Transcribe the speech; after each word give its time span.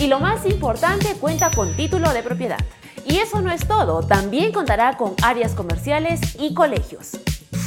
Y 0.00 0.06
lo 0.06 0.18
más 0.18 0.46
importante, 0.46 1.08
cuenta 1.20 1.50
con 1.50 1.76
título 1.76 2.10
de 2.14 2.22
propiedad. 2.22 2.56
Y 3.04 3.18
eso 3.18 3.42
no 3.42 3.52
es 3.52 3.68
todo, 3.68 4.00
también 4.00 4.50
contará 4.50 4.96
con 4.96 5.12
áreas 5.22 5.52
comerciales 5.54 6.20
y 6.38 6.54
colegios. 6.54 7.20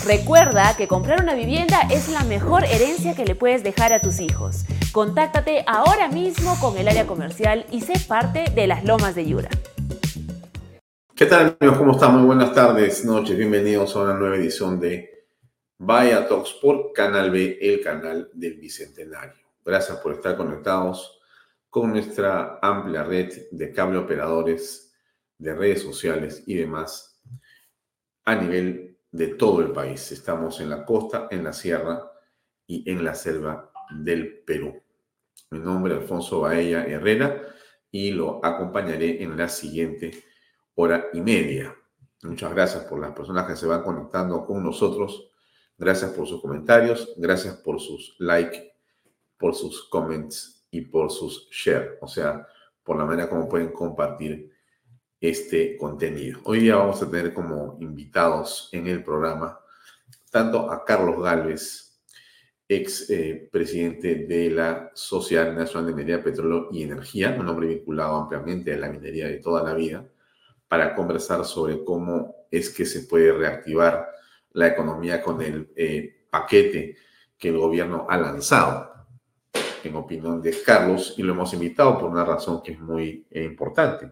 Recuerda 0.04 0.76
que 0.76 0.88
comprar 0.88 1.22
una 1.22 1.36
vivienda 1.36 1.82
es 1.92 2.10
la 2.10 2.24
mejor 2.24 2.66
herencia 2.66 3.14
que 3.14 3.24
le 3.24 3.36
puedes 3.36 3.64
dejar 3.64 3.94
a 3.94 4.00
tus 4.00 4.20
hijos. 4.20 4.66
Contáctate 4.92 5.64
ahora 5.68 6.08
mismo 6.08 6.60
con 6.60 6.76
el 6.80 6.88
área 6.88 7.06
comercial 7.06 7.68
y 7.70 7.82
sé 7.82 7.94
parte 8.08 8.46
de 8.56 8.66
las 8.66 8.84
Lomas 8.84 9.14
de 9.14 9.28
Yura. 9.28 9.50
¿Qué 11.14 11.28
tal 11.28 11.56
amigos? 11.62 11.78
¿Cómo 11.78 11.92
están? 11.92 12.16
Muy 12.16 12.26
buenas 12.26 12.52
tardes, 12.56 13.06
noches. 13.06 13.38
Bienvenidos 13.38 13.96
a 13.96 14.00
una 14.00 14.16
nueva 14.16 14.38
edición 14.38 14.80
de 14.80 15.28
Vaya 15.78 16.28
Talks 16.28 16.54
por 16.54 16.94
Canal 16.94 17.30
B, 17.30 17.60
el 17.62 17.80
canal 17.82 18.32
del 18.34 18.56
Bicentenario. 18.56 19.46
Gracias 19.64 20.00
por 20.00 20.14
estar 20.14 20.36
conectados 20.36 21.20
con 21.74 21.90
nuestra 21.90 22.60
amplia 22.62 23.04
red 23.04 23.48
de 23.50 23.72
cable 23.72 23.98
operadores, 23.98 24.94
de 25.40 25.56
redes 25.56 25.82
sociales 25.82 26.44
y 26.46 26.54
demás 26.54 27.20
a 28.26 28.36
nivel 28.36 29.00
de 29.10 29.30
todo 29.30 29.62
el 29.62 29.72
país. 29.72 30.12
Estamos 30.12 30.60
en 30.60 30.70
la 30.70 30.86
costa, 30.86 31.28
en 31.32 31.44
la 31.44 31.52
sierra 31.52 32.12
y 32.68 32.88
en 32.92 33.04
la 33.04 33.16
selva 33.16 33.72
del 33.90 34.44
Perú. 34.46 34.84
Mi 35.50 35.58
nombre 35.58 35.96
es 35.96 36.02
Alfonso 36.02 36.42
Baella 36.42 36.86
Herrera 36.86 37.42
y 37.90 38.12
lo 38.12 38.46
acompañaré 38.46 39.24
en 39.24 39.36
la 39.36 39.50
siguiente 39.50 40.24
hora 40.76 41.08
y 41.12 41.22
media. 41.22 41.76
Muchas 42.22 42.54
gracias 42.54 42.84
por 42.84 43.00
las 43.00 43.14
personas 43.14 43.48
que 43.48 43.56
se 43.56 43.66
van 43.66 43.82
conectando 43.82 44.46
con 44.46 44.64
nosotros. 44.64 45.32
Gracias 45.76 46.12
por 46.12 46.28
sus 46.28 46.40
comentarios, 46.40 47.16
gracias 47.18 47.56
por 47.56 47.80
sus 47.80 48.16
likes 48.20 48.76
por 49.40 49.56
sus 49.56 49.90
comments 49.90 50.53
y 50.74 50.82
por 50.82 51.12
sus 51.12 51.48
share, 51.52 52.00
o 52.02 52.08
sea, 52.08 52.48
por 52.84 52.98
la 52.98 53.06
manera 53.06 53.30
como 53.30 53.48
pueden 53.48 53.72
compartir 53.72 54.52
este 55.22 55.78
contenido. 55.78 56.40
Hoy 56.46 56.62
día 56.62 56.78
vamos 56.78 57.02
a 57.02 57.10
tener 57.10 57.32
como 57.32 57.78
invitados 57.80 58.70
en 58.72 58.88
el 58.88 59.04
programa 59.04 59.60
tanto 60.32 60.72
a 60.72 60.84
Carlos 60.84 61.22
Galvez, 61.22 62.02
ex 62.68 63.08
eh, 63.12 63.48
presidente 63.52 64.16
de 64.16 64.50
la 64.50 64.92
Sociedad 64.96 65.54
Nacional 65.54 65.86
de 65.86 65.94
Minería, 65.94 66.24
Petróleo 66.24 66.70
y 66.72 66.82
Energía, 66.82 67.38
un 67.40 67.48
hombre 67.48 67.68
vinculado 67.68 68.16
ampliamente 68.16 68.74
a 68.74 68.78
la 68.78 68.90
minería 68.90 69.28
de 69.28 69.38
toda 69.38 69.64
la 69.64 69.76
vida, 69.76 70.10
para 70.68 70.96
conversar 70.96 71.46
sobre 71.46 71.84
cómo 71.84 72.48
es 72.50 72.72
que 72.72 72.86
se 72.86 73.02
puede 73.02 73.32
reactivar 73.32 74.10
la 74.54 74.68
economía 74.70 75.22
con 75.22 75.40
el 75.44 75.72
eh, 75.76 76.26
paquete 76.32 76.98
que 77.38 77.50
el 77.50 77.60
gobierno 77.60 78.08
ha 78.10 78.18
lanzado 78.18 78.94
en 79.90 79.96
opinión 79.96 80.42
de 80.42 80.56
Carlos, 80.64 81.16
y 81.18 81.24
lo 81.24 81.34
hemos 81.34 81.54
invitado 81.54 81.98
por 81.98 82.10
una 82.10 82.26
razón 82.26 82.62
que 82.62 82.74
es 82.74 82.80
muy 82.80 83.26
eh, 83.30 83.44
importante. 83.44 84.12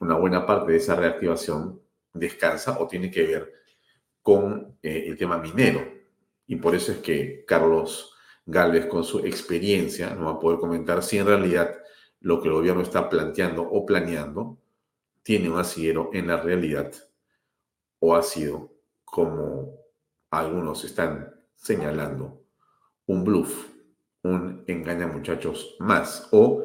Una 0.00 0.16
buena 0.16 0.46
parte 0.46 0.72
de 0.72 0.78
esa 0.78 0.94
reactivación 0.94 1.80
descansa 2.12 2.78
o 2.80 2.86
tiene 2.86 3.10
que 3.10 3.22
ver 3.22 3.52
con 4.22 4.78
eh, 4.82 5.04
el 5.06 5.16
tema 5.16 5.38
minero. 5.38 5.80
Y 6.46 6.56
por 6.56 6.74
eso 6.74 6.92
es 6.92 6.98
que 6.98 7.44
Carlos 7.46 8.14
Galvez, 8.46 8.86
con 8.86 9.04
su 9.04 9.20
experiencia, 9.20 10.14
no 10.14 10.26
va 10.26 10.30
a 10.32 10.38
poder 10.38 10.58
comentar 10.58 11.02
si 11.02 11.18
en 11.18 11.26
realidad 11.26 11.74
lo 12.20 12.40
que 12.40 12.48
el 12.48 12.54
gobierno 12.54 12.82
está 12.82 13.08
planteando 13.08 13.62
o 13.62 13.84
planeando 13.84 14.58
tiene 15.22 15.50
un 15.50 15.58
asidero 15.58 16.10
en 16.12 16.26
la 16.26 16.38
realidad 16.38 16.92
o 18.00 18.14
ha 18.14 18.22
sido, 18.22 18.72
como 19.04 19.74
algunos 20.30 20.84
están 20.84 21.34
señalando, 21.56 22.42
un 23.06 23.24
bluff 23.24 23.66
un 24.28 24.64
engaña 24.66 25.06
muchachos 25.06 25.76
más 25.80 26.28
o 26.32 26.64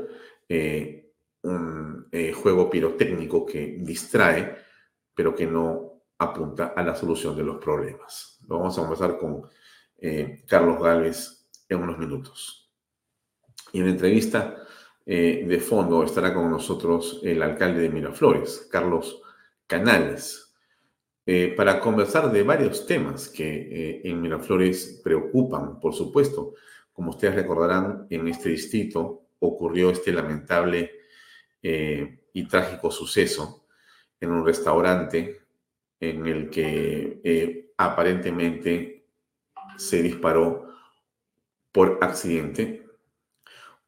eh, 0.49 1.11
un 1.43 2.07
eh, 2.11 2.31
juego 2.31 2.69
pirotécnico 2.69 3.45
que 3.45 3.77
distrae, 3.79 4.55
pero 5.13 5.35
que 5.35 5.45
no 5.45 6.03
apunta 6.17 6.73
a 6.75 6.83
la 6.83 6.95
solución 6.95 7.35
de 7.35 7.43
los 7.43 7.57
problemas. 7.57 8.39
vamos 8.47 8.77
a 8.77 8.83
empezar 8.83 9.17
con 9.17 9.43
eh, 9.97 10.43
Carlos 10.47 10.81
Gálvez 10.81 11.49
en 11.67 11.81
unos 11.81 11.97
minutos. 11.97 12.71
Y 13.73 13.79
en 13.79 13.85
la 13.85 13.91
entrevista 13.91 14.59
de 15.05 15.59
fondo 15.59 16.01
estará 16.05 16.33
con 16.33 16.49
nosotros 16.49 17.19
el 17.23 17.41
alcalde 17.41 17.81
de 17.81 17.89
Miraflores, 17.89 18.69
Carlos 18.71 19.21
Canales, 19.67 20.55
para 21.57 21.81
conversar 21.81 22.31
de 22.31 22.43
varios 22.43 22.85
temas 22.85 23.27
que 23.27 23.99
en 24.01 24.21
Miraflores 24.21 25.01
preocupan, 25.03 25.81
por 25.81 25.93
supuesto, 25.93 26.53
como 26.93 27.09
ustedes 27.09 27.35
recordarán, 27.35 28.07
en 28.09 28.27
este 28.27 28.49
distrito 28.49 29.23
ocurrió 29.39 29.89
este 29.89 30.13
lamentable 30.13 30.91
eh, 31.61 32.19
y 32.33 32.47
trágico 32.47 32.91
suceso 32.91 33.65
en 34.19 34.31
un 34.31 34.45
restaurante 34.45 35.41
en 35.99 36.25
el 36.27 36.49
que 36.49 37.19
eh, 37.23 37.73
aparentemente 37.77 39.07
se 39.77 40.01
disparó 40.01 40.67
por 41.71 41.97
accidente 42.01 42.85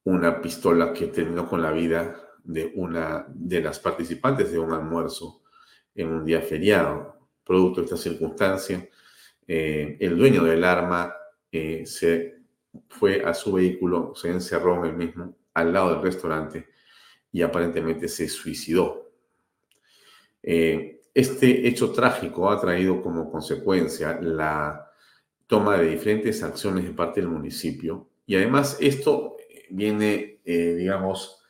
una 0.04 0.42
pistola 0.42 0.92
que 0.92 1.08
terminó 1.08 1.48
con 1.48 1.62
la 1.62 1.72
vida 1.72 2.16
de 2.44 2.72
una 2.76 3.26
de 3.30 3.62
las 3.62 3.80
participantes 3.80 4.52
de 4.52 4.60
un 4.60 4.74
almuerzo 4.74 5.44
en 5.94 6.10
un 6.10 6.26
día 6.26 6.42
feriado. 6.42 7.30
Producto 7.44 7.82
de 7.82 7.86
esta 7.86 7.98
circunstancia, 7.98 8.88
eh, 9.48 9.98
el 10.00 10.18
dueño 10.18 10.44
del 10.44 10.64
arma 10.64 11.16
se 11.86 12.35
fue 12.90 13.24
a 13.24 13.34
su 13.34 13.54
vehículo, 13.54 14.14
se 14.16 14.30
encerró 14.30 14.78
en 14.78 14.92
el 14.92 14.98
mismo, 14.98 15.36
al 15.54 15.74
lado 15.74 15.92
del 15.92 16.02
restaurante, 16.02 16.68
y 17.32 17.42
aparentemente 17.42 18.08
se 18.08 18.28
suicidó. 18.28 19.12
Eh, 20.42 21.02
este 21.14 21.68
hecho 21.68 21.92
trágico 21.92 22.52
ha 22.52 22.60
traído 22.60 23.02
como 23.02 23.32
consecuencia 23.32 24.20
la 24.22 24.92
toma 25.48 25.78
de 25.78 25.90
diferentes 25.90 26.44
acciones 26.44 26.84
de 26.84 26.92
parte 26.92 27.22
del 27.22 27.30
municipio 27.30 28.10
y 28.26 28.36
además 28.36 28.78
esto 28.80 29.38
viene, 29.70 30.42
eh, 30.44 30.76
digamos, 30.76 31.42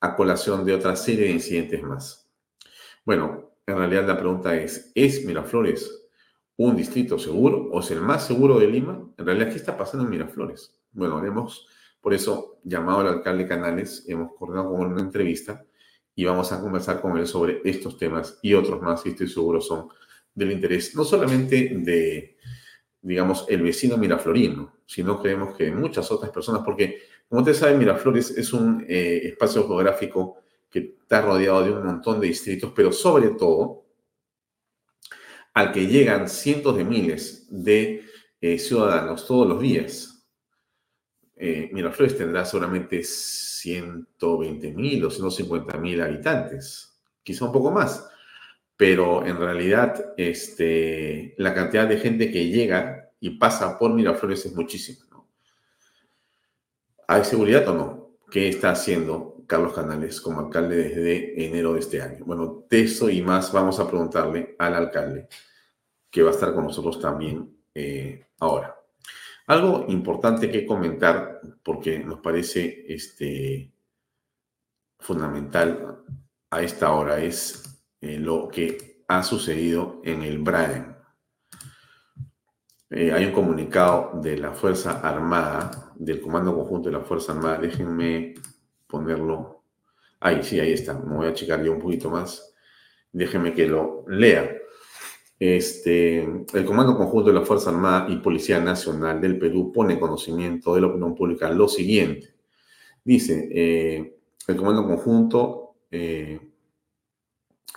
a 0.00 0.16
colación 0.16 0.64
de 0.64 0.74
otra 0.74 0.96
serie 0.96 1.26
de 1.26 1.32
incidentes 1.32 1.82
más. 1.82 2.28
Bueno, 3.04 3.52
en 3.66 3.76
realidad 3.76 4.06
la 4.06 4.18
pregunta 4.18 4.54
es, 4.56 4.90
¿es 4.94 5.24
Miraflores 5.24 6.05
un 6.58 6.76
distrito 6.76 7.18
seguro 7.18 7.68
o 7.70 7.80
es 7.80 7.90
el 7.90 8.00
más 8.00 8.26
seguro 8.26 8.58
de 8.58 8.66
Lima, 8.66 9.08
en 9.16 9.26
realidad, 9.26 9.50
¿qué 9.50 9.56
está 9.56 9.76
pasando 9.76 10.04
en 10.04 10.10
Miraflores? 10.10 10.74
Bueno, 10.92 11.24
hemos 11.24 11.68
por 12.00 12.14
eso 12.14 12.58
llamado 12.62 13.00
al 13.00 13.08
alcalde 13.08 13.46
Canales, 13.46 14.04
hemos 14.08 14.32
coordinado 14.38 14.70
con 14.70 14.92
una 14.92 15.02
entrevista 15.02 15.64
y 16.14 16.24
vamos 16.24 16.52
a 16.52 16.60
conversar 16.60 17.00
con 17.00 17.18
él 17.18 17.26
sobre 17.26 17.60
estos 17.64 17.98
temas 17.98 18.38
y 18.42 18.54
otros 18.54 18.80
más 18.80 19.04
y 19.04 19.10
estoy 19.10 19.28
seguro 19.28 19.60
son 19.60 19.88
del 20.34 20.52
interés 20.52 20.94
no 20.94 21.04
solamente 21.04 21.72
de, 21.74 22.36
digamos, 23.00 23.46
el 23.48 23.62
vecino 23.62 23.96
miraflorino, 23.96 24.76
sino 24.86 25.20
creemos 25.20 25.56
que 25.56 25.70
muchas 25.70 26.10
otras 26.10 26.30
personas, 26.30 26.62
porque 26.64 27.00
como 27.28 27.40
ustedes 27.40 27.58
saben, 27.58 27.78
Miraflores 27.78 28.30
es 28.30 28.52
un 28.52 28.84
eh, 28.88 29.20
espacio 29.24 29.66
geográfico 29.66 30.36
que 30.70 30.96
está 31.00 31.22
rodeado 31.22 31.64
de 31.64 31.72
un 31.72 31.84
montón 31.84 32.20
de 32.20 32.28
distritos, 32.28 32.72
pero 32.74 32.92
sobre 32.92 33.30
todo 33.30 33.85
al 35.56 35.72
que 35.72 35.86
llegan 35.86 36.28
cientos 36.28 36.76
de 36.76 36.84
miles 36.84 37.46
de 37.48 38.04
eh, 38.42 38.58
ciudadanos 38.58 39.26
todos 39.26 39.48
los 39.48 39.58
días. 39.58 40.22
Eh, 41.34 41.70
Miraflores 41.72 42.14
tendrá 42.14 42.44
seguramente 42.44 43.02
120 43.02 44.74
mil 44.74 45.06
o 45.06 45.10
150 45.10 45.78
mil 45.78 46.02
habitantes, 46.02 47.00
quizá 47.22 47.46
un 47.46 47.52
poco 47.52 47.70
más, 47.70 48.06
pero 48.76 49.24
en 49.24 49.38
realidad 49.38 50.12
este, 50.18 51.34
la 51.38 51.54
cantidad 51.54 51.88
de 51.88 52.00
gente 52.00 52.30
que 52.30 52.48
llega 52.48 53.10
y 53.18 53.38
pasa 53.38 53.78
por 53.78 53.94
Miraflores 53.94 54.44
es 54.44 54.54
muchísima. 54.54 55.06
¿Hay 57.08 57.24
seguridad 57.24 57.66
o 57.68 57.74
no? 57.74 58.18
¿Qué 58.30 58.50
está 58.50 58.72
haciendo 58.72 59.35
Carlos 59.46 59.72
Canales 59.72 60.20
como 60.20 60.40
alcalde 60.40 60.76
desde 60.76 61.46
enero 61.46 61.74
de 61.74 61.80
este 61.80 62.02
año? 62.02 62.24
Bueno, 62.24 62.64
de 62.68 62.82
eso 62.82 63.08
y 63.08 63.22
más 63.22 63.52
vamos 63.52 63.78
a 63.80 63.88
preguntarle 63.88 64.56
al 64.58 64.74
alcalde, 64.74 65.28
que 66.10 66.22
va 66.22 66.30
a 66.30 66.34
estar 66.34 66.54
con 66.54 66.64
nosotros 66.64 67.00
también 67.00 67.56
eh, 67.74 68.26
ahora. 68.38 68.76
Algo 69.46 69.84
importante 69.88 70.50
que 70.50 70.66
comentar, 70.66 71.40
porque 71.62 71.98
nos 72.00 72.20
parece 72.20 72.84
este, 72.88 73.72
fundamental 74.98 76.02
a 76.50 76.62
esta 76.62 76.92
hora, 76.92 77.20
es 77.20 77.80
eh, 78.00 78.18
lo 78.18 78.48
que 78.48 79.04
ha 79.08 79.22
sucedido 79.22 80.00
en 80.04 80.22
el 80.22 80.38
Brian. 80.38 80.96
Eh, 82.90 83.12
hay 83.12 83.26
un 83.26 83.32
comunicado 83.32 84.20
de 84.20 84.36
la 84.36 84.52
Fuerza 84.52 85.00
Armada, 85.00 85.92
del 85.96 86.20
Comando 86.20 86.54
Conjunto 86.54 86.88
de 86.88 86.98
la 86.98 87.04
Fuerza 87.04 87.32
Armada. 87.32 87.58
Déjenme 87.58 88.34
ponerlo. 88.86 89.62
Ahí, 90.20 90.42
sí, 90.42 90.58
ahí 90.60 90.72
está. 90.72 90.94
Me 90.94 91.16
voy 91.16 91.28
a 91.28 91.34
checar 91.34 91.62
yo 91.62 91.72
un 91.72 91.80
poquito 91.80 92.10
más. 92.10 92.54
Déjenme 93.12 93.52
que 93.52 93.66
lo 93.66 94.04
lea. 94.08 94.50
Este, 95.38 96.20
el 96.22 96.64
Comando 96.64 96.96
Conjunto 96.96 97.28
de 97.28 97.38
la 97.38 97.44
Fuerza 97.44 97.70
Armada 97.70 98.06
y 98.10 98.16
Policía 98.16 98.58
Nacional 98.58 99.20
del 99.20 99.38
Perú 99.38 99.70
pone 99.70 99.94
en 99.94 100.00
conocimiento 100.00 100.74
de 100.74 100.80
la 100.80 100.86
opinión 100.86 101.14
pública 101.14 101.50
lo 101.50 101.68
siguiente. 101.68 102.34
Dice, 103.04 103.48
eh, 103.52 104.18
el 104.46 104.56
Comando 104.56 104.86
Conjunto, 104.86 105.76
eh, 105.90 106.40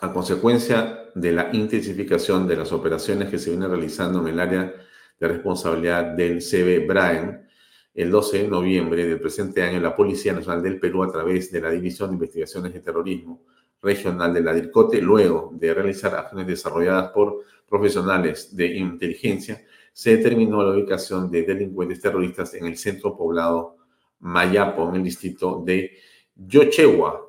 a 0.02 0.14
consecuencia 0.14 1.10
de 1.14 1.32
la 1.34 1.50
intensificación 1.52 2.48
de 2.48 2.56
las 2.56 2.72
operaciones 2.72 3.30
que 3.30 3.38
se 3.38 3.50
vienen 3.50 3.70
realizando 3.70 4.22
en 4.22 4.28
el 4.30 4.40
área 4.40 4.74
de 5.20 5.28
responsabilidad 5.28 6.06
del 6.16 6.42
CB 6.42 6.88
Brian, 6.88 7.49
el 7.94 8.12
12 8.12 8.44
de 8.44 8.48
noviembre 8.48 9.08
del 9.08 9.20
presente 9.20 9.62
año, 9.62 9.80
la 9.80 9.96
Policía 9.96 10.34
Nacional 10.34 10.62
del 10.62 10.80
Perú, 10.80 11.04
a 11.04 11.12
través 11.12 11.52
de 11.52 11.62
la 11.62 11.72
División 11.72 12.10
de 12.10 12.16
Investigaciones 12.16 12.74
de 12.74 12.80
Terrorismo 12.80 13.42
Regional 13.82 14.34
de 14.34 14.42
la 14.42 14.54
DIRCOTE, 14.54 15.02
luego 15.02 15.52
de 15.54 15.74
realizar 15.74 16.14
acciones 16.16 16.48
desarrolladas 16.48 17.12
por 17.12 17.44
profesionales 17.68 18.56
de 18.56 18.78
inteligencia, 18.78 19.64
se 19.94 20.18
determinó 20.18 20.64
la 20.64 20.72
ubicación 20.72 21.30
de 21.30 21.44
delincuentes 21.44 22.00
terroristas 22.00 22.54
en 22.54 22.66
el 22.66 22.78
centro 22.78 23.18
poblado 23.18 23.78
Mayapo, 24.20 24.90
en 24.90 24.96
el 24.96 25.04
distrito 25.04 25.62
de 25.66 25.98
Yochewa, 26.36 27.26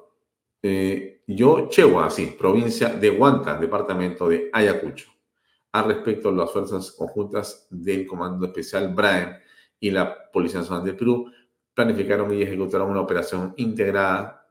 eh, 0.62 1.22
Yochewa, 1.26 2.10
sí, 2.10 2.34
provincia 2.38 2.88
de 2.88 3.10
Huanta, 3.10 3.56
departamento 3.56 4.28
de 4.28 4.50
Ayacucho. 4.52 5.10
Al 5.72 5.86
respecto 5.86 6.32
las 6.32 6.50
fuerzas 6.52 6.90
conjuntas 6.92 7.66
del 7.70 8.06
Comando 8.06 8.46
Especial 8.46 8.92
Brian 8.92 9.38
y 9.80 9.90
la 9.90 10.30
Policía 10.30 10.60
Nacional 10.60 10.84
del 10.84 10.96
Perú 10.96 11.32
planificaron 11.74 12.32
y 12.34 12.42
ejecutaron 12.42 12.90
una 12.90 13.00
operación 13.00 13.54
integrada 13.56 14.46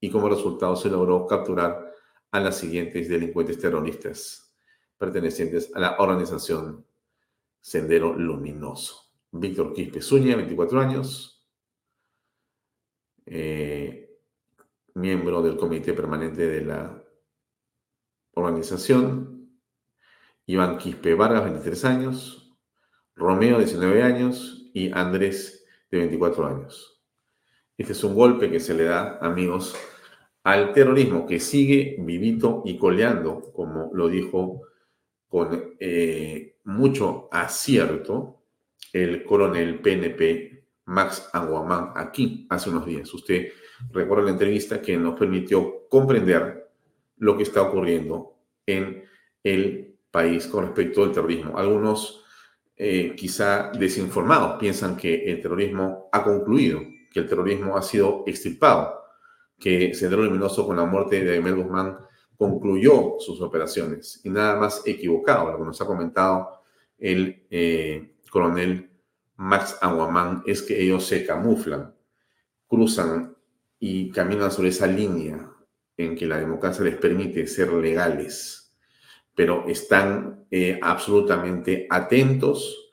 y 0.00 0.10
como 0.10 0.28
resultado 0.28 0.76
se 0.76 0.88
logró 0.88 1.26
capturar 1.26 1.92
a 2.30 2.40
las 2.40 2.56
siguientes 2.56 3.08
delincuentes 3.08 3.58
terroristas 3.58 4.54
pertenecientes 4.96 5.70
a 5.74 5.80
la 5.80 5.96
organización 5.98 6.86
Sendero 7.60 8.14
Luminoso. 8.14 9.10
Víctor 9.32 9.72
Quispe 9.72 10.00
Zúñiga, 10.00 10.36
24 10.36 10.80
años, 10.80 11.44
eh, 13.26 14.20
miembro 14.94 15.42
del 15.42 15.56
comité 15.56 15.92
permanente 15.92 16.46
de 16.46 16.60
la 16.60 17.02
organización, 18.34 19.58
Iván 20.46 20.78
Quispe 20.78 21.14
Vargas, 21.14 21.44
23 21.44 21.84
años, 21.84 22.43
Romeo, 23.16 23.58
19 23.58 24.02
años 24.02 24.70
y 24.72 24.90
Andrés, 24.92 25.64
de 25.90 25.98
24 25.98 26.46
años. 26.46 27.00
Este 27.76 27.92
es 27.92 28.04
un 28.04 28.14
golpe 28.14 28.50
que 28.50 28.60
se 28.60 28.74
le 28.74 28.84
da, 28.84 29.18
amigos, 29.20 29.76
al 30.42 30.72
terrorismo 30.72 31.26
que 31.26 31.40
sigue 31.40 31.96
vivito 32.00 32.62
y 32.64 32.76
coleando, 32.76 33.52
como 33.52 33.90
lo 33.94 34.08
dijo 34.08 34.62
con 35.28 35.74
eh, 35.80 36.56
mucho 36.64 37.28
acierto 37.32 38.42
el 38.92 39.24
coronel 39.24 39.80
PNP 39.80 40.64
Max 40.86 41.28
Aguamán 41.32 41.92
aquí 41.96 42.46
hace 42.50 42.70
unos 42.70 42.86
días. 42.86 43.12
Usted 43.12 43.48
recuerda 43.90 44.24
la 44.24 44.30
entrevista 44.30 44.80
que 44.80 44.96
nos 44.96 45.18
permitió 45.18 45.88
comprender 45.88 46.70
lo 47.16 47.36
que 47.36 47.42
está 47.42 47.62
ocurriendo 47.62 48.36
en 48.66 49.04
el 49.42 49.96
país 50.10 50.46
con 50.46 50.66
respecto 50.66 51.02
al 51.02 51.12
terrorismo. 51.12 51.56
Algunos 51.58 52.23
eh, 52.76 53.14
quizá 53.16 53.70
desinformados 53.70 54.58
piensan 54.58 54.96
que 54.96 55.30
el 55.30 55.40
terrorismo 55.40 56.08
ha 56.12 56.24
concluido, 56.24 56.80
que 57.12 57.20
el 57.20 57.28
terrorismo 57.28 57.76
ha 57.76 57.82
sido 57.82 58.24
extirpado, 58.26 59.00
que 59.58 59.94
Sendero 59.94 60.24
Luminoso 60.24 60.66
con 60.66 60.76
la 60.76 60.84
muerte 60.84 61.24
de 61.24 61.36
Emel 61.36 61.54
Guzmán 61.54 61.98
concluyó 62.36 63.16
sus 63.20 63.40
operaciones. 63.40 64.20
Y 64.24 64.30
nada 64.30 64.56
más 64.56 64.82
equivocado, 64.84 65.52
lo 65.52 65.58
que 65.58 65.64
nos 65.64 65.80
ha 65.80 65.86
comentado 65.86 66.62
el 66.98 67.46
eh, 67.50 68.16
coronel 68.30 68.90
Max 69.36 69.78
Aguamán 69.80 70.42
es 70.46 70.62
que 70.62 70.80
ellos 70.80 71.06
se 71.06 71.24
camuflan, 71.24 71.94
cruzan 72.66 73.36
y 73.78 74.10
caminan 74.10 74.50
sobre 74.50 74.70
esa 74.70 74.86
línea 74.86 75.50
en 75.96 76.16
que 76.16 76.26
la 76.26 76.38
democracia 76.38 76.84
les 76.84 76.96
permite 76.96 77.46
ser 77.46 77.72
legales 77.72 78.63
pero 79.34 79.66
están 79.68 80.46
eh, 80.50 80.78
absolutamente 80.82 81.86
atentos, 81.90 82.92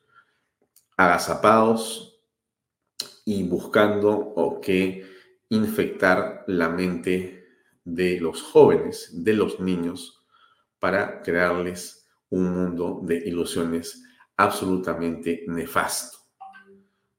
agazapados 0.98 2.20
y 3.26 3.44
buscando 3.44 4.12
o 4.12 4.60
que 4.60 5.06
infectar 5.50 6.44
la 6.48 6.70
mente 6.70 7.46
de 7.84 8.20
los 8.20 8.42
jóvenes, 8.42 9.24
de 9.24 9.34
los 9.34 9.60
niños, 9.60 10.26
para 10.80 11.22
crearles 11.22 12.08
un 12.30 12.52
mundo 12.54 13.02
de 13.04 13.18
ilusiones 13.18 14.04
absolutamente 14.38 15.44
nefasto. 15.48 16.18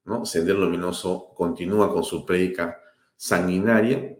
¿no? 0.05 0.25
Sender 0.25 0.57
Luminoso 0.57 1.33
continúa 1.35 1.93
con 1.93 2.03
su 2.03 2.27
prédica 2.27 2.81
sanguinaria 3.17 4.17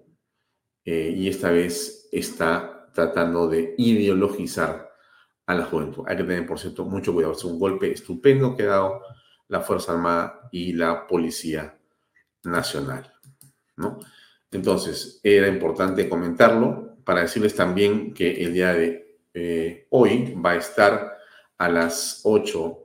eh, 0.85 1.15
y 1.17 1.29
esta 1.29 1.51
vez 1.51 2.09
está 2.13 2.89
tratando 2.93 3.49
de 3.49 3.75
ideologizar 3.79 4.92
la 5.55 5.65
juventud. 5.67 6.05
Hay 6.07 6.17
que 6.17 6.25
tener, 6.25 6.47
por 6.47 6.59
cierto, 6.59 6.85
mucho 6.85 7.13
cuidado. 7.13 7.35
Es 7.35 7.45
un 7.45 7.59
golpe 7.59 7.93
estupendo 7.93 8.57
que 8.57 8.65
ha 8.65 8.67
dado 8.67 9.03
la 9.49 9.61
Fuerza 9.61 9.93
Armada 9.93 10.49
y 10.51 10.73
la 10.73 11.07
Policía 11.07 11.79
Nacional. 12.45 13.13
¿no? 13.77 13.99
Entonces, 14.51 15.21
era 15.23 15.49
importante 15.49 16.09
comentarlo 16.09 16.97
para 17.05 17.23
decirles 17.23 17.55
también 17.55 18.15
que 18.15 18.45
el 18.45 18.53
día 18.53 18.73
de 18.73 19.19
eh, 19.35 19.87
hoy 19.91 20.35
va 20.35 20.53
a 20.53 20.57
estar 20.57 21.19
a 21.59 21.69
las 21.69 22.21
8 22.25 22.79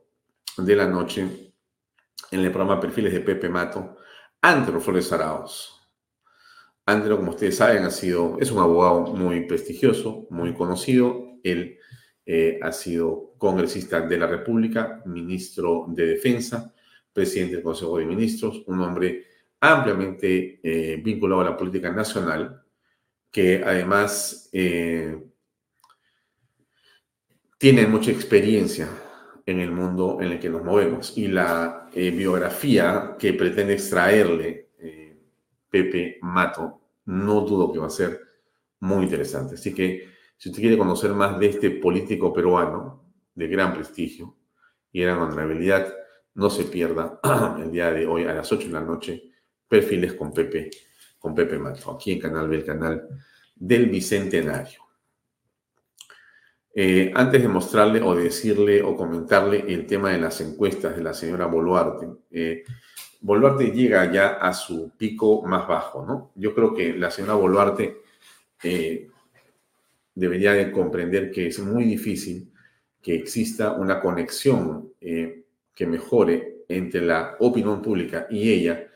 de 0.57 0.75
la 0.75 0.87
noche 0.87 1.53
en 2.31 2.39
el 2.39 2.51
programa 2.51 2.79
Perfiles 2.79 3.13
de 3.13 3.21
Pepe 3.21 3.49
Mato, 3.49 3.97
Andro 4.41 4.79
Flores 4.79 5.11
Araos. 5.11 5.73
Andro, 6.85 7.17
como 7.17 7.31
ustedes 7.31 7.57
saben, 7.57 7.83
ha 7.83 7.91
sido, 7.91 8.37
es 8.39 8.51
un 8.51 8.59
abogado 8.59 9.01
muy 9.13 9.45
prestigioso, 9.45 10.25
muy 10.29 10.53
conocido. 10.53 11.37
Él 11.43 11.76
eh, 12.29 12.59
ha 12.61 12.73
sido 12.73 13.35
congresista 13.37 14.01
de 14.01 14.17
la 14.17 14.27
República, 14.27 15.01
ministro 15.05 15.85
de 15.87 16.07
Defensa, 16.07 16.73
presidente 17.13 17.55
del 17.55 17.63
Consejo 17.63 17.97
de 17.97 18.05
Ministros, 18.05 18.63
un 18.67 18.81
hombre 18.81 19.27
ampliamente 19.61 20.59
eh, 20.61 20.99
vinculado 21.01 21.39
a 21.39 21.45
la 21.45 21.57
política 21.57 21.89
nacional, 21.89 22.63
que 23.31 23.63
además 23.65 24.49
eh, 24.51 25.17
tiene 27.57 27.87
mucha 27.87 28.11
experiencia 28.11 28.89
en 29.45 29.61
el 29.61 29.71
mundo 29.71 30.17
en 30.19 30.33
el 30.33 30.39
que 30.41 30.49
nos 30.49 30.65
movemos. 30.65 31.17
Y 31.17 31.29
la 31.29 31.89
biografía 31.93 33.15
que 33.17 33.31
pretende 33.31 33.75
extraerle 33.75 34.67
Pepe 35.69 36.17
Mato, 36.21 36.81
no 37.05 37.39
dudo 37.41 37.71
que 37.71 37.79
va 37.79 37.87
a 37.87 37.89
ser 37.89 38.19
muy 38.81 39.05
interesante. 39.05 39.55
Así 39.55 39.73
que 39.73 40.16
si 40.37 40.49
usted 40.49 40.61
quiere 40.61 40.77
conocer 40.77 41.11
más 41.13 41.39
de 41.39 41.47
este 41.47 41.71
político 41.71 42.31
peruano 42.31 43.03
de 43.33 43.47
gran 43.47 43.73
prestigio 43.73 44.35
y 44.91 45.01
gran 45.01 45.17
honorabilidad, 45.19 45.93
no 46.35 46.49
se 46.49 46.65
pierda 46.65 47.19
el 47.59 47.71
día 47.71 47.91
de 47.91 48.05
hoy 48.05 48.25
a 48.25 48.33
las 48.33 48.51
8 48.51 48.67
de 48.67 48.73
la 48.73 48.81
noche, 48.81 49.31
perfiles 49.67 50.13
con 50.13 50.31
Pepe, 50.31 50.69
con 51.17 51.33
Pepe 51.33 51.57
Mato, 51.57 51.91
aquí 51.91 52.11
en 52.11 52.19
Canal 52.19 52.47
B, 52.47 52.63
canal 52.63 53.07
del 53.55 53.87
Bicentenario. 53.87 54.81
Eh, 56.79 57.11
antes 57.15 57.41
de 57.41 57.47
mostrarle 57.47 58.03
o 58.03 58.13
decirle 58.13 58.83
o 58.83 58.95
comentarle 58.95 59.65
el 59.67 59.87
tema 59.87 60.11
de 60.11 60.19
las 60.19 60.39
encuestas 60.41 60.95
de 60.95 61.03
la 61.03 61.15
señora 61.15 61.47
Boluarte, 61.47 62.07
eh, 62.29 62.63
Boluarte 63.21 63.71
llega 63.71 64.11
ya 64.11 64.33
a 64.33 64.53
su 64.53 64.91
pico 64.95 65.41
más 65.41 65.67
bajo, 65.67 66.05
¿no? 66.05 66.31
Yo 66.35 66.53
creo 66.53 66.75
que 66.75 66.93
la 66.93 67.09
señora 67.09 67.33
Boluarte 67.33 68.03
eh, 68.61 69.09
debería 70.17 70.53
de 70.53 70.71
comprender 70.71 71.31
que 71.31 71.47
es 71.47 71.59
muy 71.59 71.83
difícil 71.83 72.51
que 73.01 73.13
exista 73.13 73.73
una 73.73 74.01
conexión 74.01 74.93
que 74.99 75.85
mejore 75.85 76.63
entre 76.67 77.01
la 77.01 77.35
opinión 77.39 77.81
pública 77.83 78.25
y 78.29 78.51
ella 78.51 78.87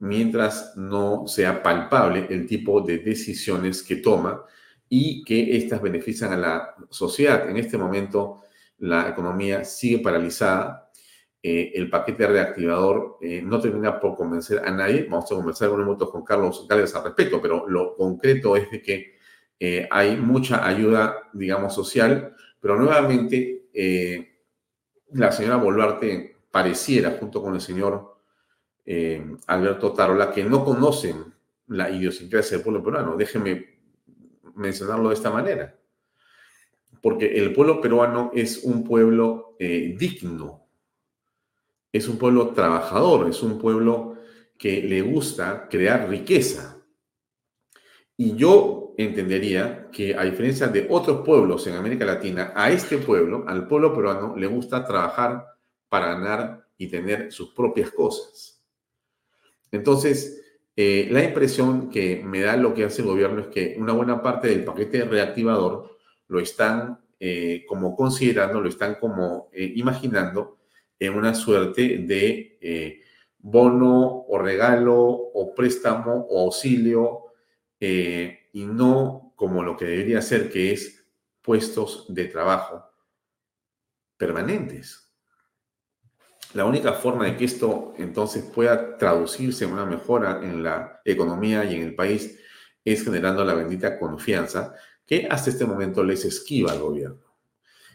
mientras 0.00 0.76
no 0.76 1.26
sea 1.26 1.62
palpable 1.62 2.26
el 2.28 2.46
tipo 2.46 2.82
de 2.82 2.98
decisiones 2.98 3.82
que 3.82 3.96
toma 3.96 4.44
y 4.90 5.24
que 5.24 5.56
éstas 5.56 5.80
benefician 5.80 6.32
a 6.32 6.36
la 6.36 6.74
sociedad. 6.90 7.48
En 7.48 7.56
este 7.56 7.78
momento 7.78 8.42
la 8.78 9.08
economía 9.08 9.64
sigue 9.64 9.98
paralizada, 10.00 10.90
eh, 11.42 11.72
el 11.74 11.88
paquete 11.88 12.26
reactivador 12.26 13.16
eh, 13.22 13.40
no 13.42 13.58
termina 13.58 13.98
por 13.98 14.16
convencer 14.16 14.60
a 14.64 14.70
nadie, 14.70 15.06
vamos 15.08 15.32
a 15.32 15.34
conversar 15.34 15.70
momento 15.70 16.10
con 16.10 16.24
Carlos 16.24 16.66
Gálvez 16.68 16.94
al 16.94 17.04
respecto, 17.04 17.40
pero 17.40 17.68
lo 17.68 17.96
concreto 17.96 18.54
es 18.54 18.68
que 18.82 19.17
eh, 19.60 19.88
hay 19.90 20.16
mucha 20.16 20.66
ayuda, 20.66 21.30
digamos, 21.32 21.74
social, 21.74 22.34
pero 22.60 22.76
nuevamente 22.76 23.56
la 25.12 25.30
señora 25.30 25.56
Boluarte 25.56 26.36
pareciera, 26.50 27.16
junto 27.18 27.40
con 27.40 27.54
el 27.54 27.60
señor 27.60 28.16
Alberto 29.46 29.92
Tarola, 29.92 30.32
que 30.32 30.44
no 30.44 30.64
conocen 30.64 31.32
la 31.68 31.90
idiosincrasia 31.90 32.56
del 32.56 32.64
pueblo 32.64 32.82
peruano. 32.82 33.16
Déjenme 33.16 33.78
mencionarlo 34.58 35.08
de 35.08 35.14
esta 35.14 35.30
manera. 35.30 35.74
Porque 37.00 37.38
el 37.38 37.52
pueblo 37.52 37.80
peruano 37.80 38.30
es 38.34 38.64
un 38.64 38.84
pueblo 38.84 39.56
eh, 39.58 39.94
digno, 39.98 40.66
es 41.92 42.08
un 42.08 42.18
pueblo 42.18 42.48
trabajador, 42.48 43.28
es 43.28 43.42
un 43.42 43.58
pueblo 43.58 44.16
que 44.58 44.82
le 44.82 45.00
gusta 45.02 45.68
crear 45.68 46.08
riqueza. 46.08 46.77
Y 48.20 48.34
yo 48.34 48.94
entendería 48.98 49.88
que 49.92 50.16
a 50.16 50.24
diferencia 50.24 50.66
de 50.66 50.88
otros 50.90 51.24
pueblos 51.24 51.64
en 51.68 51.76
América 51.76 52.04
Latina, 52.04 52.52
a 52.52 52.68
este 52.68 52.98
pueblo, 52.98 53.44
al 53.46 53.68
pueblo 53.68 53.94
peruano, 53.94 54.36
le 54.36 54.48
gusta 54.48 54.84
trabajar 54.84 55.46
para 55.88 56.14
ganar 56.14 56.66
y 56.76 56.88
tener 56.88 57.30
sus 57.30 57.54
propias 57.54 57.92
cosas. 57.92 58.60
Entonces, 59.70 60.42
eh, 60.74 61.06
la 61.12 61.22
impresión 61.22 61.90
que 61.90 62.20
me 62.24 62.40
da 62.40 62.56
lo 62.56 62.74
que 62.74 62.84
hace 62.84 63.02
el 63.02 63.08
gobierno 63.08 63.42
es 63.42 63.46
que 63.46 63.76
una 63.78 63.92
buena 63.92 64.20
parte 64.20 64.48
del 64.48 64.64
paquete 64.64 65.04
reactivador 65.04 65.96
lo 66.26 66.40
están 66.40 66.98
eh, 67.20 67.64
como 67.68 67.94
considerando, 67.94 68.60
lo 68.60 68.68
están 68.68 68.96
como 68.96 69.48
eh, 69.52 69.72
imaginando 69.76 70.58
en 70.98 71.14
una 71.14 71.36
suerte 71.36 71.98
de 71.98 73.00
bono 73.38 74.24
o 74.28 74.38
regalo 74.38 74.96
o 74.98 75.54
préstamo 75.54 76.26
o 76.28 76.40
auxilio 76.40 77.27
y 77.80 78.64
no 78.64 79.32
como 79.36 79.62
lo 79.62 79.76
que 79.76 79.84
debería 79.84 80.20
ser 80.20 80.50
que 80.50 80.72
es 80.72 81.06
puestos 81.40 82.06
de 82.08 82.24
trabajo 82.26 82.84
permanentes. 84.16 85.08
La 86.54 86.64
única 86.64 86.94
forma 86.94 87.26
de 87.26 87.36
que 87.36 87.44
esto 87.44 87.94
entonces 87.98 88.44
pueda 88.44 88.96
traducirse 88.96 89.64
en 89.64 89.72
una 89.72 89.84
mejora 89.84 90.40
en 90.42 90.62
la 90.62 91.00
economía 91.04 91.64
y 91.64 91.76
en 91.76 91.82
el 91.82 91.94
país 91.94 92.38
es 92.84 93.04
generando 93.04 93.44
la 93.44 93.54
bendita 93.54 93.98
confianza 93.98 94.74
que 95.06 95.26
hasta 95.30 95.50
este 95.50 95.66
momento 95.66 96.02
les 96.02 96.24
esquiva 96.24 96.72
al 96.72 96.80
gobierno. 96.80 97.34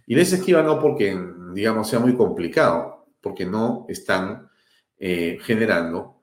Y 0.06 0.16
les 0.16 0.34
esquiva 0.34 0.62
no 0.62 0.80
porque, 0.80 1.18
digamos, 1.54 1.90
sea 1.90 2.00
muy 2.00 2.16
complicado, 2.16 3.08
porque 3.22 3.46
no 3.46 3.86
están 3.90 4.50
eh, 4.98 5.40
generando 5.42 6.22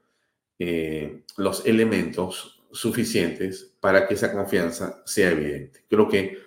eh, 0.58 1.24
los 1.36 1.66
elementos 1.66 2.59
suficientes 2.72 3.76
para 3.80 4.06
que 4.06 4.14
esa 4.14 4.32
confianza 4.32 5.02
sea 5.04 5.30
evidente. 5.30 5.84
Creo 5.88 6.08
que 6.08 6.38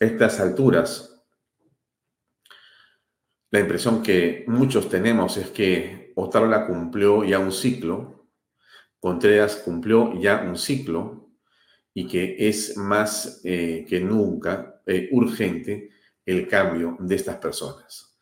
a 0.00 0.04
estas 0.04 0.40
alturas 0.40 1.16
la 3.50 3.60
impresión 3.60 4.02
que 4.02 4.44
muchos 4.48 4.88
tenemos 4.88 5.36
es 5.36 5.50
que 5.50 6.12
Otárola 6.16 6.66
cumplió 6.66 7.24
ya 7.24 7.38
un 7.38 7.52
ciclo, 7.52 8.26
Contreras 8.98 9.56
cumplió 9.56 10.18
ya 10.20 10.42
un 10.42 10.58
ciclo 10.58 11.30
y 11.94 12.06
que 12.06 12.36
es 12.38 12.76
más 12.76 13.40
eh, 13.44 13.86
que 13.88 14.00
nunca 14.00 14.82
eh, 14.84 15.08
urgente 15.12 15.90
el 16.24 16.48
cambio 16.48 16.96
de 16.98 17.14
estas 17.14 17.36
personas. 17.36 18.18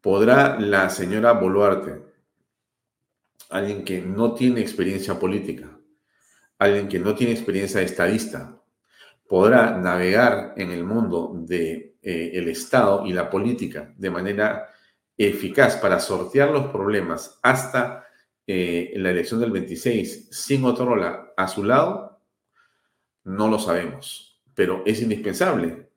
¿Podrá 0.00 0.58
la 0.58 0.90
señora 0.90 1.32
Boluarte, 1.32 2.02
alguien 3.50 3.84
que 3.84 4.02
no 4.02 4.34
tiene 4.34 4.60
experiencia 4.60 5.18
política, 5.18 5.73
alguien 6.58 6.88
que 6.88 6.98
no 6.98 7.14
tiene 7.14 7.32
experiencia 7.32 7.80
estadista, 7.80 8.60
podrá 9.28 9.76
navegar 9.78 10.54
en 10.56 10.70
el 10.70 10.84
mundo 10.84 11.32
del 11.34 11.48
de, 11.48 11.96
eh, 12.02 12.50
Estado 12.50 13.06
y 13.06 13.12
la 13.12 13.30
política 13.30 13.92
de 13.96 14.10
manera 14.10 14.68
eficaz 15.16 15.76
para 15.76 16.00
sortear 16.00 16.50
los 16.50 16.66
problemas 16.66 17.38
hasta 17.42 18.06
eh, 18.46 18.92
la 18.96 19.10
elección 19.10 19.40
del 19.40 19.50
26 19.50 20.28
sin 20.30 20.64
Otorola 20.64 21.32
a 21.36 21.48
su 21.48 21.64
lado, 21.64 22.20
no 23.24 23.48
lo 23.48 23.58
sabemos, 23.58 24.42
pero 24.54 24.82
es 24.84 25.00
indispensable 25.00 25.88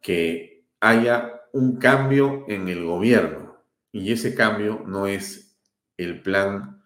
que 0.00 0.66
haya 0.80 1.42
un 1.52 1.78
cambio 1.78 2.44
en 2.48 2.68
el 2.68 2.84
gobierno. 2.84 3.62
Y 3.92 4.12
ese 4.12 4.34
cambio 4.34 4.82
no 4.84 5.06
es 5.06 5.56
el 5.96 6.20
plan 6.20 6.82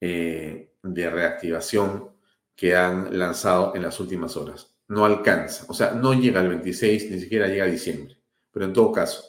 eh, 0.00 0.74
de 0.82 1.10
reactivación 1.10 2.10
que 2.56 2.74
han 2.74 3.16
lanzado 3.18 3.74
en 3.76 3.82
las 3.82 4.00
últimas 4.00 4.36
horas. 4.36 4.74
No 4.88 5.04
alcanza, 5.04 5.66
o 5.68 5.74
sea, 5.74 5.92
no 5.92 6.14
llega 6.14 6.40
al 6.40 6.48
26, 6.48 7.10
ni 7.10 7.20
siquiera 7.20 7.48
llega 7.48 7.64
a 7.64 7.68
diciembre, 7.68 8.16
pero 8.50 8.64
en 8.64 8.72
todo 8.72 8.92
caso, 8.92 9.22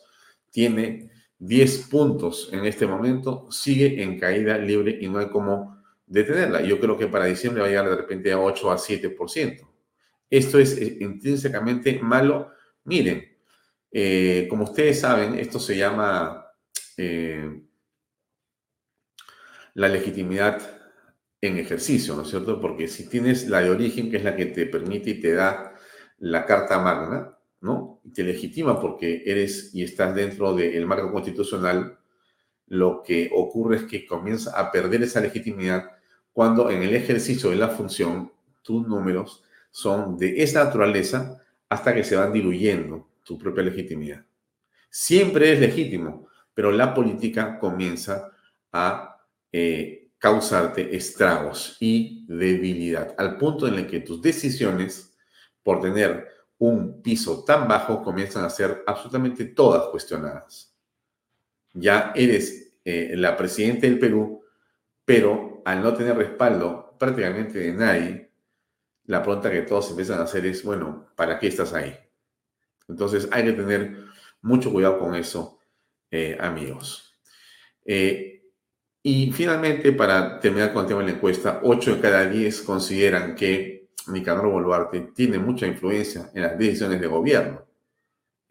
tiene 0.49 1.11
10 1.39 1.87
puntos 1.89 2.49
en 2.51 2.65
este 2.65 2.87
momento, 2.87 3.47
sigue 3.51 4.01
en 4.01 4.19
caída 4.19 4.57
libre 4.57 4.97
y 5.01 5.07
no 5.07 5.19
hay 5.19 5.29
cómo 5.29 5.83
detenerla. 6.05 6.61
Yo 6.61 6.79
creo 6.79 6.97
que 6.97 7.07
para 7.07 7.25
diciembre 7.25 7.61
va 7.61 7.67
a 7.67 7.69
llegar 7.69 7.89
de 7.89 7.95
repente 7.95 8.31
a 8.31 8.39
8 8.39 8.71
a 8.71 8.77
7%. 8.77 9.67
Esto 10.29 10.59
es 10.59 10.77
eh, 10.77 10.97
intrínsecamente 11.01 11.99
malo. 11.99 12.51
Miren, 12.85 13.37
eh, 13.91 14.47
como 14.49 14.63
ustedes 14.65 14.99
saben, 14.99 15.37
esto 15.39 15.59
se 15.59 15.77
llama 15.77 16.45
eh, 16.97 17.61
la 19.75 19.87
legitimidad 19.87 20.76
en 21.41 21.57
ejercicio, 21.57 22.15
¿no 22.15 22.23
es 22.23 22.29
cierto? 22.29 22.59
Porque 22.59 22.87
si 22.87 23.09
tienes 23.09 23.47
la 23.47 23.61
de 23.61 23.69
origen, 23.69 24.09
que 24.09 24.17
es 24.17 24.23
la 24.23 24.35
que 24.35 24.47
te 24.47 24.65
permite 24.65 25.11
y 25.11 25.19
te 25.19 25.33
da 25.33 25.73
la 26.19 26.45
carta 26.45 26.79
magna, 26.79 27.37
¿no? 27.61 28.01
Te 28.13 28.23
legitima 28.23 28.79
porque 28.79 29.23
eres 29.25 29.73
y 29.73 29.83
estás 29.83 30.15
dentro 30.15 30.55
del 30.55 30.85
marco 30.85 31.11
constitucional, 31.11 31.97
lo 32.67 33.01
que 33.03 33.29
ocurre 33.33 33.77
es 33.77 33.83
que 33.83 34.05
comienza 34.05 34.59
a 34.59 34.71
perder 34.71 35.03
esa 35.03 35.21
legitimidad 35.21 35.91
cuando 36.33 36.69
en 36.69 36.83
el 36.83 36.95
ejercicio 36.95 37.49
de 37.49 37.55
la 37.55 37.69
función 37.69 38.31
tus 38.61 38.87
números 38.87 39.43
son 39.71 40.17
de 40.17 40.41
esa 40.43 40.65
naturaleza 40.65 41.41
hasta 41.69 41.93
que 41.93 42.03
se 42.03 42.15
van 42.15 42.33
diluyendo 42.33 43.07
tu 43.23 43.37
propia 43.37 43.63
legitimidad. 43.63 44.25
Siempre 44.89 45.53
es 45.53 45.59
legítimo, 45.59 46.27
pero 46.53 46.71
la 46.71 46.93
política 46.93 47.59
comienza 47.59 48.31
a 48.71 49.17
eh, 49.51 50.06
causarte 50.17 50.95
estragos 50.95 51.77
y 51.79 52.25
debilidad, 52.27 53.15
al 53.17 53.37
punto 53.37 53.67
en 53.67 53.75
el 53.75 53.87
que 53.87 53.99
tus 53.99 54.21
decisiones, 54.21 55.15
por 55.63 55.81
tener 55.81 56.27
un 56.57 57.01
piso 57.01 57.43
tan 57.43 57.67
bajo, 57.67 58.01
comienzan 58.01 58.43
a 58.45 58.49
ser 58.49 58.83
absolutamente 58.87 59.45
todas 59.45 59.87
cuestionadas. 59.89 60.75
Ya 61.73 62.11
eres 62.15 62.73
eh, 62.83 63.13
la 63.15 63.37
presidenta 63.37 63.85
del 63.85 63.99
Perú, 63.99 64.43
pero 65.05 65.61
al 65.65 65.83
no 65.83 65.93
tener 65.93 66.17
respaldo 66.17 66.95
prácticamente 66.97 67.59
de 67.59 67.73
nadie, 67.73 68.31
la 69.05 69.21
pregunta 69.21 69.51
que 69.51 69.61
todos 69.61 69.89
empiezan 69.91 70.19
a 70.19 70.23
hacer 70.23 70.45
es, 70.45 70.63
bueno, 70.63 71.07
¿para 71.15 71.37
qué 71.37 71.47
estás 71.47 71.73
ahí? 71.73 71.95
Entonces 72.87 73.27
hay 73.31 73.45
que 73.45 73.53
tener 73.53 74.05
mucho 74.41 74.71
cuidado 74.71 74.99
con 74.99 75.15
eso, 75.15 75.59
eh, 76.09 76.37
amigos. 76.39 77.13
Eh, 77.85 78.36
y 79.09 79.31
finalmente, 79.31 79.93
para 79.93 80.37
terminar 80.37 80.73
con 80.73 80.81
el 80.81 80.87
tema 80.89 80.99
de 80.99 81.05
la 81.07 81.13
encuesta, 81.13 81.61
8 81.63 81.95
de 81.95 82.01
cada 82.01 82.25
10 82.25 82.61
consideran 82.63 83.35
que 83.35 83.87
Nicanor 84.07 84.49
Boluarte 84.49 84.99
tiene 85.15 85.39
mucha 85.39 85.65
influencia 85.65 86.29
en 86.33 86.41
las 86.41 86.59
decisiones 86.59 86.99
de 86.99 87.07
gobierno. 87.07 87.63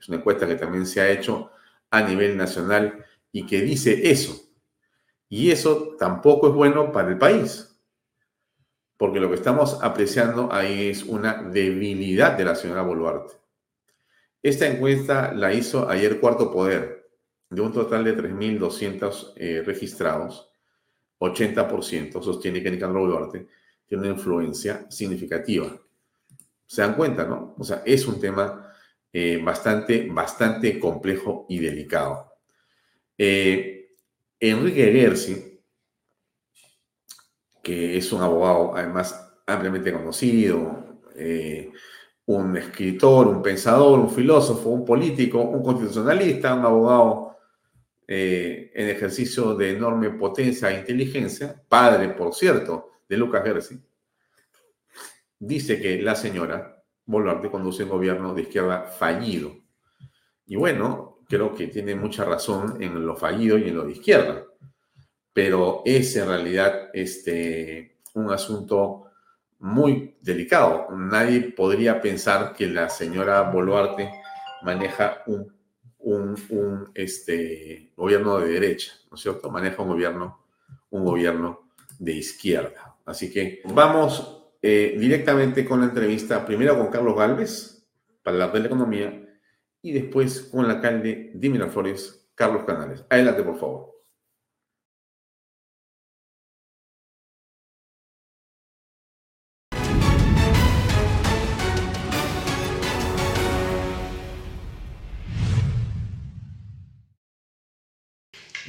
Es 0.01 0.09
una 0.09 0.17
encuesta 0.17 0.47
que 0.47 0.55
también 0.55 0.87
se 0.87 1.03
ha 1.03 1.11
hecho 1.11 1.51
a 1.91 2.01
nivel 2.01 2.39
nacional 2.39 3.05
y 3.33 3.45
que 3.45 3.61
dice 3.61 4.11
eso. 4.11 4.49
Y 5.29 5.51
eso 5.51 5.95
tampoco 5.99 6.49
es 6.49 6.55
bueno 6.55 6.91
para 6.91 7.11
el 7.11 7.19
país, 7.19 7.79
porque 8.97 9.21
lo 9.21 9.29
que 9.29 9.35
estamos 9.35 9.79
apreciando 9.83 10.51
ahí 10.51 10.89
es 10.89 11.03
una 11.03 11.35
debilidad 11.35 12.33
de 12.33 12.47
la 12.47 12.55
señora 12.55 12.81
Boluarte. 12.81 13.35
Esta 14.43 14.67
encuesta 14.67 15.35
la 15.35 15.53
hizo 15.53 15.87
ayer 15.87 16.19
Cuarto 16.19 16.51
Poder, 16.51 17.06
de 17.49 17.61
un 17.61 17.73
total 17.73 18.05
de 18.05 18.17
3.200 18.17 19.33
eh, 19.37 19.63
registrados, 19.65 20.51
80% 21.19 22.23
sostiene 22.23 22.63
que 22.63 22.71
Nicanor 22.71 22.99
Boluarte 22.99 23.47
tiene 23.87 24.05
una 24.05 24.13
influencia 24.13 24.87
significativa. 24.91 25.75
Se 26.67 26.83
dan 26.83 26.95
cuenta, 26.95 27.25
¿no? 27.25 27.55
O 27.59 27.65
sea, 27.65 27.83
es 27.87 28.07
un 28.07 28.21
tema 28.21 28.73
eh, 29.13 29.41
bastante, 29.43 30.09
bastante 30.11 30.79
complejo 30.79 31.47
y 31.49 31.59
delicado. 31.59 32.35
Eh, 33.17 33.95
Enrique 34.39 34.93
Gersi, 34.93 35.61
que 37.63 37.97
es 37.97 38.13
un 38.13 38.23
abogado 38.23 38.77
además 38.77 39.33
ampliamente 39.47 39.93
conocido, 39.93 41.01
eh, 41.15 41.73
un 42.27 42.57
escritor, 42.57 43.29
un 43.29 43.43
pensador, 43.43 43.99
un 44.01 44.11
filósofo, 44.11 44.69
un 44.71 44.85
político, 44.85 45.41
un 45.41 45.63
constitucionalista, 45.63 46.55
un 46.55 46.65
abogado 46.65 47.26
en 48.09 48.89
ejercicio 48.89 49.55
de 49.55 49.73
enorme 49.73 50.11
potencia 50.11 50.71
e 50.71 50.81
inteligencia, 50.81 51.61
padre, 51.69 52.11
por 52.11 52.35
cierto, 52.35 52.91
de 53.09 53.17
Lucas 53.17 53.43
Gersi, 53.45 53.81
dice 55.39 55.81
que 55.81 56.01
la 56.01 56.15
señora 56.15 56.83
Boluarte 57.05 57.51
conduce 57.51 57.85
un 57.85 57.91
gobierno 57.91 58.35
de 58.35 58.43
izquierda 58.43 58.83
fallido. 58.83 59.57
Y 60.47 60.57
bueno, 60.57 61.19
creo 61.29 61.55
que 61.55 61.69
tiene 61.69 61.95
mucha 61.95 62.25
razón 62.25 62.83
en 62.83 63.05
lo 63.05 63.17
fallido 63.17 63.59
y 63.59 63.69
en 63.69 63.77
lo 63.77 63.85
de 63.85 63.93
izquierda. 63.93 64.45
Pero 65.33 65.83
es 65.85 66.17
en 66.17 66.29
realidad 66.29 66.91
este, 66.93 67.99
un 68.15 68.31
asunto 68.31 69.05
muy 69.59 70.17
delicado. 70.21 70.89
Nadie 70.91 71.53
podría 71.53 72.01
pensar 72.01 72.55
que 72.55 72.67
la 72.67 72.89
señora 72.89 73.43
Boluarte 73.43 74.11
maneja 74.63 75.23
un, 75.27 75.56
un, 76.07 76.91
este, 76.95 77.93
gobierno 77.97 78.39
de 78.39 78.49
derecha, 78.49 78.93
¿no 79.11 79.17
es 79.17 79.23
cierto? 79.23 79.51
Maneja 79.51 79.83
un 79.83 79.89
gobierno, 79.89 80.41
un 80.91 81.05
gobierno 81.05 81.69
de 81.99 82.13
izquierda. 82.13 82.97
Así 83.05 83.33
que 83.33 83.63
vamos 83.65 84.45
eh, 84.63 84.97
directamente 84.99 85.65
con 85.65 85.81
la 85.81 85.87
entrevista, 85.87 86.47
primero 86.47 86.79
con 86.79 86.89
Carlos 86.89 87.17
Galvez, 87.17 87.89
para 88.23 88.37
hablar 88.37 88.53
de 88.53 88.61
la 88.61 88.67
economía, 88.67 89.39
y 89.83 89.93
después 89.93 90.43
con 90.43 90.65
el 90.65 90.71
alcalde 90.71 91.33
de 91.35 91.49
Miraflores, 91.51 92.29
Carlos 92.35 92.65
Canales. 92.65 93.05
Adelante, 93.11 93.43
por 93.43 93.59
favor. 93.59 93.96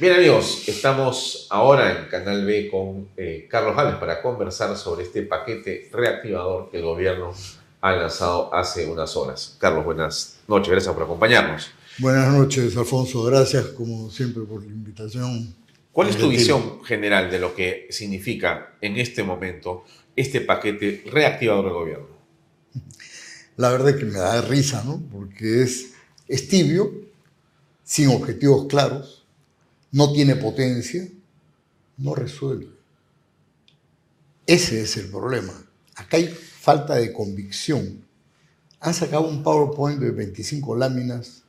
Bien 0.00 0.12
amigos, 0.12 0.68
estamos 0.68 1.48
ahora 1.50 1.90
en 1.90 2.08
Canal 2.08 2.44
B 2.44 2.68
con 2.70 3.08
eh, 3.16 3.48
Carlos 3.50 3.74
Gales 3.74 3.96
para 3.96 4.22
conversar 4.22 4.76
sobre 4.76 5.02
este 5.02 5.22
paquete 5.22 5.88
reactivador 5.92 6.70
que 6.70 6.76
el 6.76 6.84
gobierno 6.84 7.34
ha 7.80 7.92
lanzado 7.96 8.54
hace 8.54 8.86
unas 8.86 9.16
horas. 9.16 9.56
Carlos, 9.58 9.84
buenas 9.84 10.38
noches, 10.46 10.70
gracias 10.70 10.94
por 10.94 11.02
acompañarnos. 11.02 11.72
Buenas 11.98 12.32
noches, 12.32 12.76
Alfonso, 12.76 13.24
gracias 13.24 13.66
como 13.76 14.08
siempre 14.08 14.44
por 14.44 14.62
la 14.62 14.68
invitación. 14.68 15.52
¿Cuál 15.90 16.10
es 16.10 16.16
tu 16.16 16.28
visión 16.28 16.84
general 16.84 17.28
de 17.28 17.40
lo 17.40 17.56
que 17.56 17.88
significa 17.90 18.76
en 18.80 18.98
este 18.98 19.24
momento 19.24 19.82
este 20.14 20.42
paquete 20.42 21.02
reactivador 21.10 21.64
del 21.64 21.74
gobierno? 21.74 22.06
La 23.56 23.72
verdad 23.72 23.88
es 23.88 23.96
que 23.96 24.04
me 24.04 24.20
da 24.20 24.42
risa, 24.42 24.84
¿no? 24.84 25.02
Porque 25.10 25.64
es, 25.64 25.94
es 26.28 26.46
tibio, 26.46 26.92
sin 27.82 28.10
objetivos 28.10 28.68
claros, 28.68 29.17
no 29.92 30.12
tiene 30.12 30.36
potencia, 30.36 31.06
no 31.96 32.14
resuelve. 32.14 32.68
Ese 34.46 34.80
es 34.80 34.96
el 34.96 35.08
problema. 35.08 35.52
Acá 35.94 36.16
hay 36.16 36.28
falta 36.28 36.94
de 36.94 37.12
convicción. 37.12 38.04
Han 38.80 38.94
sacado 38.94 39.28
un 39.28 39.42
PowerPoint 39.42 40.00
de 40.00 40.10
25 40.10 40.76
láminas 40.76 41.42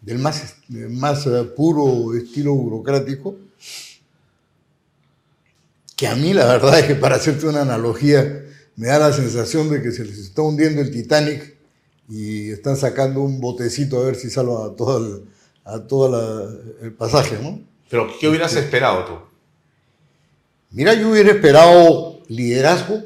del 0.00 0.18
más, 0.18 0.56
más 0.68 1.26
eh, 1.26 1.44
puro 1.56 2.14
estilo 2.14 2.54
burocrático, 2.54 3.36
que 5.96 6.06
a 6.06 6.14
mí 6.14 6.32
la 6.32 6.46
verdad 6.46 6.78
es 6.78 6.86
que 6.86 6.94
para 6.94 7.16
hacerte 7.16 7.46
una 7.46 7.62
analogía, 7.62 8.44
me 8.76 8.86
da 8.86 9.00
la 9.00 9.12
sensación 9.12 9.68
de 9.68 9.82
que 9.82 9.90
se 9.90 10.04
les 10.04 10.18
está 10.18 10.42
hundiendo 10.42 10.80
el 10.80 10.92
Titanic 10.92 11.56
y 12.08 12.50
están 12.50 12.76
sacando 12.76 13.20
un 13.22 13.40
botecito 13.40 14.00
a 14.00 14.04
ver 14.04 14.14
si 14.14 14.30
salva 14.30 14.66
a 14.66 14.76
todo 14.76 14.98
el, 14.98 15.24
a 15.68 15.86
todo 15.86 16.60
el 16.82 16.92
pasaje, 16.94 17.38
¿no? 17.42 17.60
Pero, 17.90 18.08
¿qué 18.18 18.28
hubieras 18.28 18.52
este, 18.52 18.64
esperado 18.64 19.04
tú? 19.04 19.12
Mira, 20.70 20.94
yo 20.94 21.10
hubiera 21.10 21.30
esperado 21.30 22.20
liderazgo, 22.28 23.02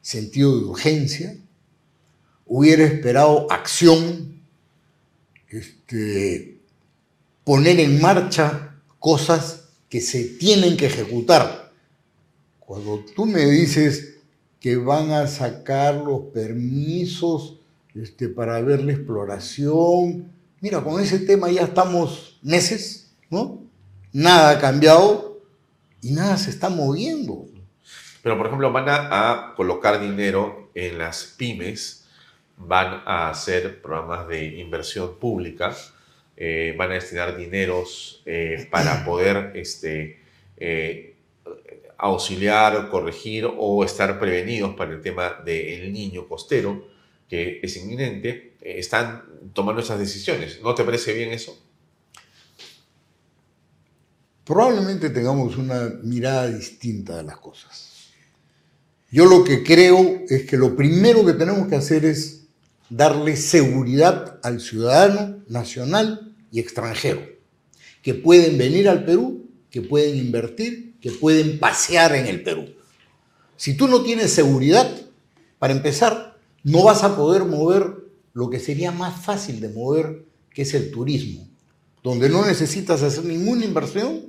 sentido 0.00 0.56
de 0.56 0.64
urgencia, 0.64 1.36
hubiera 2.46 2.84
esperado 2.84 3.50
acción, 3.50 4.40
este, 5.48 6.60
poner 7.44 7.80
en 7.80 8.00
marcha 8.00 8.76
cosas 8.98 9.68
que 9.88 10.00
se 10.00 10.24
tienen 10.24 10.76
que 10.76 10.86
ejecutar. 10.86 11.72
Cuando 12.60 13.04
tú 13.16 13.26
me 13.26 13.44
dices 13.46 14.16
que 14.60 14.76
van 14.76 15.10
a 15.10 15.26
sacar 15.26 15.94
los 15.94 16.22
permisos 16.32 17.58
este, 17.94 18.26
ver 18.26 18.84
la 18.84 18.92
exploración, 18.92 20.37
Mira, 20.60 20.82
con 20.82 21.00
ese 21.00 21.20
tema 21.20 21.50
ya 21.50 21.62
estamos 21.62 22.38
meses, 22.42 23.14
¿no? 23.30 23.62
Nada 24.12 24.50
ha 24.50 24.58
cambiado 24.58 25.40
y 26.02 26.10
nada 26.10 26.36
se 26.36 26.50
está 26.50 26.68
moviendo. 26.68 27.46
Pero, 28.22 28.36
por 28.36 28.46
ejemplo, 28.46 28.72
van 28.72 28.86
a, 28.88 29.54
colocar 29.56 30.00
dinero 30.00 30.70
en 30.74 30.98
las 30.98 31.34
pymes, 31.38 32.08
van 32.56 33.02
a 33.06 33.30
hacer 33.30 33.80
programas 33.80 34.26
de 34.26 34.58
inversión 34.58 35.16
pública, 35.20 35.76
eh, 36.36 36.74
van 36.76 36.90
a 36.90 36.94
destinar 36.94 37.36
dineros 37.36 38.22
eh, 38.26 38.66
para 38.70 39.04
poder 39.06 39.52
este, 39.54 40.20
eh, 40.56 41.14
auxiliar, 41.96 42.88
corregir 42.90 43.48
o 43.56 43.84
estar 43.84 44.18
prevenidos 44.18 44.74
para 44.74 44.92
el 44.92 45.00
tema 45.02 45.40
del 45.44 45.92
niño 45.92 46.26
costero, 46.26 46.84
que 47.28 47.60
es 47.62 47.76
inminente 47.76 48.56
eh, 48.60 48.78
están 48.78 49.22
tomando 49.52 49.82
esas 49.82 49.98
decisiones. 49.98 50.60
¿No 50.62 50.74
te 50.74 50.84
parece 50.84 51.12
bien 51.12 51.30
eso? 51.30 51.58
Probablemente 54.44 55.10
tengamos 55.10 55.56
una 55.56 55.98
mirada 56.02 56.48
distinta 56.48 57.18
de 57.18 57.22
las 57.24 57.36
cosas. 57.36 57.88
Yo 59.10 59.26
lo 59.26 59.44
que 59.44 59.62
creo 59.62 60.22
es 60.28 60.44
que 60.44 60.56
lo 60.56 60.74
primero 60.74 61.24
que 61.24 61.34
tenemos 61.34 61.68
que 61.68 61.76
hacer 61.76 62.04
es 62.04 62.44
darle 62.90 63.36
seguridad 63.36 64.38
al 64.42 64.60
ciudadano 64.60 65.42
nacional 65.48 66.34
y 66.50 66.60
extranjero, 66.60 67.22
que 68.02 68.14
pueden 68.14 68.56
venir 68.56 68.88
al 68.88 69.04
Perú, 69.04 69.46
que 69.70 69.82
pueden 69.82 70.16
invertir, 70.16 70.94
que 71.00 71.10
pueden 71.10 71.58
pasear 71.58 72.14
en 72.14 72.26
el 72.26 72.42
Perú. 72.42 72.70
Si 73.56 73.74
tú 73.76 73.88
no 73.88 74.02
tienes 74.02 74.32
seguridad, 74.32 74.90
para 75.58 75.72
empezar, 75.72 76.27
no 76.68 76.84
vas 76.84 77.02
a 77.02 77.16
poder 77.16 77.44
mover 77.44 77.94
lo 78.34 78.50
que 78.50 78.60
sería 78.60 78.92
más 78.92 79.24
fácil 79.24 79.60
de 79.60 79.70
mover, 79.70 80.24
que 80.52 80.62
es 80.62 80.74
el 80.74 80.90
turismo, 80.90 81.48
donde 82.02 82.28
no 82.28 82.44
necesitas 82.44 83.02
hacer 83.02 83.24
ninguna 83.24 83.64
inversión, 83.64 84.26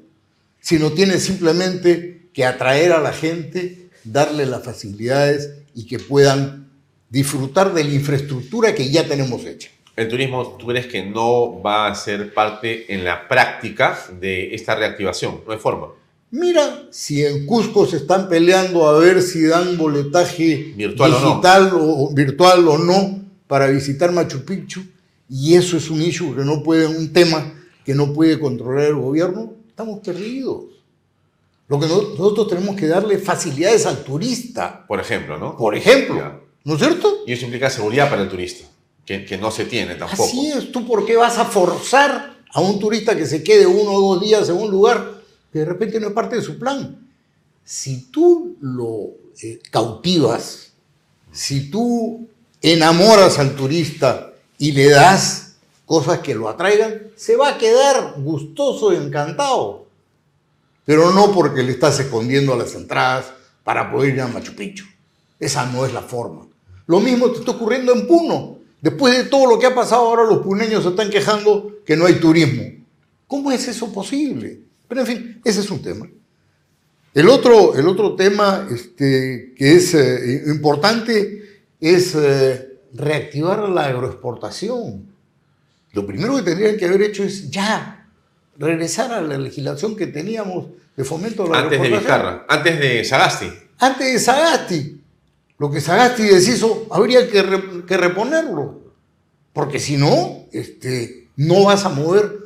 sino 0.60 0.91
tienes 0.91 1.23
simplemente 1.23 2.30
que 2.34 2.45
atraer 2.45 2.93
a 2.93 3.02
la 3.02 3.12
gente, 3.12 3.89
darle 4.04 4.45
las 4.45 4.63
facilidades 4.63 5.52
y 5.75 5.86
que 5.86 5.99
puedan 5.99 6.69
disfrutar 7.10 7.73
de 7.73 7.84
la 7.84 7.93
infraestructura 7.93 8.73
que 8.73 8.89
ya 8.89 9.08
tenemos 9.08 9.43
hecha. 9.45 9.69
¿El 9.95 10.08
turismo 10.08 10.56
tú 10.58 10.67
crees 10.67 10.88
que 10.88 11.04
no 11.06 11.62
va 11.62 11.88
a 11.88 11.95
ser 11.95 12.34
parte 12.34 12.93
en 12.93 13.04
la 13.04 13.28
práctica 13.28 13.99
de 14.19 14.56
esta 14.56 14.75
reactivación? 14.75 15.41
No 15.45 15.52
hay 15.52 15.60
forma. 15.60 15.88
Mira, 16.31 16.87
si 16.91 17.25
en 17.25 17.45
Cusco 17.45 17.87
se 17.87 17.97
están 17.97 18.29
peleando 18.29 18.87
a 18.87 18.99
ver 18.99 19.21
si 19.21 19.45
dan 19.45 19.77
boletaje 19.77 20.73
virtual 20.75 21.11
digital 21.11 21.71
o, 21.73 22.13
virtual 22.13 22.67
o 22.67 22.77
no, 22.77 23.19
para 23.47 23.67
visitar 23.67 24.11
Machu 24.11 24.45
Picchu 24.45 24.81
y 25.27 25.55
eso 25.55 25.77
es 25.77 25.89
un 25.89 26.01
issue 26.01 26.35
que 26.35 26.43
no 26.43 26.61
puede, 26.61 26.85
un 26.85 27.11
tema 27.11 27.53
que 27.83 27.95
no 27.95 28.13
puede 28.13 28.39
controlar 28.39 28.85
el 28.85 28.95
gobierno, 28.95 29.53
estamos 29.67 29.99
perdidos. 29.99 30.65
Lo 31.67 31.79
que 31.79 31.87
nosotros 31.87 32.47
tenemos 32.47 32.75
que 32.75 32.87
darle 32.87 33.17
facilidades 33.17 33.85
al 33.85 34.03
turista. 34.03 34.85
Por 34.87 34.99
ejemplo, 34.99 35.37
¿no? 35.37 35.55
Por 35.57 35.75
ejemplo. 35.75 36.17
Ya. 36.17 36.39
¿No 36.63 36.75
es 36.75 36.79
cierto? 36.79 37.23
Y 37.25 37.33
eso 37.33 37.45
implica 37.45 37.69
seguridad 37.69 38.09
para 38.09 38.21
el 38.23 38.29
turista, 38.29 38.65
que, 39.05 39.25
que 39.25 39.37
no 39.37 39.49
se 39.49 39.65
tiene 39.65 39.95
tampoco. 39.95 40.23
Así 40.23 40.47
es. 40.47 40.71
¿Tú 40.71 40.85
por 40.85 41.05
qué 41.05 41.15
vas 41.15 41.37
a 41.39 41.45
forzar 41.45 42.37
a 42.51 42.61
un 42.61 42.79
turista 42.79 43.15
que 43.15 43.25
se 43.25 43.43
quede 43.43 43.65
uno 43.65 43.91
o 43.91 44.13
dos 44.13 44.21
días 44.23 44.49
en 44.49 44.57
un 44.57 44.69
lugar 44.69 45.18
que 45.51 45.59
de 45.59 45.65
repente 45.65 45.99
no 45.99 46.07
es 46.07 46.13
parte 46.13 46.35
de 46.35 46.41
su 46.41 46.57
plan? 46.57 47.07
Si 47.63 48.09
tú 48.12 48.57
lo 48.62 49.12
eh, 49.41 49.59
cautivas, 49.69 50.71
si 51.31 51.69
tú 51.69 52.27
enamoras 52.62 53.39
al 53.39 53.55
turista 53.55 54.33
y 54.57 54.71
le 54.71 54.89
das 54.89 55.55
cosas 55.85 56.19
que 56.19 56.35
lo 56.35 56.49
atraigan, 56.49 57.07
se 57.15 57.35
va 57.35 57.49
a 57.49 57.57
quedar 57.57 58.15
gustoso 58.17 58.93
y 58.93 58.97
encantado. 58.97 59.85
Pero 60.85 61.12
no 61.12 61.31
porque 61.31 61.63
le 61.63 61.71
estás 61.71 61.99
escondiendo 61.99 62.55
las 62.55 62.75
entradas 62.75 63.25
para 63.63 63.91
poder 63.91 64.15
ir 64.15 64.21
a 64.21 64.27
Machu 64.27 64.55
Picchu. 64.55 64.85
Esa 65.39 65.65
no 65.67 65.85
es 65.85 65.93
la 65.93 66.01
forma. 66.01 66.47
Lo 66.88 66.99
mismo 66.99 67.31
te 67.31 67.39
está 67.39 67.51
ocurriendo 67.51 67.93
en 67.93 68.07
Puno. 68.07 68.57
Después 68.81 69.15
de 69.15 69.25
todo 69.25 69.45
lo 69.45 69.59
que 69.59 69.67
ha 69.67 69.75
pasado 69.75 70.07
ahora, 70.07 70.23
los 70.23 70.39
puneños 70.39 70.83
se 70.83 70.89
están 70.89 71.09
quejando 71.09 71.79
que 71.85 71.95
no 71.95 72.05
hay 72.05 72.15
turismo. 72.15 72.63
¿Cómo 73.27 73.51
es 73.51 73.67
eso 73.67 73.91
posible? 73.91 74.62
Pero 74.89 75.02
en 75.02 75.08
fin, 75.08 75.41
ese 75.45 75.62
es 75.62 75.71
un 75.71 75.82
tema. 75.82 76.06
El 77.13 77.30
otro, 77.30 77.75
el 77.75 77.88
otro 77.88 78.15
tema 78.15 78.67
este, 78.69 79.54
que 79.56 79.75
es 79.75 79.93
eh, 79.93 80.43
importante 80.47 81.62
es 81.80 82.13
eh, 82.15 82.80
reactivar 82.93 83.69
la 83.69 83.86
agroexportación. 83.86 85.08
Lo 85.93 86.06
primero 86.06 86.36
que 86.36 86.41
tendrían 86.43 86.75
que 86.78 86.86
haber 86.86 87.04
hecho 87.04 87.23
es 87.23 87.49
ya 87.49 88.08
regresar 88.58 89.13
a 89.13 89.21
la 89.21 89.38
legislación 89.38 89.95
que 89.95 90.08
teníamos 90.08 90.67
de 90.97 91.04
fomento 91.04 91.43
de 91.43 91.49
la 91.49 91.60
Antes 91.60 91.82
de. 91.82 91.89
Vizcarra, 91.89 92.45
antes 92.49 92.80
de 92.80 93.04
Sagasti. 93.06 93.47
Antes 93.80 94.13
de 94.13 94.19
Sagasti. 94.19 95.02
Lo 95.58 95.71
que 95.71 95.82
Sagasti 95.82 96.23
deshizo, 96.23 96.88
habría 96.91 97.30
que, 97.30 97.41
re- 97.41 97.86
que 97.88 97.97
reponerlo. 97.97 98.93
Porque 99.54 99.80
si 99.80 99.97
no, 99.97 100.45
este, 100.52 101.30
no 101.38 101.65
vas 101.65 101.86
a 101.86 101.89
mover 101.89 102.38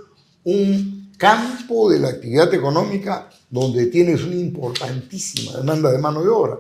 un 0.44 1.03
campo 1.24 1.90
de 1.90 2.02
la 2.02 2.10
actividad 2.10 2.54
económica 2.54 3.30
donde 3.50 3.86
tienes 3.86 4.22
una 4.24 4.36
importantísima 4.36 5.54
demanda 5.54 5.90
de 5.90 5.98
mano 5.98 6.22
de 6.22 6.28
obra. 6.28 6.58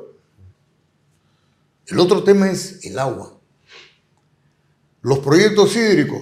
El 1.86 2.00
otro 2.00 2.24
tema 2.24 2.50
es 2.50 2.80
el 2.86 2.98
agua. 2.98 3.38
Los 5.02 5.20
proyectos 5.20 5.76
hídricos. 5.76 6.22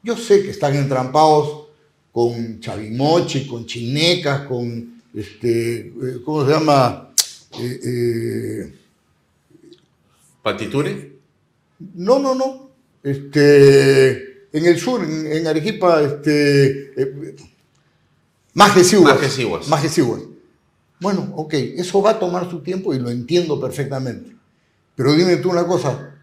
Yo 0.00 0.16
sé 0.16 0.44
que 0.44 0.50
están 0.50 0.76
entrampados 0.76 1.66
con 2.12 2.60
Chavimochi, 2.60 3.48
con 3.48 3.66
Chinecas, 3.66 4.46
con, 4.46 5.02
este, 5.12 5.88
eh, 5.88 6.22
¿cómo 6.24 6.46
se 6.46 6.52
llama? 6.52 7.12
Eh, 7.58 7.80
eh, 7.84 8.74
Patiture. 10.40 11.18
no, 11.96 12.20
no, 12.20 12.36
no. 12.36 12.70
Este, 13.02 14.29
en 14.52 14.66
el 14.66 14.78
sur, 14.78 15.02
en, 15.02 15.32
en 15.32 15.46
Arequipa, 15.46 16.02
este, 16.02 16.92
eh, 17.00 17.36
Majesihuas. 18.54 19.14
Majesihuas. 19.14 19.68
Majesihuas. 19.68 20.20
Bueno, 21.00 21.32
ok, 21.36 21.54
eso 21.54 22.02
va 22.02 22.10
a 22.10 22.18
tomar 22.18 22.50
su 22.50 22.60
tiempo 22.60 22.92
y 22.92 22.98
lo 22.98 23.10
entiendo 23.10 23.60
perfectamente. 23.60 24.36
Pero 24.94 25.14
dime 25.14 25.36
tú 25.36 25.50
una 25.50 25.66
cosa, 25.66 26.14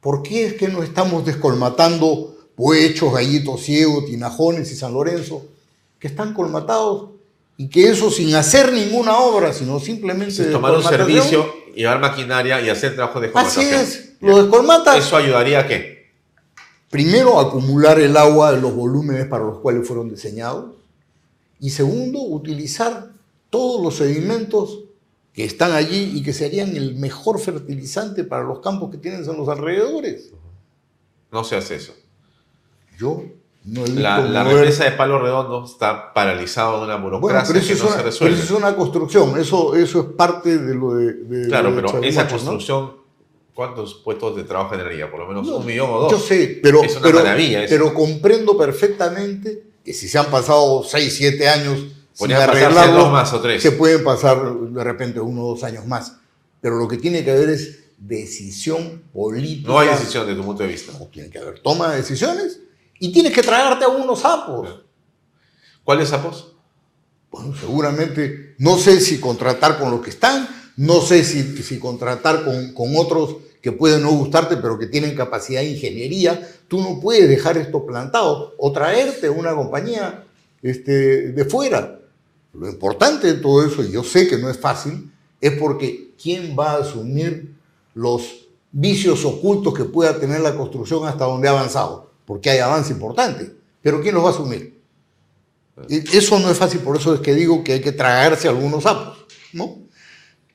¿por 0.00 0.22
qué 0.22 0.46
es 0.46 0.54
que 0.54 0.68
no 0.68 0.82
estamos 0.82 1.26
descolmatando 1.26 2.36
Puechos, 2.54 3.12
Gallitos 3.12 3.62
Ciegos, 3.62 4.06
Tinajones 4.06 4.70
y 4.70 4.76
San 4.76 4.92
Lorenzo, 4.92 5.46
que 5.98 6.06
están 6.06 6.34
colmatados 6.34 7.10
y 7.56 7.68
que 7.68 7.88
eso 7.88 8.10
sin 8.10 8.34
hacer 8.34 8.72
ninguna 8.72 9.16
obra, 9.18 9.52
sino 9.52 9.80
simplemente 9.80 10.44
Tomar 10.44 10.76
un 10.76 10.82
servicio, 10.82 11.52
llevar 11.74 12.00
maquinaria 12.00 12.60
y 12.60 12.68
hacer 12.68 12.94
trabajo 12.94 13.20
de 13.20 13.30
Así 13.34 13.64
descolmatación. 13.64 13.80
es, 13.80 14.12
lo 14.20 14.42
descolmatas. 14.42 14.98
¿Eso 14.98 15.16
ayudaría 15.16 15.60
a 15.60 15.66
qué? 15.66 15.91
Primero, 16.92 17.40
acumular 17.40 17.98
el 17.98 18.14
agua 18.18 18.52
de 18.52 18.60
los 18.60 18.74
volúmenes 18.74 19.26
para 19.26 19.44
los 19.44 19.58
cuales 19.60 19.88
fueron 19.88 20.10
diseñados. 20.10 20.72
Y 21.58 21.70
segundo, 21.70 22.20
utilizar 22.20 23.08
todos 23.48 23.82
los 23.82 23.96
sedimentos 23.96 24.80
que 25.32 25.44
están 25.46 25.72
allí 25.72 26.12
y 26.14 26.22
que 26.22 26.34
serían 26.34 26.76
el 26.76 26.96
mejor 26.96 27.40
fertilizante 27.40 28.24
para 28.24 28.44
los 28.44 28.58
campos 28.60 28.90
que 28.90 28.98
tienes 28.98 29.26
en 29.26 29.38
los 29.38 29.48
alrededores. 29.48 30.32
No 31.30 31.42
se 31.44 31.56
hace 31.56 31.76
eso. 31.76 31.94
Yo 32.98 33.22
no 33.64 33.80
he 33.80 33.84
visto 33.84 34.00
La, 34.02 34.18
la 34.20 34.44
represa 34.44 34.84
de 34.84 34.90
Palo 34.92 35.18
Redondo 35.18 35.64
está 35.64 36.12
paralizada 36.12 36.76
en 36.76 36.84
una 36.84 36.96
Bueno, 36.96 37.20
burocracia 37.20 37.54
pero 37.54 37.58
eso, 37.64 37.68
que 37.68 37.72
es 37.72 37.78
no 37.80 37.86
una, 37.86 37.92
se 37.96 37.98
pero 38.02 38.10
resuelve. 38.10 38.34
eso 38.36 38.44
es 38.44 38.50
una 38.50 38.76
construcción, 38.76 39.38
eso, 39.40 39.74
eso 39.76 40.00
es 40.00 40.06
parte 40.14 40.58
de 40.58 40.74
lo 40.74 40.92
de... 40.94 41.14
de- 41.14 41.48
Claro, 41.48 41.70
de 41.70 41.76
pero 41.80 42.02
esa 42.02 42.28
construcción, 42.28 42.92
¿cuántos 43.54 43.94
puestos 43.94 44.36
de 44.36 44.44
trabajo 44.44 44.70
generaría? 44.70 45.10
Por 45.10 45.20
lo 45.20 45.26
menos 45.28 45.46
No, 45.46 45.56
un 45.56 45.66
millón 45.66 45.90
o 45.90 45.98
dos. 46.00 46.12
Yo 46.12 46.18
sé, 46.18 46.60
pero, 46.62 46.82
Es 46.82 46.92
una 46.92 47.02
pero, 47.02 47.18
maravilla 47.18 47.64
eso. 47.64 47.74
pero 47.74 47.94
comprendo 47.94 48.56
perfectamente 48.56 49.62
que 49.84 49.92
si 49.92 50.08
se 50.08 50.18
han 50.18 50.26
pasado 50.26 50.82
6, 50.84 51.14
7 51.16 51.48
años 51.48 51.80
sin 52.12 52.32
arreglarlo, 52.32 53.04
dos 53.04 53.12
más 53.12 53.32
o 53.32 53.40
tres. 53.40 53.62
se 53.62 53.72
pueden 53.72 54.04
pasar 54.04 54.54
de 54.54 54.84
repente 54.84 55.18
uno 55.20 55.42
o 55.44 55.48
dos 55.54 55.64
años 55.64 55.86
más. 55.86 56.16
Pero 56.60 56.76
lo 56.76 56.86
que 56.86 56.98
tiene 56.98 57.24
que 57.24 57.30
haber 57.30 57.48
es 57.50 57.80
decisión 57.98 59.02
política. 59.12 59.68
No 59.68 59.78
hay 59.78 59.88
decisión 59.88 60.26
desde 60.26 60.38
tu 60.40 60.46
punto 60.46 60.62
de 60.62 60.68
vista. 60.68 60.92
No, 60.98 61.06
tiene 61.06 61.30
que 61.30 61.38
haber 61.38 61.58
toma 61.60 61.90
de 61.90 61.96
decisiones 61.98 62.60
y 62.98 63.12
tienes 63.12 63.32
que 63.32 63.42
tragarte 63.42 63.84
a 63.84 63.88
unos 63.88 64.20
sapos. 64.20 64.82
¿Cuáles 65.84 66.08
sapos? 66.10 66.54
Bueno, 67.30 67.54
seguramente, 67.58 68.54
no 68.58 68.76
sé 68.78 69.00
si 69.00 69.18
contratar 69.18 69.78
con 69.78 69.90
los 69.90 70.00
que 70.02 70.10
están, 70.10 70.46
no 70.76 71.00
sé 71.00 71.24
si, 71.24 71.42
si 71.62 71.78
contratar 71.78 72.44
con, 72.44 72.72
con 72.72 72.96
otros 72.96 73.36
que 73.62 73.72
pueden 73.72 74.02
no 74.02 74.10
gustarte, 74.10 74.56
pero 74.56 74.78
que 74.78 74.88
tienen 74.88 75.14
capacidad 75.14 75.60
de 75.60 75.70
ingeniería. 75.70 76.48
Tú 76.66 76.80
no 76.80 77.00
puedes 77.00 77.28
dejar 77.28 77.56
esto 77.56 77.86
plantado 77.86 78.54
o 78.58 78.72
traerte 78.72 79.30
una 79.30 79.54
compañía 79.54 80.24
este, 80.62 81.32
de 81.32 81.44
fuera. 81.44 82.00
Lo 82.52 82.68
importante 82.68 83.28
de 83.28 83.40
todo 83.40 83.64
eso, 83.64 83.82
y 83.82 83.92
yo 83.92 84.02
sé 84.02 84.26
que 84.26 84.36
no 84.36 84.50
es 84.50 84.58
fácil, 84.58 85.10
es 85.40 85.52
porque 85.52 86.10
¿quién 86.20 86.56
va 86.58 86.72
a 86.72 86.78
asumir 86.78 87.54
los 87.94 88.48
vicios 88.72 89.24
ocultos 89.24 89.74
que 89.74 89.84
pueda 89.84 90.18
tener 90.18 90.40
la 90.40 90.56
construcción 90.56 91.06
hasta 91.06 91.24
donde 91.24 91.48
ha 91.48 91.52
avanzado? 91.52 92.10
Porque 92.26 92.50
hay 92.50 92.58
avance 92.58 92.92
importante, 92.92 93.52
pero 93.80 94.00
¿quién 94.00 94.14
los 94.14 94.24
va 94.24 94.28
a 94.28 94.32
asumir? 94.32 94.80
Eso 95.88 96.38
no 96.38 96.50
es 96.50 96.58
fácil, 96.58 96.80
por 96.80 96.96
eso 96.96 97.14
es 97.14 97.20
que 97.20 97.34
digo 97.34 97.64
que 97.64 97.74
hay 97.74 97.80
que 97.80 97.92
tragarse 97.92 98.48
algunos 98.48 98.82
sapos, 98.82 99.26
¿no? 99.52 99.81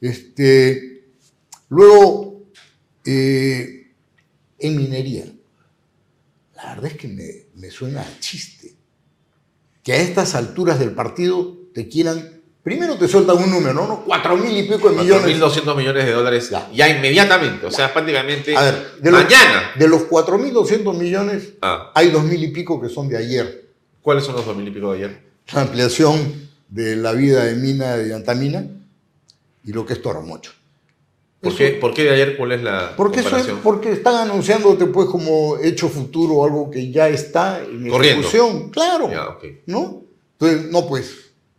Este, 0.01 1.03
luego, 1.69 2.43
eh, 3.05 3.91
en 4.60 4.77
minería, 4.77 5.25
la 6.55 6.75
verdad 6.75 6.91
es 6.91 6.97
que 6.97 7.07
me, 7.07 7.45
me 7.55 7.69
suena 7.71 8.01
a 8.01 8.19
chiste. 8.19 8.73
Que 9.83 9.93
a 9.93 9.97
estas 9.97 10.36
alturas 10.36 10.79
del 10.79 10.91
partido 10.91 11.55
te 11.73 11.88
quieran, 11.88 12.41
primero 12.63 12.97
te 12.97 13.07
sueltan 13.07 13.38
un 13.38 13.49
número, 13.51 13.73
¿no? 13.73 14.03
Cuatro 14.05 14.36
mil 14.36 14.55
y 14.57 14.63
pico 14.63 14.89
de 14.89 14.97
millones. 15.01 15.38
4.200 15.39 15.75
millones 15.77 16.05
de 16.05 16.12
dólares 16.12 16.49
Ya. 16.49 16.69
ya, 16.73 16.89
inmediatamente. 16.89 17.65
O 17.65 17.71
sea, 17.71 17.93
prácticamente 17.93 18.55
A 18.57 18.63
ver, 18.63 18.91
de 19.01 19.12
los, 19.12 19.23
mañana. 19.23 19.71
de 19.77 19.88
los 19.88 20.01
4.200 20.10 20.97
millones, 20.97 21.53
Ah, 21.62 21.91
hay 21.95 22.10
dos 22.10 22.23
mil 22.23 22.43
y 22.43 22.49
pico 22.49 22.81
que 22.81 22.89
son 22.89 23.07
de 23.07 23.17
ayer. 23.17 23.67
¿Cuáles 24.01 24.23
son 24.23 24.36
los 24.36 24.45
2.000 24.45 24.67
y 24.67 24.71
pico 24.71 24.91
de 24.93 24.97
ayer? 25.05 25.21
La 25.53 25.62
ampliación 25.62 26.49
de 26.69 26.95
la 26.95 27.12
vida 27.13 27.43
de 27.45 27.55
mina 27.55 27.97
de 27.97 28.13
Antamina 28.13 28.65
y 29.67 29.71
lo 29.73 29.86
que 29.86 29.93
es 29.93 30.01
Toromocho. 30.01 30.51
¿Por 31.39 31.49
Eso- 31.51 31.58
qué, 31.60 31.69
¿Por 31.80 31.93
qué 31.93 32.03
de 32.06 32.10
ayer? 32.12 32.36
¿Cuál 32.36 32.53
es 32.53 32.63
la 32.63 32.95
Porque, 32.97 33.19
eso 33.19 33.27
es- 33.27 33.34
comparación? 33.34 33.60
porque 33.63 33.91
están 33.91 34.15
anunciándote 34.15 34.88
pues 34.88 35.08
como 35.08 35.58
hecho 35.60 35.88
futuro 35.88 36.43
algo 36.43 36.71
que 36.71 36.89
ya 36.91 37.08
está 37.10 37.62
en 37.62 37.88
Corriendo. 37.89 38.27
ejecución. 38.27 38.69
Claro. 38.71 39.12
Ya, 39.12 39.27
ok. 39.30 39.43
¿No? 39.67 40.01
Entonces, 40.39 40.71
no 40.71 40.88
pues, 40.88 41.12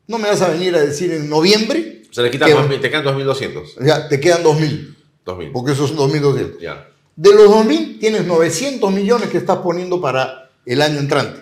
no 0.09 0.19
me 0.19 0.29
vas 0.29 0.43
a 0.43 0.49
venir 0.49 0.75
a 0.75 0.81
decir 0.81 1.13
en 1.13 1.29
noviembre, 1.31 2.03
O 2.11 2.13
sea, 2.13 2.25
le 2.25 2.31
quitan 2.33 2.49
que- 2.49 2.55
2.000, 2.55 2.81
te 2.81 2.91
quedan 2.91 3.05
2.200. 3.05 3.77
ya, 3.81 4.09
te 4.09 4.19
quedan 4.19 4.43
2.000, 4.43 4.97
2.000. 5.25 5.53
porque 5.53 5.73
esos 5.73 5.89
son 5.91 5.97
2.200. 5.99 6.59
Ya. 6.61 6.89
De 7.15 7.33
los 7.35 7.49
2.000 7.49 7.99
tienes 8.01 8.25
900 8.27 8.93
millones 8.93 9.29
que 9.29 9.39
estás 9.39 9.59
poniendo 9.59 10.01
para 10.01 10.51
el 10.67 10.81
año 10.83 10.99
entrante. 10.99 11.41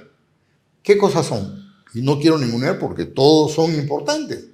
¿Qué 0.83 0.99
cosas 0.99 1.27
son? 1.27 1.65
Y 1.95 2.03
no 2.03 2.19
quiero 2.19 2.37
ningunear 2.39 2.79
porque 2.79 3.05
todos 3.07 3.53
son 3.53 3.75
importantes. 3.75 4.45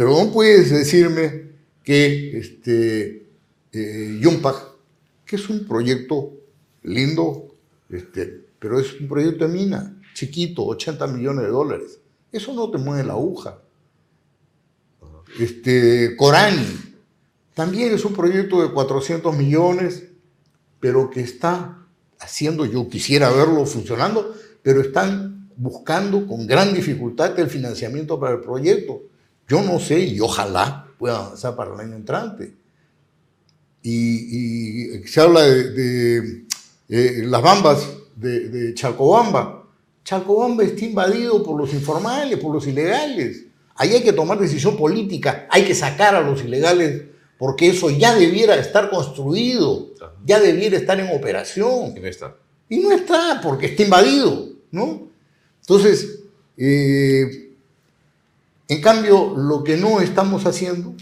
Pero 0.00 0.18
no 0.18 0.32
puedes 0.32 0.70
decirme 0.70 1.50
que 1.84 2.38
este, 2.38 3.28
eh, 3.70 4.20
que 5.26 5.36
es 5.36 5.50
un 5.50 5.66
proyecto 5.66 6.32
lindo, 6.84 7.54
este, 7.90 8.46
pero 8.58 8.80
es 8.80 8.98
un 8.98 9.08
proyecto 9.08 9.46
de 9.46 9.52
mina, 9.52 10.00
chiquito, 10.14 10.64
80 10.64 11.06
millones 11.08 11.44
de 11.44 11.50
dólares. 11.50 11.98
Eso 12.32 12.54
no 12.54 12.70
te 12.70 12.78
mueve 12.78 13.04
la 13.04 13.12
aguja. 13.12 13.58
Este, 15.38 16.16
Corani, 16.16 16.96
también 17.52 17.92
es 17.92 18.02
un 18.06 18.14
proyecto 18.14 18.62
de 18.62 18.72
400 18.72 19.36
millones, 19.36 20.04
pero 20.80 21.10
que 21.10 21.20
está 21.20 21.86
haciendo, 22.18 22.64
yo 22.64 22.88
quisiera 22.88 23.30
verlo 23.32 23.66
funcionando, 23.66 24.34
pero 24.62 24.80
están 24.80 25.50
buscando 25.56 26.26
con 26.26 26.46
gran 26.46 26.72
dificultad 26.72 27.38
el 27.38 27.50
financiamiento 27.50 28.18
para 28.18 28.36
el 28.36 28.40
proyecto. 28.40 29.09
Yo 29.50 29.62
no 29.62 29.80
sé 29.80 29.98
y 29.98 30.20
ojalá 30.20 30.86
pueda 30.96 31.18
avanzar 31.18 31.56
para 31.56 31.74
el 31.74 31.80
año 31.80 31.96
entrante. 31.96 32.54
Y, 33.82 35.02
se 35.08 35.20
habla 35.20 35.42
de, 35.42 36.44
eh, 36.88 37.22
las 37.24 37.42
bambas 37.42 37.84
de, 38.14 38.48
de 38.48 38.74
Chalcobamba. 38.74 39.66
Chalcobamba 40.04 40.62
está 40.62 40.84
invadido 40.84 41.42
por 41.42 41.60
los 41.60 41.74
informales, 41.74 42.38
por 42.38 42.54
los 42.54 42.64
ilegales. 42.68 43.46
Ahí 43.74 43.92
hay 43.92 44.04
que 44.04 44.12
tomar 44.12 44.38
decisión 44.38 44.76
política, 44.76 45.48
hay 45.50 45.64
que 45.64 45.74
sacar 45.74 46.14
a 46.14 46.20
los 46.20 46.44
ilegales 46.44 47.06
porque 47.36 47.70
eso 47.70 47.90
ya 47.90 48.14
debiera 48.14 48.54
estar 48.54 48.88
construido, 48.88 49.94
ya 50.24 50.38
debiera 50.38 50.76
estar 50.76 51.00
en 51.00 51.16
operación. 51.16 51.94
Y 51.96 52.00
no 52.00 52.06
está. 52.06 52.36
Y 52.68 52.78
no 52.78 52.92
está, 52.92 53.40
porque 53.42 53.66
está 53.66 53.82
invadido, 53.82 54.50
¿no? 54.70 55.08
Entonces, 55.62 56.20
eh, 56.56 57.39
en 58.70 58.80
cambio, 58.80 59.34
lo 59.36 59.64
que 59.64 59.76
no 59.76 60.00
estamos 60.00 60.46
haciendo 60.46 60.94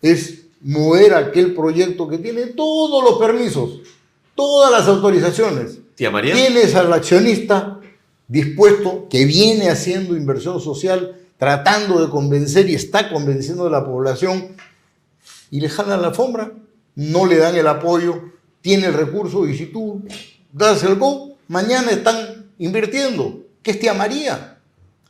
es 0.00 0.42
mover 0.60 1.14
aquel 1.14 1.52
proyecto 1.52 2.06
que 2.06 2.18
tiene 2.18 2.46
todos 2.46 3.02
los 3.02 3.18
permisos, 3.18 3.80
todas 4.36 4.70
las 4.70 4.86
autorizaciones. 4.86 5.78
Tía 5.96 6.12
María. 6.12 6.32
Tienes 6.32 6.76
al 6.76 6.92
accionista 6.92 7.80
dispuesto, 8.28 9.08
que 9.10 9.24
viene 9.24 9.68
haciendo 9.68 10.16
inversión 10.16 10.60
social, 10.60 11.16
tratando 11.38 12.00
de 12.00 12.08
convencer 12.08 12.70
y 12.70 12.76
está 12.76 13.10
convenciendo 13.10 13.66
a 13.66 13.70
la 13.70 13.84
población, 13.84 14.54
y 15.50 15.60
le 15.60 15.68
jalan 15.68 16.02
la 16.02 16.08
alfombra, 16.08 16.52
no 16.94 17.26
le 17.26 17.36
dan 17.36 17.56
el 17.56 17.66
apoyo, 17.66 18.30
tiene 18.60 18.86
el 18.86 18.94
recurso, 18.94 19.48
y 19.48 19.58
si 19.58 19.66
tú 19.66 20.02
das 20.52 20.84
el 20.84 20.94
go, 20.94 21.36
mañana 21.48 21.90
están 21.90 22.46
invirtiendo, 22.60 23.40
que 23.60 23.72
es 23.72 23.80
Tía 23.80 23.92
María. 23.92 24.51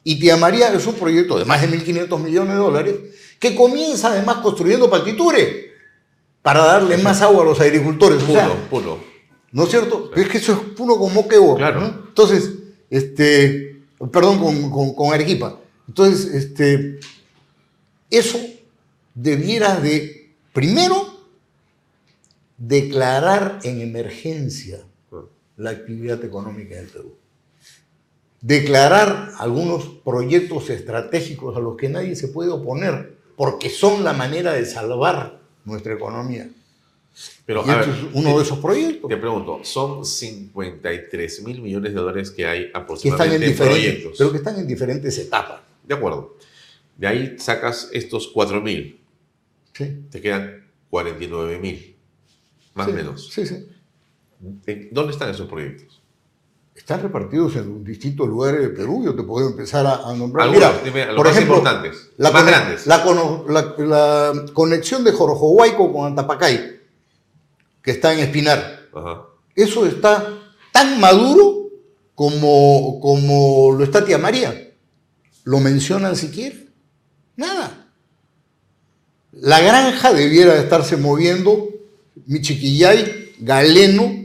Y 0.04 0.18
Tía 0.18 0.36
María 0.36 0.72
es 0.72 0.86
un 0.86 0.94
proyecto 0.94 1.38
de 1.38 1.44
más 1.44 1.60
de 1.60 1.68
1.500 1.68 2.18
millones 2.18 2.52
de 2.54 2.58
dólares 2.58 2.94
que 3.38 3.54
comienza 3.54 4.08
además 4.08 4.36
construyendo 4.38 4.90
partiture 4.90 5.72
para 6.42 6.64
darle 6.64 6.98
más 6.98 7.22
agua 7.22 7.42
a 7.42 7.46
los 7.46 7.60
agricultores. 7.60 8.22
Puro, 8.22 8.56
puro. 8.68 8.98
¿No 9.52 9.64
es 9.64 9.70
cierto? 9.70 10.10
Es 10.14 10.28
que 10.28 10.38
eso 10.38 10.52
es 10.52 10.58
puro 10.76 10.96
como 10.96 11.28
que 11.28 11.36
Claro. 11.56 12.04
Entonces, 12.08 12.52
este, 12.90 13.82
perdón, 14.10 14.38
con, 14.70 14.94
con 14.94 15.14
Arequipa. 15.14 15.58
Entonces, 15.86 16.34
este, 16.34 16.98
eso 18.10 18.38
debiera 19.14 19.76
de, 19.78 20.34
primero, 20.52 21.12
declarar 22.56 23.58
en 23.64 23.80
emergencia 23.80 24.84
la 25.56 25.70
actividad 25.70 26.24
económica 26.24 26.76
del 26.76 26.86
Perú. 26.86 27.16
Declarar 28.42 29.30
algunos 29.38 29.84
proyectos 30.04 30.68
estratégicos 30.68 31.56
a 31.56 31.60
los 31.60 31.76
que 31.76 31.88
nadie 31.88 32.16
se 32.16 32.26
puede 32.28 32.50
oponer, 32.50 33.16
porque 33.36 33.70
son 33.70 34.02
la 34.02 34.12
manera 34.12 34.52
de 34.52 34.66
salvar 34.66 35.40
nuestra 35.64 35.94
economía. 35.94 36.50
Pero, 37.46 37.62
y 37.64 37.70
a 37.70 37.80
este 37.80 37.90
ver, 37.92 38.00
es 38.00 38.06
uno 38.14 38.36
de 38.36 38.42
esos 38.44 38.58
proyectos. 38.58 39.08
Te 39.08 39.16
pregunto, 39.16 39.60
son 39.62 40.04
53 40.04 41.42
mil 41.44 41.62
millones 41.62 41.94
de 41.94 42.00
dólares 42.00 42.30
que 42.32 42.44
hay 42.46 42.60
que 42.60 42.66
están 42.66 42.82
aproximadamente 42.82 43.46
en 43.46 43.56
proyectos. 43.56 44.14
pero 44.18 44.30
que 44.32 44.38
están 44.38 44.58
en 44.58 44.66
diferentes 44.66 45.16
etapas. 45.18 45.60
De 45.86 45.94
acuerdo. 45.94 46.36
De 46.96 47.06
ahí 47.06 47.36
sacas 47.38 47.90
estos 47.92 48.26
4 48.28 48.60
mil. 48.60 48.98
¿sí? 49.72 49.98
Te 50.10 50.20
quedan 50.20 50.66
49 50.90 51.58
mil. 51.60 51.94
Más 52.74 52.88
o 52.88 52.90
Sí, 52.90 52.96
menos. 52.96 53.30
Sí, 53.32 53.46
sí. 53.46 53.66
¿En- 54.66 54.88
¿Dónde 54.90 55.12
están 55.12 55.30
esos 55.30 55.48
proyectos? 55.48 56.01
Están 56.74 57.02
repartidos 57.02 57.54
en 57.56 57.84
distintos 57.84 58.26
lugares 58.26 58.60
del 58.62 58.72
Perú. 58.74 59.02
Yo 59.04 59.14
te 59.14 59.22
puedo 59.22 59.46
empezar 59.48 59.86
a, 59.86 60.08
a 60.08 60.14
nombrar. 60.14 60.48
Algunos, 60.48 60.72
Mira, 60.92 61.06
los 61.08 61.16
por 61.16 61.26
más 61.26 61.36
ejemplo, 61.36 61.56
importantes, 61.58 62.10
la, 62.16 62.30
más 62.30 62.46
grandes. 62.46 62.86
La, 62.86 63.04
la- 63.48 63.74
la 63.78 64.44
conexión 64.52 65.04
de 65.04 65.12
Jorojohuayco 65.12 65.92
con 65.92 66.06
Antapacay, 66.06 66.80
que 67.82 67.90
está 67.90 68.12
en 68.14 68.20
Espinar. 68.20 68.88
Ajá. 68.94 69.22
Eso 69.54 69.84
está 69.86 70.26
tan 70.72 70.98
maduro 70.98 71.68
como, 72.14 72.98
como 73.00 73.72
lo 73.76 73.84
está 73.84 74.04
Tía 74.04 74.18
María. 74.18 74.70
¿Lo 75.44 75.60
mencionan 75.60 76.16
siquiera? 76.16 76.56
Nada. 77.36 77.86
La 79.32 79.60
granja 79.60 80.12
debiera 80.12 80.56
estarse 80.56 80.96
moviendo, 80.96 81.68
Michiquillay, 82.26 83.34
Galeno, 83.40 84.21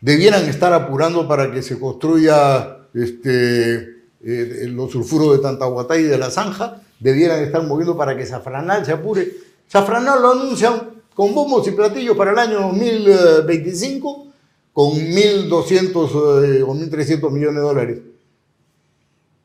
debieran 0.00 0.44
estar 0.48 0.72
apurando 0.72 1.26
para 1.28 1.50
que 1.52 1.62
se 1.62 1.78
construya 1.78 2.78
este, 2.94 3.74
eh, 4.22 4.66
los 4.68 4.90
sulfuros 4.92 5.36
de 5.36 5.42
Tantahuatay 5.42 6.00
y 6.02 6.04
de 6.06 6.18
la 6.18 6.30
Zanja, 6.30 6.82
debieran 7.00 7.42
estar 7.42 7.62
moviendo 7.64 7.96
para 7.96 8.16
que 8.16 8.26
Zafranal 8.26 8.84
se 8.84 8.92
apure. 8.92 9.28
Zafranal 9.70 10.20
lo 10.22 10.32
anuncian 10.32 10.90
con 11.14 11.34
bombos 11.34 11.66
y 11.68 11.72
platillos 11.72 12.16
para 12.16 12.32
el 12.32 12.38
año 12.38 12.60
2025 12.68 14.26
con 14.72 14.90
1.200 14.92 16.44
eh, 16.44 16.62
o 16.62 16.74
1.300 16.74 17.30
millones 17.30 17.56
de 17.56 17.60
dólares. 17.60 17.98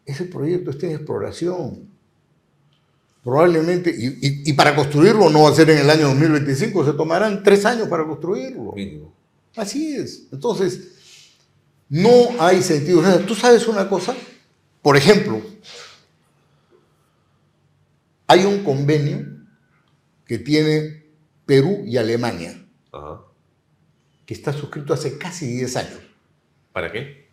Ese 0.05 0.25
proyecto 0.25 0.71
está 0.71 0.85
en 0.87 0.91
exploración. 0.93 1.93
Probablemente, 3.23 3.89
y, 3.89 4.07
y- 4.27 4.49
y 4.49 4.53
para 4.53 4.75
construirlo 4.75 5.29
no 5.29 5.43
va 5.43 5.49
a 5.49 5.53
ser 5.55 5.69
en 5.69 5.77
el 5.79 5.89
año 5.89 6.09
2025, 6.09 6.85
se 6.85 6.93
tomarán 6.93 7.41
tres 7.41 7.65
años 7.65 7.87
para 7.87 8.03
construirlo. 8.05 8.73
Mínimo. 8.73 9.12
Así 9.55 9.95
es. 9.95 10.27
Entonces, 10.31 10.79
no 11.89 12.09
hay 12.39 12.61
sentido. 12.63 13.01
Tú 13.19 13.35
sabes 13.35 13.67
una 13.67 13.87
cosa, 13.87 14.15
por 14.81 14.97
ejemplo, 14.97 15.41
hay 18.27 18.45
un 18.45 18.63
convenio 18.63 19.25
que 20.25 20.39
tiene 20.39 21.05
Perú 21.45 21.83
y 21.85 21.97
Alemania, 21.97 22.65
Ajá. 22.91 23.21
que 24.25 24.33
está 24.33 24.53
suscrito 24.53 24.93
hace 24.93 25.17
casi 25.17 25.45
10 25.47 25.75
años, 25.77 25.99
¿Para 26.71 26.91
qué? 26.91 27.23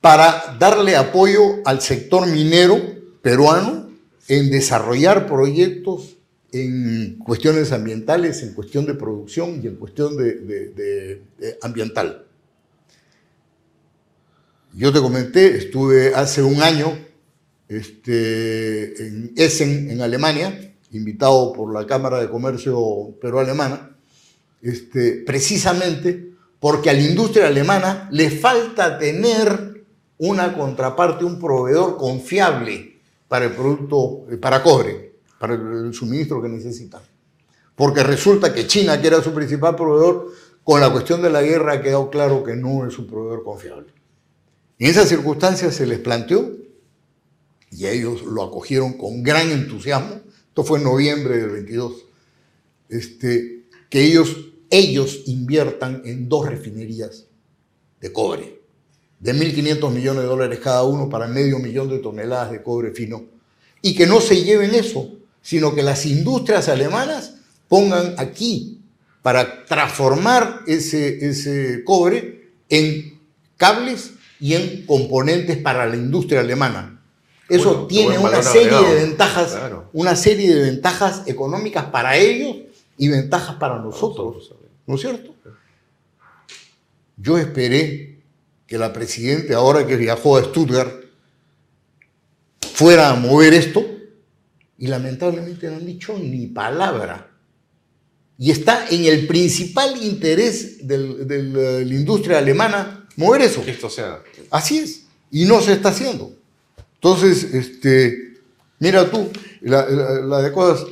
para 0.00 0.56
darle 0.58 0.96
apoyo 0.96 1.56
al 1.66 1.82
sector 1.82 2.26
minero 2.26 2.80
peruano 3.20 3.90
en 4.28 4.50
desarrollar 4.50 5.26
proyectos 5.26 6.16
en 6.52 7.18
cuestiones 7.18 7.72
ambientales, 7.72 8.42
en 8.42 8.54
cuestión 8.54 8.86
de 8.86 8.94
producción 8.94 9.60
y 9.62 9.66
en 9.66 9.76
cuestión 9.76 10.16
de, 10.16 11.22
ambiental. 11.62 12.26
Yo 14.72 14.92
te 14.92 15.00
comenté, 15.00 15.56
estuve 15.56 16.14
hace 16.14 16.42
un 16.42 16.62
año 16.62 16.96
este, 17.68 19.06
en 19.06 19.32
Essen, 19.36 19.90
en 19.90 20.00
Alemania, 20.00 20.74
invitado 20.92 21.52
por 21.52 21.72
la 21.72 21.86
Cámara 21.86 22.20
de 22.20 22.28
Comercio 22.28 23.16
Perú-Alemana, 23.20 23.96
este, 24.62 25.22
precisamente 25.26 26.30
porque 26.60 26.90
a 26.90 26.92
la 26.92 27.00
industria 27.00 27.46
alemana 27.46 28.08
le 28.12 28.30
falta 28.30 28.98
tener 28.98 29.86
una 30.18 30.52
contraparte, 30.52 31.24
un 31.24 31.40
proveedor 31.40 31.96
confiable 31.96 33.00
para 33.26 33.46
el 33.46 33.52
producto, 33.52 34.26
eh, 34.30 34.36
para 34.36 34.62
cobre, 34.62 35.09
para 35.40 35.54
el, 35.54 35.94
suministro 35.94 36.42
que 36.42 36.50
necesitan. 36.50 37.00
Porque 37.74 38.02
resulta 38.02 38.52
que 38.52 38.66
China, 38.66 39.00
que 39.00 39.06
era 39.06 39.22
su 39.22 39.32
principal 39.32 39.74
proveedor, 39.74 40.34
con 40.62 40.82
la 40.82 40.92
cuestión 40.92 41.22
de 41.22 41.30
la 41.30 41.40
guerra 41.40 41.72
ha 41.72 41.82
quedado 41.82 42.10
claro 42.10 42.44
que 42.44 42.54
no 42.54 42.86
es 42.86 42.98
un 42.98 43.06
proveedor 43.06 43.42
confiable. 43.42 43.90
En 44.78 44.90
esas 44.90 45.08
circunstancias 45.08 45.74
se 45.74 45.86
les 45.86 45.98
planteó, 45.98 46.58
y 47.70 47.86
ellos 47.86 48.22
lo 48.22 48.42
acogieron 48.42 48.98
con 48.98 49.22
gran 49.22 49.50
entusiasmo, 49.50 50.20
esto 50.48 50.62
fue 50.62 50.78
en 50.78 50.84
noviembre 50.84 51.38
del 51.38 51.48
22, 51.48 52.04
este, 52.90 53.64
que 53.88 54.04
ellos, 54.04 54.36
ellos 54.68 55.22
inviertan 55.24 56.02
en 56.04 56.28
dos 56.28 56.50
refinerías 56.50 57.28
de 57.98 58.12
cobre, 58.12 58.60
de 59.20 59.32
1.500 59.32 59.90
millones 59.90 60.22
de 60.22 60.28
dólares 60.28 60.60
cada 60.62 60.84
uno 60.84 61.08
para 61.08 61.28
medio 61.28 61.58
millón 61.58 61.88
de 61.88 61.98
toneladas 61.98 62.50
de 62.50 62.62
cobre 62.62 62.90
fino, 62.90 63.24
y 63.80 63.94
que 63.94 64.06
no 64.06 64.20
se 64.20 64.44
lleven 64.44 64.74
eso, 64.74 65.16
sino 65.42 65.74
que 65.74 65.82
las 65.82 66.06
industrias 66.06 66.68
alemanas 66.68 67.34
pongan 67.68 68.14
aquí 68.18 68.80
para 69.22 69.64
transformar 69.66 70.60
ese, 70.66 71.26
ese 71.28 71.82
cobre 71.84 72.50
en 72.68 73.18
cables 73.56 74.12
y 74.40 74.54
en 74.54 74.86
componentes 74.86 75.58
para 75.58 75.86
la 75.86 75.96
industria 75.96 76.40
alemana. 76.40 77.00
Eso 77.48 77.72
Bueno, 77.72 77.86
tiene 77.88 78.18
una 78.18 78.42
serie 78.42 78.68
agregado. 78.76 78.94
de 78.94 78.94
ventajas, 79.06 79.50
Claro. 79.52 79.90
una 79.92 80.16
serie 80.16 80.54
de 80.54 80.62
ventajas 80.62 81.22
económicas 81.26 81.86
para 81.86 82.16
ellos 82.16 82.56
y 82.96 83.08
ventajas 83.08 83.56
para 83.56 83.78
nosotros, 83.78 84.52
¿no 84.86 84.94
es 84.94 85.00
cierto? 85.00 85.34
Yo 87.16 87.36
esperé 87.38 88.20
que 88.66 88.78
la 88.78 88.92
presidenta, 88.92 89.56
ahora 89.56 89.86
que 89.86 89.96
viajó 89.96 90.36
a 90.38 90.44
Stuttgart, 90.44 90.90
fuera 92.72 93.10
a 93.10 93.14
mover 93.16 93.52
esto 93.54 93.84
y 94.80 94.88
lamentablemente 94.88 95.68
no 95.70 95.76
han 95.76 95.86
dicho 95.86 96.18
ni 96.18 96.48
palabra. 96.48 97.30
Y 98.38 98.50
está 98.50 98.88
en 98.88 99.04
el 99.04 99.26
principal 99.26 100.02
interés 100.02 100.88
del- 100.88 101.28
del, 101.28 101.54
eh, 101.56 101.60
de 101.60 101.84
la 101.84 101.94
industria 101.94 102.38
alemana 102.38 103.06
mover 103.16 103.42
eso. 103.42 103.62
Que 103.62 103.72
esto 103.72 103.88
sea. 103.90 104.22
Así 104.50 104.78
es. 104.78 105.02
Y 105.30 105.44
no 105.44 105.60
se 105.60 105.74
está 105.74 105.90
haciendo. 105.90 106.32
Entonces, 106.94 107.44
este, 107.54 108.34
mira 108.78 109.08
tú, 109.10 109.28
la, 109.60 109.86
la 109.88 110.40
de 110.42 110.50
cosas. 110.52 110.86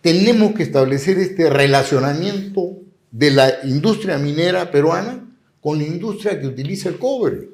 Tenemos 0.00 0.54
que 0.54 0.62
establecer 0.62 1.18
este 1.18 1.50
relacionamiento 1.50 2.76
de 3.10 3.30
la 3.32 3.52
industria 3.64 4.18
minera 4.18 4.70
peruana 4.70 5.28
con 5.60 5.78
la 5.78 5.84
industria 5.84 6.40
que 6.40 6.46
utiliza 6.46 6.88
el 6.88 6.98
cobre. 6.98 7.48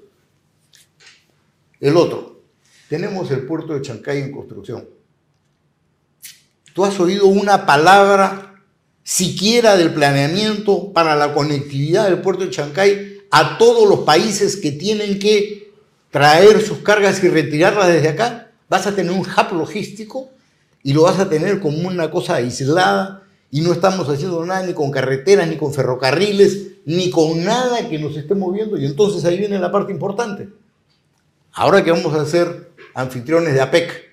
El 1.81 1.97
otro, 1.97 2.40
tenemos 2.88 3.31
el 3.31 3.40
puerto 3.47 3.73
de 3.75 3.83
Chancay 3.83 4.21
en 4.23 4.33
construcción. 4.33 4.87
¿Tú 6.79 6.85
has 6.85 7.01
oído 7.01 7.27
una 7.27 7.67
palabra 7.67 8.62
siquiera 9.03 9.77
del 9.77 9.93
planeamiento 9.93 10.93
para 10.93 11.17
la 11.17 11.35
conectividad 11.35 12.05
del 12.05 12.21
puerto 12.21 12.45
de 12.45 12.51
Chancay 12.51 13.19
a 13.33 13.59
todos 13.59 13.88
los 13.88 14.05
países 14.05 14.55
que 14.55 14.71
tienen 14.71 15.19
que 15.19 15.73
traer 16.12 16.64
sus 16.64 16.79
cargas 16.79 17.25
y 17.25 17.29
retirarlas 17.31 17.88
desde 17.88 18.11
acá? 18.11 18.53
Vas 18.69 18.87
a 18.87 18.95
tener 18.95 19.11
un 19.11 19.27
hub 19.27 19.59
logístico 19.59 20.31
y 20.85 20.93
lo 20.93 21.03
vas 21.03 21.19
a 21.19 21.29
tener 21.29 21.59
como 21.59 21.88
una 21.88 22.12
cosa 22.12 22.37
aislada 22.37 23.25
y 23.51 23.61
no 23.61 23.73
estamos 23.73 24.09
haciendo 24.09 24.47
nada 24.47 24.64
ni 24.64 24.73
con 24.73 24.93
carreteras, 24.93 25.49
ni 25.49 25.57
con 25.57 25.75
ferrocarriles, 25.75 26.77
ni 26.85 27.11
con 27.11 27.43
nada 27.43 27.88
que 27.88 27.99
nos 27.99 28.17
esté 28.17 28.37
moviendo. 28.37 28.79
Y 28.79 28.87
entonces 28.87 29.25
ahí 29.25 29.37
viene 29.37 29.59
la 29.59 29.73
parte 29.73 29.91
importante. 29.91 30.49
Ahora 31.55 31.83
que 31.83 31.91
vamos 31.91 32.14
a 32.14 32.25
ser 32.25 32.71
anfitriones 32.95 33.55
de 33.55 33.62
APEC, 33.62 34.08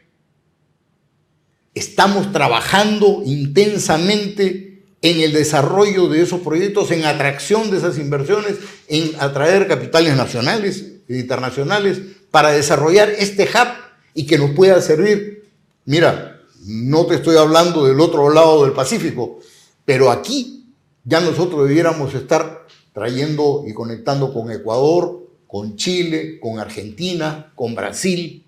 estamos 1.76 2.32
trabajando 2.32 3.22
intensamente 3.26 4.84
en 5.02 5.20
el 5.20 5.34
desarrollo 5.34 6.08
de 6.08 6.22
esos 6.22 6.40
proyectos, 6.40 6.90
en 6.90 7.06
atracción 7.06 7.70
de 7.70 7.78
esas 7.78 8.00
inversiones, 8.00 8.56
en 8.88 9.12
atraer 9.20 9.68
capitales 9.68 10.16
nacionales 10.16 10.94
e 11.08 11.20
internacionales 11.20 12.02
para 12.32 12.52
desarrollar 12.52 13.10
este 13.10 13.44
hub 13.44 13.68
y 14.16 14.26
que 14.26 14.40
nos 14.40 14.52
pueda 14.52 14.82
servir. 14.82 15.44
Mira, 15.84 16.42
no 16.66 17.06
te 17.06 17.16
estoy 17.16 17.38
hablando 17.38 17.86
del 17.86 18.00
otro 18.00 18.32
lado 18.32 18.64
del 18.64 18.74
Pacífico, 18.74 19.40
pero 19.84 20.10
aquí 20.10 20.66
ya 21.04 21.20
nosotros 21.20 21.68
debiéramos 21.68 22.16
estar 22.16 22.66
trayendo 22.94 23.66
y 23.68 23.74
conectando 23.74 24.34
con 24.34 24.50
Ecuador, 24.50 25.28
con 25.46 25.76
Chile, 25.76 26.40
con 26.40 26.60
Argentina, 26.60 27.52
con 27.54 27.76
Brasil. 27.76 28.44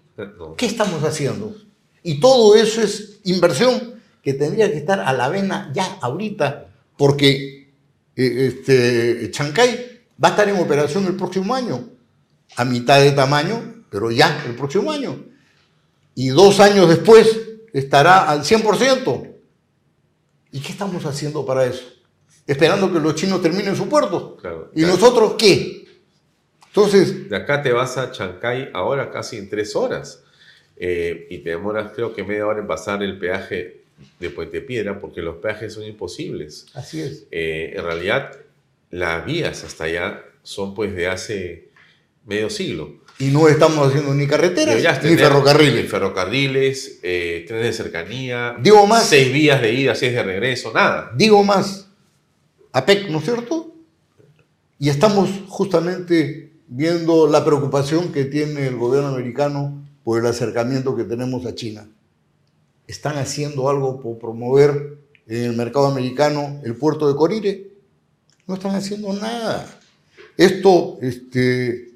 ¿Qué 0.57 0.65
estamos 0.65 1.03
haciendo? 1.03 1.66
Y 2.07 2.21
todo 2.21 2.55
eso 2.55 2.81
es 2.81 3.19
inversión 3.25 3.95
que 4.23 4.33
tendría 4.33 4.71
que 4.71 4.77
estar 4.77 5.01
a 5.01 5.11
la 5.11 5.27
vena 5.27 5.69
ya 5.73 5.97
ahorita, 5.99 6.69
porque 6.97 7.73
eh, 8.15 8.47
este, 8.47 9.29
Chancay 9.29 10.03
va 10.23 10.29
a 10.29 10.31
estar 10.31 10.47
en 10.47 10.55
operación 10.55 11.05
el 11.05 11.17
próximo 11.17 11.53
año, 11.53 11.89
a 12.55 12.63
mitad 12.63 13.01
de 13.01 13.11
tamaño, 13.11 13.83
pero 13.89 14.09
ya 14.09 14.41
el 14.47 14.55
próximo 14.55 14.89
año. 14.89 15.21
Y 16.15 16.29
dos 16.29 16.61
años 16.61 16.87
después 16.87 17.41
estará 17.73 18.29
al 18.29 18.45
100%. 18.45 19.35
¿Y 20.53 20.61
qué 20.61 20.71
estamos 20.71 21.05
haciendo 21.05 21.45
para 21.45 21.65
eso? 21.65 21.83
Esperando 22.45 22.89
que 22.93 23.01
los 23.01 23.15
chinos 23.15 23.41
terminen 23.41 23.75
su 23.75 23.89
puerto. 23.89 24.37
¿Y 24.73 24.83
nosotros 24.83 25.35
qué? 25.37 25.85
Entonces... 26.67 27.29
De 27.29 27.35
acá 27.35 27.61
te 27.61 27.73
vas 27.73 27.97
a 27.97 28.13
Chancay 28.13 28.69
ahora 28.73 29.11
casi 29.11 29.35
en 29.35 29.49
tres 29.49 29.75
horas. 29.75 30.23
Eh, 30.79 31.27
y 31.29 31.39
te 31.39 31.51
demoras 31.51 31.91
creo 31.95 32.13
que 32.13 32.23
media 32.23 32.45
hora 32.45 32.59
en 32.59 32.67
pasar 32.67 33.01
el 33.01 33.17
peaje 33.17 33.81
de 34.19 34.29
Puente 34.29 34.61
Piedra 34.61 34.99
porque 34.99 35.21
los 35.21 35.37
peajes 35.37 35.73
son 35.73 35.83
imposibles. 35.83 36.67
Así 36.73 37.01
es. 37.01 37.25
Eh, 37.31 37.73
en 37.75 37.83
realidad, 37.83 38.35
las 38.91 39.25
vías 39.25 39.63
hasta 39.63 39.85
allá 39.85 40.23
son 40.43 40.73
pues 40.73 40.95
de 40.95 41.07
hace 41.07 41.69
medio 42.25 42.49
siglo. 42.49 42.95
Y 43.19 43.29
no 43.29 43.47
estamos 43.47 43.87
haciendo 43.87 44.13
ni 44.13 44.27
carreteras 44.27 45.03
ni 45.03 45.15
ferrocarriles. 45.15 45.83
Ni 45.83 45.89
ferrocarriles, 45.89 46.99
eh, 47.01 47.45
trenes 47.47 47.65
de 47.65 47.73
cercanía. 47.73 48.55
Digo 48.61 48.85
más. 48.85 49.09
Seis 49.09 49.33
vías 49.33 49.59
de 49.59 49.73
ida, 49.73 49.95
seis 49.95 50.13
de 50.13 50.21
regreso, 50.21 50.71
nada. 50.71 51.11
Digo 51.15 51.43
más. 51.43 51.87
APEC, 52.71 53.09
¿no 53.09 53.17
es 53.17 53.25
cierto? 53.25 53.73
Y 54.77 54.89
estamos 54.89 55.29
justamente 55.47 56.51
viendo 56.67 57.27
la 57.27 57.43
preocupación 57.43 58.11
que 58.11 58.25
tiene 58.25 58.67
el 58.67 58.75
gobierno 58.75 59.09
americano 59.09 59.87
por 60.07 60.21
el 60.21 60.25
acercamiento 60.25 60.95
que 60.95 61.03
tenemos 61.03 61.45
a 61.45 61.53
China. 61.53 61.85
¿Están 62.87 63.17
haciendo 63.17 63.69
algo 63.69 63.99
por 63.99 64.17
promover 64.17 64.99
en 65.27 65.43
el 65.43 65.53
mercado 65.57 65.87
americano 65.87 66.61
el 66.63 66.77
puerto 66.77 67.09
de 67.09 67.17
Corire? 67.17 67.71
No 68.47 68.53
están 68.53 68.73
haciendo 68.73 69.11
nada. 69.11 69.67
Esto, 70.37 70.97
este, 71.01 71.89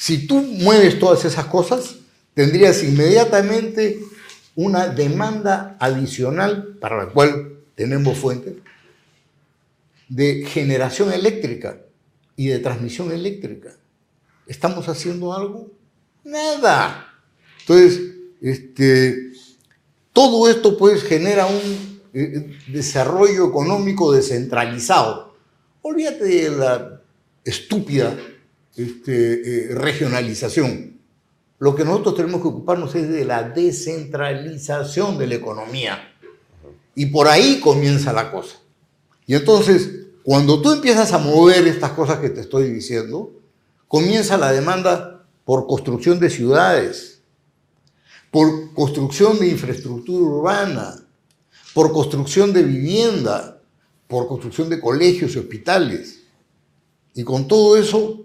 si 0.00 0.26
tú 0.26 0.42
mueves 0.42 0.98
todas 0.98 1.24
esas 1.24 1.44
cosas, 1.46 1.98
tendrías 2.34 2.82
inmediatamente 2.82 4.00
una 4.56 4.88
demanda 4.88 5.76
adicional 5.78 6.76
para 6.80 7.04
la 7.04 7.12
cual 7.12 7.60
tenemos 7.76 8.18
fuentes 8.18 8.54
de 10.08 10.44
generación 10.44 11.12
eléctrica 11.12 11.82
y 12.34 12.48
de 12.48 12.58
transmisión 12.58 13.12
eléctrica. 13.12 13.76
¿Estamos 14.48 14.88
haciendo 14.88 15.32
algo? 15.32 15.70
Nada. 16.24 17.07
Entonces, 17.68 18.00
este, 18.40 19.32
todo 20.14 20.48
esto 20.48 20.78
pues 20.78 21.02
genera 21.02 21.46
un 21.46 22.00
eh, 22.14 22.56
desarrollo 22.68 23.46
económico 23.46 24.10
descentralizado. 24.10 25.34
Olvídate 25.82 26.24
de 26.24 26.50
la 26.50 27.02
estúpida 27.44 28.16
este, 28.74 29.32
eh, 29.32 29.74
regionalización. 29.74 30.98
Lo 31.58 31.74
que 31.74 31.84
nosotros 31.84 32.14
tenemos 32.14 32.40
que 32.40 32.48
ocuparnos 32.48 32.94
es 32.94 33.10
de 33.10 33.26
la 33.26 33.42
descentralización 33.42 35.18
de 35.18 35.26
la 35.26 35.34
economía. 35.34 36.14
Y 36.94 37.06
por 37.06 37.28
ahí 37.28 37.60
comienza 37.60 38.14
la 38.14 38.30
cosa. 38.30 38.56
Y 39.26 39.34
entonces, 39.34 40.06
cuando 40.22 40.62
tú 40.62 40.72
empiezas 40.72 41.12
a 41.12 41.18
mover 41.18 41.66
estas 41.66 41.90
cosas 41.90 42.18
que 42.20 42.30
te 42.30 42.40
estoy 42.40 42.70
diciendo, 42.70 43.30
comienza 43.88 44.38
la 44.38 44.52
demanda 44.52 45.26
por 45.44 45.66
construcción 45.66 46.18
de 46.18 46.30
ciudades, 46.30 47.17
por 48.30 48.74
construcción 48.74 49.38
de 49.38 49.48
infraestructura 49.48 50.24
urbana, 50.24 50.94
por 51.74 51.92
construcción 51.92 52.52
de 52.52 52.62
vivienda, 52.62 53.60
por 54.06 54.26
construcción 54.26 54.68
de 54.68 54.80
colegios 54.80 55.34
y 55.34 55.38
hospitales. 55.38 56.20
Y 57.14 57.24
con 57.24 57.48
todo 57.48 57.76
eso 57.76 58.24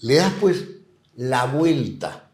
le 0.00 0.16
das 0.16 0.32
pues 0.40 0.64
la 1.16 1.46
vuelta 1.46 2.30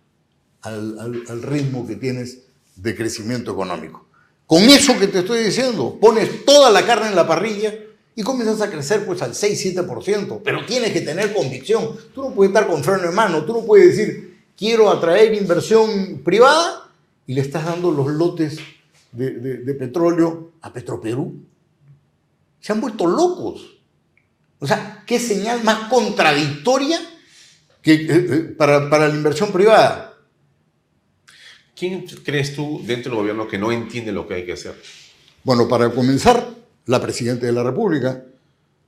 al, 0.62 1.42
ritmo 1.42 1.86
que 1.86 1.96
tienes 1.96 2.40
de 2.76 2.94
crecimiento 2.94 3.52
económico. 3.52 4.06
Con 4.46 4.62
eso 4.62 4.98
que 4.98 5.08
te 5.08 5.20
estoy 5.20 5.42
diciendo, 5.42 5.98
pones 6.00 6.44
toda 6.44 6.70
la 6.70 6.86
carne 6.86 7.08
en 7.08 7.16
la 7.16 7.26
parrilla 7.26 7.74
y 8.14 8.22
comienzas 8.22 8.60
a 8.60 8.70
crecer 8.70 9.04
pues 9.04 9.20
al 9.22 9.32
6-7%, 9.32 10.40
pero 10.42 10.64
tienes 10.64 10.92
que 10.92 11.02
tener 11.02 11.34
convicción. 11.34 11.96
Tú 12.14 12.22
no 12.22 12.34
puedes 12.34 12.50
estar 12.50 12.66
con 12.66 12.82
freno 12.82 13.08
en 13.08 13.14
mano, 13.14 13.44
tú 13.44 13.52
no 13.52 13.64
puedes 13.64 13.96
decir, 13.96 14.38
quiero 14.56 14.90
atraer 14.90 15.34
inversión 15.34 16.22
privada 16.24 16.87
y 17.28 17.34
le 17.34 17.42
estás 17.42 17.64
dando 17.64 17.92
los 17.92 18.08
lotes 18.08 18.58
de, 19.12 19.30
de 19.30 19.74
petróleo 19.74 20.54
a 20.62 20.72
Petroperú. 20.72 21.44
Se 22.60 22.72
han 22.72 22.80
vuelto 22.80 23.06
locos. 23.06 23.78
O 24.58 24.66
sea, 24.66 25.04
¿qué 25.06 25.20
señal 25.20 25.62
más 25.62 25.88
contradictoria 25.88 26.98
eh, 27.88 28.06
eh, 28.10 28.54
para, 28.56 28.90
para 28.90 29.08
la 29.08 29.14
inversión 29.14 29.50
privada. 29.50 30.14
¿Quién 31.74 32.04
crees 32.22 32.54
tú 32.54 32.82
dentro 32.84 33.12
del 33.12 33.20
gobierno 33.20 33.48
que 33.48 33.56
no 33.56 33.72
entiende 33.72 34.12
lo 34.12 34.28
que 34.28 34.34
hay 34.34 34.44
que 34.44 34.52
hacer? 34.52 34.74
Bueno, 35.42 35.66
para 35.68 35.90
comenzar, 35.90 36.50
la 36.84 37.00
Presidenta 37.00 37.46
de 37.46 37.52
la 37.52 37.62
República. 37.62 38.24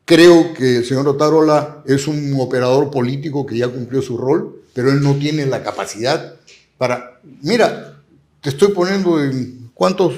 Creo 0.04 0.52
que 0.52 0.78
el 0.78 0.84
señor 0.84 1.08
Otarola 1.08 1.82
es 1.86 2.08
un 2.08 2.34
operador 2.38 2.90
político 2.90 3.46
que 3.46 3.56
ya 3.56 3.68
cumplió 3.68 4.02
su 4.02 4.18
rol, 4.18 4.64
pero 4.74 4.90
él 4.90 5.00
no 5.02 5.14
tiene 5.14 5.46
la 5.46 5.62
capacidad 5.62 6.34
para... 6.76 7.20
Mira, 7.42 7.99
te 8.40 8.50
estoy 8.50 8.68
poniendo 8.68 9.22
en 9.22 9.70
cuántos, 9.74 10.14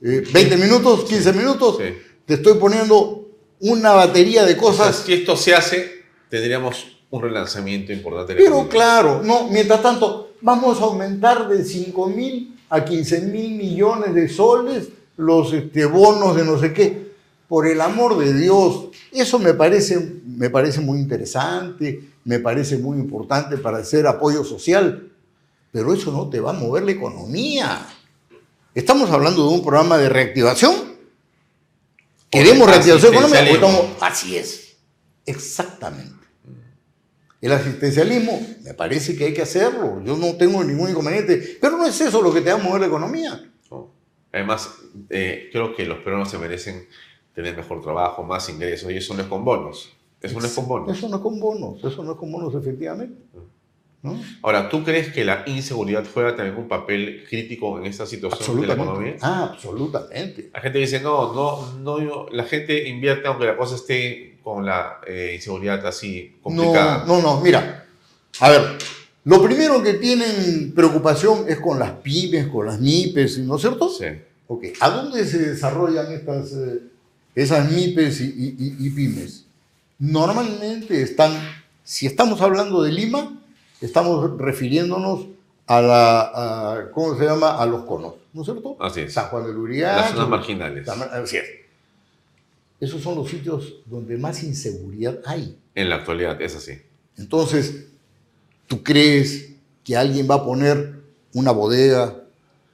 20 0.00 0.40
eh, 0.40 0.56
minutos, 0.56 1.04
15 1.04 1.32
minutos, 1.32 1.78
te 2.24 2.34
estoy 2.34 2.54
poniendo 2.54 3.28
una 3.60 3.92
batería 3.92 4.44
de 4.44 4.56
cosas. 4.56 5.04
si 5.04 5.12
esto 5.12 5.36
se 5.36 5.54
hace, 5.54 6.04
tendríamos 6.28 6.96
un 7.10 7.22
relanzamiento 7.22 7.92
importante. 7.92 8.34
Pero 8.34 8.68
claro, 8.68 9.22
no, 9.22 9.48
mientras 9.48 9.82
tanto, 9.82 10.32
vamos 10.40 10.80
a 10.80 10.84
aumentar 10.84 11.48
de 11.48 11.64
5 11.64 12.08
mil 12.08 12.56
a 12.68 12.84
15 12.84 13.22
mil 13.22 13.56
millones 13.56 14.14
de 14.14 14.28
soles 14.28 14.88
los 15.16 15.52
este, 15.52 15.84
bonos 15.84 16.36
de 16.36 16.44
no 16.44 16.58
sé 16.58 16.72
qué. 16.72 17.10
Por 17.48 17.66
el 17.66 17.80
amor 17.80 18.16
de 18.16 18.32
Dios, 18.32 18.88
eso 19.12 19.38
me 19.40 19.54
parece, 19.54 20.20
me 20.24 20.50
parece 20.50 20.80
muy 20.80 21.00
interesante, 21.00 22.08
me 22.24 22.38
parece 22.38 22.78
muy 22.78 22.98
importante 22.98 23.58
para 23.58 23.78
hacer 23.78 24.06
apoyo 24.06 24.44
social, 24.44 25.09
pero 25.72 25.92
eso 25.92 26.12
no 26.12 26.28
te 26.28 26.40
va 26.40 26.50
a 26.50 26.54
mover 26.54 26.84
la 26.84 26.92
economía. 26.92 27.86
Estamos 28.74 29.10
hablando 29.10 29.48
de 29.48 29.54
un 29.54 29.62
programa 29.62 29.98
de 29.98 30.08
reactivación. 30.08 30.74
¿Queremos 32.30 32.68
reactivación 32.68 33.14
económica? 33.14 33.40
Así 34.00 34.36
es, 34.36 34.76
exactamente. 35.26 36.20
El 37.40 37.52
asistencialismo, 37.52 38.46
me 38.62 38.74
parece 38.74 39.16
que 39.16 39.24
hay 39.24 39.34
que 39.34 39.42
hacerlo, 39.42 40.02
yo 40.04 40.16
no 40.16 40.34
tengo 40.36 40.62
ningún 40.62 40.90
inconveniente, 40.90 41.58
pero 41.60 41.78
no 41.78 41.86
es 41.86 41.98
eso 42.00 42.20
lo 42.20 42.32
que 42.32 42.42
te 42.42 42.52
va 42.52 42.60
a 42.60 42.62
mover 42.62 42.82
la 42.82 42.86
economía. 42.86 43.50
Además, 44.32 44.70
eh, 45.08 45.48
creo 45.50 45.74
que 45.74 45.86
los 45.86 45.98
peruanos 46.00 46.30
se 46.30 46.38
merecen 46.38 46.86
tener 47.34 47.56
mejor 47.56 47.82
trabajo, 47.82 48.22
más 48.22 48.48
ingresos, 48.48 48.92
y 48.92 48.96
eso 48.96 49.14
no 49.14 49.22
es 49.22 49.28
con 49.28 49.44
bonos. 49.44 49.90
Eso 50.20 50.38
no 50.38 50.46
es 50.46 50.52
con 50.52 50.68
bonos. 50.68 50.96
Eso 50.96 51.08
no 51.08 51.16
es 51.16 51.22
con 51.22 51.40
bonos, 51.40 51.78
eso 51.82 52.04
no 52.04 52.12
es 52.12 52.18
con 52.18 52.30
bonos, 52.30 52.54
efectivamente. 52.54 53.22
¿No? 54.02 54.20
Ahora, 54.42 54.68
¿tú 54.68 54.82
crees 54.82 55.12
que 55.12 55.24
la 55.24 55.42
inseguridad 55.46 56.04
juega 56.12 56.34
también 56.34 56.56
un 56.56 56.68
papel 56.68 57.24
crítico 57.28 57.78
en 57.78 57.86
esta 57.86 58.06
situación 58.06 58.60
de 58.60 58.66
la 58.66 58.74
economía? 58.74 59.16
Ah, 59.20 59.50
absolutamente. 59.52 60.50
La 60.54 60.60
gente 60.60 60.78
dice, 60.78 61.00
no, 61.00 61.32
no, 61.34 61.72
no, 61.78 62.26
la 62.30 62.44
gente 62.44 62.88
invierte 62.88 63.28
aunque 63.28 63.44
la 63.46 63.56
cosa 63.56 63.74
esté 63.76 64.38
con 64.42 64.64
la 64.64 65.00
eh, 65.06 65.32
inseguridad 65.36 65.86
así 65.86 66.36
complicada. 66.42 67.04
No, 67.06 67.20
no, 67.20 67.36
no, 67.36 67.40
mira, 67.42 67.84
a 68.40 68.50
ver, 68.50 68.78
lo 69.24 69.42
primero 69.42 69.82
que 69.82 69.94
tienen 69.94 70.72
preocupación 70.74 71.44
es 71.46 71.58
con 71.60 71.78
las 71.78 71.90
pymes, 71.92 72.46
con 72.48 72.66
las 72.66 72.80
MIPES, 72.80 73.38
¿no 73.40 73.56
es 73.56 73.60
cierto? 73.60 73.88
Sí. 73.90 74.06
Ok, 74.46 74.64
¿a 74.80 74.88
dónde 74.90 75.24
se 75.26 75.38
desarrollan 75.50 76.10
estas, 76.10 76.52
eh, 76.52 76.80
esas 77.34 77.70
MIPES 77.70 78.20
y, 78.22 78.24
y- 78.58 78.76
y 78.86 78.90
pymes? 78.90 79.44
Normalmente 79.98 81.02
están, 81.02 81.32
si 81.84 82.06
estamos 82.06 82.40
hablando 82.40 82.82
de 82.82 82.90
Lima, 82.92 83.39
estamos 83.80 84.38
refiriéndonos 84.38 85.26
a 85.66 85.80
la, 85.80 86.20
a- 86.20 86.90
¿cómo 86.92 87.16
se 87.16 87.24
llama? 87.24 87.56
A 87.60 87.66
los 87.66 87.84
conos, 87.84 88.14
¿no 88.32 88.42
es 88.42 88.46
cierto? 88.46 88.76
Así 88.80 89.00
es. 89.02 89.12
San 89.12 89.26
Juan 89.28 89.46
del 89.46 89.56
Urián. 89.56 89.96
Las 89.96 90.10
zonas 90.12 90.28
marginales. 90.28 90.88
Así 90.88 91.36
es. 91.36 91.44
Esos 92.80 93.02
son 93.02 93.14
los 93.16 93.28
sitios 93.28 93.74
donde 93.86 94.16
más 94.16 94.42
inseguridad 94.42 95.18
hay. 95.26 95.56
En 95.74 95.88
la 95.90 95.96
actualidad 95.96 96.40
es 96.40 96.56
así. 96.56 96.72
Entonces, 97.18 97.86
¿tú 98.66 98.82
crees 98.82 99.50
que 99.84 99.96
alguien 99.96 100.26
va 100.30 100.36
a 100.36 100.44
poner 100.44 100.98
una 101.34 101.50
bodega, 101.52 102.22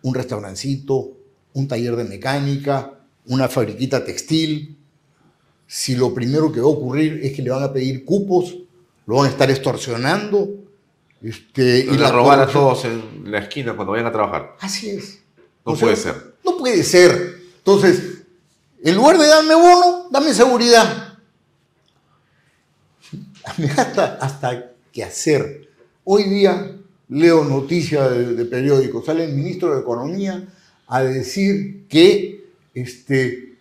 un 0.03 0.15
restaurancito, 0.15 1.11
un 1.55 1.67
taller 1.67 1.97
de 1.97 2.05
mecánica, 2.05 2.93
una 3.27 3.49
fabriquita 3.49 4.05
textil? 4.05 4.77
Si 5.67 5.97
lo 5.97 6.15
primero 6.15 6.53
que 6.53 6.61
va 6.61 6.67
a 6.67 6.71
ocurrir 6.71 7.21
es 7.25 7.33
que 7.35 7.43
le 7.43 7.51
van 7.51 7.65
a 7.65 7.73
pedir 7.73 8.05
cupos, 8.05 8.57
lo 9.07 9.17
van 9.17 9.27
a 9.27 9.31
estar 9.31 9.51
extorsionando. 9.51 10.49
Este, 11.23 11.81
Y 11.81 11.97
la 11.97 12.13
robar 12.13 12.41
a 12.41 12.47
todos 12.47 12.85
en 12.85 13.31
la 13.31 13.39
esquina 13.39 13.75
cuando 13.75 13.93
vayan 13.93 14.07
a 14.07 14.13
trabajar. 14.13 14.57
Así 14.61 14.91
es. 14.91 15.23
No 15.65 15.73
O 15.73 15.77
sea, 15.77 15.87
puede 15.87 15.97
ser. 15.97 16.35
No 16.45 16.57
puede 16.57 16.83
ser. 16.83 17.37
Entonces, 17.59 18.23
en 18.83 18.95
lugar 18.95 19.19
de 19.19 19.27
darme 19.27 19.55
bono, 19.55 20.09
dame 20.11 20.33
seguridad. 20.33 21.19
Me 23.59 23.67
hasta, 23.67 24.19
hasta 24.21 24.73
qué 24.93 25.05
hacer. 25.05 25.69
Hoy 26.05 26.25
día 26.25 26.77
leo 27.09 27.45
noticias 27.45 28.11
de, 28.11 28.35
de 28.35 28.45
periódicos, 28.45 29.07
sale 29.07 29.25
el 29.25 29.33
ministro 29.33 29.75
de 29.75 29.81
Economía 29.81 30.47
a 30.89 31.03
decir 31.03 31.87
que 31.89 32.45
este, 32.75 33.57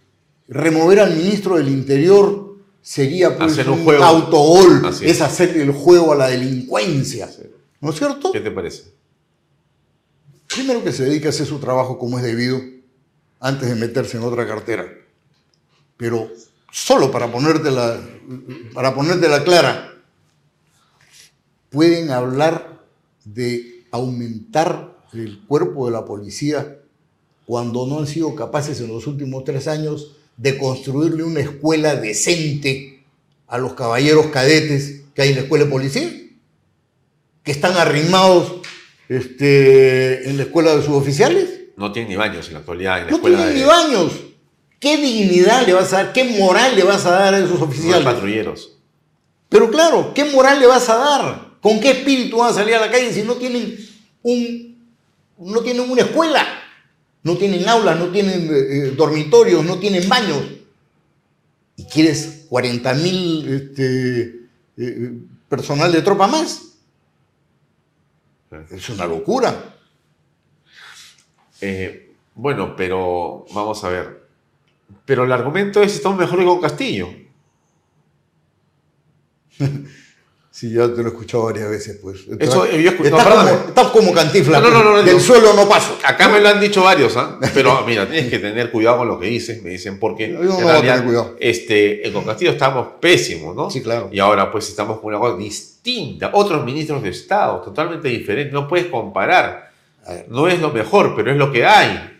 remover 0.47 0.99
al 0.99 1.16
ministro 1.16 1.58
del 1.58 1.70
Interior 1.70 2.45
sería 2.86 3.36
pues, 3.36 3.53
Hacer 3.53 3.67
un 3.67 3.79
un, 3.79 3.83
juego. 3.83 4.03
autogol, 4.03 4.86
es. 4.89 5.01
es. 5.01 5.21
hacer 5.21 5.57
el 5.57 5.71
juego 5.71 6.13
a 6.13 6.15
la 6.15 6.27
delincuencia. 6.27 7.27
¿No 7.81 7.89
es 7.89 7.97
cierto? 7.97 8.31
¿Qué 8.31 8.39
te 8.39 8.51
parece? 8.51 8.93
Primero 10.47 10.83
que 10.83 10.91
se 10.91 11.05
dedique 11.05 11.25
a 11.25 11.29
hacer 11.31 11.47
su 11.47 11.57
trabajo 11.57 11.97
como 11.97 12.19
es 12.19 12.23
debido 12.23 12.61
antes 13.39 13.67
de 13.67 13.75
meterse 13.75 14.17
en 14.17 14.23
otra 14.23 14.47
cartera. 14.47 14.88
Pero 15.97 16.29
solo 16.71 17.11
para 17.11 17.31
ponértela, 17.31 17.99
para 18.75 18.93
ponértela 18.93 19.43
clara, 19.43 19.91
pueden 21.71 22.11
hablar 22.11 22.83
de 23.23 23.88
aumentar 23.89 24.95
el 25.11 25.43
cuerpo 25.47 25.88
de 25.88 25.91
la 25.91 26.05
policía 26.05 26.81
cuando 27.47 27.88
no 27.88 27.97
han 27.99 28.07
sido 28.07 28.36
capaces 28.36 28.79
en 28.79 28.89
los 28.89 29.07
últimos 29.07 29.43
tres 29.43 29.67
años 29.67 30.14
de 30.38 30.57
construirle 30.57 31.23
una 31.23 31.39
escuela 31.39 31.95
decente 31.95 33.03
a 33.47 33.57
los 33.57 33.73
caballeros 33.73 34.27
cadetes 34.27 35.03
que 35.13 35.21
hay 35.21 35.29
en 35.29 35.36
la 35.36 35.41
escuela 35.41 35.65
de 35.65 35.71
policía, 35.71 36.11
que 37.43 37.51
están 37.51 37.77
arrimados 37.77 38.55
este, 39.07 40.29
en 40.29 40.38
la 40.38 40.43
escuela 40.43 40.75
de 40.75 40.83
suboficiales. 40.83 41.49
No 41.77 41.91
tienen 41.91 42.09
ni 42.09 42.15
baños 42.15 42.47
en 42.47 42.53
la 42.53 42.59
actualidad 42.59 42.99
en 42.99 43.05
la 43.05 43.11
No 43.11 43.17
escuela 43.17 43.38
tienen 43.38 43.55
de 43.55 43.61
ni 43.61 43.67
baños. 43.67 44.11
¿Qué 44.79 44.97
dignidad 44.97 45.65
le 45.65 45.73
vas 45.73 45.93
a 45.93 45.97
dar? 46.03 46.13
¿Qué 46.13 46.23
moral 46.23 46.75
le 46.75 46.83
vas 46.83 47.05
a 47.05 47.11
dar 47.11 47.33
a 47.33 47.39
esos 47.39 47.59
no 47.59 47.65
oficiales? 47.65 48.03
patrulleros. 48.03 48.77
Pero 49.49 49.69
claro, 49.69 50.13
¿qué 50.13 50.25
moral 50.25 50.59
le 50.59 50.67
vas 50.67 50.89
a 50.89 50.97
dar? 50.97 51.45
¿Con 51.61 51.79
qué 51.79 51.91
espíritu 51.91 52.38
van 52.38 52.51
a 52.51 52.53
salir 52.53 52.75
a 52.75 52.81
la 52.81 52.91
calle 52.91 53.11
si 53.13 53.23
no 53.23 53.36
tienen 53.36 53.77
un, 54.21 54.77
no 55.39 55.61
tienen 55.61 55.89
una 55.89 56.01
escuela? 56.01 56.45
No 57.26 57.36
tienen 57.38 57.67
aulas, 57.67 57.99
no 57.99 58.09
tienen 58.09 58.47
eh, 58.51 58.93
dormitorios, 58.95 59.65
no 59.65 59.80
tienen 59.80 60.07
baños. 60.07 60.43
¿Y 61.76 61.86
quieres 61.86 62.45
40 62.47 62.93
mil 62.93 63.47
este, 63.51 64.41
eh, 64.78 65.11
personal 65.49 65.91
de 65.91 66.03
tropa 66.03 66.28
más? 66.28 66.78
Es 68.69 68.88
una 68.89 69.07
locura. 69.07 69.76
Eh, 71.61 72.13
bueno, 72.36 72.76
pero 72.76 73.47
vamos 73.55 73.84
a 73.84 73.89
ver. 73.89 74.30
Pero 75.03 75.23
el 75.23 75.32
argumento 75.32 75.82
es 75.82 75.95
estamos 75.95 76.19
mejor 76.19 76.38
que 76.38 76.45
con 76.45 76.61
Castillo. 76.61 77.09
Sí, 80.58 80.72
ya 80.72 80.88
te 80.88 81.01
lo 81.03 81.10
he 81.10 81.12
escuchado 81.12 81.43
varias 81.43 81.70
veces, 81.70 81.99
pues. 82.01 82.22
Eso, 82.39 82.66
yo 82.66 82.91
escu- 82.91 83.10
no, 83.10 83.18
Estás 83.18 83.28
como, 83.28 83.49
estás 83.68 83.88
como 83.88 84.14
cantifla. 84.14 84.62
No, 84.62 84.70
no, 84.70 84.82
no, 84.86 84.93
no, 84.93 85.03
Del 85.03 85.20
suelo 85.20 85.51
no 85.53 85.68
paso. 85.68 85.97
Acá 86.01 86.30
me 86.30 86.39
lo 86.39 86.47
han 86.47 86.62
dicho 86.62 86.82
varios, 86.82 87.18
¿ah? 87.18 87.38
Pero 87.53 87.84
mira, 87.86 88.08
tienes 88.10 88.30
que 88.30 88.39
tener 88.39 88.72
cuidado 88.72 88.99
con 88.99 89.08
lo 89.10 89.20
que 89.20 89.28
dices. 89.28 89.62
Me 89.62 89.72
dicen 89.72 89.99
porque 89.99 90.32
Yo 90.32 90.39
no 90.43 90.60
en 90.60 90.66
realidad, 90.66 90.93
tener 90.93 91.06
cuidado. 91.08 91.36
este, 91.41 92.10
con 92.14 92.24
Castillo 92.24 92.51
estábamos 92.51 92.88
pésimos, 93.01 93.53
¿no? 93.53 93.70
Sí, 93.70 93.82
claro. 93.82 94.08
Y 94.14 94.20
ahora 94.20 94.49
pues 94.49 94.70
estamos 94.70 94.99
con 95.01 95.08
una 95.14 95.20
cosa 95.20 95.36
distinta. 95.36 96.30
Otros 96.32 96.64
ministros 96.64 97.03
de 97.03 97.10
Estado, 97.10 97.60
totalmente 97.60 98.08
diferentes. 98.08 98.53
No 98.53 98.66
puedes 98.66 98.86
comparar. 98.88 99.72
No 100.30 100.47
es 100.47 100.62
lo 100.62 100.72
mejor, 100.72 101.18
pero 101.18 101.32
es 101.32 101.38
lo 101.38 101.51
que 101.51 101.66
hay. 101.66 102.18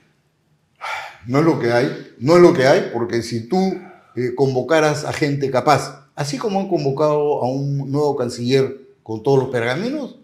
No 1.26 1.40
es 1.40 1.46
lo 1.46 1.58
que 1.58 1.72
hay, 1.72 2.14
no 2.20 2.36
es 2.36 2.42
lo 2.42 2.52
que 2.54 2.68
hay, 2.68 2.90
porque 2.94 3.22
si 3.24 3.48
tú 3.48 3.80
eh, 4.18 4.36
convocaras 4.36 5.06
a 5.06 5.14
gente 5.14 5.50
capaz, 5.50 6.05
así 6.16 6.38
como 6.38 6.59
han 6.59 6.70
convocado 6.70 7.43
a 7.43 7.49
un 7.49 7.91
nuevo 7.91 8.16
canciller 8.16 8.86
con 9.03 9.22
todos 9.22 9.39
los 9.39 9.49
pergaminos, 9.49 10.18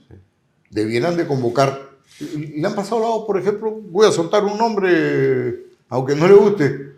debieran 0.69 1.17
de 1.17 1.27
convocar. 1.27 1.91
Le 2.19 2.65
han 2.65 2.75
pasado 2.75 2.97
al 2.97 3.01
lado, 3.03 3.27
por 3.27 3.37
ejemplo, 3.37 3.71
voy 3.71 4.07
a 4.07 4.11
soltar 4.11 4.43
un 4.45 4.57
nombre, 4.57 5.65
aunque 5.89 6.15
no 6.15 6.27
le 6.27 6.33
guste, 6.33 6.93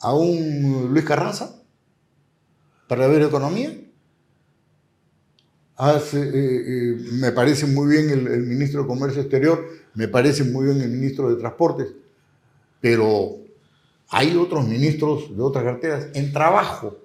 a 0.00 0.14
un 0.14 0.90
Luis 0.92 1.04
Carranza 1.04 1.62
para 2.88 3.06
ver 3.06 3.22
economía. 3.22 3.80
Hace, 5.76 6.20
eh, 6.20 6.30
eh, 6.32 6.96
me 7.12 7.32
parece 7.32 7.66
muy 7.66 7.88
bien 7.88 8.10
el, 8.10 8.28
el 8.28 8.42
ministro 8.42 8.82
de 8.82 8.86
Comercio 8.86 9.22
Exterior, 9.22 9.66
me 9.94 10.06
parece 10.06 10.44
muy 10.44 10.66
bien 10.66 10.80
el 10.80 10.90
ministro 10.90 11.28
de 11.30 11.36
Transportes, 11.36 11.88
pero 12.80 13.38
hay 14.08 14.36
otros 14.36 14.68
ministros 14.68 15.36
de 15.36 15.42
otras 15.42 15.64
carteras 15.64 16.08
en 16.14 16.32
trabajo, 16.32 16.96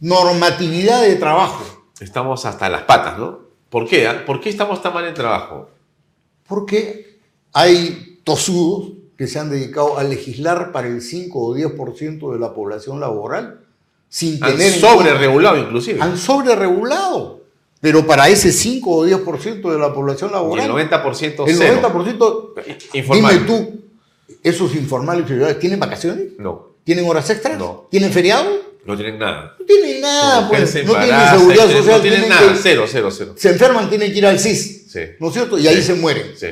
normatividad 0.00 1.02
de 1.02 1.16
trabajo. 1.16 1.64
Estamos 2.00 2.44
hasta 2.46 2.68
las 2.68 2.82
patas, 2.82 3.18
¿no? 3.18 3.40
¿Por 3.68 3.86
qué? 3.86 4.08
¿Por 4.26 4.40
qué 4.40 4.48
estamos 4.48 4.82
tan 4.82 4.92
mal 4.94 5.06
en 5.06 5.14
trabajo? 5.14 5.68
Porque 6.48 7.18
hay 7.52 8.20
tosudos 8.24 8.92
que 9.16 9.26
se 9.26 9.38
han 9.38 9.50
dedicado 9.50 9.98
a 9.98 10.02
legislar 10.02 10.72
para 10.72 10.88
el 10.88 11.02
5 11.02 11.38
o 11.38 11.54
10% 11.54 12.32
de 12.32 12.38
la 12.38 12.54
población 12.54 12.98
laboral 13.00 13.60
sin 14.08 14.42
Han 14.42 14.52
tener 14.52 14.72
en 14.74 14.80
sobre 14.80 15.14
regulado 15.14 15.58
inclusive. 15.58 16.00
han 16.00 16.16
sobreregulado. 16.16 17.40
Pero 17.80 18.06
para 18.06 18.28
ese 18.28 18.52
5 18.52 18.90
o 18.90 19.06
10% 19.06 19.72
de 19.72 19.78
la 19.78 19.92
población 19.94 20.30
Y 20.30 20.34
el 20.34 20.40
laboral, 20.40 20.70
90% 20.70 21.48
el 21.48 21.56
cero. 21.56 21.80
90%, 21.82 22.52
Informal. 22.94 23.32
dime 23.38 23.46
tú, 23.46 23.80
esos 24.42 24.74
informales 24.74 25.26
¿tienen 25.58 25.78
vacaciones? 25.80 26.38
No, 26.38 26.70
¿Tienen 26.84 27.08
horas 27.08 27.28
extras? 27.30 27.58
No. 27.58 27.86
¿Tienen 27.90 28.10
feriado? 28.12 28.50
No 28.90 28.96
tienen 28.96 29.18
nada. 29.18 29.56
No 29.58 29.64
tienen 29.64 30.00
nada, 30.00 30.48
pues. 30.48 30.74
No 30.84 30.92
tienen 30.94 31.28
seguridad 31.30 31.64
social, 31.64 31.86
No 31.86 32.00
tienen 32.00 32.00
tienen 32.20 32.28
nada, 32.28 32.52
que- 32.52 32.58
cero, 32.62 32.84
cero, 32.90 33.10
cero. 33.10 33.34
se 33.36 33.48
enferman, 33.50 33.88
tienen 33.88 34.12
que 34.12 34.18
ir 34.18 34.26
al 34.26 34.38
CIS. 34.38 34.90
Sí. 34.92 35.00
¿No 35.18 35.28
es 35.28 35.32
cierto? 35.34 35.58
Y 35.58 35.66
ahí 35.68 35.80
se 35.82 35.94
mueren. 35.94 36.32
Sí. 36.36 36.48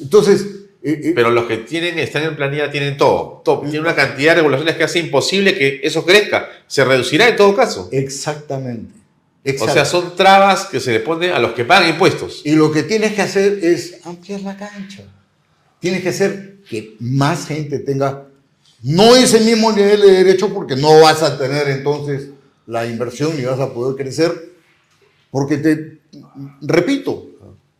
Entonces, 0.00 0.42
eh, 0.82 1.00
eh, 1.04 1.12
Pero 1.14 1.30
los 1.30 1.44
que 1.46 1.58
tienen, 1.58 1.98
están 1.98 2.24
en 2.24 2.36
planilla 2.36 2.70
tienen 2.70 2.96
todo. 2.96 3.40
todo. 3.44 3.60
Tienen 3.60 3.80
una 3.82 3.94
cantidad 3.94 4.32
de 4.32 4.36
regulaciones 4.36 4.76
que 4.76 4.84
hace 4.84 4.98
imposible 4.98 5.54
que 5.56 5.80
eso 5.82 6.04
crezca. 6.04 6.48
Se 6.66 6.84
reducirá 6.84 7.28
en 7.28 7.36
todo 7.36 7.54
caso. 7.54 7.88
exactamente. 7.92 8.92
O 9.60 9.68
sea, 9.68 9.84
son 9.84 10.16
trabas 10.16 10.64
que 10.66 10.80
se 10.80 10.90
le 10.92 11.00
ponen 11.00 11.32
a 11.32 11.38
los 11.38 11.52
que 11.52 11.64
pagan 11.66 11.90
impuestos. 11.90 12.40
Y 12.44 12.54
lo 12.54 12.72
que 12.72 12.82
tienes 12.82 13.12
que 13.12 13.20
hacer 13.22 13.58
es 13.62 13.98
ampliar 14.04 14.40
la 14.40 14.56
cancha. 14.56 15.02
Tienes 15.80 16.02
que 16.02 16.08
hacer 16.08 16.60
que 16.68 16.96
más 16.98 17.46
gente 17.46 17.78
tenga, 17.80 18.24
no 18.84 19.16
ese 19.16 19.40
mismo 19.40 19.72
nivel 19.72 20.02
de 20.02 20.10
derecho, 20.10 20.52
porque 20.52 20.76
no 20.76 21.00
vas 21.00 21.22
a 21.22 21.38
tener 21.38 21.68
entonces 21.68 22.28
la 22.66 22.86
inversión 22.86 23.34
ni 23.36 23.42
vas 23.44 23.58
a 23.58 23.72
poder 23.72 23.96
crecer. 23.96 24.52
Porque 25.30 25.56
te, 25.56 26.00
repito, 26.60 27.26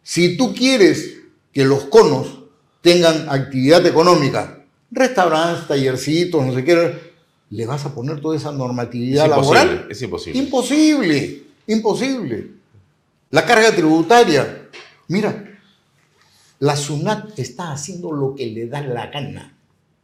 si 0.03 0.37
tú 0.37 0.55
quieres 0.55 1.19
que 1.53 1.65
los 1.65 1.85
conos 1.85 2.41
tengan 2.81 3.29
actividad 3.29 3.85
económica 3.87 4.65
restaurantes, 4.91 5.69
tallercitos, 5.69 6.45
no 6.45 6.55
sé 6.55 6.65
qué, 6.65 6.99
¿le 7.51 7.67
vas 7.67 7.85
a 7.85 7.95
poner 7.95 8.21
toda 8.21 8.37
esa 8.37 8.53
normatividad 8.53 9.25
Es 9.25 9.31
laboral? 9.31 9.67
imposible, 9.67 9.93
es 9.93 10.03
imposible. 10.03 10.39
Imposible, 10.41 11.43
imposible. 11.67 12.51
La 13.31 13.45
carga 13.45 13.73
tributaria. 13.75 14.69
Mira, 15.09 15.59
la 16.61 16.77
SUNAT 16.77 17.39
está 17.39 17.73
haciendo 17.73 18.11
lo 18.13 18.35
que 18.35 18.47
le 18.47 18.69
da 18.69 18.81
la 18.81 19.09
gana. 19.09 19.54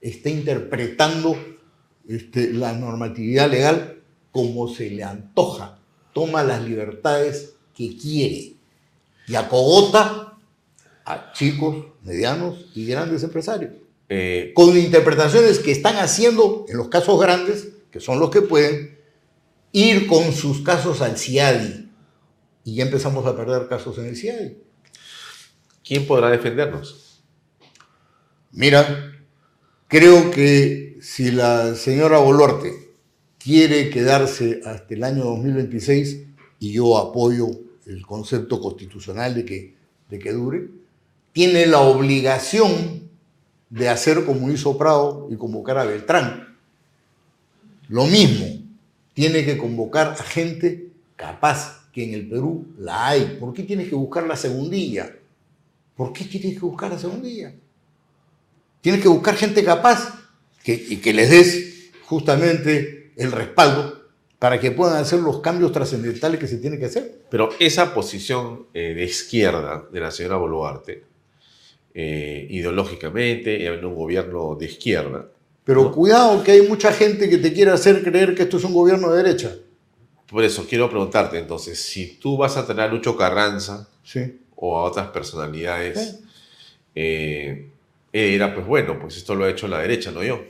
Está 0.00 0.30
interpretando 0.30 1.36
este, 2.08 2.52
la 2.52 2.72
normatividad 2.72 3.50
legal 3.50 4.02
como 4.30 4.68
se 4.68 4.90
le 4.90 5.04
antoja. 5.04 5.78
Toma 6.12 6.42
las 6.42 6.62
libertades 6.62 7.54
que 7.74 7.96
quiere. 7.96 8.54
Y 9.26 9.34
acogota 9.34 10.36
a 11.04 11.32
chicos, 11.32 11.86
medianos 12.02 12.66
y 12.74 12.86
grandes 12.86 13.22
empresarios. 13.22 13.72
Eh, 14.08 14.52
Con 14.54 14.76
interpretaciones 14.76 15.60
que 15.60 15.70
están 15.70 15.96
haciendo, 15.96 16.66
en 16.68 16.76
los 16.76 16.88
casos 16.88 17.20
grandes, 17.20 17.68
que 17.90 18.00
son 18.00 18.18
los 18.18 18.30
que 18.30 18.42
pueden, 18.42 18.98
ir 19.72 20.06
con 20.06 20.32
sus 20.32 20.62
casos 20.62 21.00
al 21.00 21.16
CIADI. 21.16 21.88
Y 22.64 22.74
ya 22.74 22.84
empezamos 22.84 23.24
a 23.26 23.36
perder 23.36 23.68
casos 23.68 23.98
en 23.98 24.06
el 24.06 24.16
CIADI. 24.16 24.56
¿Quién 25.84 26.06
podrá 26.06 26.30
defendernos? 26.30 27.22
Mira, 28.52 29.09
creo 29.90 30.30
que 30.30 30.98
si 31.02 31.32
la 31.32 31.74
señora 31.74 32.18
Boluarte 32.18 32.72
quiere 33.38 33.90
quedarse 33.90 34.60
hasta 34.64 34.94
el 34.94 35.02
año 35.02 35.24
2026, 35.24 36.26
y 36.60 36.72
yo 36.72 36.96
apoyo 36.96 37.48
el 37.86 38.06
concepto 38.06 38.60
constitucional 38.60 39.34
de 39.34 39.44
que, 39.44 39.74
de 40.08 40.18
que 40.20 40.32
dure, 40.32 40.68
tiene 41.32 41.66
la 41.66 41.80
obligación 41.80 43.10
de 43.68 43.88
hacer 43.88 44.24
como 44.24 44.50
hizo 44.50 44.78
Prado 44.78 45.26
y 45.28 45.36
convocar 45.36 45.78
a 45.78 45.84
Beltrán. 45.84 46.56
Lo 47.88 48.06
mismo, 48.06 48.46
tiene 49.12 49.44
que 49.44 49.58
convocar 49.58 50.14
a 50.18 50.22
gente 50.22 50.92
capaz, 51.16 51.90
que 51.92 52.04
en 52.04 52.14
el 52.14 52.28
Perú 52.28 52.68
la 52.78 53.08
hay. 53.08 53.38
¿Por 53.40 53.52
qué 53.52 53.64
tienes 53.64 53.88
que 53.88 53.96
buscar 53.96 54.24
la 54.24 54.36
segundilla? 54.36 55.16
¿Por 55.96 56.12
qué 56.12 56.24
tienes 56.26 56.54
que 56.54 56.64
buscar 56.64 56.92
la 56.92 56.98
segundilla? 56.98 57.52
Tienes 58.80 59.02
que 59.02 59.08
buscar 59.08 59.34
gente 59.36 59.62
capaz 59.64 60.14
que, 60.64 60.72
y 60.74 60.96
que 60.98 61.12
les 61.12 61.30
des 61.30 61.90
justamente 62.04 63.12
el 63.16 63.32
respaldo 63.32 64.00
para 64.38 64.58
que 64.58 64.70
puedan 64.70 64.96
hacer 64.96 65.20
los 65.20 65.40
cambios 65.40 65.70
trascendentales 65.72 66.40
que 66.40 66.46
se 66.46 66.56
tienen 66.58 66.78
que 66.80 66.86
hacer. 66.86 67.22
Pero 67.30 67.50
esa 67.58 67.92
posición 67.92 68.66
eh, 68.72 68.94
de 68.94 69.04
izquierda 69.04 69.84
de 69.92 70.00
la 70.00 70.10
señora 70.10 70.36
Boluarte, 70.36 71.04
eh, 71.92 72.46
ideológicamente, 72.50 73.66
en 73.66 73.84
un 73.84 73.94
gobierno 73.94 74.54
de 74.58 74.66
izquierda, 74.66 75.28
Pero 75.64 75.82
¿no? 75.84 75.92
cuidado 75.92 76.42
que 76.42 76.52
hay 76.52 76.62
mucha 76.62 76.92
gente 76.92 77.28
que 77.28 77.36
te 77.38 77.52
quiere 77.52 77.70
hacer 77.72 78.02
creer 78.02 78.34
que 78.34 78.44
esto 78.44 78.56
es 78.56 78.64
un 78.64 78.72
gobierno 78.72 79.10
de 79.12 79.22
derecha. 79.22 79.54
por 80.26 80.44
eso 80.44 80.64
quiero 80.68 80.88
preguntarte 80.88 81.38
entonces, 81.38 81.78
si 81.80 82.14
tú 82.16 82.36
vas 82.36 82.56
a 82.56 82.64
tener 82.66 82.84
a 82.84 82.88
Lucho 82.88 83.16
Carranza 83.16 83.88
Sí. 84.04 84.38
o 84.56 84.78
a 84.78 84.84
otras 84.84 85.08
personalidades, 85.08 86.20
eh, 86.94 87.68
era 88.12 88.54
pues 88.54 88.66
bueno, 88.66 88.98
pues 89.00 89.16
esto 89.16 89.34
lo 89.34 89.44
ha 89.44 89.50
hecho 89.50 89.68
la 89.68 89.78
derecha, 89.78 90.10
no 90.10 90.22
yo. 90.22 90.40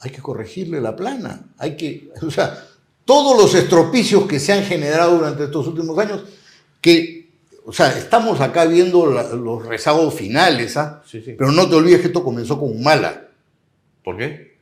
Hay 0.00 0.10
que 0.10 0.20
corregirle 0.20 0.80
la 0.80 0.96
plana. 0.96 1.44
Hay 1.58 1.76
que, 1.76 2.10
o 2.26 2.30
sea, 2.30 2.66
todos 3.04 3.36
los 3.40 3.54
estropicios 3.54 4.26
que 4.26 4.40
se 4.40 4.52
han 4.52 4.64
generado 4.64 5.16
durante 5.16 5.44
estos 5.44 5.66
últimos 5.68 5.96
años, 5.98 6.22
que, 6.80 7.30
o 7.64 7.72
sea, 7.72 7.96
estamos 7.96 8.40
acá 8.40 8.64
viendo 8.64 9.06
la- 9.06 9.28
los 9.34 9.64
rezagos 9.64 10.12
finales, 10.14 10.76
¿ah? 10.76 11.02
Sí, 11.06 11.22
sí. 11.22 11.34
Pero 11.38 11.52
no 11.52 11.68
te 11.68 11.76
olvides 11.76 12.00
que 12.00 12.08
esto 12.08 12.24
comenzó 12.24 12.58
con 12.58 12.70
Humala. 12.70 13.28
¿Por 14.02 14.16
qué? 14.18 14.56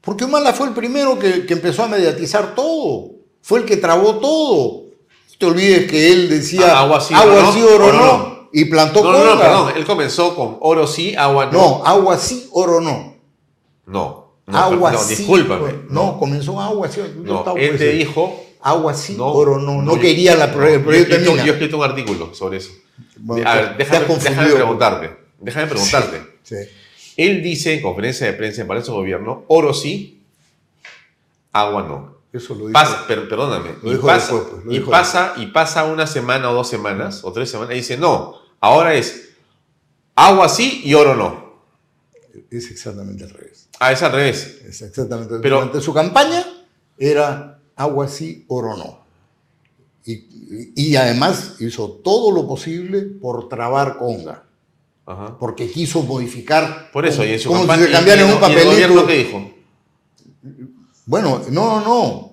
Porque 0.00 0.24
Humala 0.24 0.52
fue 0.54 0.68
el 0.68 0.74
primero 0.74 1.18
que, 1.18 1.44
que 1.44 1.52
empezó 1.52 1.84
a 1.84 1.88
mediatizar 1.88 2.54
todo. 2.54 3.10
Fue 3.42 3.60
el 3.60 3.66
que 3.66 3.76
trabó 3.76 4.16
todo. 4.20 4.84
No 4.86 5.36
te 5.38 5.46
olvides 5.46 5.90
que 5.90 6.12
él 6.12 6.28
decía 6.30 6.78
Ah, 6.78 6.80
agua 6.80 7.00
sí, 7.00 7.12
agua 7.14 7.42
no, 7.54 7.66
oro 7.66 7.92
no, 7.92 7.98
no. 7.98 8.31
Y 8.52 8.64
plantó 8.66 9.02
No, 9.02 9.12
no, 9.12 9.24
no, 9.34 9.40
perdón, 9.40 9.72
él 9.76 9.84
comenzó 9.84 10.34
con 10.36 10.58
oro 10.60 10.86
sí, 10.86 11.14
agua 11.16 11.46
no. 11.46 11.52
No, 11.52 11.82
agua 11.86 12.18
sí, 12.18 12.48
oro 12.52 12.80
no. 12.80 13.14
No, 13.86 14.32
no, 14.46 14.58
agua 14.58 14.92
no, 14.92 14.98
sí. 14.98 15.16
discúlpame. 15.16 15.62
oro- 15.64 15.82
No, 15.90 16.18
comenzó 16.18 16.60
agua 16.60 16.88
sí. 16.88 17.00
No, 17.16 17.40
él 17.56 17.68
pues, 17.70 17.78
te 17.78 17.90
eh, 17.90 17.94
dijo. 17.94 18.38
Agua 18.64 18.94
sí, 18.94 19.14
No, 19.16 19.26
oro 19.32 19.58
no. 19.58 19.82
No, 19.82 19.96
yo- 19.96 20.00
quería 20.00 20.36
la, 20.36 20.44
el 20.44 20.52
yo 20.52 21.32
mina. 21.32 21.44
Yo 21.44 21.52
he 21.52 21.54
escrito 21.56 21.78
un 21.78 21.84
artículo 21.84 22.32
sobre 22.34 22.58
eso. 22.58 22.70
Bueno, 23.16 23.48
a 23.48 23.54
ver, 23.56 23.76
déjame, 23.76 24.06
déjame 24.06 24.52
preguntarte. 24.52 25.16
Déjame 25.40 25.66
preguntarte. 25.66 26.22
Sí. 26.44 26.56
Él 27.16 27.42
dice 27.42 27.74
en 27.74 27.82
conferencia 27.82 28.26
de 28.26 28.32
prensa 28.34 28.62
en 28.62 28.68
Palacio 28.68 28.92
de 28.92 28.98
Gobierno, 29.00 29.44
oro 29.48 29.74
sí, 29.74 30.22
agua 31.52 31.82
no. 31.82 32.12
Eso 32.32 32.54
lo 32.54 32.60
dijo. 32.68 32.72
Pasa, 32.72 33.06
per- 33.06 33.28
perdóname, 33.28 33.74
Lo 33.82 33.90
y 33.90 33.94
dijo 33.94 34.06
pasa, 34.06 34.32
después, 34.32 34.50
pues, 34.52 34.64
lo 34.64 34.72
y, 34.72 34.78
dijo 34.78 34.90
pasa, 34.90 35.34
y 35.36 35.46
pasa 35.46 35.84
una 35.84 36.06
semana 36.06 36.50
o 36.50 36.54
dos 36.54 36.68
semanas, 36.68 37.20
o 37.24 37.32
tres 37.32 37.50
semanas, 37.50 37.72
y 37.74 37.76
dice, 37.78 37.98
no, 37.98 38.36
ahora 38.62 38.94
es 38.94 39.28
agua 40.14 40.48
sí 40.48 40.80
y 40.84 40.94
oro 40.94 41.14
no. 41.14 41.52
Es 42.50 42.70
exactamente 42.70 43.24
al 43.24 43.30
revés. 43.30 43.68
Ah, 43.78 43.92
es 43.92 44.02
al 44.02 44.12
revés. 44.12 44.62
Es 44.66 44.80
exactamente. 44.82 45.34
Pero- 45.42 45.56
Durante 45.56 45.80
su 45.82 45.92
campaña 45.92 46.44
era 46.98 47.60
agua 47.76 48.08
sí, 48.08 48.44
oro 48.48 48.76
no. 48.76 49.02
Y, 50.04 50.96
además 50.96 51.56
hizo 51.60 51.88
todo 52.02 52.32
lo 52.32 52.46
posible 52.48 53.02
por 53.02 53.48
trabar 53.48 53.98
conga. 53.98 54.44
Ajá. 55.06 55.36
Porque 55.38 55.70
quiso 55.70 56.02
modificar. 56.02 56.90
Por 56.92 57.06
eso, 57.06 57.18
como- 57.18 57.28
y 57.28 57.32
en 57.34 57.40
su 57.40 57.48
como 57.48 57.60
campaña, 57.60 57.86
si 57.86 57.92
y- 57.92 57.94
un 58.24 58.30
el 58.32 58.38
papelito. 58.40 58.70
gobierno 58.70 59.02
dijo, 59.16 59.50
Bueno, 61.06 61.42
no, 61.50 61.80
no. 61.80 62.32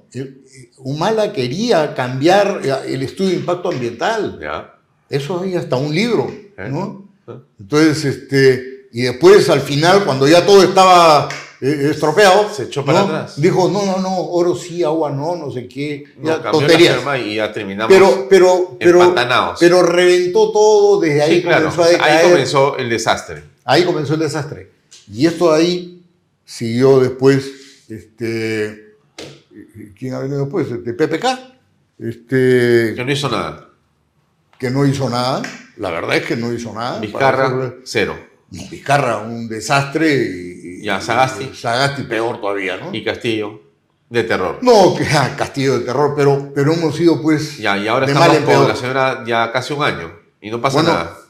Humala 0.77 1.31
quería 1.33 1.93
cambiar 1.93 2.61
el 2.85 3.01
estudio 3.03 3.31
de 3.31 3.35
impacto 3.37 3.69
ambiental. 3.69 4.39
ya, 4.41 4.78
Eso 5.09 5.41
hay 5.41 5.55
hasta 5.55 5.75
un 5.75 5.93
libro, 5.93 6.31
¿Eh? 6.57 6.69
¿no? 6.69 7.09
¿Eh? 7.27 7.33
Entonces, 7.59 8.05
este, 8.05 8.87
y 8.91 9.01
después 9.03 9.49
al 9.49 9.61
final, 9.61 10.03
cuando 10.05 10.27
ya 10.27 10.45
todo 10.45 10.63
estaba 10.63 11.29
eh, 11.61 11.89
estropeado, 11.91 12.53
Se 12.53 12.63
echó 12.63 12.85
para 12.85 12.99
¿no? 12.99 13.05
atrás. 13.05 13.41
Dijo, 13.41 13.69
no, 13.69 13.85
no, 13.85 13.97
no, 13.99 14.17
oro 14.17 14.55
sí, 14.55 14.83
agua 14.83 15.11
no, 15.11 15.35
no 15.35 15.51
sé 15.51 15.67
qué, 15.67 16.05
no, 16.17 16.29
ya, 16.29 16.51
tonterías. 16.51 16.99
y 17.25 17.35
ya 17.35 17.51
terminamos. 17.51 17.91
Pero, 17.91 18.27
pero, 18.29 18.77
pero, 18.79 19.15
pero 19.59 19.83
reventó 19.83 20.51
todo, 20.51 20.99
desde 21.01 21.21
ahí 21.21 21.35
sí, 21.37 21.41
claro, 21.41 21.69
comenzó 21.69 21.83
a 21.83 21.87
decaer. 21.89 22.17
ahí 22.17 22.31
comenzó 22.31 22.77
el 22.77 22.89
desastre. 22.89 23.43
Ahí 23.65 23.83
comenzó 23.83 24.13
el 24.13 24.19
desastre. 24.19 24.71
Y 25.11 25.25
esto 25.25 25.51
ahí 25.51 26.03
siguió 26.45 26.99
después, 26.99 27.45
este, 27.89 28.95
¿quién 29.97 30.13
ha 30.13 30.19
venido 30.19 30.41
después? 30.41 30.67
Este, 30.71 30.93
PPK, 30.93 31.25
este, 31.99 32.93
Que 32.95 33.03
no 33.05 33.11
hizo 33.11 33.29
nada. 33.29 33.68
Que 34.59 34.69
no 34.69 34.85
hizo 34.85 35.09
nada. 35.09 35.41
La 35.77 35.89
verdad 35.91 36.17
es 36.17 36.25
que 36.25 36.35
no 36.35 36.51
hizo 36.53 36.73
nada. 36.73 36.99
Vizcarra, 36.99 37.73
cero. 37.83 38.15
No, 38.51 38.61
Vizcarra, 38.69 39.17
un 39.19 39.47
desastre. 39.47 40.13
Y, 40.13 40.83
Ya, 40.83 40.99
Sagasti. 41.01 41.51
Sagasti 41.53 42.03
peor 42.03 42.39
todavía, 42.39 42.77
¿no? 42.77 42.93
Y 42.93 43.03
Castillo, 43.03 43.61
de 44.09 44.23
terror. 44.23 44.59
No, 44.61 44.95
que 44.95 45.05
ah, 45.05 45.33
castillo 45.37 45.79
de 45.79 45.85
terror, 45.85 46.13
pero, 46.15 46.51
pero 46.53 46.73
hemos 46.73 46.95
sido 46.95 47.21
pues 47.21 47.57
Ya, 47.57 47.77
y 47.77 47.87
ahora 47.87 48.05
estamos 48.05 48.27
con 48.37 48.45
peor. 48.45 48.67
la 48.69 48.75
señora 48.75 49.23
ya 49.25 49.51
casi 49.51 49.73
un 49.73 49.83
año 49.83 50.11
y 50.41 50.49
no 50.49 50.59
pasa 50.61 50.77
Bueno, 50.81 50.89
nada. 50.93 51.15
Pero 51.15 51.25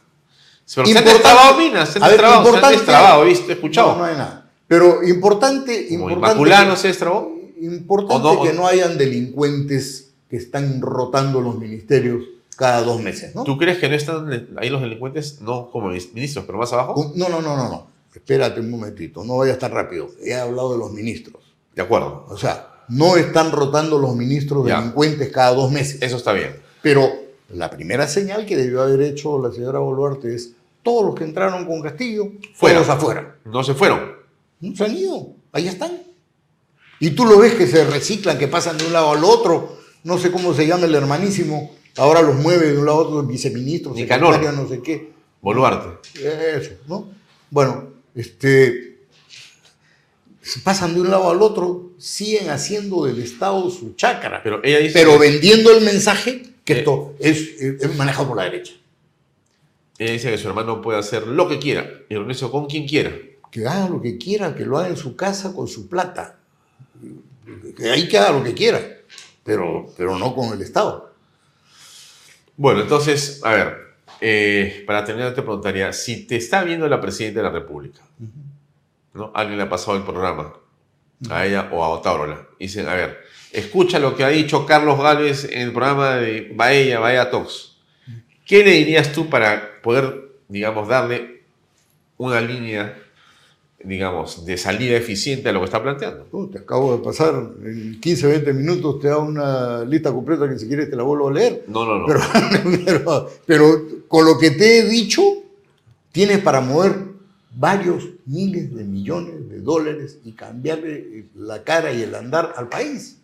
se 0.66 0.82
han 0.82 0.88
importante- 0.88 1.14
destrabado 1.14 1.58
minas, 1.58 1.90
se 1.90 2.00
han 2.00 2.10
destrabado, 2.10 2.44
se 2.44 2.48
han 2.50 2.56
importante- 2.56 2.78
destrabado, 2.78 3.26
¿viste? 3.26 3.54
Escuchado. 3.54 3.92
No, 3.94 3.98
no 3.98 4.04
hay 4.06 4.16
nada. 4.16 4.50
Pero 4.68 5.04
importante, 5.04 5.88
Como 5.90 6.10
importante, 6.12 6.76
se 6.78 6.88
destrabó. 6.90 7.36
importante 7.60 8.28
no, 8.36 8.44
que 8.44 8.54
no 8.54 8.68
hayan 8.68 8.98
delincuentes 8.98 10.12
que 10.30 10.38
están 10.38 10.80
rotando 10.80 11.42
los 11.42 11.58
ministerios 11.58 12.24
cada 12.60 12.82
dos 12.84 13.02
meses, 13.02 13.34
¿no? 13.34 13.46
¿Tú 13.46 13.58
crees 13.58 13.78
que 13.78 13.88
no 13.88 13.96
están 13.96 14.50
ahí 14.58 14.70
los 14.70 14.82
delincuentes? 14.82 15.40
No 15.40 15.72
como 15.72 15.88
ministros, 15.88 16.44
pero 16.46 16.58
más 16.58 16.74
abajo. 16.74 17.14
No, 17.16 17.30
no, 17.30 17.42
no, 17.42 17.56
no, 17.56 17.70
no. 17.70 17.88
Espérate 18.14 18.60
un 18.60 18.70
momentito, 18.70 19.24
no 19.24 19.38
vayas 19.38 19.58
tan 19.58 19.72
rápido. 19.72 20.10
He 20.22 20.34
hablado 20.36 20.74
de 20.74 20.78
los 20.78 20.92
ministros. 20.92 21.42
De 21.74 21.82
acuerdo. 21.82 22.26
O 22.28 22.38
sea, 22.38 22.68
no 22.90 23.16
están 23.16 23.52
rotando 23.54 23.98
los 23.98 24.14
ministros 24.14 24.68
Ya. 24.68 24.78
delincuentes 24.80 25.30
cada 25.32 25.54
dos 25.54 25.72
meses. 25.72 26.02
Eso 26.02 26.18
está 26.18 26.34
bien. 26.34 26.54
Pero 26.82 27.10
la 27.54 27.70
primera 27.70 28.08
señal 28.08 28.46
que 28.46 28.58
debió 28.58 28.82
haber 28.82 29.02
hecho 29.04 29.42
la 29.42 29.54
señora 29.54 29.80
Boluarte 29.80 30.36
es 30.36 30.52
todos 30.84 31.06
los 31.06 31.16
que 31.16 31.24
entraron 31.24 31.66
con 31.66 31.82
Castillo, 31.82 32.26
Fuera. 32.56 32.80
todos 32.82 32.90
afuera. 32.90 33.36
No 33.46 33.64
se 33.64 33.74
fueron. 33.74 34.02
No 34.60 34.76
se 34.76 34.84
han 34.84 34.98
ido, 34.98 35.30
ahí 35.54 35.68
están. 35.70 35.92
Y 37.00 37.12
tú 37.12 37.26
lo 37.26 37.40
ves 37.40 37.54
que 37.54 37.68
se 37.68 37.86
reciclan, 37.86 38.38
que 38.38 38.50
pasan 38.50 38.78
de 38.78 38.86
un 38.86 38.92
lado 38.94 39.12
al 39.12 39.24
otro. 39.24 39.78
No 40.04 40.18
sé 40.18 40.32
cómo 40.32 40.54
se 40.54 40.68
llama 40.68 40.86
el 40.86 40.96
hermanísimo. 40.96 41.72
Ahora 42.00 42.22
los 42.22 42.36
mueve 42.36 42.72
de 42.72 42.78
un 42.78 42.86
lado 42.86 43.00
a 43.00 43.02
otro, 43.02 43.24
viceministro, 43.24 43.94
Nicanor. 43.94 44.34
secretario, 44.34 44.62
no 44.64 44.70
sé 44.70 44.82
qué. 44.82 45.12
Boluarte. 45.42 46.10
Eso, 46.20 46.72
¿no? 46.88 47.08
Bueno, 47.50 47.90
este, 48.16 49.00
pasan 50.64 50.94
de 50.94 51.02
un 51.02 51.10
lado 51.10 51.30
al 51.30 51.42
otro, 51.42 51.92
siguen 51.98 52.50
haciendo 52.50 53.06
del 53.06 53.22
Estado 53.22 53.70
su 53.70 53.96
chácara, 53.96 54.42
pero, 54.44 54.62
Pero 54.62 54.78
ella 54.78 54.86
dice. 54.86 55.18
vendiendo 55.18 55.72
el 55.72 55.84
mensaje 55.84 56.44
que 56.64 56.74
Eh. 56.74 56.78
esto 56.80 57.16
es, 57.20 57.38
es 57.60 57.96
manejado 57.98 58.28
por 58.30 58.38
la 58.38 58.44
derecha. 58.44 58.74
Ella 59.98 60.14
dice 60.14 60.32
que 60.32 60.38
su 60.38 60.48
hermano 60.48 60.82
puede 60.82 61.00
hacer 61.00 61.28
lo 61.28 61.50
que 61.50 61.60
quiera 61.60 61.90
y 62.10 62.16
reunirse 62.16 62.50
con 62.50 62.68
quien 62.68 62.88
quiera. 62.88 63.12
Que 63.52 63.68
haga 63.68 63.90
lo 63.90 64.02
que 64.02 64.18
quiera, 64.18 64.56
que 64.56 64.64
lo 64.66 64.78
haga 64.78 64.88
en 64.88 64.96
su 64.98 65.16
casa 65.16 65.54
con 65.54 65.68
su 65.68 65.90
plata. 65.90 66.38
Que 67.76 67.90
ahí 67.90 68.08
que 68.08 68.18
haga 68.18 68.32
lo 68.38 68.44
que 68.44 68.54
quiera, 68.54 68.80
pero, 69.44 69.92
pero 69.98 70.18
no 70.18 70.34
con 70.36 70.54
el 70.54 70.62
Estado. 70.62 71.09
Bueno, 72.60 72.82
entonces, 72.82 73.40
a 73.46 73.54
ver, 73.54 73.78
eh, 74.20 74.84
para 74.86 75.06
terminar 75.06 75.34
te 75.34 75.44
preguntaría, 75.44 75.94
si 75.94 76.28
te 76.28 76.36
está 76.36 76.62
viendo 76.62 76.90
la 76.90 77.00
Presidenta 77.00 77.40
de 77.40 77.44
la 77.46 77.54
República, 77.54 78.02
¿no? 79.14 79.32
Alguien 79.34 79.58
le 79.58 79.64
ha 79.64 79.70
pasado 79.70 79.96
el 79.96 80.04
programa, 80.04 80.54
a 81.30 81.46
ella 81.46 81.70
o 81.72 81.82
a 81.82 81.88
Otárola, 81.88 82.50
dicen, 82.60 82.90
a 82.90 82.96
ver, 82.96 83.18
escucha 83.54 83.98
lo 83.98 84.14
que 84.14 84.26
ha 84.26 84.28
dicho 84.28 84.66
Carlos 84.66 85.00
Gálvez 85.02 85.46
en 85.46 85.62
el 85.62 85.72
programa 85.72 86.16
de 86.16 86.52
Bahía, 86.54 87.00
Bahía 87.00 87.32
Talks. 87.32 87.78
¿Qué 88.46 88.62
le 88.62 88.72
dirías 88.72 89.14
tú 89.14 89.30
para 89.30 89.82
poder, 89.82 90.34
digamos, 90.50 90.90
darle 90.90 91.46
una 92.18 92.42
línea, 92.42 92.94
digamos, 93.84 94.46
de 94.46 94.58
salida 94.58 94.98
eficiente 94.98 95.50
a 95.50 95.52
lo 95.54 95.60
que 95.60 95.66
está 95.66 95.82
planteando? 95.82 96.26
te 96.52 96.60
acabo 96.60 96.98
de 96.98 97.04
pasar, 97.04 97.34
en 97.64 98.00
15, 98.00 98.28
20 98.28 98.54
minutos 98.54 99.00
te 99.00 99.08
da 99.08 99.18
una 99.18 99.86
lista 99.86 100.12
completa 100.12 100.50
que 100.50 100.60
si 100.60 100.68
quieres 100.68 100.90
te 100.90 100.96
la 100.96 101.04
vuelvo 101.04 101.30
a 101.30 101.34
leer. 101.34 101.64
No, 101.68 101.86
no, 101.86 102.00
no. 102.00 102.06
Pero, 102.06 102.22
pero, 102.86 103.30
pero 103.46 103.86
con 104.08 104.26
lo 104.26 104.38
que 104.38 104.52
te 104.52 104.80
he 104.80 104.84
dicho, 104.84 105.22
tienes 106.12 106.40
para 106.40 106.62
mover 106.62 107.10
varios 107.56 108.04
miles 108.26 108.76
de 108.76 108.84
millones 108.84 109.50
de 109.50 109.62
dólares 109.62 110.18
y 110.24 110.34
cambiarle 110.34 111.26
la 111.36 111.64
cara 111.64 111.92
y 111.92 112.04
el 112.04 112.14
andar 112.16 112.54
al 112.58 112.70
país. 112.70 113.18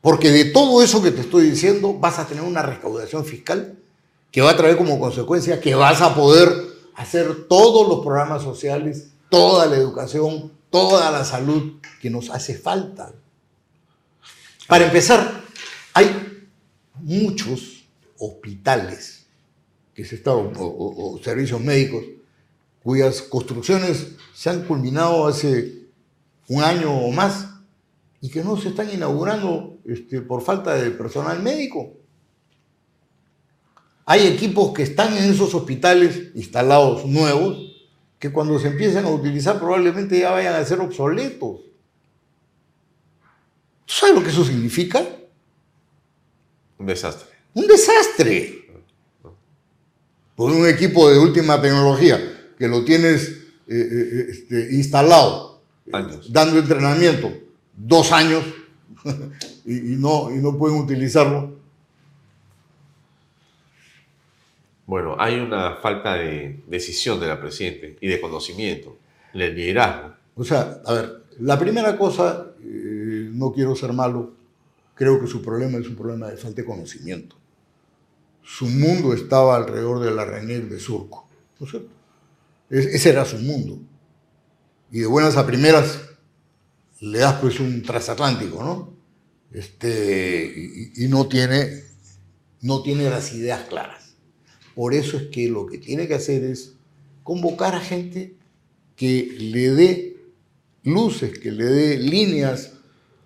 Porque 0.00 0.30
de 0.30 0.46
todo 0.46 0.82
eso 0.82 1.02
que 1.02 1.10
te 1.10 1.22
estoy 1.22 1.48
diciendo 1.48 1.94
vas 1.94 2.18
a 2.18 2.26
tener 2.26 2.44
una 2.44 2.62
recaudación 2.62 3.24
fiscal 3.24 3.78
que 4.30 4.42
va 4.42 4.50
a 4.50 4.56
traer 4.56 4.76
como 4.76 4.98
consecuencia 4.98 5.60
que 5.60 5.74
vas 5.74 6.02
a 6.02 6.14
poder 6.14 6.73
hacer 6.94 7.48
todos 7.48 7.88
los 7.88 8.04
programas 8.04 8.42
sociales, 8.42 9.10
toda 9.28 9.66
la 9.66 9.76
educación, 9.76 10.52
toda 10.70 11.10
la 11.10 11.24
salud 11.24 11.74
que 12.00 12.10
nos 12.10 12.30
hace 12.30 12.56
falta. 12.56 13.12
Para 14.66 14.86
empezar, 14.86 15.42
hay 15.92 16.46
muchos 17.00 17.84
hospitales 18.18 19.26
que 19.94 20.04
se 20.04 20.16
están, 20.16 20.52
o, 20.58 21.20
servicios 21.22 21.60
médicos 21.60 22.04
cuyas 22.82 23.22
construcciones 23.22 24.08
se 24.34 24.50
han 24.50 24.64
culminado 24.64 25.26
hace 25.26 25.84
un 26.48 26.62
año 26.62 26.92
o 26.92 27.10
más 27.10 27.48
y 28.20 28.28
que 28.28 28.42
no 28.42 28.56
se 28.56 28.70
están 28.70 28.92
inaugurando 28.92 29.78
este, 29.84 30.20
por 30.20 30.42
falta 30.42 30.74
de 30.74 30.90
personal 30.90 31.42
médico. 31.42 31.92
Hay 34.06 34.26
equipos 34.26 34.74
que 34.74 34.82
están 34.82 35.16
en 35.16 35.24
esos 35.24 35.54
hospitales 35.54 36.30
instalados 36.34 37.06
nuevos 37.06 37.58
que 38.18 38.32
cuando 38.32 38.58
se 38.58 38.68
empiecen 38.68 39.04
a 39.04 39.10
utilizar 39.10 39.58
probablemente 39.58 40.18
ya 40.18 40.30
vayan 40.30 40.54
a 40.54 40.64
ser 40.64 40.80
obsoletos. 40.80 41.60
¿Tú 43.86 43.92
sabes 43.92 44.14
lo 44.14 44.22
que 44.22 44.30
eso 44.30 44.44
significa? 44.44 45.06
Un 46.78 46.86
desastre. 46.86 47.28
Un 47.54 47.66
desastre. 47.66 48.64
Por 50.36 50.50
un 50.50 50.66
equipo 50.66 51.10
de 51.10 51.18
última 51.18 51.60
tecnología 51.60 52.52
que 52.58 52.68
lo 52.68 52.84
tienes 52.84 53.28
eh, 53.28 53.88
eh, 53.90 54.26
este, 54.30 54.74
instalado, 54.74 55.62
Años. 55.92 56.32
dando 56.32 56.58
entrenamiento 56.58 57.32
dos 57.76 58.12
años 58.12 58.44
y, 59.64 59.96
no, 59.96 60.30
y 60.30 60.38
no 60.38 60.56
pueden 60.56 60.78
utilizarlo. 60.78 61.53
Bueno, 64.86 65.16
hay 65.18 65.38
una 65.38 65.76
falta 65.76 66.14
de 66.14 66.62
decisión 66.66 67.18
de 67.18 67.28
la 67.28 67.40
Presidenta 67.40 67.98
y 68.00 68.08
de 68.08 68.20
conocimiento, 68.20 68.98
del 69.32 69.54
liderazgo. 69.54 70.14
O 70.36 70.44
sea, 70.44 70.80
a 70.84 70.92
ver, 70.92 71.24
la 71.40 71.58
primera 71.58 71.96
cosa, 71.96 72.52
eh, 72.62 73.30
no 73.32 73.52
quiero 73.52 73.74
ser 73.74 73.92
malo, 73.92 74.34
creo 74.94 75.20
que 75.20 75.26
su 75.26 75.42
problema 75.42 75.78
es 75.78 75.88
un 75.88 75.96
problema 75.96 76.28
de 76.28 76.36
falta 76.36 76.62
de 76.62 76.66
conocimiento. 76.66 77.36
Su 78.42 78.66
mundo 78.66 79.14
estaba 79.14 79.56
alrededor 79.56 80.00
de 80.00 80.10
la 80.10 80.24
Renel 80.24 80.68
de 80.68 80.78
Surco, 80.78 81.28
¿no 81.58 81.66
es 81.66 81.70
cierto? 81.70 81.88
ese 82.70 83.10
era 83.10 83.24
su 83.24 83.38
mundo. 83.38 83.78
Y 84.90 85.00
de 85.00 85.06
buenas 85.06 85.36
a 85.36 85.46
primeras 85.46 86.00
le 87.00 87.18
das 87.18 87.34
pues 87.40 87.60
un 87.60 87.82
transatlántico, 87.82 88.62
¿no? 88.62 88.94
Este, 89.52 90.52
y, 90.56 91.04
y, 91.04 91.08
no, 91.08 91.26
tiene, 91.26 91.84
no 92.62 92.82
tiene 92.82 93.08
las 93.08 93.32
ideas 93.34 93.68
claras. 93.68 94.03
Por 94.74 94.94
eso 94.94 95.16
es 95.16 95.24
que 95.24 95.48
lo 95.48 95.66
que 95.66 95.78
tiene 95.78 96.08
que 96.08 96.14
hacer 96.14 96.44
es 96.44 96.74
convocar 97.22 97.74
a 97.74 97.80
gente 97.80 98.34
que 98.96 99.36
le 99.38 99.70
dé 99.70 100.16
luces, 100.82 101.38
que 101.38 101.50
le 101.50 101.64
dé 101.64 101.98
líneas, 101.98 102.72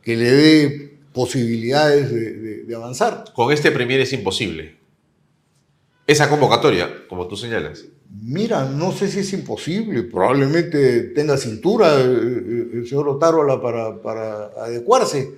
que 0.03 0.16
le 0.16 0.30
dé 0.30 0.99
posibilidades 1.12 2.11
de, 2.12 2.32
de, 2.32 2.64
de 2.64 2.74
avanzar. 2.74 3.24
Con 3.34 3.53
este 3.53 3.70
Premier 3.70 4.01
es 4.01 4.12
imposible. 4.12 4.76
Esa 6.07 6.30
convocatoria, 6.30 7.07
como 7.09 7.26
tú 7.28 7.36
señalas. 7.36 7.84
Mira, 8.22 8.64
no 8.64 8.92
sé 8.92 9.09
si 9.09 9.18
es 9.20 9.32
imposible, 9.34 10.03
probablemente 10.05 11.03
tenga 11.03 11.36
cintura 11.36 12.01
el 12.01 12.86
señor 12.88 13.09
Otárola 13.09 13.61
para, 13.61 14.01
para 14.01 14.46
adecuarse, 14.62 15.34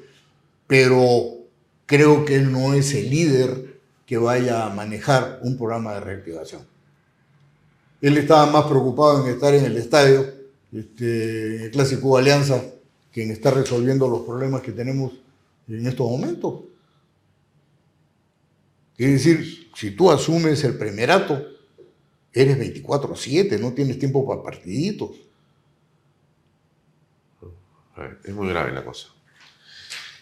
pero 0.69 1.39
creo 1.87 2.25
que 2.25 2.37
él 2.37 2.53
no 2.53 2.75
es 2.75 2.95
el 2.95 3.11
líder 3.11 3.70
que 4.11 4.19
vaya 4.19 4.67
a 4.67 4.71
manejar 4.71 5.39
un 5.45 5.57
programa 5.57 5.95
de 5.95 6.01
reactivación. 6.01 6.67
Él 8.01 8.19
estaba 8.19 8.45
más 8.51 8.65
preocupado 8.65 9.25
en 9.25 9.33
estar 9.33 9.55
en 9.55 9.65
el 9.65 9.77
estadio, 9.77 10.27
este, 10.73 11.55
en 11.55 11.63
el 11.63 11.71
Clásico 11.71 12.19
Alianza, 12.19 12.61
que 13.13 13.23
en 13.23 13.31
estar 13.31 13.55
resolviendo 13.55 14.09
los 14.09 14.23
problemas 14.23 14.63
que 14.63 14.73
tenemos 14.73 15.13
en 15.69 15.87
estos 15.87 16.11
momentos. 16.11 16.63
Es 18.99 19.13
decir, 19.13 19.71
si 19.77 19.93
tú 19.93 20.11
asumes 20.11 20.65
el 20.65 20.77
primerato, 20.77 21.47
eres 22.33 22.59
24/7, 22.59 23.61
no 23.61 23.75
tienes 23.75 23.97
tiempo 23.97 24.27
para 24.27 24.43
partiditos. 24.43 25.11
Es 28.25 28.35
muy 28.35 28.49
grave 28.49 28.73
la 28.73 28.85
cosa. 28.85 29.07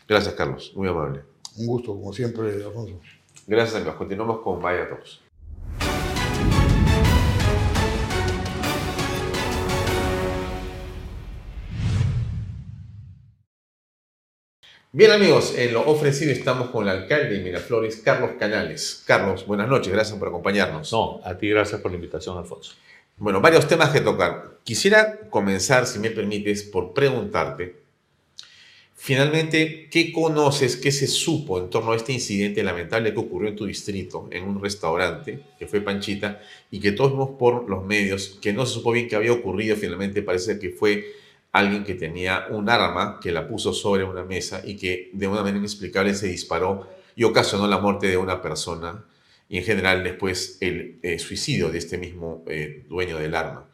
Gracias, 0.07 0.35
Carlos. 0.35 0.75
Muy 0.77 0.89
amable. 0.89 1.23
Un 1.57 1.67
gusto, 1.67 1.95
como 1.95 2.13
siempre, 2.13 2.53
Alfonso. 2.63 3.01
Gracias, 3.49 3.77
amigos. 3.77 3.95
Continuamos 3.97 4.41
con 4.41 4.61
Vaya 4.61 4.87
Talks. 4.91 5.23
Bien 14.93 15.13
amigos, 15.13 15.55
en 15.57 15.73
lo 15.73 15.87
ofrecido 15.87 16.31
estamos 16.31 16.69
con 16.69 16.85
el 16.85 16.91
alcalde 16.91 17.39
de 17.39 17.43
Miraflores, 17.43 17.97
Carlos 17.97 18.33
Canales. 18.39 19.03
Carlos, 19.07 19.47
buenas 19.47 19.69
noches, 19.69 19.95
gracias 19.95 20.19
por 20.19 20.29
acompañarnos. 20.29 20.93
No, 20.93 21.23
a 21.25 21.39
ti 21.39 21.49
gracias 21.49 21.81
por 21.81 21.91
la 21.91 21.95
invitación, 21.95 22.37
Alfonso. 22.37 22.75
Bueno, 23.17 23.41
varios 23.41 23.67
temas 23.67 23.89
que 23.91 24.03
tocar. 24.03 24.59
Quisiera 24.63 25.21
comenzar, 25.31 25.87
si 25.87 25.99
me 25.99 26.11
permites, 26.11 26.65
por 26.65 26.93
preguntarte, 26.93 27.77
finalmente, 28.99 29.89
¿qué 29.91 30.13
conoces, 30.13 30.77
qué 30.77 30.93
se 30.93 31.07
supo 31.07 31.59
en 31.59 31.71
torno 31.71 31.93
a 31.93 31.97
este 31.97 32.13
incidente 32.13 32.63
lamentable 32.63 33.15
que 33.15 33.21
ocurrió 33.21 33.49
en 33.49 33.57
tu 33.57 33.65
distrito, 33.65 34.29
en 34.31 34.45
un 34.45 34.61
restaurante, 34.61 35.41
que 35.59 35.67
fue 35.67 35.81
Panchita, 35.81 36.43
y 36.71 36.81
que 36.81 36.93
todos 36.93 37.13
vimos 37.13 37.31
por 37.39 37.71
los 37.71 37.85
medios, 37.85 38.39
que 38.43 38.53
no 38.53 38.67
se 38.67 38.75
supo 38.75 38.93
bien 38.93 39.09
qué 39.09 39.17
había 39.17 39.33
ocurrido, 39.33 39.77
finalmente 39.77 40.21
parece 40.21 40.59
que 40.59 40.71
fue 40.71 41.07
alguien 41.53 41.85
que 41.85 41.95
tenía 41.95 42.47
un 42.51 42.69
arma 42.69 43.21
que 43.23 43.33
la 43.33 43.49
puso 43.49 43.73
sobre 43.73 44.05
una 44.05 44.25
mesa 44.25 44.63
y 44.65 44.77
que 44.77 45.11
de 45.13 45.27
una 45.29 45.43
manera 45.43 45.59
inexplicable 45.59 46.15
se 46.15 46.29
disparó 46.29 46.89
y 47.17 47.25
ocasionó 47.25 47.67
la 47.67 47.79
muerte 47.79 48.09
de 48.09 48.17
una 48.17 48.43
persona 48.43 49.05
y 49.49 49.59
en 49.59 49.65
general 49.65 50.05
después 50.05 50.59
el 50.61 50.99
eh, 51.03 51.19
suicidio 51.19 51.71
de 51.71 51.79
este 51.79 51.99
mismo 51.99 52.45
eh, 52.47 52.85
dueño 52.89 53.19
del 53.19 53.35
arma. 53.35 53.67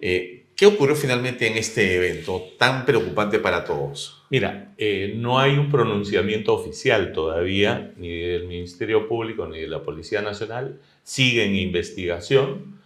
Eh, 0.00 0.46
¿Qué 0.56 0.66
ocurrió 0.66 0.96
finalmente 0.96 1.46
en 1.46 1.56
este 1.56 1.96
evento 1.96 2.42
tan 2.58 2.84
preocupante 2.84 3.38
para 3.38 3.64
todos? 3.64 4.17
Mira, 4.30 4.74
eh, 4.76 5.14
no 5.16 5.38
hay 5.38 5.56
un 5.56 5.70
pronunciamiento 5.70 6.54
oficial 6.54 7.12
todavía, 7.12 7.92
ni 7.96 8.18
del 8.18 8.46
Ministerio 8.46 9.08
Público 9.08 9.46
ni 9.46 9.60
de 9.60 9.68
la 9.68 9.82
Policía 9.82 10.20
Nacional. 10.20 10.80
Sigue 11.02 11.44
en 11.44 11.56
investigación 11.56 12.78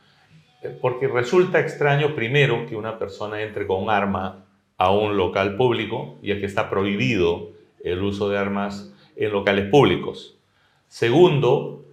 porque 0.80 1.09
resulta 1.09 1.61
extraño, 1.61 2.14
primero, 2.14 2.66
que 2.66 2.76
una 2.76 2.99
persona 2.99 3.43
entre 3.43 3.66
con 3.66 3.90
arma 3.90 4.45
a 4.76 4.93
un 4.93 5.16
local 5.16 5.57
público, 5.57 6.18
ya 6.22 6.38
que 6.38 6.47
está 6.47 6.70
prohibido 6.70 7.51
el 7.82 8.03
uso 8.03 8.28
de 8.28 8.38
armas 8.38 8.93
en 9.16 9.32
locales 9.32 9.68
públicos. 9.68 10.38
Segundo, 10.88 11.84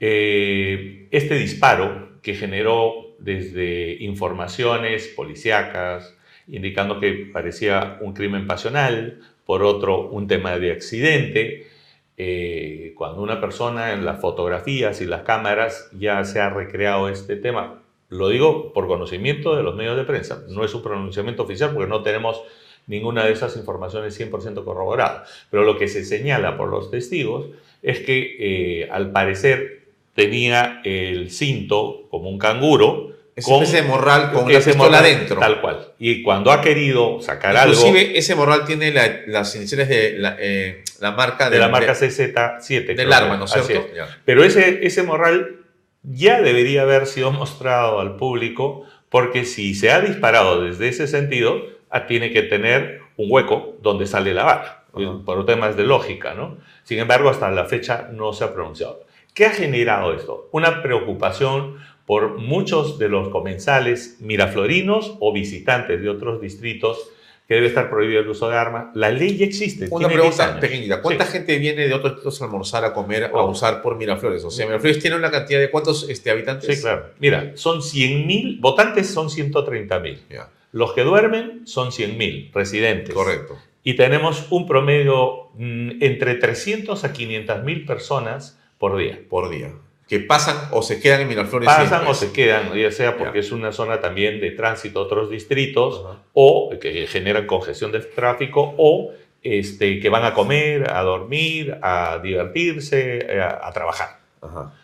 eh, 0.00 1.08
este 1.10 1.34
disparo 1.36 2.20
que 2.22 2.34
generó 2.34 3.14
desde 3.18 3.96
informaciones 4.00 5.08
policíacas, 5.08 6.16
indicando 6.48 7.00
que 7.00 7.30
parecía 7.32 7.98
un 8.00 8.12
crimen 8.12 8.46
pasional, 8.46 9.20
por 9.46 9.62
otro, 9.62 10.08
un 10.08 10.26
tema 10.26 10.58
de 10.58 10.72
accidente, 10.72 11.68
eh, 12.16 12.92
cuando 12.96 13.22
una 13.22 13.40
persona 13.40 13.92
en 13.92 14.04
las 14.04 14.20
fotografías 14.20 15.00
y 15.00 15.06
las 15.06 15.22
cámaras 15.22 15.90
ya 15.98 16.24
se 16.24 16.40
ha 16.40 16.48
recreado 16.50 17.08
este 17.08 17.36
tema. 17.36 17.82
Lo 18.08 18.28
digo 18.28 18.72
por 18.72 18.86
conocimiento 18.86 19.56
de 19.56 19.62
los 19.62 19.74
medios 19.74 19.96
de 19.96 20.04
prensa, 20.04 20.44
no 20.48 20.64
es 20.64 20.74
un 20.74 20.82
pronunciamiento 20.82 21.42
oficial 21.42 21.72
porque 21.72 21.88
no 21.88 22.02
tenemos 22.02 22.42
ninguna 22.86 23.24
de 23.24 23.32
esas 23.32 23.56
informaciones 23.56 24.18
100% 24.18 24.64
corroboradas. 24.64 25.28
Pero 25.50 25.64
lo 25.64 25.78
que 25.78 25.88
se 25.88 26.04
señala 26.04 26.56
por 26.56 26.68
los 26.68 26.90
testigos 26.90 27.46
es 27.82 28.00
que 28.00 28.36
eh, 28.38 28.88
al 28.90 29.10
parecer 29.10 29.84
tenía 30.14 30.80
el 30.84 31.30
cinto 31.30 32.06
como 32.10 32.30
un 32.30 32.38
canguro. 32.38 33.13
Con 33.42 33.62
ese 33.62 33.82
morral 33.82 34.32
con 34.32 34.44
una 34.44 34.60
pistola 34.60 34.98
adentro. 34.98 35.40
Tal 35.40 35.60
cual. 35.60 35.88
Y 35.98 36.22
cuando 36.22 36.52
ha 36.52 36.60
querido 36.60 37.20
sacar 37.20 37.56
algo. 37.56 37.74
Inclusive 37.74 38.16
ese 38.18 38.34
morral 38.34 38.64
tiene 38.64 38.92
las 39.26 39.54
iniciales 39.56 39.88
de 39.88 40.14
la, 40.18 40.36
eh, 40.38 40.84
marca 41.00 41.50
de, 41.50 41.58
la 41.58 41.68
marca 41.68 41.94
CZ7. 41.94 42.94
Del 42.94 43.12
arma, 43.12 43.36
¿no 43.36 43.46
es 43.46 43.52
cierto? 43.52 43.86
Pero 44.24 44.44
ese, 44.44 44.86
ese 44.86 45.02
morral 45.02 45.64
ya 46.02 46.40
debería 46.40 46.82
haber 46.82 47.06
sido 47.06 47.32
mostrado 47.32 48.00
al 48.00 48.16
público 48.16 48.84
porque 49.08 49.44
si 49.44 49.74
se 49.74 49.90
ha 49.90 50.00
disparado 50.00 50.62
desde 50.62 50.88
ese 50.88 51.06
sentido, 51.06 51.62
ah, 51.90 52.06
tiene 52.06 52.32
que 52.32 52.42
tener 52.42 53.00
un 53.16 53.30
hueco 53.30 53.76
donde 53.80 54.06
sale 54.06 54.34
la 54.34 54.42
bala, 54.42 54.84
por 55.24 55.46
temas 55.46 55.76
de 55.76 55.84
lógica, 55.84 56.34
¿no? 56.34 56.58
Sin 56.82 56.98
embargo, 56.98 57.28
hasta 57.28 57.50
la 57.50 57.64
fecha 57.64 58.08
no 58.12 58.32
se 58.32 58.44
ha 58.44 58.52
pronunciado. 58.52 59.04
¿Qué 59.32 59.46
ha 59.46 59.50
generado 59.50 60.14
esto? 60.14 60.48
Una 60.52 60.82
preocupación 60.82 61.78
por 62.06 62.38
muchos 62.38 62.98
de 62.98 63.08
los 63.08 63.28
comensales 63.28 64.16
miraflorinos 64.20 65.16
o 65.20 65.32
visitantes 65.32 66.00
de 66.02 66.08
otros 66.08 66.40
distritos 66.40 67.10
que 67.46 67.54
debe 67.54 67.66
estar 67.66 67.90
prohibido 67.90 68.20
el 68.20 68.28
uso 68.28 68.48
de 68.48 68.56
armas. 68.56 68.86
La 68.94 69.10
ley 69.10 69.36
ya 69.36 69.44
existe. 69.44 69.86
Una 69.90 70.08
pregunta 70.08 70.58
pequeñita. 70.58 71.02
¿Cuánta 71.02 71.26
gente 71.26 71.58
viene 71.58 71.86
de 71.86 71.94
otros 71.94 72.14
distritos 72.14 72.40
a 72.40 72.44
almorzar, 72.46 72.84
a 72.84 72.94
comer, 72.94 73.24
a 73.24 73.32
oh. 73.32 73.50
usar 73.50 73.82
por 73.82 73.96
Miraflores? 73.96 74.44
O 74.44 74.50
sea, 74.50 74.66
Miraflores 74.66 74.98
tiene 74.98 75.16
una 75.16 75.30
cantidad 75.30 75.60
de 75.60 75.70
cuántos 75.70 76.08
este, 76.08 76.30
habitantes? 76.30 76.74
Sí, 76.74 76.80
claro. 76.80 77.10
Mira, 77.18 77.52
son 77.56 77.80
100.000, 77.80 78.60
votantes 78.60 79.08
son 79.08 79.28
130.000. 79.28 80.46
Los 80.72 80.92
que 80.92 81.02
duermen 81.02 81.66
son 81.66 81.90
100.000 81.90 82.52
residentes. 82.52 83.14
Correcto. 83.14 83.58
Y 83.82 83.94
tenemos 83.94 84.46
un 84.50 84.66
promedio 84.66 85.50
mm, 85.54 86.02
entre 86.02 86.36
300 86.36 87.04
a 87.04 87.12
500.000 87.12 87.86
personas 87.86 88.58
por 88.78 88.96
día. 88.96 89.20
Por 89.28 89.50
día. 89.50 89.70
Que 90.14 90.20
pasan 90.20 90.68
o 90.70 90.80
se 90.80 91.00
quedan 91.00 91.22
en 91.22 91.28
Miraflores. 91.28 91.66
Pasan 91.66 92.06
o 92.06 92.14
se 92.14 92.30
quedan, 92.30 92.72
ya 92.72 92.92
sea 92.92 93.16
porque 93.16 93.40
es 93.40 93.50
una 93.50 93.72
zona 93.72 93.98
también 93.98 94.38
de 94.38 94.52
tránsito 94.52 95.00
a 95.00 95.02
otros 95.02 95.28
distritos 95.28 96.04
o 96.32 96.70
que 96.80 97.08
generan 97.08 97.48
congestión 97.48 97.90
del 97.90 98.08
tráfico 98.08 98.76
o 98.78 99.10
este, 99.42 99.98
que 99.98 100.08
van 100.10 100.24
a 100.24 100.32
comer, 100.32 100.88
a 100.88 101.02
dormir, 101.02 101.76
a 101.82 102.20
divertirse, 102.22 103.26
eh, 103.28 103.42
a, 103.42 103.68
trabajar. 103.72 104.20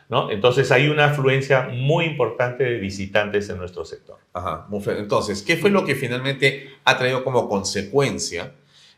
¿no? 0.08 0.32
Entonces 0.32 0.72
hay 0.72 0.88
una 0.88 1.04
afluencia 1.04 1.68
muy 1.72 2.06
importante 2.06 2.64
de 2.64 2.78
visitantes 2.78 3.48
en 3.50 3.58
nuestro 3.58 3.84
sector. 3.84 4.18
Ajá. 4.32 4.66
Entonces, 4.98 5.42
¿qué 5.42 5.56
fue 5.56 5.70
lo 5.70 5.84
que 5.84 5.94
finalmente 5.94 6.70
ha 6.84 6.98
traído 6.98 7.22
como 7.22 7.48
consecuencia 7.48 8.50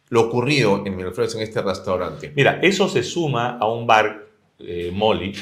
lo 0.09 0.22
ocurrido 0.22 0.83
en 0.87 0.97
Miraflores 0.97 1.35
en 1.35 1.43
este 1.43 1.61
restaurante? 1.61 2.33
Mira, 2.35 2.59
eso 2.62 2.89
se 2.89 3.03
suma 3.03 3.59
a 3.59 3.70
un 3.70 3.87
bar 3.87 4.28
eh, 4.59 4.91
Molly, 4.95 5.35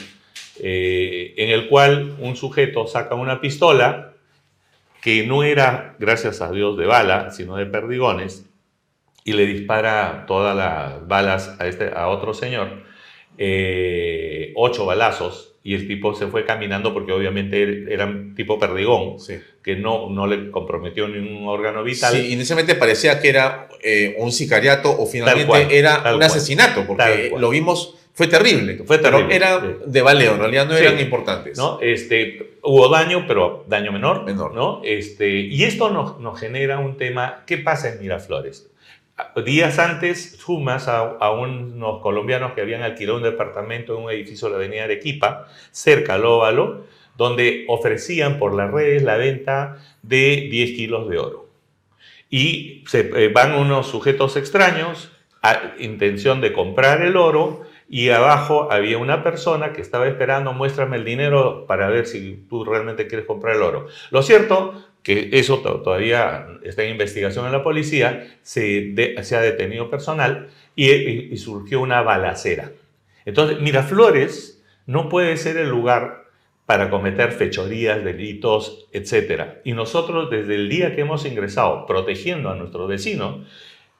eh, 0.59 1.35
en 1.37 1.51
el 1.51 1.69
cual 1.69 2.17
un 2.19 2.37
sujeto 2.37 2.87
saca 2.87 3.15
una 3.15 3.41
pistola 3.41 4.15
que 5.01 5.27
no 5.27 5.43
era, 5.43 5.97
gracias 5.99 6.43
a 6.43 6.51
Dios, 6.51 6.77
de 6.77 6.87
bala, 6.87 7.31
sino 7.31 7.57
de 7.57 7.67
perdigones, 7.67 8.47
y 9.25 9.33
le 9.33 9.47
dispara 9.47 10.25
todas 10.27 10.57
las 10.57 11.07
balas 11.07 11.57
a, 11.59 11.67
este, 11.67 11.91
a 11.95 12.09
otro 12.09 12.35
señor, 12.35 12.83
eh, 13.39 14.53
ocho 14.57 14.85
balazos, 14.85 15.55
y 15.63 15.75
el 15.75 15.87
tipo 15.87 16.15
se 16.15 16.27
fue 16.27 16.45
caminando 16.45 16.93
porque 16.93 17.13
obviamente 17.13 17.93
era 17.93 18.07
un 18.07 18.35
tipo 18.35 18.59
perdigón, 18.59 19.17
que 19.63 19.77
no, 19.77 20.11
no 20.11 20.27
le 20.27 20.51
comprometió 20.51 21.07
ningún 21.07 21.49
órgano 21.49 21.83
vital. 21.83 22.15
Sí, 22.15 22.33
inicialmente 22.33 22.75
parecía 22.75 23.21
que 23.21 23.29
era 23.29 23.69
un 24.19 24.33
sicariato 24.33 24.91
o 24.91 25.07
finalmente 25.07 25.79
era 25.79 26.15
un 26.15 26.23
asesinato, 26.23 26.87
porque 26.87 27.33
lo 27.39 27.51
vimos 27.51 28.00
fue 28.21 28.27
terrible. 28.27 28.83
Fue 28.85 28.99
terrible. 28.99 29.35
era 29.35 29.59
de 29.59 30.03
valeo, 30.03 30.35
en 30.35 30.41
realidad 30.41 30.67
no 30.67 30.77
eran 30.77 31.01
importantes. 31.01 31.57
¿no? 31.57 31.79
Este, 31.81 32.59
hubo 32.63 32.87
daño, 32.91 33.25
pero 33.27 33.65
daño 33.67 33.93
menor. 33.93 34.25
Menor. 34.25 34.53
¿no? 34.53 34.83
Este, 34.85 35.31
y 35.31 35.65
esto 35.65 35.89
nos, 35.89 36.21
nos 36.21 36.39
genera 36.39 36.81
un 36.81 36.99
tema, 36.99 37.45
¿qué 37.47 37.57
pasa 37.57 37.89
en 37.89 37.99
Miraflores? 37.99 38.69
Días 39.47 39.79
antes, 39.79 40.37
fumas 40.39 40.87
a, 40.87 40.99
a, 40.99 41.31
unos 41.31 42.03
colombianos 42.03 42.53
que 42.53 42.61
habían 42.61 42.83
alquilado 42.83 43.17
un 43.17 43.23
departamento 43.23 43.97
en 43.97 44.05
un 44.05 44.11
edificio 44.11 44.49
de 44.49 44.53
la 44.53 44.59
avenida 44.59 44.85
Arequipa, 44.85 45.49
cerca 45.71 46.17
al 46.17 46.27
Óvalo, 46.27 46.85
donde 47.17 47.65
ofrecían 47.69 48.39
por 48.39 48.53
las 48.53 48.71
redes 48.71 49.03
la 49.03 49.17
venta 49.17 49.79
de 50.03 50.47
10 50.51 50.73
kilos 50.73 51.09
de 51.09 51.17
oro. 51.17 51.49
Y 52.29 52.85
se, 52.87 53.11
eh, 53.17 53.29
van 53.29 53.55
unos 53.55 53.87
sujetos 53.87 54.37
extraños 54.37 55.11
a 55.41 55.73
intención 55.79 56.43
de 56.43 56.53
comprar 56.53 57.01
el 57.01 57.17
oro 57.17 57.63
y 57.93 58.11
abajo 58.11 58.71
había 58.71 58.99
una 58.99 59.25
persona 59.25 59.73
que 59.73 59.81
estaba 59.81 60.07
esperando, 60.07 60.53
muéstrame 60.53 60.97
el 60.97 61.05
dinero 61.05 61.67
para 61.67 61.89
ver 61.89 62.07
si 62.07 62.47
tú 62.49 62.65
realmente 62.65 63.09
quieres 63.09 63.27
comprar 63.27 63.57
el 63.57 63.63
oro. 63.63 63.89
Lo 64.13 64.23
cierto, 64.23 64.81
que 65.03 65.31
eso 65.33 65.59
todavía 65.59 66.47
está 66.63 66.85
en 66.85 66.93
investigación 66.93 67.47
en 67.47 67.53
la 67.53 67.65
policía, 67.65 68.39
se, 68.43 68.95
ha 69.17 69.41
detenido 69.41 69.91
personal 69.91 70.51
y, 70.77 71.37
surgió 71.37 71.81
una 71.81 72.01
balacera. 72.03 72.71
Entonces, 73.25 73.61
Miraflores 73.61 74.63
no 74.87 75.09
puede 75.09 75.37
ser 75.37 75.57
el 75.57 75.69
lugar 75.69 76.27
para 76.67 76.91
cometer 76.91 77.33
fechorías, 77.33 78.05
delitos, 78.05 78.87
etc. 78.93 79.63
Y 79.65 79.73
nosotros 79.73 80.31
desde 80.31 80.55
el 80.55 80.69
día 80.69 80.95
que 80.95 81.01
hemos 81.01 81.27
ingresado 81.27 81.87
protegiendo 81.87 82.51
a 82.51 82.55
nuestros 82.55 82.89
vecinos, 82.89 83.49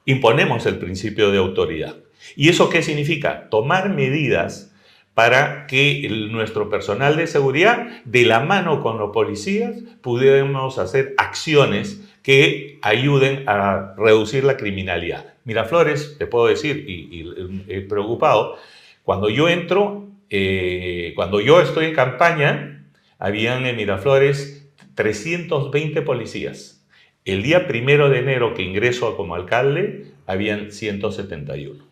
imponemos 0.05 0.65
el 0.65 0.77
principio 0.77 1.29
de 1.29 1.39
autoridad. 1.39 1.97
¿Y 2.35 2.49
eso 2.49 2.69
qué 2.69 2.81
significa? 2.81 3.49
Tomar 3.49 3.89
medidas 3.89 4.73
para 5.13 5.67
que 5.67 6.07
nuestro 6.31 6.69
personal 6.69 7.17
de 7.17 7.27
seguridad, 7.27 8.03
de 8.05 8.25
la 8.25 8.39
mano 8.39 8.81
con 8.81 8.97
los 8.97 9.11
policías, 9.11 9.75
pudiéramos 10.01 10.77
hacer 10.77 11.13
acciones 11.17 12.01
que 12.23 12.79
ayuden 12.81 13.43
a 13.47 13.93
reducir 13.97 14.43
la 14.43 14.57
criminalidad. 14.57 15.33
Miraflores, 15.43 16.17
te 16.17 16.27
puedo 16.27 16.47
decir, 16.47 16.85
y, 16.87 17.25
he 17.67 17.81
preocupado, 17.81 18.57
cuando 19.03 19.29
yo 19.29 19.49
entro, 19.49 20.07
eh, 20.29 21.13
cuando 21.15 21.41
yo 21.41 21.61
estoy 21.61 21.87
en 21.87 21.95
campaña, 21.95 22.85
habían 23.19 23.65
en 23.65 23.75
Miraflores 23.75 24.71
320 24.95 26.01
policías. 26.03 26.87
El 27.25 27.43
día 27.43 27.67
primero 27.67 28.09
de 28.09 28.19
enero 28.19 28.53
que 28.53 28.63
ingreso 28.63 29.15
como 29.17 29.35
alcalde, 29.35 30.05
habían 30.25 30.71
171. 30.71 31.90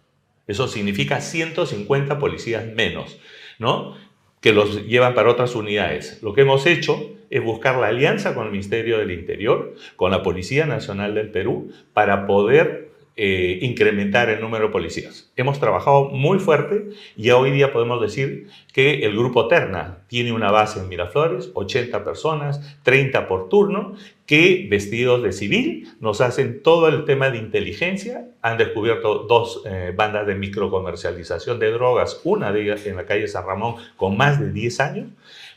Eso 0.49 0.67
significa 0.67 1.21
150 1.21 2.17
policías 2.17 2.65
menos, 2.65 3.19
¿no? 3.59 3.95
Que 4.41 4.51
los 4.51 4.87
llevan 4.87 5.13
para 5.13 5.29
otras 5.29 5.53
unidades. 5.53 6.23
Lo 6.23 6.33
que 6.33 6.41
hemos 6.41 6.65
hecho 6.65 7.11
es 7.29 7.43
buscar 7.43 7.77
la 7.77 7.87
alianza 7.87 8.33
con 8.33 8.45
el 8.45 8.51
Ministerio 8.51 8.97
del 8.97 9.11
Interior, 9.11 9.75
con 9.95 10.09
la 10.09 10.23
Policía 10.23 10.65
Nacional 10.65 11.13
del 11.13 11.29
Perú, 11.29 11.71
para 11.93 12.25
poder 12.25 12.88
eh, 13.21 13.59
incrementar 13.63 14.29
el 14.29 14.39
número 14.39 14.67
de 14.67 14.71
policías. 14.71 15.29
Hemos 15.35 15.59
trabajado 15.59 16.05
muy 16.05 16.39
fuerte 16.39 16.91
y 17.17 17.29
hoy 17.31 17.51
día 17.51 17.73
podemos 17.73 17.99
decir 17.99 18.47
que 18.71 19.05
el 19.05 19.11
grupo 19.11 19.49
Terna 19.49 19.97
tiene 20.07 20.31
una 20.31 20.51
base 20.51 20.79
en 20.79 20.87
Miraflores, 20.87 21.51
80 21.53 22.05
personas, 22.05 22.79
30 22.83 23.27
por 23.27 23.49
turno, 23.49 23.95
que 24.25 24.67
vestidos 24.71 25.21
de 25.21 25.33
civil 25.33 25.89
nos 25.99 26.21
hacen 26.21 26.63
todo 26.63 26.87
el 26.87 27.03
tema 27.03 27.29
de 27.29 27.39
inteligencia. 27.39 28.25
Han 28.41 28.57
descubierto 28.57 29.25
dos 29.27 29.63
eh, 29.65 29.93
bandas 29.93 30.25
de 30.25 30.35
microcomercialización 30.35 31.59
de 31.59 31.71
drogas, 31.71 32.21
una 32.23 32.53
de 32.53 32.61
ellas 32.61 32.85
en 32.85 32.95
la 32.95 33.05
calle 33.05 33.27
San 33.27 33.45
Ramón 33.45 33.75
con 33.97 34.15
más 34.15 34.39
de 34.39 34.53
10 34.53 34.79
años, 34.79 35.07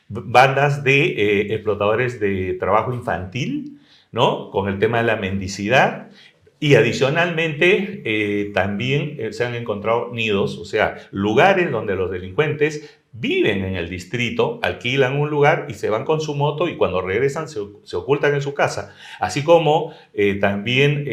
bandas 0.08 0.82
de 0.82 1.04
eh, 1.04 1.54
explotadores 1.54 2.18
de 2.18 2.54
trabajo 2.54 2.92
infantil, 2.92 3.78
¿no? 4.10 4.50
Con 4.50 4.68
el 4.68 4.80
tema 4.80 4.98
de 4.98 5.04
la 5.04 5.16
mendicidad 5.16 6.10
y 6.62 6.76
adicionalmente, 6.76 8.02
eh, 8.04 8.52
también 8.54 9.16
eh, 9.18 9.32
se 9.32 9.44
han 9.44 9.56
encontrado 9.56 10.10
nidos, 10.12 10.58
o 10.58 10.64
sea, 10.64 10.96
lugares 11.10 11.72
donde 11.72 11.96
los 11.96 12.08
delincuentes 12.08 13.00
viven 13.10 13.64
en 13.64 13.74
el 13.74 13.90
distrito, 13.90 14.60
alquilan 14.62 15.18
un 15.18 15.28
lugar 15.28 15.66
y 15.68 15.74
se 15.74 15.90
van 15.90 16.04
con 16.04 16.20
su 16.20 16.36
moto 16.36 16.68
y 16.68 16.76
cuando 16.76 17.00
regresan 17.00 17.48
se, 17.48 17.58
ocultan 17.96 18.34
en 18.34 18.42
su 18.42 18.54
casa. 18.54 18.94
Así 19.18 19.42
como 19.42 19.92
eh, 20.14 20.36
también 20.36 21.04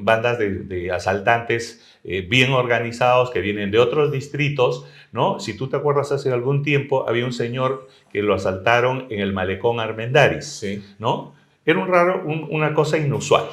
bandas 0.00 0.38
de, 0.38 0.90
asaltantes 0.90 1.98
bien 2.02 2.52
organizados 2.52 3.30
que 3.30 3.42
vienen 3.42 3.70
de 3.72 3.78
otros 3.78 4.10
distritos, 4.10 4.86
¿no? 5.12 5.38
Si 5.38 5.54
tú 5.54 5.68
te 5.68 5.76
acuerdas 5.76 6.12
hace 6.12 6.32
algún 6.32 6.62
tiempo, 6.62 7.06
había 7.06 7.26
un 7.26 7.34
señor 7.34 7.88
que 8.10 8.22
lo 8.22 8.32
asaltaron 8.32 9.06
en 9.10 9.20
el 9.20 9.34
malecón 9.34 9.80
Armendaris, 9.80 10.64
¿no? 10.98 11.34
Era 11.66 11.78
un 11.78 11.88
raro, 11.88 12.24
una 12.24 12.72
cosa 12.72 12.96
inusual. 12.96 13.44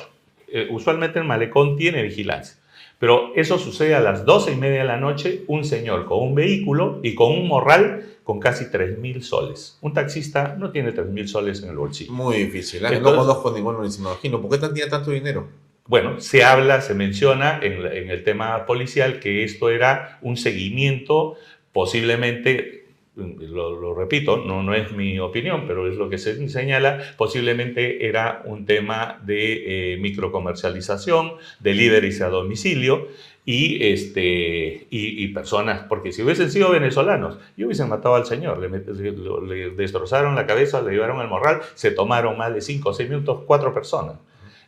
Eh, 0.51 0.67
usualmente 0.71 1.19
el 1.19 1.25
malecón 1.25 1.75
tiene 1.75 2.03
vigilancia. 2.03 2.57
Pero 2.99 3.31
eso 3.35 3.57
sucede 3.57 3.95
a 3.95 4.01
las 4.01 4.25
12 4.25 4.51
y 4.51 4.55
media 4.57 4.79
de 4.79 4.85
la 4.85 4.97
noche, 4.97 5.43
un 5.47 5.63
señor 5.63 6.05
con 6.05 6.19
un 6.19 6.35
vehículo 6.35 6.99
y 7.01 7.15
con 7.15 7.31
un 7.31 7.47
morral 7.47 8.05
con 8.25 8.39
casi 8.39 8.69
3 8.69 8.99
mil 8.99 9.23
soles. 9.23 9.77
Un 9.81 9.93
taxista 9.93 10.55
no 10.57 10.71
tiene 10.71 10.91
3 10.91 11.07
mil 11.07 11.27
soles 11.27 11.63
en 11.63 11.69
el 11.69 11.77
bolsillo. 11.77 12.11
Muy 12.11 12.37
difícil. 12.37 12.85
¿eh? 12.85 12.99
no 12.99 13.15
conozco 13.15 13.51
ninguno 13.51 13.81
ni 13.81 13.89
se 13.89 14.01
me 14.01 14.09
imagino. 14.09 14.41
¿Por 14.41 14.51
qué 14.51 14.67
tiene 14.67 14.89
tanto 14.89 15.11
dinero? 15.11 15.47
Bueno, 15.87 16.19
se 16.19 16.43
habla, 16.43 16.81
se 16.81 16.93
menciona 16.93 17.59
en, 17.63 17.85
en 17.85 18.09
el 18.11 18.23
tema 18.23 18.65
policial 18.65 19.19
que 19.19 19.43
esto 19.43 19.69
era 19.69 20.19
un 20.21 20.37
seguimiento 20.37 21.37
posiblemente 21.71 22.78
lo, 23.19 23.93
repito, 23.93 24.37
no, 24.37 24.63
no 24.63 24.73
es 24.73 24.91
mi 24.91 25.19
opinión, 25.19 25.65
pero 25.67 25.87
es 25.87 25.95
lo 25.95 26.09
que 26.09 26.17
se 26.17 26.49
señala, 26.49 26.99
posiblemente 27.17 28.07
era 28.07 28.41
un 28.45 28.65
tema 28.65 29.19
de 29.25 29.93
eh, 29.93 29.97
microcomercialización, 29.97 31.33
deliveries 31.59 32.21
a 32.21 32.29
domicilio 32.29 33.07
y, 33.45 33.91
este, 33.91 34.87
y, 34.91 35.27
personas, 35.29 35.81
porque 35.89 36.11
si 36.11 36.21
hubiesen 36.21 36.51
sido 36.51 36.69
venezolanos, 36.69 37.39
y 37.57 37.63
hubiesen 37.63 37.89
matado 37.89 38.15
al 38.15 38.25
señor, 38.25 38.59
le, 38.59 39.69
destrozaron 39.71 40.35
la 40.35 40.45
cabeza, 40.45 40.81
le 40.81 40.91
llevaron 40.91 41.19
al 41.19 41.29
morral, 41.29 41.61
se 41.73 41.89
tomaron 41.89 42.37
más 42.37 42.53
de 42.53 42.61
5 42.61 42.89
o 42.89 42.93
6 42.93 43.09
minutos, 43.09 43.43
cuatro 43.47 43.73
personas. 43.73 44.17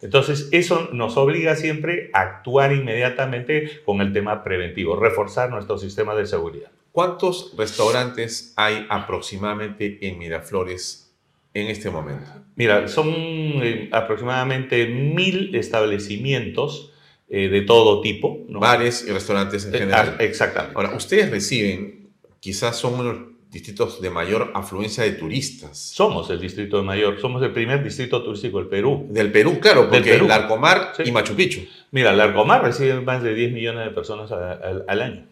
Entonces, 0.02 0.50
eso 0.52 0.90
nos 0.94 1.16
obliga 1.16 1.56
siempre 1.56 2.10
a 2.14 2.22
actuar 2.22 2.74
inmediatamente 2.74 3.82
con 3.86 4.02
el 4.02 4.14
tema 4.14 4.44
preventivo, 4.44 4.96
reforzar 4.96 5.52
nuestro 5.52 5.78
sistema 5.78 6.16
de 6.16 6.26
seguridad. 6.26 6.72
¿Cuántos 6.92 7.54
restaurantes 7.56 8.54
hay 8.58 8.86
aproximadamente 8.90 9.98
en 10.02 10.18
Miraflores 10.18 11.14
en 11.54 11.68
este 11.68 11.90
momento? 11.90 12.30
Mira, 12.56 12.88
son 12.90 13.08
eh, 13.08 13.90
aproximadamente 13.94 14.88
mil 14.88 15.56
establecimientos 15.56 16.92
eh, 17.30 17.48
de 17.48 17.62
todo 17.62 18.02
tipo. 18.02 18.40
Bares 18.50 19.06
y 19.08 19.12
restaurantes 19.12 19.66
en 19.66 19.76
eh, 19.76 19.78
general. 19.80 20.18
Ah, 20.20 20.24
exactamente. 20.24 20.76
Ahora, 20.76 20.94
ustedes 20.94 21.30
reciben, 21.30 22.10
quizás 22.42 22.76
son 22.76 23.00
unos 23.00 23.18
distritos 23.50 24.02
de 24.02 24.10
mayor 24.10 24.52
afluencia 24.54 25.06
de 25.06 25.12
turistas. 25.12 25.78
Somos 25.78 26.30
el 26.30 26.42
distrito 26.42 26.76
de 26.78 26.84
mayor, 26.84 27.22
somos 27.22 27.42
el 27.42 27.54
primer 27.54 27.82
distrito 27.84 28.22
turístico 28.22 28.58
del 28.60 28.68
Perú. 28.68 29.08
Del 29.10 29.32
Perú, 29.32 29.60
claro, 29.62 29.90
porque 29.90 30.16
el 30.16 30.28
Larcomar 30.28 30.94
y 31.04 31.12
Machu 31.12 31.36
Picchu. 31.36 31.62
Mira, 31.92 32.12
Larcomar 32.12 32.64
recibe 32.64 33.00
más 33.00 33.24
de 33.24 33.34
10 33.34 33.54
millones 33.54 33.86
de 33.86 33.92
personas 33.92 34.30
al 34.32 35.02
año. 35.02 35.31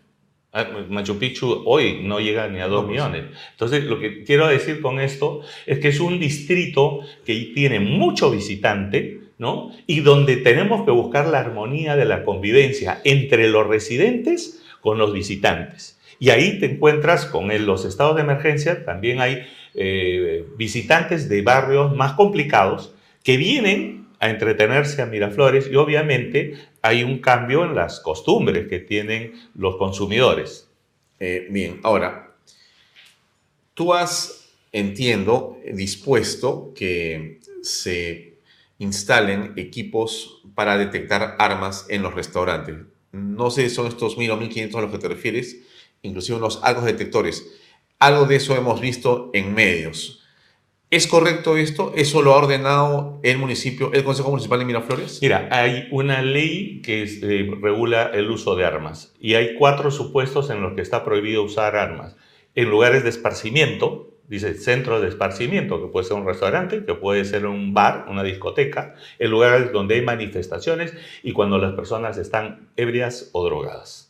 Ah, 0.51 0.65
Machu 0.89 1.19
Picchu 1.19 1.61
hoy 1.65 1.99
no 2.01 2.19
llega 2.19 2.47
ni 2.47 2.59
a 2.59 2.67
2 2.67 2.85
pues 2.85 2.91
millones. 2.91 3.25
Entonces, 3.51 3.83
lo 3.83 3.99
que 3.99 4.23
quiero 4.23 4.47
decir 4.47 4.81
con 4.81 4.99
esto 4.99 5.41
es 5.67 5.77
que 5.77 5.89
es 5.89 5.99
un 5.99 6.19
distrito 6.19 7.01
que 7.23 7.51
tiene 7.53 7.79
mucho 7.79 8.31
visitante, 8.31 9.19
¿no? 9.37 9.71
Y 9.85 9.99
donde 9.99 10.37
tenemos 10.37 10.85
que 10.85 10.91
buscar 10.91 11.27
la 11.27 11.39
armonía 11.39 11.95
de 11.95 12.05
la 12.05 12.23
convivencia 12.23 12.99
entre 13.03 13.47
los 13.47 13.67
residentes 13.67 14.63
con 14.81 14.97
los 14.97 15.13
visitantes. 15.13 15.99
Y 16.17 16.31
ahí 16.31 16.59
te 16.59 16.65
encuentras 16.65 17.25
con 17.25 17.49
los 17.65 17.85
estados 17.85 18.15
de 18.15 18.23
emergencia, 18.23 18.83
también 18.85 19.21
hay 19.21 19.45
eh, 19.75 20.45
visitantes 20.57 21.29
de 21.29 21.43
barrios 21.43 21.95
más 21.95 22.13
complicados 22.13 22.93
que 23.23 23.37
vienen 23.37 24.07
a 24.19 24.29
entretenerse 24.29 25.01
a 25.01 25.05
Miraflores 25.05 25.69
y 25.71 25.75
obviamente 25.75 26.55
hay 26.81 27.03
un 27.03 27.19
cambio 27.19 27.65
en 27.65 27.75
las 27.75 27.99
costumbres 27.99 28.67
que 28.67 28.79
tienen 28.79 29.33
los 29.55 29.77
consumidores. 29.77 30.69
Eh, 31.19 31.47
bien, 31.49 31.79
ahora, 31.83 32.35
tú 33.73 33.93
has, 33.93 34.49
entiendo, 34.71 35.57
dispuesto 35.73 36.73
que 36.75 37.39
se 37.61 38.39
instalen 38.77 39.53
equipos 39.57 40.41
para 40.55 40.77
detectar 40.77 41.35
armas 41.39 41.85
en 41.89 42.01
los 42.01 42.13
restaurantes. 42.13 42.77
No 43.11 43.51
sé 43.51 43.67
si 43.67 43.75
son 43.75 43.87
estos 43.87 44.17
1000 44.17 44.31
o 44.31 44.37
1500 44.37 44.77
a 44.77 44.81
los 44.81 44.91
que 44.91 44.97
te 44.99 45.07
refieres, 45.07 45.57
inclusive 46.01 46.37
unos 46.37 46.59
algo 46.63 46.81
detectores. 46.81 47.45
Algo 47.99 48.25
de 48.25 48.37
eso 48.37 48.55
hemos 48.55 48.79
visto 48.79 49.29
en 49.33 49.53
medios. 49.53 50.18
¿Es 50.91 51.05
correcto 51.05 51.55
esto? 51.55 51.93
¿Eso 51.95 52.23
lo 52.23 52.33
ha 52.33 52.37
ordenado 52.37 53.19
el 53.21 53.37
municipio, 53.37 53.91
el 53.93 54.03
Consejo 54.03 54.31
Municipal 54.31 54.57
de 54.57 54.65
Miraflores? 54.65 55.19
Mira, 55.21 55.47
hay 55.51 55.87
una 55.91 56.23
ley 56.23 56.81
que 56.81 57.03
eh, 57.03 57.51
regula 57.61 58.09
el 58.11 58.31
uso 58.31 58.55
de 58.55 58.65
armas 58.65 59.13
y 59.19 59.35
hay 59.35 59.53
cuatro 59.53 59.91
supuestos 59.91 60.49
en 60.49 60.63
los 60.63 60.73
que 60.73 60.81
está 60.81 61.05
prohibido 61.05 61.43
usar 61.43 61.75
armas. 61.75 62.15
En 62.55 62.71
lugares 62.71 63.03
de 63.03 63.09
esparcimiento, 63.09 64.17
dice 64.27 64.55
centro 64.55 64.99
de 64.99 65.09
esparcimiento, 65.09 65.79
que 65.79 65.89
puede 65.89 66.07
ser 66.07 66.17
un 66.17 66.25
restaurante, 66.25 66.83
que 66.83 66.95
puede 66.95 67.23
ser 67.23 67.45
un 67.45 67.75
bar, 67.75 68.07
una 68.09 68.23
discoteca, 68.23 68.95
en 69.19 69.29
lugares 69.29 69.71
donde 69.71 69.93
hay 69.93 70.01
manifestaciones 70.01 70.95
y 71.21 71.33
cuando 71.33 71.59
las 71.59 71.73
personas 71.73 72.17
están 72.17 72.69
ebrias 72.77 73.29
o 73.33 73.45
drogadas. 73.45 74.08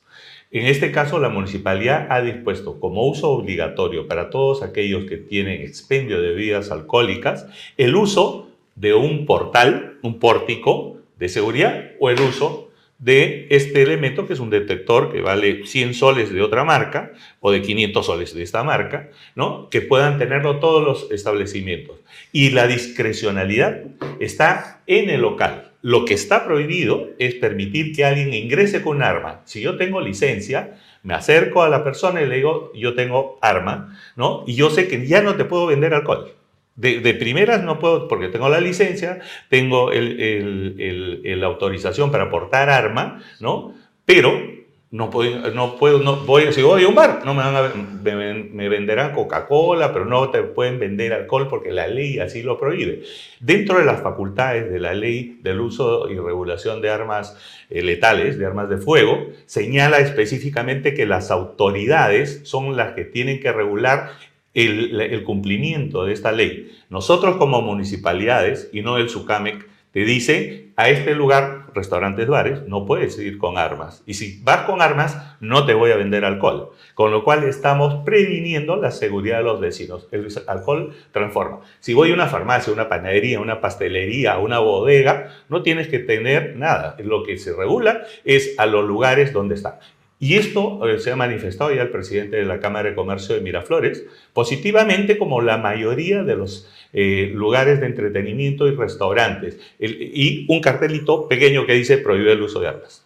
En 0.51 0.65
este 0.65 0.91
caso, 0.91 1.19
la 1.19 1.29
municipalidad 1.29 2.07
ha 2.09 2.21
dispuesto 2.21 2.79
como 2.79 3.05
uso 3.07 3.29
obligatorio 3.29 4.07
para 4.07 4.31
todos 4.31 4.63
aquellos 4.63 5.05
que 5.05 5.17
tienen 5.17 5.61
expendio 5.61 6.19
de 6.19 6.29
bebidas 6.29 6.71
alcohólicas 6.71 7.45
el 7.77 7.95
uso 7.95 8.49
de 8.75 8.95
un 8.95 9.27
portal, 9.27 9.99
un 10.01 10.17
pórtico 10.17 10.97
de 11.19 11.29
seguridad 11.29 11.91
o 11.99 12.09
el 12.09 12.19
uso 12.19 12.69
de 12.97 13.45
este 13.51 13.83
elemento 13.83 14.25
que 14.25 14.33
es 14.33 14.39
un 14.39 14.49
detector 14.49 15.11
que 15.11 15.21
vale 15.21 15.67
100 15.67 15.93
soles 15.93 16.33
de 16.33 16.41
otra 16.41 16.63
marca 16.63 17.13
o 17.41 17.51
de 17.51 17.61
500 17.61 18.05
soles 18.05 18.33
de 18.33 18.41
esta 18.41 18.63
marca, 18.63 19.09
¿no? 19.35 19.69
que 19.69 19.81
puedan 19.81 20.17
tenerlo 20.17 20.59
todos 20.59 20.83
los 20.83 21.11
establecimientos. 21.11 21.97
Y 22.31 22.49
la 22.49 22.65
discrecionalidad 22.65 23.83
está 24.19 24.81
en 24.87 25.11
el 25.11 25.21
local. 25.21 25.68
Lo 25.81 26.05
que 26.05 26.13
está 26.13 26.45
prohibido 26.45 27.09
es 27.19 27.35
permitir 27.35 27.95
que 27.95 28.05
alguien 28.05 28.33
ingrese 28.33 28.81
con 28.81 29.01
arma. 29.01 29.41
Si 29.45 29.61
yo 29.61 29.77
tengo 29.77 30.01
licencia, 30.01 30.77
me 31.03 31.13
acerco 31.13 31.63
a 31.63 31.69
la 31.69 31.83
persona 31.83 32.21
y 32.21 32.27
le 32.27 32.37
digo, 32.37 32.71
yo 32.75 32.93
tengo 32.95 33.37
arma, 33.41 33.97
¿no? 34.15 34.43
Y 34.45 34.55
yo 34.55 34.69
sé 34.69 34.87
que 34.87 35.07
ya 35.07 35.21
no 35.21 35.35
te 35.35 35.45
puedo 35.45 35.67
vender 35.67 35.93
alcohol. 35.93 36.33
De, 36.75 37.13
primeras 37.13 37.63
no 37.63 37.77
puedo, 37.77 38.07
porque 38.07 38.29
tengo 38.29 38.47
la 38.47 38.61
licencia, 38.61 39.19
tengo 39.49 39.91
la 39.91 41.45
autorización 41.45 42.09
para 42.09 42.29
portar 42.29 42.69
arma, 42.69 43.21
¿no? 43.41 43.73
Pero 44.05 44.58
no 44.91 45.11
puedo, 45.11 45.51
no 45.51 45.75
puedo, 45.75 45.99
no 45.99 46.15
voy, 46.25 46.51
si 46.51 46.63
voy 46.63 46.83
a 46.83 46.87
un 46.87 46.95
bar, 46.95 47.21
no 47.23 47.35
me, 47.35 47.43
van 47.43 47.55
a, 47.55 47.71
me, 47.75 48.69
venderán 48.69 49.13
Coca-Cola, 49.13 49.93
pero 49.93 50.05
no 50.05 50.31
te 50.31 50.41
pueden 50.41 50.79
vender 50.79 51.13
alcohol 51.13 51.47
porque 51.47 51.71
la 51.71 51.85
ley 51.85 52.17
así 52.17 52.41
lo 52.41 52.57
prohíbe. 52.57 53.03
Dentro 53.39 53.77
de 53.77 53.85
las 53.85 54.01
facultades 54.01 54.71
de 54.71 54.79
la 54.79 54.95
ley 54.95 55.39
del 55.43 55.59
uso 55.59 56.09
y 56.09 56.17
regulación 56.17 56.81
de 56.81 56.89
armas 56.89 57.37
eh, 57.69 57.83
letales, 57.83 58.39
de 58.39 58.47
armas 58.47 58.67
de 58.67 58.77
fuego, 58.77 59.27
señala 59.45 59.99
específicamente 59.99 60.95
que 60.95 61.05
las 61.05 61.29
autoridades 61.29 62.41
son 62.45 62.75
las 62.75 62.93
que 62.93 63.05
tienen 63.05 63.39
que 63.39 63.51
regular 63.51 64.13
el, 64.55 64.99
el 64.99 65.23
cumplimiento 65.23 66.05
de 66.05 66.13
esta 66.13 66.31
ley. 66.31 66.71
Nosotros 66.89 67.35
como 67.35 67.61
municipalidades 67.61 68.71
y 68.73 68.81
no 68.81 68.97
el 68.97 69.09
SUCAMEC, 69.09 69.67
te 69.91 70.01
dice, 70.01 70.71
a 70.75 70.89
este 70.89 71.15
lugar, 71.15 71.65
restaurantes, 71.73 72.27
bares, 72.27 72.61
no 72.67 72.85
puedes 72.85 73.17
ir 73.17 73.37
con 73.37 73.57
armas. 73.57 74.03
Y 74.05 74.13
si 74.13 74.39
vas 74.43 74.65
con 74.65 74.81
armas, 74.81 75.35
no 75.39 75.65
te 75.65 75.73
voy 75.73 75.91
a 75.91 75.97
vender 75.97 76.25
alcohol. 76.25 76.71
Con 76.93 77.11
lo 77.11 77.23
cual 77.23 77.43
estamos 77.43 78.03
previniendo 78.05 78.75
la 78.75 78.91
seguridad 78.91 79.39
de 79.39 79.43
los 79.43 79.59
vecinos. 79.59 80.07
El 80.11 80.27
alcohol 80.47 80.95
transforma. 81.11 81.61
Si 81.79 81.93
voy 81.93 82.11
a 82.11 82.13
una 82.13 82.27
farmacia, 82.27 82.71
una 82.71 82.87
panadería, 82.87 83.39
una 83.39 83.61
pastelería, 83.61 84.37
una 84.37 84.59
bodega, 84.59 85.33
no 85.49 85.63
tienes 85.63 85.87
que 85.87 85.99
tener 85.99 86.55
nada. 86.55 86.95
Lo 86.99 87.23
que 87.23 87.37
se 87.37 87.53
regula 87.53 88.03
es 88.23 88.55
a 88.57 88.67
los 88.67 88.85
lugares 88.85 89.33
donde 89.33 89.55
están. 89.55 89.75
Y 90.21 90.35
esto 90.35 90.85
eh, 90.87 90.99
se 90.99 91.11
ha 91.11 91.15
manifestado 91.15 91.73
ya 91.73 91.81
el 91.81 91.91
presidente 91.91 92.35
de 92.35 92.45
la 92.45 92.59
Cámara 92.59 92.89
de 92.89 92.95
Comercio 92.95 93.35
de 93.35 93.41
Miraflores 93.41 94.05
positivamente 94.33 95.17
como 95.17 95.41
la 95.41 95.57
mayoría 95.57 96.23
de 96.23 96.35
los 96.35 96.69
eh, 96.93 97.31
lugares 97.33 97.79
de 97.79 97.85
entretenimiento 97.85 98.67
y 98.67 98.75
restaurantes. 98.75 99.59
y 99.79 100.45
un 100.49 100.61
cartelito 100.61 101.27
pequeño 101.27 101.65
que 101.65 101.73
dice 101.73 101.97
prohíbe 101.97 102.31
el 102.31 102.41
uso 102.41 102.59
de 102.59 102.67
armas. 102.67 103.05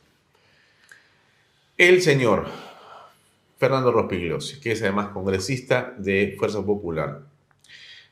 El 1.78 2.02
señor 2.02 2.46
Fernando 3.58 3.92
Rospigliosi, 3.92 4.60
que 4.60 4.74
es 4.74 4.82
además 4.82 5.10
congresista 5.10 5.96
de 5.98 6.36
Fuerza 6.38 6.64
Popular, 6.66 7.22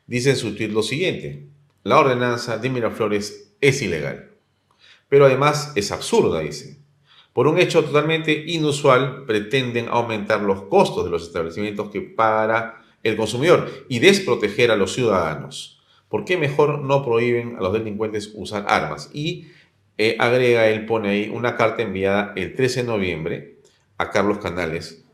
dice 0.08 0.32
en 0.32 0.36
su 0.36 0.56
tweet 0.56 0.70
lo 0.70 0.82
siguiente. 0.82 1.44
La 1.84 2.00
ordenanza 2.00 2.58
de 2.58 2.70
Miraflores 2.70 3.54
es 3.60 3.82
ilegal, 3.82 4.30
pero 5.10 5.26
además 5.26 5.74
es 5.76 5.92
absurda, 5.92 6.40
dice. 6.40 6.78
Por 7.34 7.48
un 7.48 7.60
hecho 7.60 7.84
totalmente 7.84 8.32
inusual, 8.48 9.26
pretenden 9.26 9.88
aumentar 9.90 10.42
los 10.42 10.64
costos 10.64 11.06
de 11.06 11.12
los 11.12 11.24
establecimientos 11.24 11.90
que 11.90 12.02
para 12.02 12.81
el 13.04 13.18
consumidor 13.18 13.70
y 13.90 14.00
desproteger 14.00 14.72
a 14.72 14.76
los 14.76 14.94
ciudadanos. 14.94 15.82
¿Por 16.10 16.26
qué 16.26 16.38
mejor 16.38 16.82
no 16.82 17.04
prohíben 17.04 17.56
a 17.58 17.62
los 17.62 17.74
delincuentes 17.74 18.32
usar 18.36 18.66
armas? 18.68 19.10
Y 19.14 19.48
eh, 19.98 20.16
agrega, 20.20 20.68
él 20.68 20.86
pone 20.86 21.10
ahí 21.10 21.32
una 21.34 21.56
carta 21.56 21.82
enviada 21.84 22.34
el 22.36 22.54
13 22.54 22.82
de 22.82 22.88
noviembre 22.88 23.56
a 23.98 24.10
Carlos 24.10 24.40
Canales 24.40 25.06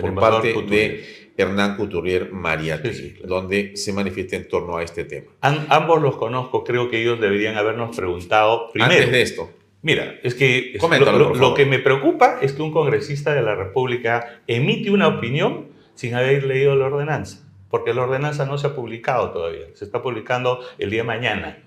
por 0.00 0.14
parte 0.14 0.54
de 0.68 1.32
Hernán 1.36 1.76
Couturier 1.76 2.32
Mariati, 2.32 3.16
donde 3.24 3.76
se 3.76 3.92
manifiesta 3.92 4.36
en 4.36 4.48
torno 4.48 4.76
a 4.76 4.82
este 4.82 5.04
tema. 5.04 5.32
ambos 5.40 6.00
los 6.02 6.16
conozco, 6.16 6.64
creo 6.64 6.88
que 6.90 7.00
ellos 7.00 7.20
deberían 7.20 7.56
habernos 7.56 7.96
preguntado 7.96 8.70
primero. 8.72 8.92
Antes 8.92 9.10
de 9.10 9.22
esto, 9.22 9.50
Mira, 9.80 10.18
es 10.24 10.34
que 10.34 10.76
lo, 10.80 10.88
lo 10.88 11.34
favor. 11.34 11.54
que 11.54 11.64
me 11.64 11.78
preocupa 11.78 12.38
es 12.42 12.52
que 12.52 12.62
un 12.62 12.72
congresista 12.72 13.32
de 13.32 13.42
la 13.42 13.54
República 13.54 14.42
emite 14.48 14.90
una 14.90 15.06
opinión 15.06 15.68
sin 15.98 16.14
haber 16.14 16.44
leído 16.44 16.76
la 16.76 16.86
ordenanza, 16.86 17.44
porque 17.70 17.92
la 17.92 18.02
ordenanza 18.04 18.46
no 18.46 18.56
se 18.56 18.68
ha 18.68 18.76
publicado 18.76 19.32
todavía, 19.32 19.66
se 19.74 19.84
está 19.84 20.00
publicando 20.00 20.60
el 20.78 20.90
día 20.90 21.00
de 21.02 21.08
mañana. 21.08 21.58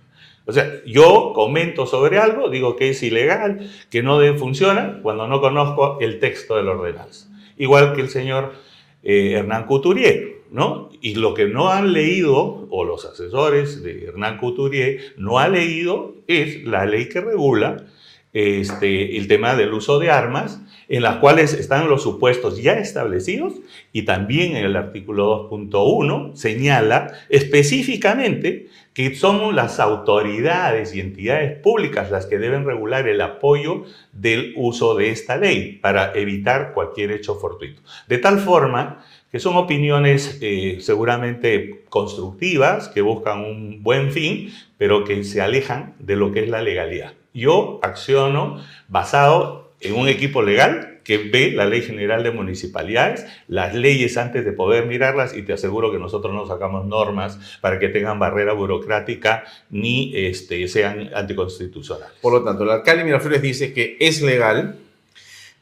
O 0.45 0.53
sea, 0.53 0.71
yo 0.86 1.34
comento 1.36 1.86
sobre 1.86 2.17
algo, 2.17 2.49
digo 2.49 2.77
que 2.77 2.88
es 2.91 3.03
ilegal, 3.03 3.69
que 3.89 4.01
no 4.01 4.19
de- 4.19 4.36
funciona, 4.36 4.99
cuando 5.03 5.27
no 5.27 5.41
conozco 5.41 5.97
el 5.99 6.19
texto 6.19 6.55
de 6.55 6.63
la 6.63 6.71
ordenanza. 6.71 7.27
Igual 7.57 7.93
que 7.93 7.99
el 7.99 8.07
señor 8.07 8.53
eh, 9.03 9.34
Hernán 9.34 9.65
Couturier, 9.65 10.38
¿no? 10.49 10.89
Y 11.01 11.15
lo 11.15 11.34
que 11.34 11.45
no 11.47 11.67
han 11.67 11.91
leído, 11.91 12.67
o 12.69 12.86
los 12.86 13.03
asesores 13.03 13.84
de 13.84 14.05
Hernán 14.05 14.38
Couturier 14.38 15.13
no 15.17 15.39
han 15.39 15.51
leído, 15.51 16.15
es 16.27 16.63
la 16.63 16.86
ley 16.86 17.09
que 17.09 17.19
regula 17.19 17.86
este, 18.34 19.17
el 19.17 19.27
tema 19.27 19.55
del 19.55 19.73
uso 19.73 19.99
de 19.99 20.09
armas, 20.09 20.61
en 20.88 21.03
las 21.03 21.17
cuales 21.17 21.53
están 21.53 21.89
los 21.89 22.03
supuestos 22.03 22.61
ya 22.61 22.73
establecidos 22.73 23.53
y 23.93 24.03
también 24.03 24.57
en 24.57 24.65
el 24.65 24.75
artículo 24.75 25.49
2.1 25.49 26.36
señala 26.36 27.13
específicamente 27.29 28.67
que 28.93 29.15
son 29.15 29.55
las 29.55 29.79
autoridades 29.79 30.93
y 30.93 30.99
entidades 30.99 31.57
públicas 31.59 32.11
las 32.11 32.25
que 32.25 32.38
deben 32.38 32.65
regular 32.65 33.07
el 33.07 33.21
apoyo 33.21 33.86
del 34.11 34.53
uso 34.57 34.95
de 34.95 35.11
esta 35.11 35.38
ley 35.38 35.79
para 35.82 36.11
evitar 36.13 36.73
cualquier 36.73 37.11
hecho 37.11 37.36
fortuito. 37.36 37.82
De 38.09 38.17
tal 38.17 38.39
forma 38.39 39.05
que 39.32 39.39
son 39.39 39.55
opiniones 39.55 40.39
eh, 40.41 40.79
seguramente 40.82 41.86
constructivas, 41.88 42.89
que 42.89 42.99
buscan 42.99 43.39
un 43.39 43.82
buen 43.82 44.11
fin, 44.11 44.51
pero 44.77 45.05
que 45.05 45.23
se 45.23 45.39
alejan 45.39 45.95
de 45.99 46.17
lo 46.17 46.34
que 46.34 46.41
es 46.41 46.49
la 46.49 46.61
legalidad. 46.61 47.13
Yo 47.34 47.79
acciono 47.84 48.63
basado 48.88 49.71
en 49.79 49.95
un 49.95 50.07
equipo 50.07 50.41
legal 50.41 50.99
que 51.03 51.17
ve 51.17 51.51
la 51.51 51.65
Ley 51.65 51.82
General 51.82 52.23
de 52.23 52.32
Municipalidades, 52.32 53.25
las 53.47 53.73
leyes 53.73 54.17
antes 54.17 54.45
de 54.45 54.51
poder 54.51 54.86
mirarlas 54.86 55.36
y 55.36 55.41
te 55.41 55.53
aseguro 55.53 55.91
que 55.91 55.97
nosotros 55.97 56.34
no 56.34 56.45
sacamos 56.45 56.86
normas 56.86 57.57
para 57.59 57.79
que 57.79 57.89
tengan 57.89 58.19
barrera 58.19 58.53
burocrática 58.53 59.43
ni 59.69 60.11
este, 60.15 60.67
sean 60.67 61.09
anticonstitucionales. 61.13 62.17
Por 62.21 62.34
lo 62.34 62.43
tanto, 62.43 62.63
el 62.63 62.69
alcalde 62.69 63.03
Miraflores 63.03 63.41
dice 63.41 63.73
que 63.73 63.97
es 63.99 64.21
legal, 64.21 64.77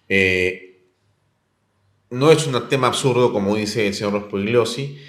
eh, 0.09 0.77
no 2.09 2.31
es 2.31 2.45
un 2.47 2.67
tema 2.67 2.87
absurdo 2.87 3.31
como 3.31 3.55
dice 3.55 3.87
el 3.87 3.93
señor 3.93 4.13
Rospigliosi, 4.13 4.99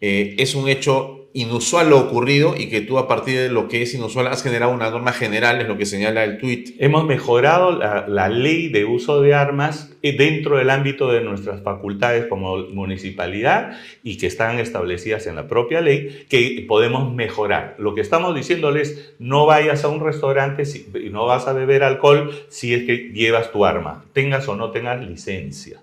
eh, 0.00 0.36
es 0.38 0.54
un 0.54 0.68
hecho 0.68 1.17
inusual 1.34 1.90
lo 1.90 1.98
ocurrido 1.98 2.54
y 2.56 2.68
que 2.70 2.80
tú 2.80 2.98
a 2.98 3.06
partir 3.06 3.38
de 3.38 3.48
lo 3.50 3.68
que 3.68 3.82
es 3.82 3.94
inusual 3.94 4.26
has 4.28 4.42
generado 4.42 4.72
una 4.72 4.90
norma 4.90 5.12
general, 5.12 5.60
es 5.60 5.68
lo 5.68 5.76
que 5.76 5.86
señala 5.86 6.24
el 6.24 6.38
tuit. 6.38 6.74
Hemos 6.80 7.04
mejorado 7.04 7.72
la, 7.72 8.06
la 8.08 8.28
ley 8.28 8.68
de 8.68 8.84
uso 8.86 9.20
de 9.20 9.34
armas 9.34 9.92
eh, 10.02 10.16
dentro 10.16 10.56
del 10.56 10.70
ámbito 10.70 11.12
de 11.12 11.20
nuestras 11.20 11.62
facultades 11.62 12.26
como 12.26 12.56
municipalidad 12.68 13.76
y 14.02 14.16
que 14.18 14.26
están 14.26 14.58
establecidas 14.58 15.26
en 15.26 15.36
la 15.36 15.46
propia 15.48 15.80
ley, 15.80 16.26
que 16.28 16.64
podemos 16.66 17.12
mejorar. 17.14 17.76
Lo 17.78 17.94
que 17.94 18.00
estamos 18.00 18.34
diciéndoles, 18.34 19.14
no 19.18 19.46
vayas 19.46 19.84
a 19.84 19.88
un 19.88 20.00
restaurante 20.04 20.64
si- 20.64 20.88
y 20.94 21.10
no 21.10 21.26
vas 21.26 21.46
a 21.46 21.52
beber 21.52 21.82
alcohol 21.84 22.32
si 22.48 22.74
es 22.74 22.84
que 22.84 23.10
llevas 23.12 23.52
tu 23.52 23.64
arma, 23.64 24.04
tengas 24.12 24.48
o 24.48 24.56
no 24.56 24.70
tengas 24.70 25.06
licencia. 25.06 25.82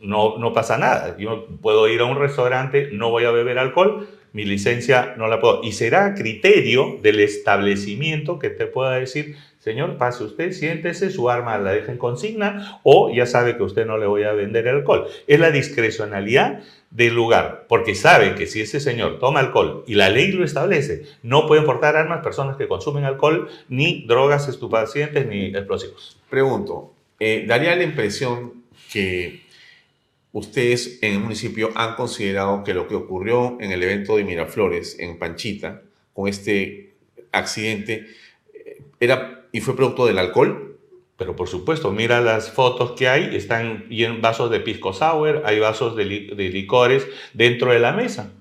No, 0.00 0.38
no 0.38 0.52
pasa 0.52 0.78
nada. 0.78 1.16
Yo 1.18 1.46
puedo 1.60 1.88
ir 1.88 2.00
a 2.00 2.04
un 2.04 2.16
restaurante, 2.18 2.90
no 2.92 3.10
voy 3.10 3.24
a 3.24 3.32
beber 3.32 3.58
alcohol, 3.58 4.08
mi 4.32 4.44
licencia 4.44 5.14
no 5.16 5.28
la 5.28 5.40
puedo. 5.40 5.62
Y 5.62 5.72
será 5.72 6.06
a 6.06 6.14
criterio 6.14 6.98
del 7.02 7.20
establecimiento 7.20 8.38
que 8.38 8.50
te 8.50 8.66
pueda 8.66 8.92
decir, 8.92 9.36
señor, 9.58 9.96
pase 9.96 10.24
usted, 10.24 10.52
siéntese, 10.52 11.10
su 11.10 11.30
arma 11.30 11.58
la 11.58 11.72
deja 11.72 11.92
en 11.92 11.98
consigna 11.98 12.80
o 12.82 13.12
ya 13.14 13.26
sabe 13.26 13.56
que 13.56 13.62
usted 13.62 13.86
no 13.86 13.98
le 13.98 14.06
voy 14.06 14.24
a 14.24 14.32
vender 14.32 14.68
alcohol. 14.68 15.06
Es 15.26 15.40
la 15.40 15.50
discrecionalidad 15.50 16.60
del 16.90 17.14
lugar, 17.14 17.66
porque 17.68 17.94
sabe 17.94 18.34
que 18.34 18.46
si 18.46 18.62
ese 18.62 18.80
señor 18.80 19.18
toma 19.18 19.40
alcohol 19.40 19.84
y 19.86 19.94
la 19.94 20.08
ley 20.08 20.32
lo 20.32 20.44
establece, 20.44 21.04
no 21.22 21.46
pueden 21.46 21.64
portar 21.64 21.96
armas 21.96 22.22
personas 22.22 22.56
que 22.56 22.66
consumen 22.66 23.04
alcohol, 23.04 23.48
ni 23.68 24.06
drogas 24.06 24.48
estupefacientes, 24.48 25.26
ni 25.26 25.46
explosivos. 25.46 26.18
Pregunto, 26.30 26.94
eh, 27.20 27.44
daría 27.46 27.76
la 27.76 27.82
impresión 27.82 28.64
que 28.90 29.42
ustedes 30.32 30.98
en 31.02 31.14
el 31.14 31.20
municipio 31.20 31.70
han 31.74 31.94
considerado 31.94 32.64
que 32.64 32.74
lo 32.74 32.88
que 32.88 32.94
ocurrió 32.94 33.56
en 33.60 33.72
el 33.72 33.82
evento 33.82 34.16
de 34.16 34.24
Miraflores, 34.24 34.98
en 34.98 35.18
Panchita, 35.18 35.82
con 36.12 36.28
este 36.28 36.94
accidente, 37.32 38.06
eh, 38.52 38.82
era 39.00 39.46
y 39.52 39.60
fue 39.60 39.76
producto 39.76 40.06
del 40.06 40.18
alcohol. 40.18 40.76
Pero 41.16 41.34
por 41.34 41.48
supuesto, 41.48 41.90
mira 41.90 42.20
las 42.20 42.52
fotos 42.52 42.92
que 42.92 43.08
hay, 43.08 43.34
están 43.34 43.86
en 43.90 44.22
vasos 44.22 44.50
de 44.50 44.60
pisco 44.60 44.92
sour, 44.92 45.42
hay 45.44 45.58
vasos 45.58 45.96
de, 45.96 46.04
de 46.04 46.48
licores 46.50 47.08
dentro 47.34 47.72
de 47.72 47.80
la 47.80 47.92
mesa. 47.92 48.32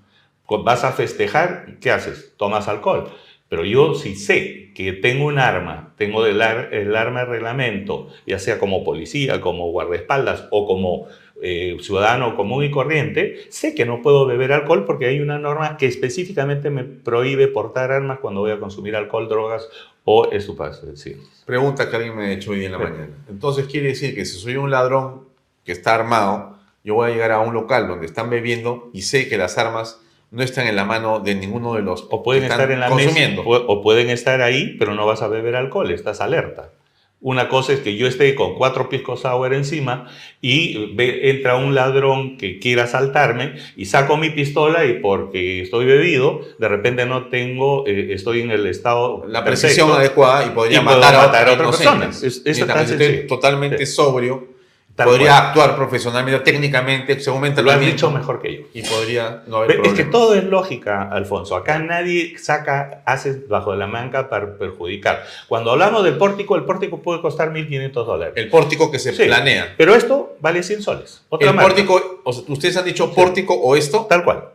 Vas 0.47 0.83
a 0.83 0.91
festejar, 0.91 1.79
¿qué 1.81 1.89
haces? 1.89 2.35
Tomas 2.38 2.67
alcohol. 2.67 3.11
Pero 3.49 3.63
yo 3.63 3.95
si 3.95 4.15
sé 4.15 4.71
que 4.75 4.93
tengo 4.93 5.25
un 5.25 5.39
arma, 5.39 5.93
tengo 5.97 6.25
el, 6.25 6.39
el 6.39 6.95
arma 6.95 7.21
de 7.21 7.25
reglamento, 7.25 8.09
ya 8.25 8.39
sea 8.39 8.59
como 8.59 8.83
policía, 8.83 9.41
como 9.41 9.71
guardaespaldas 9.71 10.47
o 10.51 10.67
como 10.67 11.07
eh, 11.41 11.77
ciudadano 11.81 12.35
común 12.35 12.63
y 12.63 12.71
corriente, 12.71 13.45
sé 13.49 13.75
que 13.75 13.85
no 13.85 14.01
puedo 14.01 14.25
beber 14.25 14.51
alcohol 14.53 14.85
porque 14.85 15.05
hay 15.05 15.19
una 15.19 15.38
norma 15.38 15.77
que 15.77 15.85
específicamente 15.85 16.69
me 16.69 16.83
prohíbe 16.83 17.47
portar 17.47 17.91
armas 17.91 18.19
cuando 18.19 18.41
voy 18.41 18.51
a 18.51 18.59
consumir 18.59 18.95
alcohol, 18.95 19.29
drogas 19.29 19.69
o 20.03 20.29
estupefacientes. 20.31 21.43
Pregunta 21.45 21.89
que 21.89 21.95
alguien 21.95 22.15
me 22.15 22.25
ha 22.25 22.31
hecho 22.31 22.51
hoy 22.51 22.65
en 22.65 22.71
la 22.71 22.79
mañana. 22.79 23.09
Entonces 23.29 23.67
quiere 23.67 23.89
decir 23.89 24.15
que 24.15 24.25
si 24.25 24.39
soy 24.39 24.55
un 24.55 24.71
ladrón 24.71 25.25
que 25.63 25.73
está 25.73 25.93
armado, 25.95 26.57
yo 26.83 26.95
voy 26.95 27.11
a 27.11 27.13
llegar 27.13 27.31
a 27.31 27.39
un 27.39 27.53
local 27.53 27.88
donde 27.88 28.05
están 28.05 28.29
bebiendo 28.29 28.89
y 28.93 29.03
sé 29.03 29.27
que 29.27 29.38
las 29.38 29.57
armas 29.57 30.01
no 30.31 30.43
están 30.43 30.67
en 30.67 30.75
la 30.75 30.85
mano 30.85 31.19
de 31.19 31.35
ninguno 31.35 31.75
de 31.75 31.81
los 31.81 32.07
O 32.09 32.23
pueden 32.23 32.43
que 32.43 32.47
están 32.47 32.61
estar 32.61 32.71
en 32.71 32.79
la 32.79 32.89
consumiendo. 32.89 33.43
mesa, 33.43 33.63
o 33.67 33.81
pueden 33.81 34.09
estar 34.09 34.41
ahí, 34.41 34.75
pero 34.77 34.93
no 34.93 35.05
vas 35.05 35.21
a 35.21 35.27
beber 35.27 35.55
alcohol, 35.55 35.91
estás 35.91 36.19
alerta. 36.21 36.71
Una 37.20 37.49
cosa 37.49 37.74
es 37.74 37.80
que 37.80 37.95
yo 37.97 38.05
esté 38.05 38.36
con 38.36 38.53
cuatro 38.55 38.89
pisco 38.89 39.18
sour 39.18 39.51
encima 39.55 40.07
y 40.39 40.93
ve- 40.93 41.32
entra 41.32 41.55
un 41.55 41.74
ladrón 41.74 42.38
que 42.38 42.59
quiera 42.59 42.84
asaltarme 42.84 43.55
y 43.76 43.86
saco 43.86 44.18
mi 44.18 44.30
pistola 44.30 44.86
y 44.86 44.99
porque 44.99 45.61
estoy 45.63 45.86
bebido, 45.86 46.41
de 46.59 46.68
repente 46.68 47.07
no 47.07 47.26
tengo, 47.30 47.88
eh, 47.88 48.09
estoy 48.13 48.41
en 48.41 48.51
el 48.51 48.68
estado 48.68 49.26
la 49.28 49.43
precisión 49.43 49.88
perfecto, 49.88 49.99
adecuada 49.99 50.45
y 50.45 50.49
podría 50.51 50.82
Y 50.82 50.84
puedo 50.84 50.99
matar, 50.99 51.18
matar 51.26 51.49
a 51.49 51.53
otra 51.53 51.65
persona. 51.72 52.09
Es- 52.09 52.43
es 52.45 52.68
tan 52.68 52.86
estoy 52.86 53.26
totalmente 53.28 53.84
Sí. 53.88 53.93
sobrio, 53.93 54.49
Tal 54.98 55.08
podría 55.10 55.28
cual. 55.30 55.48
actuar 55.48 55.76
profesionalmente, 55.76 56.39
técnicamente, 56.41 57.20
según 57.20 57.41
mi 57.41 57.50
Lo 57.52 57.72
has 57.72 57.80
dicho 57.80 58.10
mejor 58.10 58.41
que 58.41 58.56
yo. 58.58 58.62
y 58.74 58.82
podría 58.82 59.43
no 59.45 59.58
haber 59.58 59.80
Es 59.86 59.93
que 59.93 60.06
todo 60.06 60.34
es 60.34 60.43
lógica, 60.43 61.04
Alfonso. 61.12 61.56
Acá 61.56 61.78
nadie 61.78 62.36
saca, 62.39 63.04
hace 63.06 63.43
bajo 63.48 63.76
la 63.76 63.86
manga 63.86 64.28
para 64.28 64.58
perjudicar. 64.58 65.24
Cuando 65.48 65.72
hablamos 65.72 66.04
del 66.04 66.18
pórtico, 66.18 66.56
el 66.56 66.66
pórtico 66.66 67.00
puede 67.04 67.22
costar 67.22 67.54
1.500 67.54 67.91
dólares. 67.93 68.34
El 68.36 68.50
pórtico 68.50 68.89
que 68.89 68.98
se 68.98 69.14
Sí, 69.14 69.26
planea. 69.26 69.76
Pero 69.78 69.93
esto 69.93 70.36
vale 70.41 70.64
100 70.64 70.82
soles. 70.82 71.22
Otra 71.30 71.52
El 71.52 71.56
marca. 71.56 71.70
pórtico, 71.70 72.22
o 72.24 72.34
sea, 72.34 72.43
ustedes 72.48 72.76
han 72.76 72.86
dicho 72.86 73.14
pórtico 73.14 73.54
o 73.54 73.76
esto. 73.76 74.08
Tal 74.10 74.24
cual. 74.24 74.45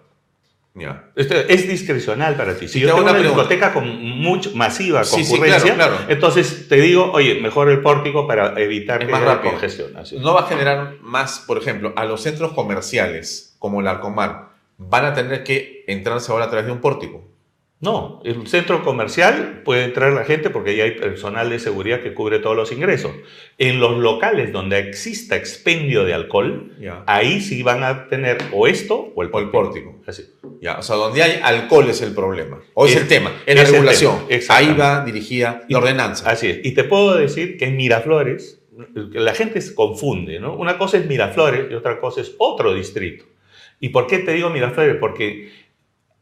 Esto 1.16 1.34
es 1.34 1.68
discrecional 1.68 2.34
para 2.34 2.56
ti. 2.56 2.66
Si 2.66 2.80
yo 2.80 2.88
tengo 2.88 3.02
una 3.02 3.12
pregunta. 3.12 3.34
discoteca 3.42 3.74
con 3.74 3.86
mucho, 4.18 4.52
masiva 4.54 5.04
Sí, 5.04 5.22
sí, 5.22 5.30
concurrencia, 5.32 5.74
claro, 5.74 5.96
claro. 5.96 6.10
entonces 6.12 6.66
te 6.68 6.76
digo, 6.76 7.12
oye, 7.12 7.40
mejor 7.42 7.68
el 7.70 7.80
pórtico 7.82 8.26
para 8.26 8.58
evitar 8.58 9.00
Es 9.02 9.06
que 9.06 9.12
más 9.12 9.20
haya 9.22 9.34
rápido. 9.34 9.52
congestión. 9.52 9.96
así. 9.96 10.18
No 10.18 10.32
va 10.32 10.40
a 10.40 10.46
generar 10.46 10.94
más, 11.02 11.40
por 11.46 11.58
ejemplo, 11.58 11.92
a 11.94 12.04
los 12.06 12.22
centros 12.22 12.52
comerciales 12.52 13.54
como 13.58 13.80
el 13.80 13.86
Arcomar, 13.86 14.48
van 14.78 15.04
a 15.04 15.14
tener 15.14 15.44
que 15.44 15.84
entrarse 15.86 16.32
ahora 16.32 16.46
a 16.46 16.48
través 16.48 16.66
de 16.66 16.72
un 16.72 16.80
pórtico. 16.80 17.22
No, 17.82 18.20
el 18.24 18.46
centro 18.46 18.84
comercial 18.84 19.62
puede 19.64 19.82
entrar 19.82 20.12
la 20.12 20.24
gente 20.24 20.50
porque 20.50 20.76
ya 20.76 20.84
hay 20.84 20.92
personal 20.92 21.50
de 21.50 21.58
seguridad 21.58 22.00
que 22.00 22.14
cubre 22.14 22.38
todos 22.38 22.54
los 22.54 22.70
ingresos. 22.70 23.10
En 23.58 23.80
los 23.80 23.98
locales 23.98 24.52
donde 24.52 24.78
exista 24.78 25.34
expendio 25.34 26.04
de 26.04 26.14
alcohol, 26.14 26.72
ahí 27.06 27.40
sí 27.40 27.64
van 27.64 27.82
a 27.82 28.06
tener 28.06 28.38
o 28.52 28.68
esto 28.68 29.12
o 29.16 29.22
el 29.24 29.30
O 29.32 29.40
el 29.40 29.50
pórtico. 29.50 30.00
Así. 30.06 30.22
Ya, 30.60 30.78
o 30.78 30.82
sea, 30.82 30.94
donde 30.94 31.24
hay 31.24 31.40
alcohol 31.42 31.90
es 31.90 32.00
el 32.02 32.14
problema. 32.14 32.60
O 32.74 32.86
es, 32.86 32.92
Es- 32.94 33.02
el 33.02 33.08
tema, 33.08 33.32
es 33.46 33.56
la 33.56 33.64
regulación. 33.64 34.14
Ahí 34.48 34.74
va 34.78 35.04
dirigida 35.04 35.64
la 35.68 35.78
ordenanza. 35.78 36.30
Así 36.30 36.48
es. 36.50 36.60
Y 36.64 36.74
te 36.74 36.84
puedo 36.84 37.16
decir 37.16 37.56
que 37.58 37.64
en 37.64 37.76
Miraflores, 37.76 38.62
la 38.94 39.34
gente 39.34 39.60
se 39.60 39.74
confunde, 39.74 40.38
¿no? 40.38 40.54
Una 40.54 40.78
cosa 40.78 40.98
es 40.98 41.06
Miraflores 41.06 41.68
y 41.68 41.74
otra 41.74 41.98
cosa 41.98 42.20
es 42.20 42.32
otro 42.38 42.72
distrito. 42.74 43.24
¿Y 43.80 43.88
por 43.88 44.06
qué 44.06 44.18
te 44.20 44.32
digo 44.34 44.48
Miraflores? 44.50 44.94
Porque 45.00 45.50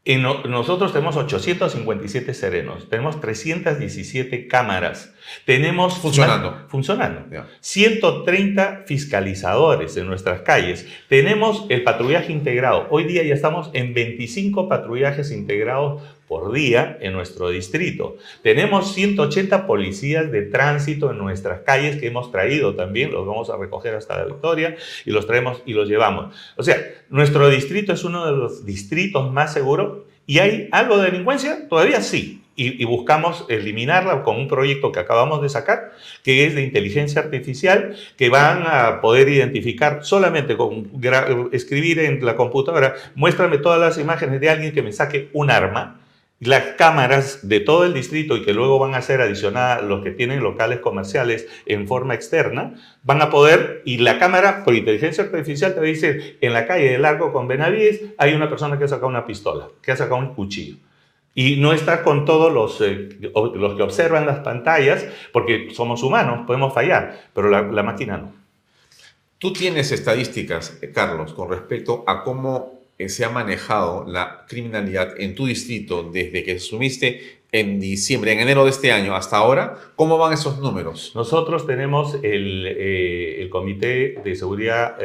en 0.03 0.23
no- 0.23 0.43
nosotros 0.45 0.93
tenemos 0.93 1.15
857 1.15 2.33
serenos, 2.33 2.89
tenemos 2.89 3.21
317 3.21 4.47
cámaras, 4.47 5.13
tenemos... 5.45 5.97
Funcionando. 5.99 6.65
funcionando. 6.69 7.25
Ya. 7.31 7.47
130 7.59 8.83
fiscalizadores 8.87 9.95
en 9.97 10.07
nuestras 10.07 10.41
calles. 10.41 10.87
Tenemos 11.07 11.65
el 11.69 11.83
patrullaje 11.83 12.31
integrado. 12.31 12.87
Hoy 12.89 13.03
día 13.03 13.23
ya 13.23 13.33
estamos 13.35 13.69
en 13.73 13.93
25 13.93 14.67
patrullajes 14.67 15.31
integrados 15.31 16.01
por 16.31 16.53
día 16.53 16.97
en 17.01 17.11
nuestro 17.11 17.49
distrito. 17.49 18.15
Tenemos 18.41 18.93
180 18.93 19.67
policías 19.67 20.31
de 20.31 20.43
tránsito 20.43 21.11
en 21.11 21.17
nuestras 21.17 21.63
calles 21.63 21.97
que 21.97 22.07
hemos 22.07 22.31
traído 22.31 22.73
también, 22.73 23.11
los 23.11 23.27
vamos 23.27 23.49
a 23.49 23.57
recoger 23.57 23.95
hasta 23.95 24.15
la 24.15 24.23
Victoria 24.23 24.77
y 25.05 25.11
los 25.11 25.27
traemos 25.27 25.61
y 25.65 25.73
los 25.73 25.89
llevamos. 25.89 26.33
O 26.55 26.63
sea, 26.63 26.77
nuestro 27.09 27.49
distrito 27.49 27.91
es 27.91 28.05
uno 28.05 28.25
de 28.25 28.31
los 28.31 28.65
distritos 28.65 29.29
más 29.29 29.51
seguros 29.51 30.03
y 30.25 30.39
hay 30.39 30.69
algo 30.71 30.99
de 30.99 31.11
delincuencia, 31.11 31.67
todavía 31.67 31.99
sí, 32.01 32.41
y, 32.55 32.85
buscamos 32.85 33.45
eliminarla 33.49 34.23
con 34.23 34.37
un 34.37 34.47
proyecto 34.47 34.93
que 34.93 35.01
acabamos 35.01 35.41
de 35.41 35.49
sacar, 35.49 35.91
que 36.23 36.45
es 36.45 36.55
de 36.55 36.63
inteligencia 36.63 37.21
artificial, 37.21 37.97
que 38.15 38.29
van 38.29 38.63
a 38.65 39.01
poder 39.01 39.27
identificar 39.27 40.05
solamente 40.05 40.55
con 40.55 40.91
escribir 41.51 41.99
en 41.99 42.23
la 42.23 42.37
computadora, 42.37 42.95
muéstrame 43.15 43.57
todas 43.57 43.81
las 43.81 43.97
imágenes 43.97 44.39
de 44.39 44.49
alguien 44.49 44.73
que 44.73 44.81
me 44.81 44.93
saque 44.93 45.29
un 45.33 45.51
arma, 45.51 46.00
las 46.41 46.75
cámaras 46.75 47.47
de 47.47 47.59
todo 47.59 47.85
el 47.85 47.93
distrito 47.93 48.35
y 48.35 48.41
que 48.41 48.53
luego 48.53 48.79
van 48.79 48.95
a 48.95 49.01
ser 49.01 49.21
adicionadas 49.21 49.83
los 49.83 50.03
que 50.03 50.11
tienen 50.11 50.41
locales 50.41 50.79
comerciales 50.79 51.47
en 51.65 51.87
forma 51.87 52.15
externa, 52.15 52.73
van 53.03 53.21
a 53.21 53.29
poder, 53.29 53.83
y 53.85 53.99
la 53.99 54.19
cámara 54.19 54.63
por 54.63 54.73
inteligencia 54.73 55.23
artificial 55.23 55.73
te 55.73 55.79
va 55.79 55.85
a 55.85 55.89
decir, 55.89 56.37
en 56.41 56.53
la 56.53 56.67
calle 56.67 56.89
de 56.89 56.97
Largo 56.97 57.31
con 57.31 57.47
Benavides 57.47 58.01
hay 58.17 58.33
una 58.33 58.49
persona 58.49 58.77
que 58.77 58.85
ha 58.85 58.87
sacado 58.87 59.07
una 59.07 59.25
pistola, 59.25 59.69
que 59.81 59.91
ha 59.91 59.95
sacado 59.95 60.17
un 60.17 60.33
cuchillo 60.33 60.77
y 61.33 61.57
no 61.57 61.73
está 61.73 62.03
con 62.03 62.25
todos 62.25 62.51
los, 62.51 62.81
eh, 62.81 63.09
los 63.21 63.75
que 63.75 63.83
observan 63.83 64.25
las 64.25 64.39
pantallas, 64.39 65.05
porque 65.31 65.69
somos 65.73 66.03
humanos, 66.03 66.41
podemos 66.45 66.73
fallar, 66.73 67.29
pero 67.33 67.49
la, 67.49 67.83
máquina 67.83 68.17
no. 68.17 68.33
Tú 69.37 69.53
tienes 69.53 69.91
estadísticas, 69.91 70.77
eh, 70.81 70.91
Carlos, 70.91 71.33
con 71.33 71.49
respecto 71.49 72.03
a 72.05 72.23
cómo 72.23 72.80
se 73.09 73.25
ha 73.25 73.29
manejado 73.29 74.05
la 74.07 74.45
criminalidad 74.47 75.19
en 75.19 75.35
tu 75.35 75.45
distrito 75.45 76.03
desde 76.03 76.43
que 76.43 76.53
asumiste 76.53 77.41
en 77.51 77.79
diciembre, 77.79 78.31
en 78.31 78.39
enero 78.39 78.63
de 78.63 78.69
este 78.69 78.91
año 78.91 79.15
hasta 79.15 79.37
ahora. 79.37 79.77
¿Cómo 79.95 80.17
van 80.17 80.33
esos 80.33 80.59
números? 80.59 81.11
Nosotros 81.15 81.67
tenemos 81.67 82.15
el, 82.23 82.65
el 82.67 83.49
Comité 83.49 84.21
de 84.23 84.35
Seguridad 84.35 84.97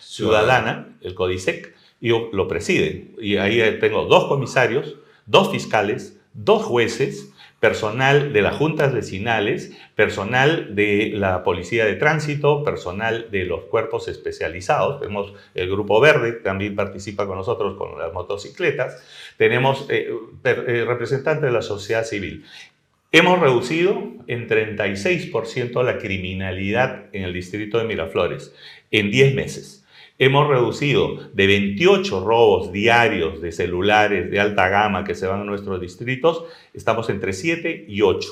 Ciudadana, 0.00 0.96
el 1.00 1.14
CODISEC, 1.14 1.74
y 2.00 2.08
lo 2.08 2.48
preside. 2.48 3.12
Y 3.20 3.36
ahí 3.36 3.78
tengo 3.80 4.04
dos 4.06 4.24
comisarios, 4.24 4.96
dos 5.26 5.52
fiscales, 5.52 6.18
dos 6.34 6.62
jueces, 6.62 7.31
personal 7.62 8.32
de 8.32 8.42
las 8.42 8.56
juntas 8.56 8.92
vecinales, 8.92 9.70
personal 9.94 10.74
de 10.74 11.12
la 11.14 11.44
policía 11.44 11.84
de 11.86 11.94
tránsito, 11.94 12.64
personal 12.64 13.28
de 13.30 13.44
los 13.44 13.66
cuerpos 13.66 14.08
especializados. 14.08 15.00
Tenemos 15.00 15.32
el 15.54 15.70
Grupo 15.70 16.00
Verde, 16.00 16.32
también 16.32 16.74
participa 16.74 17.24
con 17.24 17.36
nosotros 17.36 17.78
con 17.78 17.96
las 17.96 18.12
motocicletas. 18.12 19.00
Tenemos 19.36 19.86
eh, 19.90 20.10
eh, 20.42 20.84
representantes 20.84 21.44
de 21.44 21.52
la 21.52 21.62
sociedad 21.62 22.02
civil. 22.02 22.44
Hemos 23.12 23.38
reducido 23.38 23.92
en 24.26 24.48
36% 24.48 25.84
la 25.84 25.98
criminalidad 25.98 27.04
en 27.12 27.22
el 27.22 27.32
distrito 27.32 27.78
de 27.78 27.84
Miraflores 27.84 28.52
en 28.90 29.12
10 29.12 29.36
meses. 29.36 29.81
Hemos 30.18 30.48
reducido 30.48 31.30
de 31.32 31.46
28 31.46 32.24
robos 32.24 32.72
diarios 32.72 33.40
de 33.40 33.52
celulares 33.52 34.30
de 34.30 34.40
alta 34.40 34.68
gama 34.68 35.04
que 35.04 35.14
se 35.14 35.26
van 35.26 35.40
a 35.40 35.44
nuestros 35.44 35.80
distritos, 35.80 36.44
estamos 36.74 37.08
entre 37.10 37.32
7 37.32 37.86
y 37.88 38.02
8, 38.02 38.28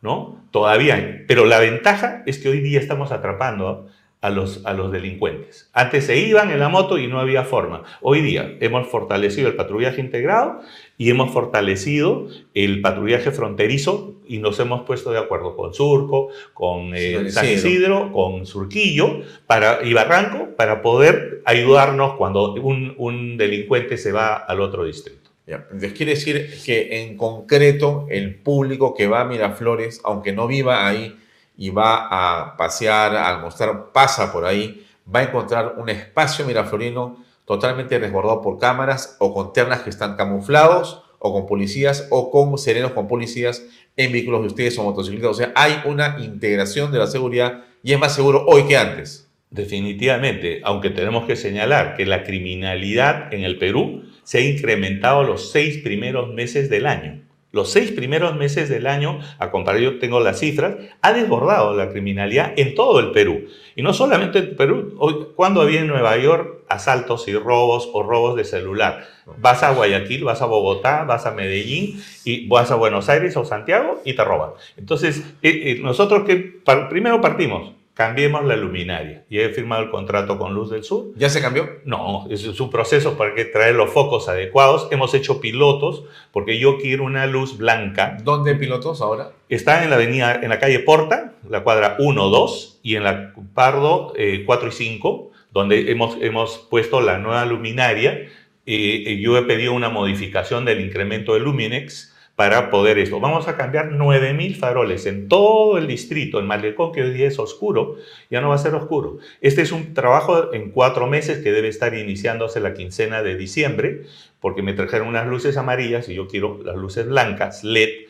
¿no? 0.00 0.40
Todavía 0.50 1.24
Pero 1.26 1.44
la 1.44 1.58
ventaja 1.58 2.22
es 2.26 2.38
que 2.38 2.48
hoy 2.48 2.60
día 2.60 2.80
estamos 2.80 3.12
atrapando 3.12 3.88
a 4.24 4.30
los, 4.30 4.64
a 4.64 4.72
los 4.72 4.90
delincuentes. 4.90 5.68
Antes 5.74 6.06
se 6.06 6.16
iban 6.16 6.50
en 6.50 6.58
la 6.58 6.70
moto 6.70 6.96
y 6.96 7.08
no 7.08 7.20
había 7.20 7.44
forma. 7.44 7.82
Hoy 8.00 8.22
día 8.22 8.56
hemos 8.60 8.88
fortalecido 8.88 9.48
el 9.48 9.54
patrullaje 9.54 10.00
integrado 10.00 10.60
y 10.96 11.10
hemos 11.10 11.30
fortalecido 11.30 12.28
el 12.54 12.80
patrullaje 12.80 13.32
fronterizo 13.32 14.14
y 14.26 14.38
nos 14.38 14.58
hemos 14.60 14.86
puesto 14.86 15.12
de 15.12 15.18
acuerdo 15.18 15.54
con 15.56 15.74
Surco, 15.74 16.30
con 16.54 16.92
eh, 16.94 17.30
San 17.30 17.46
Isidro, 17.46 18.12
con 18.12 18.46
Surquillo 18.46 19.20
para, 19.46 19.80
y 19.84 19.92
Barranco 19.92 20.56
para 20.56 20.80
poder 20.80 21.42
ayudarnos 21.44 22.14
cuando 22.14 22.54
un, 22.54 22.94
un 22.96 23.36
delincuente 23.36 23.98
se 23.98 24.12
va 24.12 24.36
al 24.36 24.62
otro 24.62 24.86
distrito. 24.86 25.32
Entonces 25.46 25.92
quiere 25.92 26.12
decir 26.12 26.48
que 26.64 27.02
en 27.02 27.18
concreto 27.18 28.06
el 28.08 28.36
público 28.36 28.94
que 28.94 29.06
va 29.06 29.20
a 29.20 29.24
Miraflores, 29.26 30.00
aunque 30.02 30.32
no 30.32 30.46
viva 30.46 30.88
ahí, 30.88 31.14
y 31.56 31.70
va 31.70 32.08
a 32.10 32.56
pasear, 32.56 33.16
a 33.16 33.28
almorzar, 33.28 33.92
pasa 33.92 34.32
por 34.32 34.44
ahí, 34.44 34.86
va 35.12 35.20
a 35.20 35.24
encontrar 35.24 35.74
un 35.76 35.88
espacio 35.88 36.44
miraflorino 36.44 37.24
totalmente 37.44 37.98
resguardado 37.98 38.40
por 38.40 38.58
cámaras 38.58 39.16
o 39.20 39.34
con 39.34 39.52
ternas 39.52 39.80
que 39.80 39.90
están 39.90 40.16
camuflados 40.16 41.02
o 41.18 41.32
con 41.32 41.46
policías 41.46 42.08
o 42.10 42.30
con 42.30 42.58
serenos 42.58 42.92
con 42.92 43.06
policías 43.06 43.64
en 43.96 44.12
vehículos 44.12 44.40
de 44.42 44.46
ustedes 44.48 44.78
o 44.78 44.84
motocicletas. 44.84 45.30
O 45.30 45.34
sea, 45.34 45.52
hay 45.54 45.80
una 45.84 46.16
integración 46.18 46.90
de 46.90 46.98
la 46.98 47.06
seguridad 47.06 47.64
y 47.82 47.92
es 47.92 47.98
más 47.98 48.14
seguro 48.14 48.44
hoy 48.46 48.64
que 48.64 48.76
antes. 48.76 49.28
Definitivamente, 49.50 50.60
aunque 50.64 50.90
tenemos 50.90 51.26
que 51.26 51.36
señalar 51.36 51.94
que 51.96 52.06
la 52.06 52.24
criminalidad 52.24 53.32
en 53.32 53.44
el 53.44 53.56
Perú 53.58 54.02
se 54.24 54.38
ha 54.38 54.40
incrementado 54.40 55.22
los 55.22 55.52
seis 55.52 55.78
primeros 55.78 56.34
meses 56.34 56.68
del 56.68 56.86
año 56.86 57.23
los 57.54 57.70
seis 57.70 57.92
primeros 57.92 58.36
meses 58.36 58.68
del 58.68 58.86
año, 58.88 59.20
a 59.38 59.50
comparar, 59.50 59.80
yo 59.80 59.98
tengo 60.00 60.18
las 60.18 60.40
cifras, 60.40 60.74
ha 61.00 61.12
desbordado 61.12 61.74
la 61.74 61.88
criminalidad 61.88 62.52
en 62.56 62.74
todo 62.74 62.98
el 62.98 63.12
Perú. 63.12 63.46
Y 63.76 63.82
no 63.82 63.94
solamente 63.94 64.40
en 64.40 64.56
Perú, 64.56 64.94
hoy, 64.98 65.28
cuando 65.36 65.62
había 65.62 65.80
en 65.80 65.86
Nueva 65.86 66.16
York 66.16 66.64
asaltos 66.68 67.28
y 67.28 67.34
robos 67.34 67.88
o 67.92 68.02
robos 68.02 68.36
de 68.36 68.44
celular. 68.44 69.06
Vas 69.38 69.62
a 69.62 69.72
Guayaquil, 69.72 70.24
vas 70.24 70.42
a 70.42 70.46
Bogotá, 70.46 71.04
vas 71.04 71.26
a 71.26 71.30
Medellín 71.30 72.02
y 72.24 72.48
vas 72.48 72.70
a 72.70 72.74
Buenos 72.74 73.08
Aires 73.08 73.36
o 73.36 73.44
Santiago 73.44 74.00
y 74.04 74.14
te 74.14 74.24
roban. 74.24 74.50
Entonces, 74.76 75.20
eh, 75.42 75.50
eh, 75.64 75.78
nosotros 75.80 76.24
que 76.24 76.60
primero 76.90 77.20
partimos, 77.20 77.72
cambiemos 77.94 78.44
la 78.44 78.56
luminaria. 78.56 79.24
Y 79.30 79.38
he 79.38 79.48
firmado 79.50 79.84
el 79.84 79.90
contrato 79.90 80.36
con 80.36 80.52
Luz 80.52 80.70
del 80.70 80.84
Sur. 80.84 81.12
¿Ya 81.16 81.30
se 81.30 81.40
cambió? 81.40 81.68
No, 81.84 82.26
es 82.28 82.60
un 82.60 82.70
proceso 82.70 83.16
para 83.16 83.34
que 83.34 83.44
traer 83.44 83.76
los 83.76 83.90
focos 83.90 84.28
adecuados. 84.28 84.88
Hemos 84.90 85.14
hecho 85.14 85.40
pilotos 85.40 86.04
porque 86.32 86.58
yo 86.58 86.78
quiero 86.78 87.04
una 87.04 87.26
luz 87.26 87.56
blanca. 87.56 88.18
¿Dónde 88.22 88.56
pilotos 88.56 89.00
ahora? 89.00 89.30
Está 89.48 89.84
en 89.84 89.90
la 89.90 89.96
avenida, 89.96 90.40
en 90.42 90.48
la 90.48 90.58
calle 90.58 90.80
Porta, 90.80 91.34
la 91.48 91.62
cuadra 91.62 91.96
1, 92.00 92.28
2, 92.28 92.80
y 92.82 92.96
en 92.96 93.04
la 93.04 93.32
Pardo 93.54 94.12
4 94.12 94.16
eh, 94.16 94.68
y 94.68 94.72
5, 94.72 95.30
donde 95.52 95.90
hemos, 95.92 96.16
hemos 96.20 96.58
puesto 96.68 97.00
la 97.00 97.18
nueva 97.18 97.44
luminaria. 97.44 98.28
Eh, 98.66 99.20
yo 99.22 99.36
he 99.38 99.42
pedido 99.42 99.72
una 99.72 99.88
modificación 99.88 100.64
del 100.64 100.80
incremento 100.80 101.34
de 101.34 101.40
Luminex 101.40 102.13
para 102.36 102.70
poder 102.70 102.98
esto. 102.98 103.20
Vamos 103.20 103.46
a 103.46 103.56
cambiar 103.56 103.90
9.000 103.90 104.56
faroles 104.56 105.06
en 105.06 105.28
todo 105.28 105.78
el 105.78 105.86
distrito, 105.86 106.40
en 106.40 106.46
Malecón, 106.46 106.92
que 106.92 107.02
hoy 107.02 107.12
día 107.12 107.28
es 107.28 107.38
oscuro, 107.38 107.96
ya 108.30 108.40
no 108.40 108.48
va 108.48 108.56
a 108.56 108.58
ser 108.58 108.74
oscuro. 108.74 109.18
Este 109.40 109.62
es 109.62 109.72
un 109.72 109.94
trabajo 109.94 110.52
en 110.52 110.70
cuatro 110.70 111.06
meses 111.06 111.38
que 111.38 111.52
debe 111.52 111.68
estar 111.68 111.94
iniciándose 111.94 112.60
la 112.60 112.74
quincena 112.74 113.22
de 113.22 113.36
diciembre, 113.36 114.02
porque 114.40 114.62
me 114.62 114.72
trajeron 114.72 115.08
unas 115.08 115.26
luces 115.26 115.56
amarillas 115.56 116.08
y 116.08 116.14
yo 116.14 116.26
quiero 116.26 116.60
las 116.64 116.76
luces 116.76 117.06
blancas, 117.06 117.62
LED, 117.62 118.08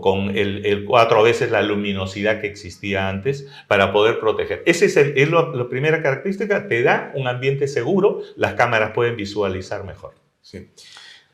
con 0.00 0.36
el, 0.36 0.84
cuatro 0.86 1.22
veces 1.22 1.50
la 1.50 1.62
luminosidad 1.62 2.40
que 2.40 2.46
existía 2.46 3.08
antes 3.08 3.48
para 3.66 3.92
poder 3.92 4.20
proteger. 4.20 4.62
Esa 4.66 4.84
es, 4.84 5.30
la 5.30 5.68
primera 5.68 6.02
característica, 6.02 6.68
te 6.68 6.82
da 6.82 7.12
un 7.14 7.26
ambiente 7.26 7.66
seguro, 7.66 8.20
las 8.36 8.54
cámaras 8.54 8.92
pueden 8.92 9.16
visualizar 9.16 9.84
mejor. 9.84 10.14
Sí. 10.42 10.68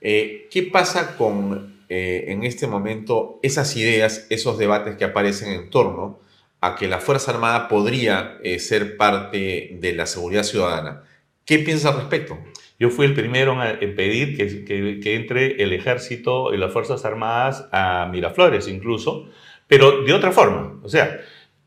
Eh, 0.01 0.49
¿Qué 0.51 0.63
pasa 0.63 1.17
con 1.17 1.80
eh, 1.91 2.27
en 2.29 2.45
este 2.45 2.69
momento 2.69 3.41
esas 3.43 3.77
ideas, 3.77 4.29
esos 4.31 4.59
debates 4.59 4.95
que 4.95 5.05
aparecen 5.05 5.53
en 5.53 5.71
torno 5.71 6.21
a 6.61 6.77
que 6.77 6.87
la 6.87 7.01
Fuerza 7.01 7.33
Armada 7.33 7.67
podría 7.67 8.39
eh, 8.45 8.61
ser 8.61 8.97
parte 8.97 9.77
de 9.81 9.93
la 9.93 10.07
seguridad 10.07 10.45
ciudadana. 10.45 11.03
¿Qué 11.45 11.59
piensas 11.59 11.93
al 11.93 12.01
respecto? 12.03 12.39
Yo 12.79 12.91
fui 12.91 13.07
el 13.07 13.15
primero 13.15 13.59
en 13.63 13.95
pedir 13.97 14.37
que, 14.37 15.15
entre 15.17 15.63
el 15.63 15.73
ejército 15.73 16.55
y 16.55 16.59
las 16.59 16.73
Fuerzas 16.73 17.05
Armadas 17.05 17.69
a 17.73 18.09
Miraflores 18.11 18.69
incluso, 18.69 19.29
pero 19.67 20.03
de 20.03 20.15
otra 20.15 20.31
forma. 20.31 20.79
O 20.85 20.89
sea, 20.89 21.21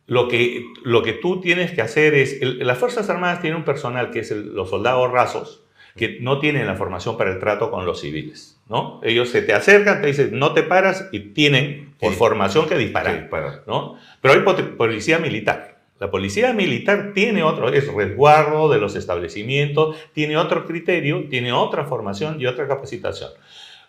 lo 0.07 0.29
que, 0.29 0.65
lo 0.83 1.03
que 1.03 1.13
tú 1.13 1.41
tienes 1.41 1.71
que 1.71 1.81
hacer 1.81 2.13
es, 2.13 2.39
las 2.41 2.77
Fuerzas 2.77 3.09
Armadas 3.09 3.41
tienen 3.41 3.57
un 3.57 3.65
personal 3.65 4.09
que 4.09 4.19
es 4.19 4.31
los 4.31 4.69
soldados 4.69 5.11
rasos, 5.11 5.65
que 5.97 6.17
no 6.21 6.39
tienen 6.39 6.65
la 6.65 6.75
formación 6.75 7.17
para 7.17 7.33
el 7.33 7.39
trato 7.39 7.69
con 7.69 7.85
los 7.85 7.99
civiles. 7.99 8.52
¿No? 8.69 9.01
Ellos 9.03 9.29
se 9.29 9.41
te 9.41 9.53
acercan, 9.53 10.01
te 10.01 10.07
dicen, 10.07 10.37
no 10.39 10.53
te 10.53 10.63
paras 10.63 11.09
y 11.11 11.19
tienen 11.19 11.93
por 11.99 12.13
formación 12.13 12.67
que 12.67 12.77
disparar, 12.77 13.63
¿no? 13.67 13.97
Pero 14.21 14.33
hay 14.33 14.65
policía 14.77 15.19
militar. 15.19 15.73
La 15.99 16.11
policía 16.11 16.51
militar 16.53 17.11
tiene 17.13 17.43
otro, 17.43 17.69
es 17.69 17.87
resguardo 17.93 18.69
de 18.69 18.79
los 18.79 18.95
establecimientos, 18.95 19.95
tiene 20.13 20.35
otro 20.37 20.65
criterio, 20.65 21.29
tiene 21.29 21.53
otra 21.53 21.85
formación 21.85 22.41
y 22.41 22.45
otra 22.45 22.67
capacitación. 22.67 23.29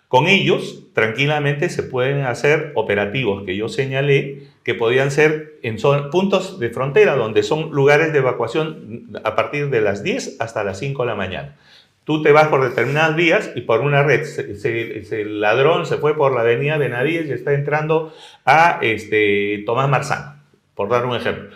Con 0.06 0.28
ellos, 0.28 0.84
tranquilamente 0.92 1.68
se 1.70 1.82
pueden 1.82 2.22
hacer 2.22 2.70
operativos 2.76 3.42
que 3.44 3.56
yo 3.56 3.68
señalé, 3.68 4.48
que 4.62 4.74
podían 4.74 5.10
ser 5.10 5.58
en 5.62 5.76
puntos 6.12 6.60
de 6.60 6.70
frontera, 6.70 7.16
donde 7.16 7.42
son 7.42 7.70
lugares 7.70 8.12
de 8.12 8.18
evacuación 8.18 9.08
a 9.24 9.34
partir 9.34 9.70
de 9.70 9.80
las 9.80 10.04
10 10.04 10.36
hasta 10.40 10.62
las 10.62 10.78
5 10.78 11.02
de 11.02 11.08
la 11.08 11.16
mañana 11.16 11.56
Tú 12.04 12.22
te 12.22 12.32
vas 12.32 12.48
por 12.48 12.62
determinadas 12.62 13.16
vías 13.16 13.50
y 13.54 13.62
por 13.62 13.80
una 13.80 14.02
red. 14.02 14.26
el 14.64 15.40
ladrón 15.40 15.86
se 15.86 15.96
fue 15.96 16.14
por 16.16 16.34
la 16.34 16.42
avenida 16.42 16.76
Benavides 16.76 17.28
y 17.28 17.32
está 17.32 17.54
entrando 17.54 18.12
a 18.44 18.78
este, 18.82 19.62
Tomás 19.64 19.88
Marzán, 19.88 20.42
por 20.74 20.90
dar 20.90 21.06
un 21.06 21.16
ejemplo. 21.16 21.48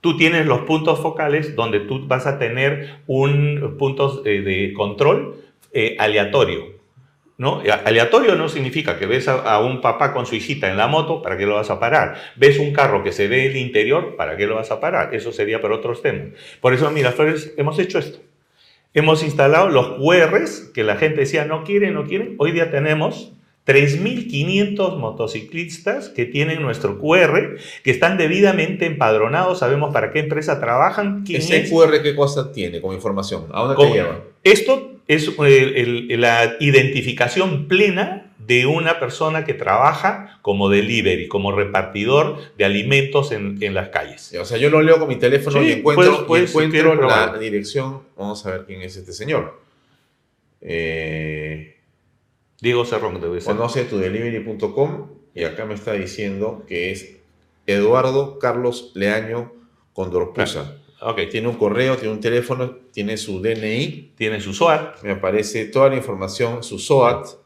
Tú 0.00 0.16
tienes 0.16 0.46
los 0.46 0.62
puntos 0.62 1.00
focales 1.00 1.54
donde 1.54 1.80
tú 1.80 2.06
vas 2.06 2.26
a 2.26 2.38
tener 2.38 2.98
un 3.06 3.76
puntos 3.78 4.22
eh, 4.24 4.42
de 4.42 4.72
control 4.74 5.36
eh, 5.72 5.96
aleatorio. 5.98 6.74
¿no? 7.38 7.62
Aleatorio 7.84 8.34
no 8.34 8.48
significa 8.48 8.98
que 8.98 9.06
ves 9.06 9.28
a, 9.28 9.58
un 9.60 9.80
papá 9.80 10.12
con 10.12 10.26
su 10.26 10.34
hijita 10.34 10.70
en 10.70 10.76
la 10.76 10.88
moto, 10.88 11.22
¿para 11.22 11.36
qué 11.36 11.46
lo 11.46 11.54
vas 11.54 11.70
a 11.70 11.80
parar? 11.80 12.16
Ves 12.36 12.58
un 12.58 12.72
carro 12.72 13.02
que 13.02 13.12
se 13.12 13.28
ve 13.28 13.46
el 13.46 13.56
interior, 13.56 14.16
¿para 14.16 14.36
qué 14.36 14.46
lo 14.46 14.56
vas 14.56 14.70
a 14.70 14.80
parar? 14.80 15.14
Eso 15.14 15.32
sería 15.32 15.60
para 15.60 15.74
otros 15.74 16.02
temas. 16.02 16.38
Por 16.60 16.74
eso, 16.74 16.90
mira, 16.90 17.12
Flores, 17.12 17.54
hemos 17.56 17.78
hecho 17.78 17.98
esto. 17.98 18.18
Hemos 18.96 19.24
instalado 19.24 19.70
los 19.70 19.98
QRs 19.98 20.70
que 20.72 20.84
la 20.84 20.94
gente 20.94 21.22
decía 21.22 21.44
no 21.46 21.64
quiere, 21.64 21.90
no 21.90 22.04
quiere. 22.04 22.36
Hoy 22.38 22.52
día 22.52 22.70
tenemos 22.70 23.32
3.500 23.66 24.98
motociclistas 24.98 26.10
que 26.10 26.26
tienen 26.26 26.62
nuestro 26.62 27.00
QR, 27.00 27.56
que 27.82 27.90
están 27.90 28.16
debidamente 28.16 28.86
empadronados, 28.86 29.58
sabemos 29.58 29.92
para 29.92 30.12
qué 30.12 30.20
empresa 30.20 30.60
trabajan. 30.60 31.24
Quién 31.26 31.40
¿Ese 31.40 31.68
QR 31.68 32.02
qué 32.04 32.14
cosa 32.14 32.52
tiene 32.52 32.80
como 32.80 32.94
información? 32.94 33.46
¿A 33.52 33.62
dónde 33.62 33.84
te 33.84 33.92
lleva? 33.92 34.20
Esto 34.44 34.92
es 35.08 35.28
la 35.38 36.54
identificación 36.60 37.66
plena 37.66 38.32
de 38.46 38.66
una 38.66 39.00
persona 39.00 39.44
que 39.44 39.54
trabaja 39.54 40.38
como 40.42 40.68
delivery, 40.68 41.28
como 41.28 41.52
repartidor 41.52 42.38
de 42.56 42.64
alimentos 42.64 43.32
en, 43.32 43.74
las 43.74 43.88
calles. 43.88 44.34
O 44.40 44.44
sea, 44.44 44.58
yo 44.58 44.70
lo 44.70 44.82
leo 44.82 44.98
con 44.98 45.08
mi 45.08 45.16
teléfono 45.16 45.62
y 45.62 45.72
encuentro, 45.72 46.26
la 47.08 47.38
dirección. 47.38 48.02
Vamos 48.16 48.44
a 48.46 48.50
ver 48.50 48.64
quién 48.66 48.82
es 48.82 48.96
este 48.96 49.12
señor. 49.12 49.60
Eh, 50.60 51.76
Diego 52.60 52.84
Cerrón 52.84 53.20
debe 53.20 53.40
ser. 53.40 53.54
Conoce 53.54 53.84
tu 53.84 53.98
delivery.com 53.98 55.08
y 55.34 55.44
acá 55.44 55.64
me 55.64 55.74
está 55.74 55.92
diciendo 55.92 56.64
que 56.66 56.90
es 56.90 57.16
Eduardo 57.66 58.38
Carlos 58.38 58.92
Leaño 58.94 59.52
Condorpusa. 59.92 60.78
Okay. 61.00 61.28
Tiene 61.28 61.48
un 61.48 61.56
correo, 61.56 61.96
tiene 61.96 62.14
un 62.14 62.20
teléfono, 62.20 62.76
tiene 62.90 63.16
su 63.16 63.42
DNI. 63.42 64.12
Tiene 64.16 64.40
su 64.40 64.54
SOAT. 64.54 65.02
Me 65.02 65.12
aparece 65.12 65.66
toda 65.66 65.90
la 65.90 65.96
información, 65.96 66.62
su 66.62 66.78
SOAT. 66.78 67.43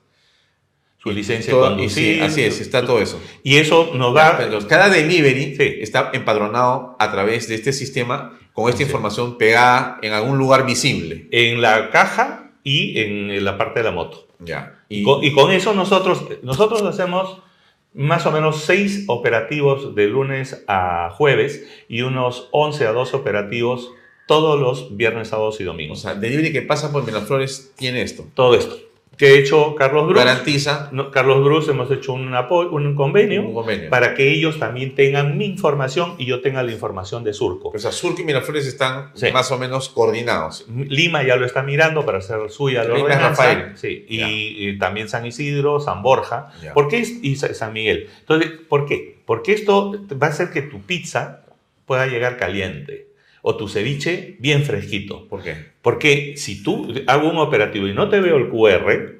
Su 0.98 1.12
licencia 1.12 1.54
de 1.54 1.60
conducir. 1.60 2.22
así 2.22 2.42
es, 2.42 2.60
está 2.60 2.84
todo 2.84 3.00
eso. 3.00 3.20
Y 3.44 3.56
eso 3.56 3.92
nos 3.94 4.12
da... 4.14 4.36
Cada 4.68 4.90
delivery 4.90 5.56
está 5.80 6.10
empadronado 6.12 6.96
a 6.98 7.12
través 7.12 7.48
de 7.48 7.54
este 7.54 7.72
sistema 7.72 8.36
con 8.52 8.68
esta 8.68 8.82
información 8.82 9.38
pegada 9.38 10.00
en 10.02 10.12
algún 10.12 10.38
lugar 10.38 10.66
visible. 10.66 11.28
En 11.30 11.62
la 11.62 11.90
caja 11.90 12.50
y 12.64 12.98
en 12.98 13.44
la 13.44 13.56
parte 13.56 13.78
de 13.78 13.84
la 13.84 13.92
moto. 13.92 14.26
Ya. 14.40 14.82
Y, 14.88 15.04
y 15.22 15.32
con, 15.32 15.52
eso 15.52 15.72
nosotros, 15.72 16.24
nosotros 16.42 16.82
hacemos 16.82 17.42
más 17.94 18.26
o 18.26 18.32
menos 18.32 18.62
seis 18.62 19.04
operativos 19.06 19.94
de 19.94 20.08
lunes 20.08 20.64
a 20.66 21.10
jueves 21.10 21.64
y 21.88 22.02
unos 22.02 22.48
11 22.50 22.86
a 22.86 22.92
12 22.92 23.16
operativos 23.16 23.92
todos 24.26 24.60
los 24.60 24.96
viernes, 24.96 25.28
sábados 25.28 25.60
y 25.60 25.64
domingos. 25.64 26.00
O 26.00 26.02
sea, 26.02 26.14
delivery 26.16 26.52
que 26.52 26.62
pasa 26.62 26.90
por 26.90 27.06
Miraflores 27.06 27.72
tiene 27.76 28.02
esto. 28.02 28.26
Todo 28.34 28.56
esto 28.56 28.87
que 29.18 29.26
ha 29.26 29.30
hecho 29.32 29.74
Carlos 29.74 30.06
Bruce. 30.06 30.24
Garantiza. 30.24 30.90
Carlos 31.12 31.44
Bruce 31.44 31.72
hemos 31.72 31.90
hecho 31.90 32.12
un, 32.12 32.32
un, 32.32 32.94
convenio, 32.94 33.52
para 33.90 34.14
que 34.14 34.30
ellos 34.30 34.60
también 34.60 34.94
tengan 34.94 35.36
mi 35.36 35.44
información 35.44 36.14
y 36.18 36.26
yo 36.26 36.40
tenga 36.40 36.62
la 36.62 36.70
información 36.70 37.24
de 37.24 37.34
Surco. 37.34 37.70
O 37.74 37.78
sea, 37.78 37.90
Surco 37.90 38.22
y 38.22 38.24
Miraflores 38.24 38.66
están 38.66 39.10
más 39.32 39.50
o 39.50 39.58
menos 39.58 39.88
coordinados. 39.88 40.66
Lima 40.68 41.24
ya 41.24 41.34
lo 41.34 41.44
está 41.44 41.62
mirando 41.62 42.06
para 42.06 42.18
hacer 42.18 42.38
suya 42.48 42.84
Lima 42.84 43.16
Rafael. 43.16 43.72
Sí, 43.76 44.06
y, 44.08 44.78
también 44.78 45.08
San 45.08 45.26
Isidro, 45.26 45.80
San 45.80 46.02
Borja. 46.02 46.52
¿Por 46.72 46.88
qué? 46.88 46.98
Y 47.22 47.34
San 47.36 47.72
Miguel. 47.72 48.08
Entonces, 48.20 48.52
¿por 48.68 48.86
qué? 48.86 49.18
Porque 49.26 49.52
esto 49.52 49.92
va 50.22 50.28
a 50.28 50.30
hacer 50.30 50.50
que 50.50 50.62
tu 50.62 50.80
pizza 50.82 51.44
pueda 51.86 52.06
llegar 52.06 52.36
caliente 52.36 53.07
o 53.42 53.56
tu 53.56 53.68
ceviche 53.68 54.36
bien 54.38 54.62
fresquito. 54.62 55.26
¿Por 55.28 55.42
qué? 55.42 55.56
Porque 55.82 56.34
si 56.36 56.62
tú 56.62 56.92
hago 57.06 57.28
un 57.28 57.38
operativo 57.38 57.86
y 57.86 57.94
no 57.94 58.08
te 58.08 58.20
veo 58.20 58.36
el 58.36 58.48
QR, 58.48 59.18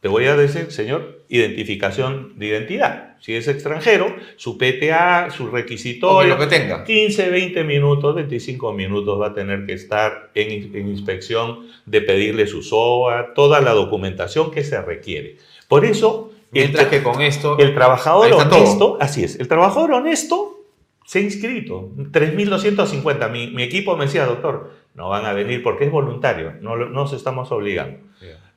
te 0.00 0.08
voy 0.08 0.26
a 0.26 0.36
decir, 0.36 0.70
señor, 0.70 1.20
identificación 1.28 2.38
de 2.38 2.46
identidad. 2.46 3.10
Si 3.20 3.34
es 3.34 3.48
extranjero, 3.48 4.16
su 4.36 4.56
PTA, 4.56 5.30
su 5.30 5.48
requisitorio, 5.48 6.36
lo 6.36 6.40
que 6.40 6.46
tenga. 6.46 6.84
15, 6.84 7.28
20 7.28 7.64
minutos, 7.64 8.14
25 8.14 8.72
minutos 8.72 9.20
va 9.20 9.28
a 9.28 9.34
tener 9.34 9.66
que 9.66 9.74
estar 9.74 10.30
en, 10.34 10.74
en 10.74 10.88
inspección 10.88 11.66
de 11.84 12.00
pedirle 12.00 12.46
su 12.46 12.62
SOA, 12.62 13.34
toda 13.34 13.60
la 13.60 13.72
documentación 13.72 14.50
que 14.50 14.64
se 14.64 14.80
requiere. 14.80 15.36
Por 15.68 15.84
eso, 15.84 16.32
mientras 16.50 16.86
que 16.86 17.02
con 17.02 17.20
esto 17.20 17.58
el 17.58 17.74
trabajador 17.74 18.32
honesto, 18.32 18.96
así 19.00 19.22
es, 19.22 19.38
el 19.38 19.48
trabajador 19.48 19.92
honesto 19.92 20.59
se 21.10 21.18
ha 21.18 21.22
inscrito, 21.22 21.90
3.250. 21.96 23.30
Mi, 23.32 23.48
mi 23.48 23.64
equipo 23.64 23.96
me 23.96 24.04
decía, 24.04 24.26
doctor, 24.26 24.70
no 24.94 25.08
van 25.08 25.26
a 25.26 25.32
venir 25.32 25.60
porque 25.60 25.86
es 25.86 25.90
voluntario, 25.90 26.52
no 26.60 26.76
nos 26.76 27.12
estamos 27.12 27.50
obligando. 27.50 27.98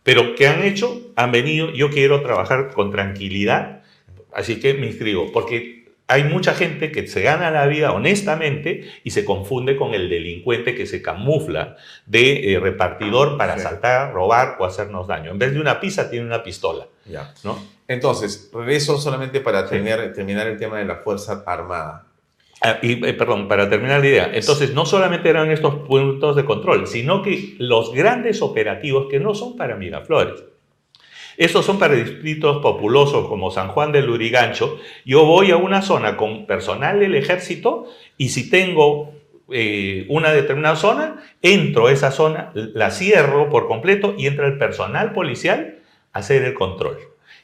Pero 0.04 0.36
¿qué 0.36 0.48
han 0.48 0.62
hecho? 0.62 1.02
Han 1.16 1.32
venido, 1.32 1.72
yo 1.72 1.90
quiero 1.90 2.22
trabajar 2.22 2.70
con 2.70 2.92
tranquilidad, 2.92 3.82
así 4.32 4.60
que 4.60 4.76
me 4.76 4.86
inscribo, 4.86 5.32
porque 5.32 5.96
hay 6.06 6.26
mucha 6.26 6.54
gente 6.54 6.92
que 6.92 7.08
se 7.08 7.24
gana 7.24 7.50
la 7.50 7.66
vida 7.66 7.92
honestamente 7.92 8.88
y 9.04 9.10
se 9.10 9.26
confunde 9.26 9.76
con 9.76 9.96
el 9.96 10.08
delincuente 10.08 10.76
que 10.76 10.86
se 10.86 11.02
camufla 11.02 11.78
de 12.06 12.54
eh, 12.54 12.60
repartidor 12.60 13.36
para 13.36 13.56
asaltar, 13.56 14.14
robar 14.14 14.58
o 14.60 14.66
hacernos 14.66 15.08
daño. 15.08 15.32
En 15.32 15.40
vez 15.40 15.54
de 15.54 15.60
una 15.60 15.80
pizza 15.80 16.08
tiene 16.08 16.28
una 16.28 16.44
pistola. 16.44 16.86
¿no? 17.44 17.58
Entonces, 17.88 18.52
regreso 18.54 19.00
solamente 19.00 19.40
para 19.40 19.68
terminar 19.68 20.02
el 20.02 20.60
tema 20.60 20.78
de 20.78 20.86
la 20.86 20.98
Fuerza 20.98 21.44
Armada. 21.48 22.13
Ah, 22.66 22.80
y, 22.82 23.06
eh, 23.06 23.14
perdón, 23.14 23.50
para 23.50 23.70
terminar 23.70 24.00
la 24.00 24.08
idea, 24.08 24.32
entonces 24.34 24.74
no 24.74 24.86
solamente 24.86 25.30
eran 25.30 25.52
estos 25.52 25.76
puntos 25.86 26.38
de 26.38 26.46
control, 26.46 26.88
sino 26.88 27.22
que 27.22 27.56
los 27.60 27.94
grandes 27.94 28.42
operativos 28.42 29.08
que 29.12 29.20
no 29.20 29.36
son 29.36 29.58
para 29.58 29.76
Miraflores, 29.76 30.46
estos 31.36 31.66
son 31.66 31.78
para 31.78 31.96
distritos 31.96 32.62
populosos 32.62 33.28
como 33.28 33.52
San 33.52 33.70
Juan 33.70 33.92
del 33.92 34.06
Lurigancho. 34.06 34.80
Yo 35.04 35.26
voy 35.26 35.52
a 35.52 35.58
una 35.58 35.82
zona 35.82 36.16
con 36.16 36.46
personal 36.46 37.00
del 37.00 37.16
ejército 37.16 37.88
y 38.18 38.30
si 38.30 38.50
tengo 38.50 39.14
eh, 39.52 40.06
una 40.10 40.32
determinada 40.32 40.76
zona, 40.76 41.22
entro 41.42 41.88
a 41.88 41.92
esa 41.92 42.12
zona, 42.12 42.52
la 42.54 42.92
cierro 42.92 43.50
por 43.50 43.68
completo 43.68 44.16
y 44.18 44.28
entra 44.28 44.48
el 44.48 44.58
personal 44.58 45.12
policial 45.12 45.80
a 46.14 46.20
hacer 46.20 46.44
el 46.44 46.54
control. 46.54 47.00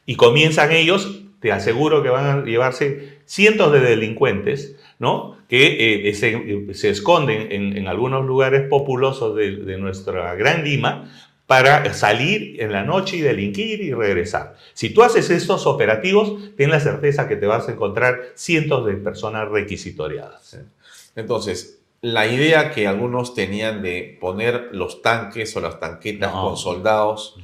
Y 0.06 0.14
comienzan 0.14 0.72
ellos, 0.72 1.24
te 1.40 1.52
aseguro 1.52 2.02
que 2.02 2.10
van 2.10 2.26
a 2.26 2.44
llevarse 2.44 3.18
cientos 3.24 3.72
de 3.72 3.80
delincuentes 3.80 4.76
¿no? 4.98 5.38
que 5.48 6.08
eh, 6.08 6.14
se, 6.14 6.90
esconden 6.90 7.50
en, 7.50 7.88
algunos 7.88 8.24
lugares 8.24 8.68
populosos 8.68 9.34
de, 9.34 9.78
nuestra 9.78 10.34
gran 10.34 10.62
Lima 10.62 11.10
para 11.46 11.92
salir 11.94 12.62
en 12.62 12.70
la 12.70 12.84
noche 12.84 13.16
y 13.16 13.20
delinquir 13.22 13.80
y 13.80 13.92
regresar. 13.92 14.54
Si 14.72 14.90
tú 14.90 15.02
haces 15.02 15.30
estos 15.30 15.66
operativos, 15.66 16.54
ten 16.56 16.70
la 16.70 16.78
certeza 16.78 17.26
que 17.26 17.34
te 17.34 17.46
vas 17.46 17.68
a 17.68 17.72
encontrar 17.72 18.20
cientos 18.36 18.86
de 18.86 18.92
personas 18.92 19.48
requisitoriadas. 19.48 20.60
Entonces, 21.16 21.80
la 22.02 22.28
idea 22.28 22.70
que 22.70 22.86
algunos 22.86 23.34
tenían 23.34 23.82
de 23.82 24.16
poner 24.20 24.68
los 24.70 25.02
tanques 25.02 25.56
o 25.56 25.60
las 25.60 25.80
tanquetas 25.80 26.30
con 26.30 26.56
soldados 26.56 27.36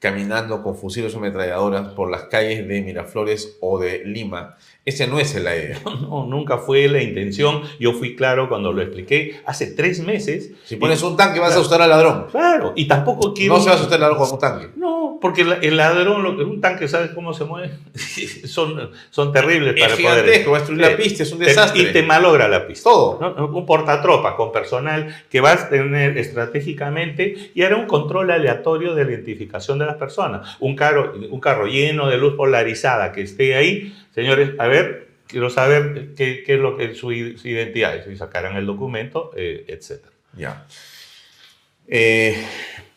caminando 0.00 0.62
con 0.62 0.76
fusiles 0.76 1.14
o 1.14 1.18
ametralladoras 1.18 1.92
por 1.92 2.10
las 2.10 2.24
calles 2.24 2.66
de 2.66 2.82
Miraflores 2.82 3.58
o 3.60 3.78
de 3.78 4.02
Lima 4.04 4.56
ese 4.90 5.06
no 5.06 5.18
es 5.18 5.34
la 5.34 5.56
idea. 5.56 5.80
No, 5.84 6.26
nunca 6.26 6.58
fue 6.58 6.88
la 6.88 7.02
intención. 7.02 7.62
Yo 7.78 7.92
fui 7.92 8.14
claro 8.14 8.48
cuando 8.48 8.72
lo 8.72 8.82
expliqué 8.82 9.40
hace 9.46 9.68
tres 9.68 10.00
meses. 10.00 10.52
Si 10.64 10.76
pones 10.76 11.02
un 11.02 11.16
tanque 11.16 11.40
vas 11.40 11.52
a 11.52 11.54
asustar 11.54 11.80
al 11.82 11.90
ladrón. 11.90 12.26
Claro, 12.30 12.72
y 12.76 12.86
tampoco 12.86 13.32
quiero... 13.32 13.54
No 13.54 13.60
se 13.60 13.66
va 13.66 13.72
a 13.72 13.76
asustar 13.76 13.96
al 13.96 14.00
ladrón 14.02 14.18
con 14.18 14.32
un 14.32 14.38
tanque. 14.38 14.68
No, 14.76 15.18
porque 15.20 15.42
el 15.42 15.76
ladrón, 15.76 16.22
lo 16.22 16.36
que 16.36 16.44
un 16.44 16.60
tanque, 16.60 16.88
¿sabes 16.88 17.10
cómo 17.10 17.32
se 17.32 17.44
mueve? 17.44 17.70
son, 18.44 18.90
son 19.10 19.32
terribles 19.32 19.74
para 19.80 19.94
es 19.94 20.00
poder... 20.00 20.48
va 20.48 20.56
a 20.56 20.58
destruir 20.58 20.80
la 20.80 20.96
pista, 20.96 21.22
es 21.22 21.32
un 21.32 21.38
desastre. 21.38 21.82
y 21.82 21.92
te 21.92 22.02
malogra 22.02 22.48
la 22.48 22.66
pista. 22.66 22.90
Todo. 22.90 23.18
Un 23.52 23.66
portatropa 23.66 24.36
con 24.36 24.52
personal 24.52 25.24
que 25.30 25.40
vas 25.40 25.64
a 25.64 25.68
tener 25.68 26.18
estratégicamente 26.18 27.50
y 27.54 27.62
hará 27.62 27.76
un 27.76 27.86
control 27.86 28.30
aleatorio 28.30 28.94
de 28.94 29.04
la 29.04 29.12
identificación 29.12 29.78
de 29.78 29.86
las 29.86 29.96
personas. 29.96 30.56
Un 30.60 30.74
carro, 30.74 31.12
un 31.30 31.40
carro 31.40 31.66
lleno 31.66 32.08
de 32.08 32.16
luz 32.16 32.34
polarizada 32.34 33.12
que 33.12 33.22
esté 33.22 33.54
ahí 33.54 33.94
señores, 34.14 34.52
a 34.58 34.66
ver, 34.66 35.08
quiero 35.26 35.50
saber 35.50 36.14
qué, 36.16 36.44
es 36.46 36.58
lo 36.58 36.76
que 36.76 36.94
su, 36.94 37.12
identidad 37.12 37.96
es, 37.96 38.04
si 38.04 38.16
sacarán 38.16 38.56
el 38.56 38.66
documento, 38.66 39.30
eh, 39.36 39.64
etc. 39.68 40.04
Ya. 40.36 40.66
Eh, 41.86 42.36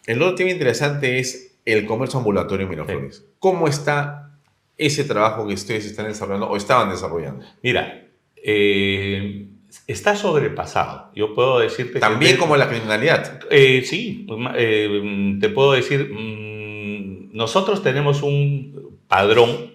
el 0.05 0.21
otro 0.21 0.35
tema 0.35 0.51
interesante 0.51 1.19
es 1.19 1.55
el 1.65 1.85
comercio 1.85 2.19
ambulatorio 2.19 2.65
en 2.65 2.69
Miraflores. 2.69 3.25
¿Cómo 3.39 3.67
está 3.67 4.31
ese 4.77 5.03
trabajo 5.03 5.47
que 5.47 5.53
ustedes 5.53 5.85
están 5.85 6.07
desarrollando 6.07 6.49
o 6.49 6.57
estaban 6.57 6.89
desarrollando? 6.89 7.45
Mira, 7.61 8.07
eh, 8.35 9.47
está 9.87 10.15
sobrepasado. 10.15 11.11
Yo 11.15 11.33
puedo 11.33 11.59
decirte 11.59 11.99
También 11.99 12.37
como 12.37 12.57
la 12.57 12.69
criminalidad. 12.69 13.39
Eh, 13.49 13.83
sí, 13.85 14.27
eh, 14.55 15.37
te 15.39 15.49
puedo 15.49 15.73
decir, 15.73 16.09
mm, 16.11 17.35
nosotros 17.35 17.81
tenemos 17.81 18.21
un 18.21 18.99
padrón 19.07 19.72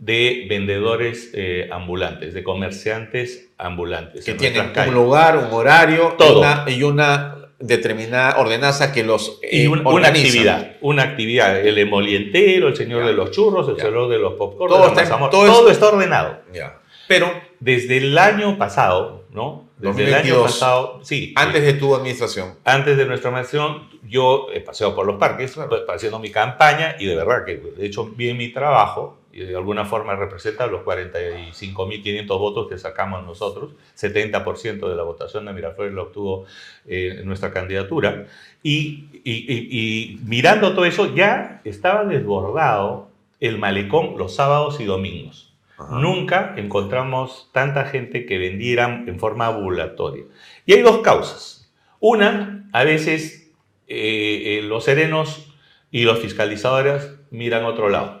de 0.00 0.46
vendedores 0.48 1.30
eh, 1.34 1.68
ambulantes, 1.70 2.32
de 2.32 2.42
comerciantes 2.42 3.50
ambulantes. 3.58 4.24
Que 4.24 4.32
tienen 4.32 4.72
un 4.88 4.94
lugar, 4.94 5.36
un 5.36 5.52
horario 5.52 6.14
Todo. 6.16 6.42
y 6.68 6.82
una 6.82 7.36
determinada 7.58 8.38
ordenanza 8.38 8.92
que 8.92 9.04
los 9.04 9.38
y 9.42 9.66
una 9.66 10.08
actividad, 10.08 10.76
una 10.80 11.02
actividad, 11.02 11.60
el 11.60 11.76
emolientero, 11.76 12.68
el 12.68 12.76
señor 12.76 13.04
de 13.04 13.12
los 13.12 13.30
churros, 13.30 13.68
el 13.68 13.76
señor 13.76 14.08
de 14.08 14.18
los 14.18 14.32
popcorn, 14.34 14.72
todo, 14.72 14.88
está, 14.88 15.30
todo, 15.30 15.70
está 15.70 15.88
ordenado. 15.88 16.40
Ya. 16.54 16.80
Pero 17.06 17.30
desde 17.60 17.98
el 17.98 18.16
año 18.16 18.56
pasado, 18.56 19.26
¿no? 19.32 19.68
Desde 19.76 20.04
el 20.04 20.14
año 20.14 20.42
pasado, 20.42 21.00
sí. 21.02 21.34
Antes 21.36 21.62
de 21.62 21.74
tu 21.74 21.94
administración. 21.94 22.54
Antes 22.64 22.96
de 22.96 23.04
nuestra 23.04 23.28
administración, 23.28 23.90
yo 24.08 24.46
he 24.54 24.60
paseado 24.60 24.94
por 24.94 25.06
los 25.06 25.16
parques 25.16 25.58
haciendo 25.92 26.18
mi 26.18 26.30
campaña 26.30 26.96
y 26.98 27.04
de 27.04 27.16
verdad 27.16 27.44
que 27.44 27.62
he 27.78 27.84
hecho 27.84 28.06
bien 28.06 28.38
mi 28.38 28.50
trabajo 28.50 29.19
y 29.32 29.40
de 29.40 29.56
alguna 29.56 29.84
forma 29.84 30.16
representa 30.16 30.66
los 30.66 30.82
45.500 30.82 32.26
votos 32.26 32.68
que 32.68 32.78
sacamos 32.78 33.24
nosotros, 33.24 33.72
70% 33.96 34.88
de 34.88 34.96
la 34.96 35.02
votación 35.04 35.44
de 35.46 35.52
Miraflores 35.52 35.92
lo 35.92 36.04
obtuvo 36.04 36.46
eh, 36.86 37.22
nuestra 37.24 37.52
candidatura, 37.52 38.26
y, 38.62 39.06
y, 39.24 40.20
mirando 40.24 40.74
todo 40.74 40.84
eso 40.84 41.14
ya 41.14 41.60
estaba 41.64 42.04
desbordado 42.04 43.08
el 43.38 43.58
malecón 43.58 44.18
los 44.18 44.34
sábados 44.34 44.80
y 44.80 44.84
domingos. 44.84 45.54
Nunca 45.92 46.52
encontramos 46.58 47.48
tanta 47.52 47.86
gente 47.86 48.26
que 48.26 48.36
vendiera 48.36 49.02
en 49.06 49.18
forma 49.18 49.46
ambulatoria. 49.46 50.24
Y 50.66 50.74
hay 50.74 50.82
dos 50.82 50.98
causas. 50.98 51.72
Una, 52.00 52.68
a 52.72 52.84
veces 52.84 53.50
eh, 53.88 54.58
eh, 54.58 54.62
los 54.62 54.84
serenos 54.84 55.54
y 55.90 56.02
los 56.02 56.18
fiscalizadores 56.18 57.14
miran 57.30 57.64
otro 57.64 57.88
lado 57.88 58.19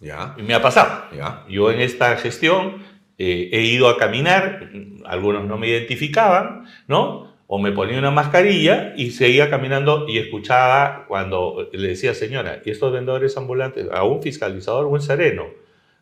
y 0.00 0.42
me 0.42 0.54
ha 0.54 0.62
pasado. 0.62 1.04
Yo 1.48 1.70
en 1.70 1.80
esta 1.80 2.16
gestión 2.16 2.82
eh, 3.18 3.50
he 3.52 3.62
ido 3.62 3.88
a 3.88 3.96
caminar, 3.96 4.70
algunos 5.04 5.44
no 5.44 5.56
me 5.56 5.68
identificaban, 5.68 6.66
¿no? 6.88 7.32
O 7.46 7.58
me 7.58 7.72
ponía 7.72 7.98
una 7.98 8.10
mascarilla 8.10 8.94
y 8.96 9.10
seguía 9.10 9.50
caminando 9.50 10.06
y 10.08 10.18
escuchaba 10.18 11.04
cuando 11.06 11.68
le 11.72 11.88
decía, 11.88 12.14
señora, 12.14 12.60
¿y 12.64 12.70
estos 12.70 12.92
vendedores 12.92 13.36
ambulantes? 13.36 13.86
A 13.92 14.04
un 14.04 14.22
fiscalizador 14.22 14.86
o 14.86 14.88
un 14.88 15.00
sereno, 15.00 15.44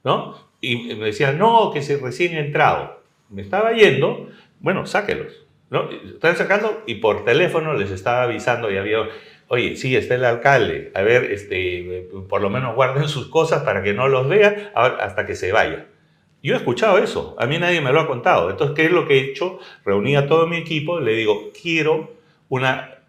¿no? 0.05 0.37
Y 0.61 0.95
me 0.95 1.07
decían, 1.07 1.39
no, 1.39 1.71
que 1.73 1.83
se 1.83 1.97
recién 1.97 2.37
entrado. 2.37 3.03
Me 3.29 3.43
estaba 3.43 3.73
yendo, 3.73 4.29
bueno, 4.61 4.87
sáquelos. 4.87 5.42
¿No? 5.73 5.91
Están 5.91 6.37
sacando 6.37 6.85
y 6.87 6.97
por 6.97 7.25
teléfono 7.25 7.75
les 7.75 7.91
estaba 7.91 8.23
avisando 8.23 8.71
y 8.71 8.77
había 8.77 9.09
oye, 9.53 9.77
sí, 9.77 9.95
está 9.95 10.15
el 10.15 10.25
alcalde, 10.25 10.91
a 10.95 11.03
ver, 11.03 11.25
este, 11.25 12.09
por 12.27 12.41
lo 12.41 12.49
menos 12.49 12.75
guarden 12.75 13.07
sus 13.07 13.29
cosas 13.29 13.65
para 13.65 13.83
que 13.83 13.93
no 13.93 14.09
los 14.09 14.27
vean 14.27 14.71
hasta 14.75 15.27
que 15.27 15.35
se 15.35 15.53
vaya. 15.53 15.89
Yo 16.43 16.55
he 16.55 16.57
escuchado 16.57 16.97
eso, 16.97 17.37
a 17.39 17.45
mí 17.45 17.59
nadie 17.59 17.83
me 17.83 17.93
lo 17.93 18.01
ha 18.01 18.07
contado. 18.07 18.49
Entonces, 18.49 18.75
¿qué 18.75 18.87
es 18.87 18.91
lo 18.91 19.07
que 19.07 19.19
he 19.19 19.31
hecho? 19.31 19.59
Reuní 19.85 20.17
a 20.17 20.27
todo 20.27 20.47
mi 20.47 20.57
equipo, 20.57 21.01
le 21.01 21.13
digo, 21.13 21.51
quiero 21.61 22.15
una 22.49 23.03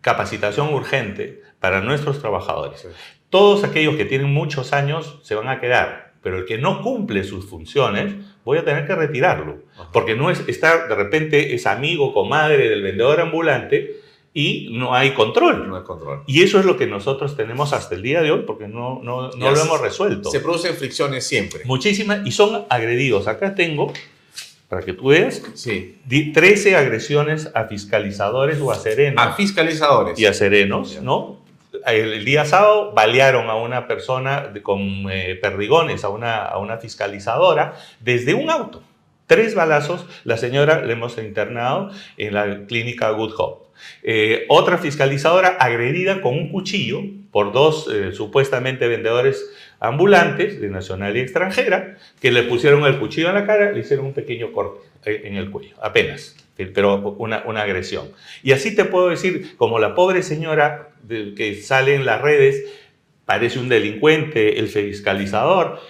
capacitación 0.00 0.72
urgente 0.72 1.42
para 1.58 1.80
nuestros 1.80 2.20
trabajadores. 2.20 2.86
Todos 3.28 3.64
aquellos 3.64 3.96
que 3.96 4.04
tienen 4.04 4.32
muchos 4.32 4.72
años 4.72 5.18
se 5.24 5.34
van 5.34 5.48
a 5.48 5.58
quedar, 5.58 6.12
pero 6.22 6.38
el 6.38 6.44
que 6.44 6.56
no 6.56 6.82
cumple 6.82 7.24
sus 7.24 7.46
funciones, 7.46 8.14
voy 8.44 8.58
a 8.58 8.64
tener 8.64 8.86
que 8.86 8.94
retirarlo, 8.94 9.58
porque 9.92 10.14
no 10.14 10.30
es, 10.30 10.42
está, 10.48 10.86
de 10.86 10.94
repente 10.94 11.54
es 11.54 11.66
amigo, 11.66 12.12
comadre 12.12 12.68
del 12.68 12.82
vendedor 12.82 13.20
ambulante, 13.20 14.00
y 14.32 14.68
no 14.72 14.94
hay 14.94 15.12
control. 15.12 15.68
No 15.68 15.76
hay 15.76 15.82
control. 15.82 16.22
Y 16.26 16.42
eso 16.42 16.60
es 16.60 16.64
lo 16.64 16.76
que 16.76 16.86
nosotros 16.86 17.36
tenemos 17.36 17.72
hasta 17.72 17.94
el 17.94 18.02
día 18.02 18.22
de 18.22 18.30
hoy 18.30 18.44
porque 18.46 18.68
no, 18.68 19.00
no, 19.02 19.30
no 19.30 19.50
lo 19.50 19.60
hemos 19.60 19.80
resuelto. 19.80 20.30
Se 20.30 20.40
producen 20.40 20.74
fricciones 20.76 21.26
siempre. 21.26 21.62
Muchísimas 21.64 22.24
y 22.24 22.30
son 22.30 22.64
agredidos. 22.68 23.26
Acá 23.26 23.56
tengo, 23.56 23.92
para 24.68 24.82
que 24.82 24.92
tú 24.92 25.08
veas, 25.08 25.42
sí. 25.54 25.98
13 26.08 26.76
agresiones 26.76 27.50
a 27.54 27.64
fiscalizadores 27.64 28.60
o 28.60 28.70
a 28.70 28.76
serenos. 28.76 29.24
A 29.24 29.32
fiscalizadores. 29.32 30.18
Y 30.18 30.26
a 30.26 30.32
serenos, 30.32 31.02
¿no? 31.02 31.39
El, 31.86 32.24
día 32.24 32.44
sábado 32.44 32.92
balearon 32.92 33.48
a 33.48 33.56
una 33.56 33.86
persona 33.86 34.52
con 34.62 35.10
eh, 35.10 35.38
perdigones, 35.40 36.04
a 36.04 36.08
una, 36.08 36.44
a 36.44 36.58
una 36.58 36.78
fiscalizadora, 36.78 37.74
desde 38.00 38.34
un 38.34 38.50
auto. 38.50 38.82
Tres 39.26 39.54
balazos, 39.54 40.06
la 40.24 40.36
señora 40.36 40.80
le 40.84 40.92
hemos 40.94 41.16
internado 41.18 41.90
en 42.16 42.34
la 42.34 42.66
clínica 42.66 43.10
Good 43.10 43.34
Hope. 43.38 43.70
Eh, 44.02 44.44
otra 44.48 44.78
fiscalizadora 44.78 45.48
agredida 45.48 46.20
con 46.20 46.34
un 46.34 46.50
cuchillo 46.50 47.02
por 47.30 47.52
dos 47.52 47.88
eh, 47.92 48.12
supuestamente 48.12 48.88
vendedores 48.88 49.50
ambulantes 49.78 50.60
de 50.60 50.68
nacional 50.68 51.16
y 51.16 51.20
extranjera 51.20 51.96
que 52.20 52.30
le 52.30 52.42
pusieron 52.42 52.84
el 52.84 52.98
cuchillo 52.98 53.28
en 53.28 53.34
la 53.34 53.46
cara, 53.46 53.72
le 53.72 53.80
hicieron 53.80 54.06
un 54.06 54.12
pequeño 54.12 54.52
corte 54.52 54.80
eh, 55.04 55.22
en 55.24 55.36
el 55.36 55.50
cuello, 55.50 55.76
apenas, 55.80 56.36
pero 56.66 56.96
una, 57.18 57.42
una 57.46 57.62
agresión. 57.62 58.10
Y 58.42 58.52
así 58.52 58.74
te 58.74 58.84
puedo 58.84 59.08
decir, 59.08 59.56
como 59.56 59.78
la 59.78 59.94
pobre 59.94 60.22
señora 60.22 60.90
que 61.08 61.60
sale 61.62 61.94
en 61.94 62.06
las 62.06 62.20
redes, 62.20 62.64
parece 63.24 63.58
un 63.58 63.68
delincuente, 63.68 64.58
el 64.58 64.68
fiscalizador, 64.68 65.80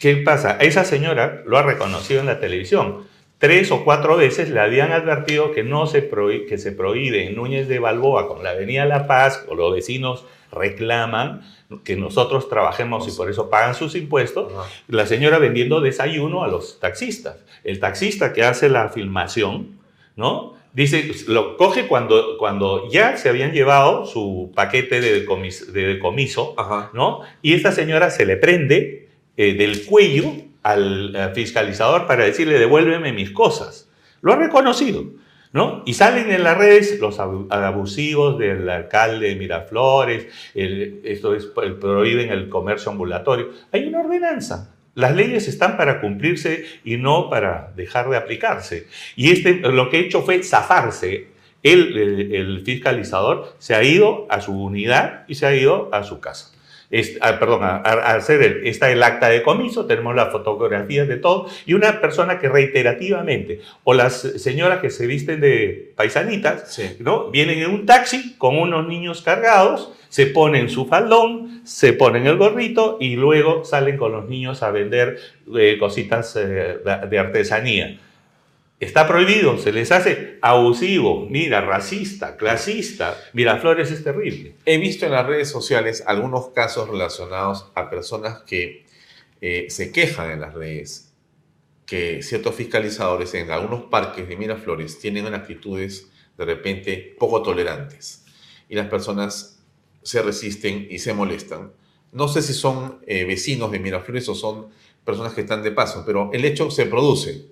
¿qué 0.00 0.16
pasa? 0.16 0.58
Esa 0.60 0.84
señora 0.84 1.42
lo 1.46 1.58
ha 1.58 1.62
reconocido 1.62 2.20
en 2.20 2.26
la 2.26 2.40
televisión 2.40 3.06
tres 3.38 3.70
o 3.70 3.84
cuatro 3.84 4.16
veces 4.16 4.50
le 4.50 4.60
habían 4.60 4.92
advertido 4.92 5.52
que, 5.52 5.62
no 5.62 5.86
se, 5.86 6.08
que 6.48 6.58
se 6.58 6.72
prohíbe 6.72 7.26
en 7.26 7.36
Núñez 7.36 7.68
de 7.68 7.78
Balboa 7.78 8.28
con 8.28 8.42
la 8.42 8.50
Avenida 8.50 8.84
La 8.86 9.06
Paz, 9.06 9.44
o 9.48 9.54
los 9.54 9.74
vecinos 9.74 10.24
reclaman 10.52 11.42
que 11.84 11.96
nosotros 11.96 12.48
trabajemos 12.48 13.06
y 13.08 13.16
por 13.16 13.28
eso 13.28 13.50
pagan 13.50 13.74
sus 13.74 13.94
impuestos, 13.94 14.52
la 14.88 15.06
señora 15.06 15.38
vendiendo 15.38 15.80
desayuno 15.80 16.44
a 16.44 16.48
los 16.48 16.80
taxistas. 16.80 17.36
El 17.64 17.80
taxista 17.80 18.32
que 18.32 18.44
hace 18.44 18.68
la 18.68 18.88
filmación, 18.88 19.80
¿no? 20.16 20.54
Dice, 20.72 21.10
lo 21.28 21.56
coge 21.56 21.86
cuando, 21.86 22.36
cuando 22.38 22.90
ya 22.90 23.16
se 23.16 23.30
habían 23.30 23.52
llevado 23.52 24.04
su 24.04 24.52
paquete 24.54 25.00
de, 25.00 25.24
decomiso, 25.72 26.54
¿no? 26.92 27.20
Y 27.40 27.54
esta 27.54 27.72
señora 27.72 28.10
se 28.10 28.26
le 28.26 28.36
prende 28.36 29.08
eh, 29.38 29.54
del 29.54 29.86
cuello 29.86 30.32
al 30.62 31.16
eh, 31.16 31.30
fiscalizador 31.34 32.06
para 32.06 32.24
decirle 32.24 32.58
devuélveme 32.58 33.12
mis 33.12 33.30
cosas. 33.30 33.88
Lo 34.20 34.34
ha 34.34 34.36
reconocido, 34.36 35.04
¿no? 35.52 35.82
Y 35.86 35.94
salen 35.94 36.30
en 36.30 36.42
las 36.42 36.58
redes 36.58 37.00
los 37.00 37.20
abusivos 37.20 38.38
del 38.38 38.68
alcalde 38.68 39.28
de 39.28 39.36
Miraflores, 39.36 40.26
esto 40.54 41.34
es, 41.34 41.46
prohíben 41.46 42.30
el 42.30 42.50
comercio 42.50 42.90
ambulatorio. 42.92 43.48
Hay 43.72 43.86
una 43.86 44.00
ordenanza. 44.00 44.75
Las 44.96 45.14
leyes 45.14 45.46
están 45.46 45.76
para 45.76 46.00
cumplirse 46.00 46.64
y 46.84 46.96
no 46.96 47.30
para 47.30 47.72
dejar 47.76 48.10
de 48.10 48.16
aplicarse. 48.16 48.88
Y 49.14 49.30
este, 49.30 49.54
lo 49.60 49.88
que 49.88 49.98
ha 49.98 50.00
hecho 50.00 50.22
fue 50.22 50.42
zafarse. 50.42 51.28
El, 51.62 51.96
el 52.34 52.62
fiscalizador 52.64 53.54
se 53.58 53.76
ha 53.76 53.84
ido 53.84 54.26
a 54.28 54.40
su 54.40 54.52
unidad 54.52 55.24
y 55.28 55.36
se 55.36 55.46
ha 55.46 55.54
ido 55.54 55.88
a 55.92 56.02
su 56.02 56.18
casa. 56.18 56.56
Ah, 57.20 57.38
perdón, 57.38 57.64
a, 57.64 57.76
hacer 58.14 58.62
está 58.64 58.90
el 58.90 59.02
acta 59.02 59.28
de 59.28 59.42
comiso, 59.42 59.86
tenemos 59.86 60.14
las 60.14 60.30
fotografías 60.30 61.08
de 61.08 61.16
todo, 61.16 61.48
y 61.64 61.74
una 61.74 62.00
persona 62.00 62.38
que 62.38 62.48
reiterativamente, 62.48 63.60
o 63.82 63.92
las 63.92 64.20
señoras 64.20 64.80
que 64.80 64.90
se 64.90 65.06
visten 65.06 65.40
de 65.40 65.92
paisanitas, 65.96 66.80
¿no? 67.00 67.30
vienen 67.30 67.58
en 67.58 67.70
un 67.70 67.86
taxi 67.86 68.36
con 68.38 68.56
unos 68.56 68.86
niños 68.86 69.22
cargados, 69.22 69.92
se 70.08 70.26
ponen 70.26 70.68
su 70.68 70.86
faldón, 70.86 71.62
se 71.64 71.92
ponen 71.92 72.26
el 72.26 72.36
gorrito 72.36 72.98
y 73.00 73.16
luego 73.16 73.64
salen 73.64 73.96
con 73.96 74.12
los 74.12 74.28
niños 74.28 74.62
a 74.62 74.70
vender 74.70 75.18
eh, 75.56 75.76
cositas 75.78 76.36
eh, 76.36 76.78
de 77.08 77.18
artesanía. 77.18 77.98
Está 78.78 79.08
prohibido, 79.08 79.56
se 79.56 79.72
les 79.72 79.90
hace 79.90 80.38
abusivo, 80.42 81.26
mira, 81.30 81.62
racista, 81.62 82.36
clasista. 82.36 83.16
Miraflores 83.32 83.90
es 83.90 84.04
terrible. 84.04 84.54
He 84.66 84.76
visto 84.76 85.06
en 85.06 85.12
las 85.12 85.26
redes 85.26 85.48
sociales 85.48 86.04
algunos 86.06 86.50
casos 86.50 86.86
relacionados 86.90 87.70
a 87.74 87.88
personas 87.88 88.42
que 88.42 88.84
eh, 89.40 89.66
se 89.70 89.92
quejan 89.92 90.30
en 90.30 90.40
las 90.42 90.52
redes 90.52 91.14
que 91.86 92.22
ciertos 92.22 92.54
fiscalizadores 92.54 93.32
en 93.32 93.50
algunos 93.50 93.84
parques 93.84 94.28
de 94.28 94.36
Miraflores 94.36 94.98
tienen 94.98 95.32
actitudes 95.32 96.10
de 96.36 96.44
repente 96.44 97.16
poco 97.18 97.42
tolerantes 97.42 98.26
y 98.68 98.74
las 98.74 98.88
personas 98.88 99.55
se 100.06 100.22
resisten 100.22 100.86
y 100.90 100.98
se 100.98 101.12
molestan. 101.14 101.72
No 102.12 102.28
sé 102.28 102.40
si 102.42 102.54
son 102.54 103.00
eh, 103.06 103.24
vecinos 103.24 103.70
de 103.72 103.78
Miraflores 103.80 104.28
o 104.28 104.34
son 104.34 104.66
personas 105.04 105.32
que 105.34 105.42
están 105.42 105.62
de 105.62 105.72
paso, 105.72 106.04
pero 106.06 106.30
el 106.32 106.44
hecho 106.44 106.70
se 106.70 106.86
produce 106.86 107.46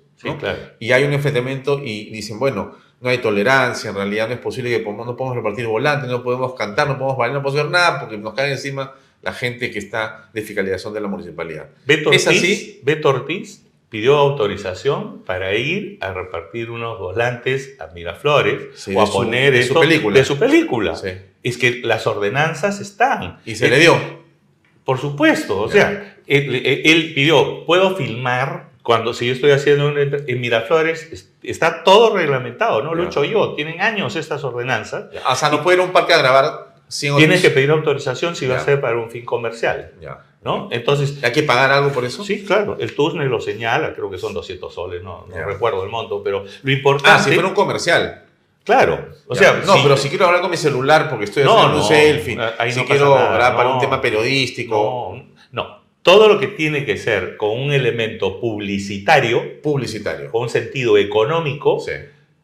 y 0.80 0.92
hay 0.92 1.04
un 1.04 1.12
enfrentamiento 1.12 1.80
y 1.84 2.08
dicen, 2.10 2.38
bueno, 2.38 2.74
no 3.00 3.10
hay 3.10 3.18
tolerancia, 3.18 3.90
en 3.90 3.96
realidad 3.96 4.28
no 4.28 4.34
es 4.34 4.40
posible 4.40 4.70
que 4.70 4.78
no 4.82 5.16
podemos 5.16 5.36
repartir 5.36 5.66
volantes, 5.66 6.08
no 6.08 6.22
podemos 6.22 6.54
cantar, 6.54 6.86
no 6.88 6.94
podemos 6.96 7.18
bailar, 7.18 7.36
no 7.36 7.42
podemos 7.42 7.60
hacer 7.60 7.70
nada 7.72 8.00
porque 8.00 8.16
nos 8.16 8.32
cae 8.32 8.52
encima 8.52 8.94
la 9.22 9.32
gente 9.32 9.70
que 9.70 9.78
está 9.78 10.30
de 10.32 10.40
fiscalización 10.42 10.94
de 10.94 11.00
la 11.00 11.08
municipalidad. 11.08 11.68
Beto 11.86 12.08
Ortiz, 12.10 12.22
¿Es 12.22 12.28
así? 12.28 12.80
Beto 12.84 13.08
Ortiz 13.10 13.62
pidió 13.90 14.16
autorización 14.16 15.22
para 15.24 15.54
ir 15.54 15.98
a 16.00 16.12
repartir 16.12 16.70
unos 16.70 16.98
volantes 16.98 17.76
a 17.80 17.88
Miraflores 17.88 18.68
Sí, 18.76 18.94
o 18.94 19.02
a 19.02 19.06
su- 19.06 19.12
poner 19.12 19.52
de 19.52 19.62
su 19.62 19.68
esto 19.68 19.80
película. 19.80 20.18
de 20.18 20.24
su 20.24 20.38
película. 20.38 20.96
Sí. 20.96 21.08
Es 21.44 21.56
que 21.58 21.80
las 21.84 22.06
ordenanzas 22.08 22.80
están. 22.80 23.38
Y 23.44 23.54
se 23.54 23.68
le 23.68 23.78
dio. 23.78 23.96
Por 24.84 24.98
supuesto, 24.98 25.60
o 25.60 25.70
sea, 25.70 26.16
él, 26.26 27.12
pidió, 27.14 27.64
¿puedo 27.64 27.94
filmar 27.96 28.70
cuando 28.82 29.14
si 29.14 29.26
yo 29.26 29.32
estoy 29.32 29.52
haciendo 29.52 29.86
un, 29.88 29.96
en 29.98 30.40
Miraflores? 30.40 31.08
es- 31.12 31.30
Está 31.42 31.84
todo 31.84 32.16
reglamentado, 32.16 32.82
¿no? 32.82 32.94
Lo 32.94 33.02
he 33.02 33.06
hecho 33.06 33.22
yo. 33.24 33.54
Tienen 33.54 33.80
años 33.80 34.16
estas 34.16 34.42
ordenanzas. 34.44 35.06
O 35.30 35.34
sea, 35.36 35.50
no 35.50 35.62
puede 35.62 35.76
ir 35.76 35.82
a 35.82 35.84
un 35.86 35.92
parque 35.92 36.14
a 36.14 36.18
grabar 36.18 36.74
sin 36.88 37.16
Tienes 37.16 37.40
que 37.42 37.50
pedir 37.50 37.70
autorización 37.70 38.34
si 38.36 38.46
va 38.46 38.56
a 38.56 38.60
ser 38.60 38.80
para 38.80 38.96
un 38.98 39.10
fin 39.10 39.24
comercial, 39.24 39.92
Ya. 40.00 40.20
¿no? 40.42 40.68
Entonces, 40.70 41.22
¿Hay 41.24 41.32
que 41.32 41.42
pagar 41.42 41.70
algo 41.72 41.90
por 41.92 42.04
eso? 42.04 42.22
sí, 42.24 42.44
claro, 42.44 42.76
el 42.78 42.94
TUSNE 42.94 43.24
lo 43.26 43.40
señala, 43.40 43.94
creo 43.94 44.10
que 44.10 44.18
son 44.18 44.32
200 44.34 44.72
soles, 44.72 45.02
no, 45.02 45.26
no 45.28 45.44
recuerdo 45.46 45.82
el 45.84 45.90
monto, 45.90 46.22
pero 46.22 46.44
lo 46.62 46.70
importante... 46.72 47.10
Ah, 47.14 47.18
si 47.18 47.32
fuera 47.32 47.48
un 47.48 47.54
comercial. 47.54 48.23
Claro, 48.64 49.10
o 49.26 49.34
sea... 49.34 49.62
no, 49.66 49.74
si- 49.76 49.82
pero 49.82 49.96
si 49.96 50.08
quiero 50.08 50.26
hablar 50.26 50.40
con 50.40 50.50
mi 50.50 50.56
celular 50.56 51.08
porque 51.10 51.26
estoy 51.26 51.44
No, 51.44 51.52
haciendo 51.56 51.76
un 51.76 51.82
no, 51.82 51.88
selfie, 51.88 52.38
ahí 52.58 52.72
si 52.72 52.80
no 52.80 52.86
quiero 52.86 53.14
nada, 53.14 53.34
grabar 53.34 53.56
para 53.56 53.68
un 53.74 53.78
tema 53.80 54.00
periodístico, 54.00 55.16
No, 55.52 55.62
no. 55.68 55.84
Todo 56.02 56.28
lo 56.28 56.38
que 56.38 56.48
tiene 56.48 56.84
que 56.84 56.96
ser 56.98 57.36
con 57.38 57.50
un 57.58 57.72
elemento 57.72 58.38
publicitario, 58.40 59.60
publicitario. 59.62 60.30
con 60.30 60.42
un 60.42 60.48
sentido 60.50 60.98
económico, 60.98 61.80
Sí. 61.80 61.92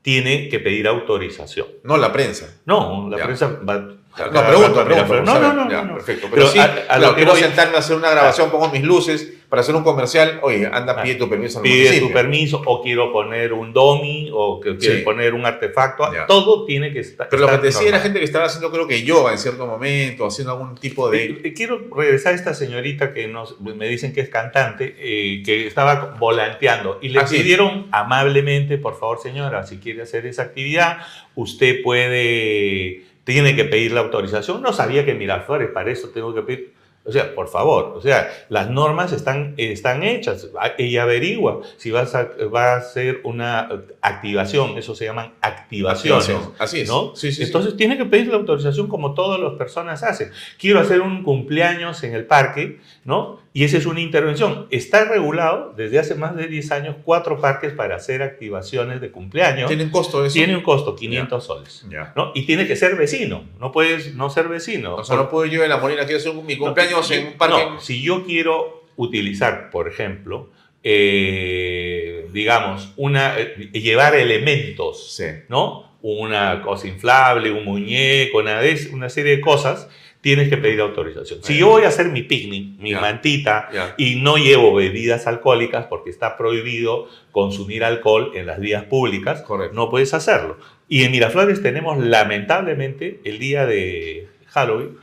tiene 0.02 0.48
que 0.48 0.60
pedir 0.60 0.88
autorización. 0.88 1.66
No 1.84 1.96
la 1.98 2.10
prensa. 2.12 2.58
No, 2.64 3.08
la 3.10 3.18
Ya. 3.18 3.24
prensa 3.24 3.58
va... 3.68 3.96
No, 4.18 4.46
pregunto, 4.46 4.84
pregunto. 4.84 5.22
No, 5.22 5.38
no, 5.38 5.52
no, 5.52 5.70
Ya, 5.70 5.82
no. 5.82 5.94
Perfecto. 5.94 6.26
Pero, 6.30 6.42
Pero 6.42 6.48
sí, 6.48 6.58
a- 6.58 6.64
a 6.88 6.98
claro, 6.98 7.14
quiero 7.14 7.30
voy- 7.32 7.40
sentarme 7.40 7.76
a 7.76 7.78
hacer 7.78 7.96
una 7.96 8.10
grabación, 8.10 8.50
pongo 8.50 8.68
mis 8.68 8.82
luces 8.82 9.34
para 9.48 9.60
hacer 9.62 9.74
un 9.74 9.82
comercial. 9.84 10.40
Oye, 10.42 10.68
anda, 10.70 11.00
pide 11.02 11.14
tu 11.14 11.28
permiso 11.28 11.62
Pide 11.62 11.98
tu 12.00 12.12
permiso 12.12 12.60
o 12.66 12.82
quiero 12.82 13.12
poner 13.12 13.52
un 13.52 13.72
domi 13.72 14.28
o 14.32 14.60
que 14.60 14.76
quiero 14.76 14.96
Sí. 14.96 15.02
poner 15.02 15.32
un 15.34 15.46
artefacto. 15.46 16.12
Ya. 16.12 16.26
Todo 16.26 16.64
tiene 16.66 16.92
que 16.92 17.00
estar. 17.00 17.28
Pero 17.28 17.42
lo 17.42 17.48
que 17.50 17.58
te 17.58 17.66
decía 17.66 17.82
era 17.82 17.90
normal. 17.92 18.02
gente 18.02 18.18
que 18.18 18.24
estaba 18.24 18.46
haciendo, 18.46 18.70
creo 18.72 18.86
que 18.88 19.02
yoga 19.04 19.32
en 19.32 19.38
cierto 19.38 19.66
momento, 19.66 20.26
haciendo 20.26 20.52
algún 20.52 20.74
tipo 20.76 21.08
de. 21.08 21.52
Quiero 21.56 21.80
regresar 21.96 22.32
a 22.32 22.36
esta 22.36 22.52
señorita 22.54 23.14
que 23.14 23.28
nos, 23.28 23.60
me 23.60 23.86
dicen 23.88 24.12
que 24.12 24.20
es 24.22 24.28
cantante, 24.28 24.96
eh, 24.98 25.42
que 25.44 25.66
estaba 25.68 26.16
volanteando 26.18 26.98
y 27.00 27.08
le 27.10 27.20
Ah, 27.20 27.26
sí. 27.26 27.36
pidieron 27.38 27.86
amablemente, 27.92 28.76
por 28.76 28.98
favor 28.98 29.18
señora, 29.22 29.64
si 29.66 29.78
quiere 29.78 30.02
hacer 30.02 30.26
esa 30.26 30.42
actividad, 30.42 30.98
usted 31.36 31.82
puede, 31.82 33.02
tiene 33.30 33.54
que 33.54 33.64
pedir 33.64 33.92
la 33.92 34.00
autorización. 34.00 34.60
No 34.60 34.72
sabía 34.72 35.04
que 35.04 35.14
Miraflores 35.14 35.70
para 35.70 35.90
eso 35.90 36.08
tengo 36.08 36.34
que 36.34 36.42
pedir. 36.42 36.74
O 37.02 37.12
sea, 37.12 37.34
por 37.34 37.48
favor, 37.48 37.94
o 37.96 38.02
sea, 38.02 38.30
las 38.50 38.68
normas 38.68 39.12
están, 39.12 39.54
están 39.56 40.02
hechas. 40.02 40.48
Ella 40.76 41.04
averigua 41.04 41.60
si 41.78 41.90
vas 41.90 42.14
a, 42.14 42.28
va 42.54 42.74
a 42.74 42.76
hacer 42.76 43.20
una 43.24 43.70
activación, 44.02 44.76
eso 44.76 44.94
se 44.94 45.06
llaman 45.06 45.32
activaciones. 45.40 46.28
Activación. 46.28 46.54
Así 46.58 46.80
es. 46.80 46.88
¿no? 46.88 47.16
Sí, 47.16 47.32
sí, 47.32 47.36
sí. 47.36 47.42
Entonces 47.44 47.76
tiene 47.76 47.96
que 47.96 48.04
pedir 48.04 48.28
la 48.28 48.36
autorización 48.36 48.86
como 48.88 49.14
todas 49.14 49.40
las 49.40 49.54
personas 49.54 50.02
hacen. 50.02 50.30
Quiero 50.58 50.78
hacer 50.80 51.00
un 51.00 51.22
cumpleaños 51.22 52.02
en 52.02 52.14
el 52.14 52.26
parque, 52.26 52.80
¿no? 53.04 53.40
Y 53.52 53.64
esa 53.64 53.78
es 53.78 53.86
una 53.86 54.00
intervención. 54.00 54.68
Está 54.70 55.04
regulado 55.06 55.74
desde 55.76 55.98
hace 55.98 56.14
más 56.14 56.36
de 56.36 56.46
10 56.46 56.70
años 56.70 56.96
cuatro 57.04 57.40
parques 57.40 57.72
para 57.72 57.96
hacer 57.96 58.22
activaciones 58.22 59.00
de 59.00 59.10
cumpleaños. 59.10 59.66
¿Tienen 59.66 59.90
costo 59.90 60.24
eso? 60.24 60.34
Tiene 60.34 60.54
un 60.56 60.62
costo, 60.62 60.94
500 60.94 61.44
soles. 61.44 61.84
Ya. 61.90 62.12
¿no? 62.14 62.30
Y 62.36 62.42
tiene 62.46 62.68
que 62.68 62.76
ser 62.76 62.94
vecino. 62.94 63.44
No 63.58 63.72
puedes 63.72 64.14
no 64.14 64.30
ser 64.30 64.46
vecino. 64.46 64.94
O 64.94 65.04
sea, 65.04 65.16
no 65.16 65.28
puedo 65.28 65.46
yo 65.46 65.66
la 65.66 65.78
Molina, 65.78 66.04
quiero 66.04 66.18
hacer 66.18 66.32
mi 66.34 66.56
cumpleaños 66.56 67.10
No, 67.10 67.16
en 67.16 67.26
un 67.26 67.32
parque. 67.32 67.56
no, 67.70 67.80
si 67.80 68.02
yo 68.02 68.24
quiero 68.24 68.84
utilizar, 68.94 69.70
por 69.70 69.88
ejemplo, 69.88 70.50
eh, 70.84 72.28
digamos, 72.32 72.92
una, 72.96 73.36
eh, 73.38 73.70
llevar 73.72 74.14
elementos 74.14 75.14
Sí. 75.16 75.24
¿no? 75.48 75.90
Una 76.02 76.62
cosa 76.62 76.86
inflable, 76.86 77.50
un 77.50 77.64
muñeco, 77.64 78.38
una 78.38 79.08
serie 79.08 79.36
de 79.36 79.40
cosas, 79.40 79.88
tienes 80.20 80.48
que 80.50 80.56
pedir 80.58 80.80
autorización. 80.80 81.42
Si 81.42 81.56
yo 81.58 81.68
voy 81.68 81.84
a 81.84 81.88
hacer 81.88 82.06
mi 82.10 82.22
picnic, 82.22 82.78
mi 82.78 82.90
Ya. 82.90 83.00
mantita, 83.00 83.68
Ya. 83.72 83.94
y 83.96 84.16
no 84.16 84.36
llevo 84.36 84.74
bebidas 84.74 85.26
alcohólicas 85.26 85.86
porque 85.86 86.10
está 86.10 86.36
prohibido 86.36 87.08
consumir 87.32 87.84
alcohol 87.84 88.32
en 88.34 88.46
las 88.46 88.60
vías 88.60 88.84
públicas, 88.84 89.40
Correcto. 89.42 89.74
no 89.74 89.88
puedes 89.88 90.12
hacerlo. 90.12 90.58
Y 90.88 91.04
en 91.04 91.12
Miraflores 91.12 91.62
tenemos 91.62 91.98
lamentablemente 91.98 93.20
el 93.24 93.38
día 93.38 93.64
de 93.66 94.28
Halloween, 94.48 94.96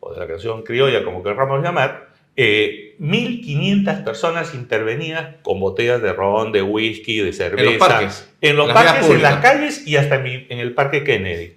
o 0.00 0.12
de 0.14 0.20
la 0.20 0.26
canción 0.26 0.62
criolla, 0.62 1.04
como 1.04 1.22
querramos 1.22 1.62
llamar, 1.62 2.08
eh, 2.36 2.94
1.500 2.98 4.02
personas 4.04 4.54
intervenidas 4.54 5.36
con 5.42 5.60
botellas 5.60 6.00
de 6.00 6.12
ron, 6.12 6.50
de 6.50 6.62
whisky, 6.62 7.18
de 7.18 7.32
cerveza. 7.32 7.62
En 7.62 7.78
los 7.78 7.88
parques. 7.88 8.28
En 8.40 8.56
los 8.56 8.66
las 8.68 8.74
parques, 8.76 9.10
en 9.10 9.22
las 9.22 9.36
calles 9.42 9.86
y 9.86 9.96
hasta 9.96 10.14
en, 10.16 10.22
mi- 10.22 10.46
en 10.48 10.58
el 10.58 10.72
parque 10.72 11.04
Kennedy. 11.04 11.52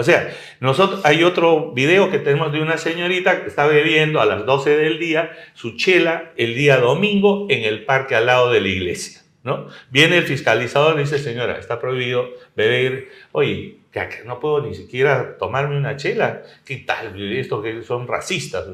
O 0.00 0.04
sea, 0.04 0.32
nosotros, 0.60 1.00
hay 1.02 1.24
otro 1.24 1.72
video 1.72 2.08
que 2.08 2.20
tenemos 2.20 2.52
de 2.52 2.62
una 2.62 2.78
señorita 2.78 3.42
que 3.42 3.48
está 3.48 3.66
bebiendo 3.66 4.20
a 4.20 4.26
las 4.26 4.46
12 4.46 4.76
del 4.76 5.00
día 5.00 5.32
su 5.54 5.74
chela 5.74 6.30
el 6.36 6.54
día 6.54 6.76
domingo 6.76 7.48
en 7.50 7.64
el 7.64 7.84
parque 7.84 8.14
al 8.14 8.26
lado 8.26 8.52
de 8.52 8.60
la 8.60 8.68
iglesia. 8.68 9.22
¿no? 9.42 9.66
Viene 9.90 10.18
el 10.18 10.22
fiscalizador 10.22 10.94
y 10.94 11.02
dice, 11.02 11.18
señora, 11.18 11.58
está 11.58 11.80
prohibido 11.80 12.28
beber. 12.54 13.08
Oye, 13.32 13.78
que 13.90 14.22
no 14.24 14.38
puedo 14.38 14.64
ni 14.64 14.76
siquiera 14.76 15.36
tomarme 15.36 15.76
una 15.76 15.96
chela. 15.96 16.44
¿Qué 16.64 16.76
tal? 16.76 17.20
Esto 17.32 17.60
que 17.60 17.82
son 17.82 18.06
racistas. 18.06 18.66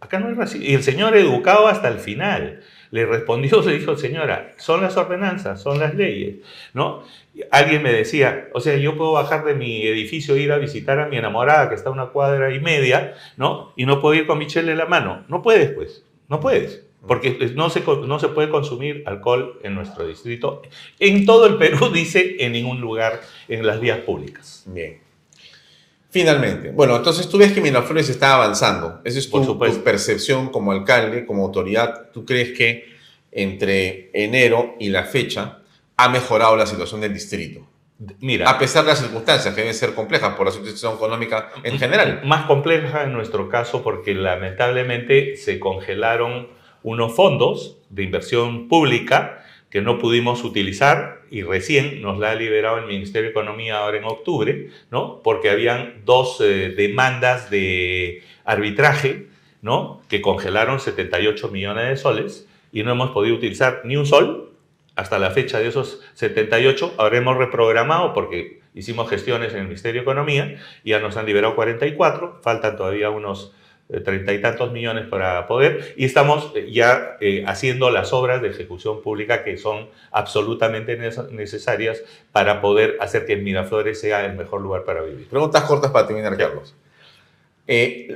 Acá 0.00 0.20
no 0.20 0.28
hay 0.28 0.34
racismo. 0.34 0.66
Y 0.66 0.72
el 0.72 0.82
señor 0.82 1.14
educado 1.18 1.68
hasta 1.68 1.88
el 1.88 1.98
final. 1.98 2.62
Le 2.92 3.06
respondió, 3.06 3.60
le 3.62 3.78
dijo, 3.78 3.96
señora, 3.96 4.52
son 4.58 4.82
las 4.82 4.96
ordenanzas, 4.96 5.60
son 5.60 5.80
las 5.80 5.94
leyes, 5.94 6.36
¿no? 6.74 7.02
Alguien 7.50 7.82
me 7.82 7.92
decía, 7.92 8.48
o 8.52 8.60
sea, 8.60 8.76
yo 8.76 8.96
puedo 8.96 9.12
bajar 9.12 9.44
de 9.44 9.54
mi 9.54 9.86
edificio 9.86 10.36
e 10.36 10.42
ir 10.42 10.52
a 10.52 10.58
visitar 10.58 11.00
a 11.00 11.08
mi 11.08 11.16
enamorada 11.16 11.68
que 11.68 11.74
está 11.74 11.88
a 11.88 11.92
una 11.92 12.10
cuadra 12.10 12.54
y 12.54 12.60
media, 12.60 13.14
¿no? 13.36 13.72
Y 13.76 13.86
no 13.86 14.00
puedo 14.00 14.14
ir 14.14 14.26
con 14.26 14.38
mi 14.38 14.46
chela 14.46 14.70
en 14.70 14.78
la 14.78 14.86
mano. 14.86 15.24
No 15.28 15.42
puedes, 15.42 15.70
pues, 15.70 16.04
no 16.28 16.38
puedes. 16.38 16.84
Porque 17.06 17.50
no 17.56 17.68
se, 17.68 17.80
no 17.80 18.18
se 18.20 18.28
puede 18.28 18.48
consumir 18.48 19.02
alcohol 19.06 19.58
en 19.64 19.74
nuestro 19.74 20.06
distrito. 20.06 20.62
En 21.00 21.26
todo 21.26 21.46
el 21.46 21.56
Perú, 21.56 21.90
dice, 21.92 22.36
en 22.38 22.52
ningún 22.52 22.80
lugar 22.80 23.20
en 23.48 23.66
las 23.66 23.80
vías 23.80 23.98
públicas. 23.98 24.64
Bien. 24.66 25.01
Finalmente. 26.12 26.72
Bueno, 26.72 26.94
entonces 26.94 27.26
tú 27.26 27.38
ves 27.38 27.52
que 27.52 27.62
Miraflores 27.62 28.10
está 28.10 28.34
avanzando. 28.34 29.00
Esa 29.02 29.18
es 29.18 29.30
tu, 29.30 29.42
tu 29.46 29.58
percepción 29.58 30.50
como 30.50 30.70
alcalde, 30.70 31.24
como 31.24 31.42
autoridad. 31.42 32.10
¿Tú 32.12 32.26
crees 32.26 32.50
que 32.56 32.84
entre 33.30 34.10
enero 34.12 34.74
y 34.78 34.90
la 34.90 35.04
fecha 35.04 35.60
ha 35.96 36.08
mejorado 36.10 36.54
la 36.54 36.66
situación 36.66 37.00
del 37.00 37.14
distrito? 37.14 37.66
Mira, 38.20 38.50
A 38.50 38.58
pesar 38.58 38.84
de 38.84 38.90
las 38.90 38.98
circunstancias 38.98 39.54
que 39.54 39.62
deben 39.62 39.74
ser 39.74 39.94
complejas 39.94 40.34
por 40.34 40.44
la 40.44 40.52
situación 40.52 40.96
económica 40.96 41.48
en 41.62 41.78
general. 41.78 42.20
Más 42.24 42.44
compleja 42.44 43.04
en 43.04 43.14
nuestro 43.14 43.48
caso 43.48 43.82
porque 43.82 44.14
lamentablemente 44.14 45.36
se 45.36 45.58
congelaron 45.58 46.48
unos 46.82 47.14
fondos 47.14 47.78
de 47.88 48.02
inversión 48.02 48.68
pública 48.68 49.41
que 49.72 49.80
no 49.80 49.98
pudimos 49.98 50.44
utilizar 50.44 51.22
y 51.30 51.42
recién 51.42 52.02
nos 52.02 52.18
la 52.18 52.32
ha 52.32 52.34
liberado 52.34 52.76
el 52.76 52.84
Ministerio 52.84 53.28
de 53.28 53.30
Economía 53.30 53.78
ahora 53.78 53.96
en 53.96 54.04
octubre, 54.04 54.68
¿no? 54.90 55.22
Porque 55.24 55.48
habían 55.48 56.02
dos 56.04 56.42
eh, 56.42 56.74
demandas 56.76 57.48
de 57.48 58.22
arbitraje, 58.44 59.28
¿no? 59.62 60.02
Que 60.10 60.20
congelaron 60.20 60.78
78 60.78 61.48
millones 61.48 61.88
de 61.88 61.96
soles 61.96 62.46
y 62.70 62.82
no 62.82 62.92
hemos 62.92 63.12
podido 63.12 63.34
utilizar 63.34 63.80
ni 63.84 63.96
un 63.96 64.04
sol 64.04 64.50
hasta 64.94 65.18
la 65.18 65.30
fecha 65.30 65.58
de 65.58 65.68
esos 65.68 66.02
78. 66.12 66.96
Ahora 66.98 67.16
hemos 67.16 67.38
reprogramado 67.38 68.12
porque 68.12 68.60
hicimos 68.74 69.08
gestiones 69.08 69.54
en 69.54 69.60
el 69.60 69.64
Ministerio 69.68 70.02
de 70.02 70.04
Economía 70.04 70.60
y 70.84 70.90
ya 70.90 71.00
nos 71.00 71.16
han 71.16 71.24
liberado 71.24 71.56
44, 71.56 72.40
faltan 72.42 72.76
todavía 72.76 73.08
unos 73.08 73.54
treinta 74.00 74.32
y 74.32 74.40
tantos 74.40 74.72
millones 74.72 75.06
para 75.06 75.46
poder 75.46 75.94
y 75.96 76.04
estamos 76.04 76.52
eh, 76.54 76.68
ya 76.72 77.16
eh, 77.20 77.44
haciendo 77.46 77.90
las 77.90 78.12
obras 78.12 78.40
de 78.42 78.48
ejecución 78.48 79.02
pública 79.02 79.44
que 79.44 79.56
son 79.58 79.88
absolutamente 80.10 80.98
neces- 80.98 81.30
necesarias 81.30 82.02
para 82.32 82.60
poder 82.60 82.96
hacer 83.00 83.26
que 83.26 83.36
Miraflores 83.36 84.00
sea 84.00 84.24
el 84.24 84.34
mejor 84.36 84.60
lugar 84.62 84.84
para 84.84 85.02
vivir. 85.02 85.28
Preguntas 85.28 85.62
cortas 85.64 85.90
para 85.90 86.06
terminar, 86.06 86.36
Carlos. 86.36 86.74
Eh, 87.68 88.08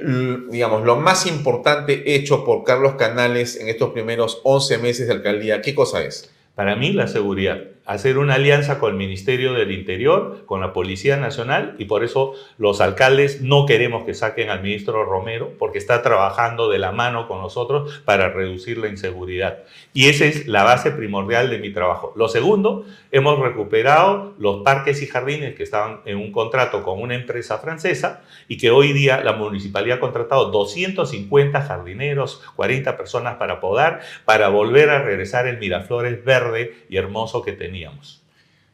digamos, 0.50 0.84
lo 0.84 0.96
más 0.96 1.24
importante 1.26 2.14
hecho 2.16 2.44
por 2.44 2.64
Carlos 2.64 2.94
Canales 2.94 3.56
en 3.60 3.68
estos 3.68 3.90
primeros 3.92 4.40
11 4.42 4.78
meses 4.78 5.06
de 5.06 5.12
alcaldía, 5.14 5.62
¿qué 5.62 5.74
cosa 5.74 6.02
es? 6.02 6.32
Para 6.54 6.74
mí 6.74 6.92
la 6.92 7.06
seguridad. 7.06 7.60
Hacer 7.86 8.18
una 8.18 8.34
alianza 8.34 8.80
con 8.80 8.90
el 8.90 8.96
Ministerio 8.96 9.52
del 9.52 9.70
Interior, 9.70 10.44
con 10.44 10.60
la 10.60 10.72
Policía 10.72 11.16
Nacional, 11.16 11.76
y 11.78 11.84
por 11.84 12.02
eso 12.02 12.34
los 12.58 12.80
alcaldes 12.80 13.42
no 13.42 13.64
queremos 13.64 14.04
que 14.04 14.12
saquen 14.12 14.50
al 14.50 14.62
ministro 14.62 15.04
Romero, 15.04 15.52
porque 15.58 15.78
está 15.78 16.02
trabajando 16.02 16.68
de 16.68 16.78
la 16.78 16.90
mano 16.90 17.28
con 17.28 17.40
nosotros 17.40 18.02
para 18.04 18.28
reducir 18.28 18.78
la 18.78 18.88
inseguridad. 18.88 19.58
Y 19.92 20.08
esa 20.08 20.24
es 20.24 20.48
la 20.48 20.64
base 20.64 20.90
primordial 20.90 21.48
de 21.48 21.58
mi 21.58 21.72
trabajo. 21.72 22.12
Lo 22.16 22.28
segundo, 22.28 22.84
hemos 23.12 23.38
recuperado 23.38 24.34
los 24.38 24.62
parques 24.64 25.00
y 25.02 25.06
jardines 25.06 25.54
que 25.54 25.62
estaban 25.62 26.00
en 26.06 26.18
un 26.18 26.32
contrato 26.32 26.82
con 26.82 27.00
una 27.00 27.14
empresa 27.14 27.58
francesa 27.58 28.22
y 28.48 28.56
que 28.56 28.70
hoy 28.70 28.92
día 28.92 29.22
la 29.22 29.32
municipalidad 29.32 29.98
ha 29.98 30.00
contratado 30.00 30.50
250 30.50 31.62
jardineros, 31.62 32.42
40 32.56 32.96
personas 32.96 33.36
para 33.36 33.60
podar, 33.60 34.00
para 34.24 34.48
volver 34.48 34.90
a 34.90 35.02
regresar 35.02 35.46
el 35.46 35.58
Miraflores 35.58 36.24
verde 36.24 36.74
y 36.88 36.96
hermoso 36.96 37.42
que 37.42 37.52
tenía 37.52 37.75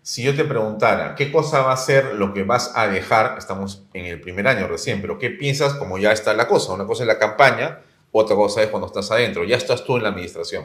si 0.02 0.24
yo 0.24 0.34
te 0.34 0.44
preguntara, 0.44 1.14
¿qué 1.14 1.30
cosa 1.30 1.62
va 1.62 1.72
a 1.72 1.76
ser 1.76 2.14
lo 2.14 2.34
que 2.34 2.42
vas 2.42 2.72
a 2.74 2.88
dejar? 2.88 3.36
Estamos 3.38 3.84
en 3.94 4.06
el 4.06 4.20
primer 4.20 4.48
año 4.48 4.66
recién, 4.66 5.00
pero 5.00 5.18
¿qué 5.18 5.30
piensas 5.30 5.74
como 5.74 5.96
ya 5.96 6.10
está 6.10 6.34
la 6.34 6.48
cosa? 6.48 6.72
Una 6.72 6.86
cosa 6.86 7.04
es 7.04 7.06
la 7.06 7.18
campaña, 7.18 7.78
otra 8.10 8.34
cosa 8.34 8.62
es 8.62 8.68
cuando 8.68 8.88
estás 8.88 9.10
adentro, 9.12 9.44
ya 9.44 9.56
estás 9.56 9.84
tú 9.84 9.96
en 9.96 10.02
la 10.02 10.08
administración. 10.08 10.64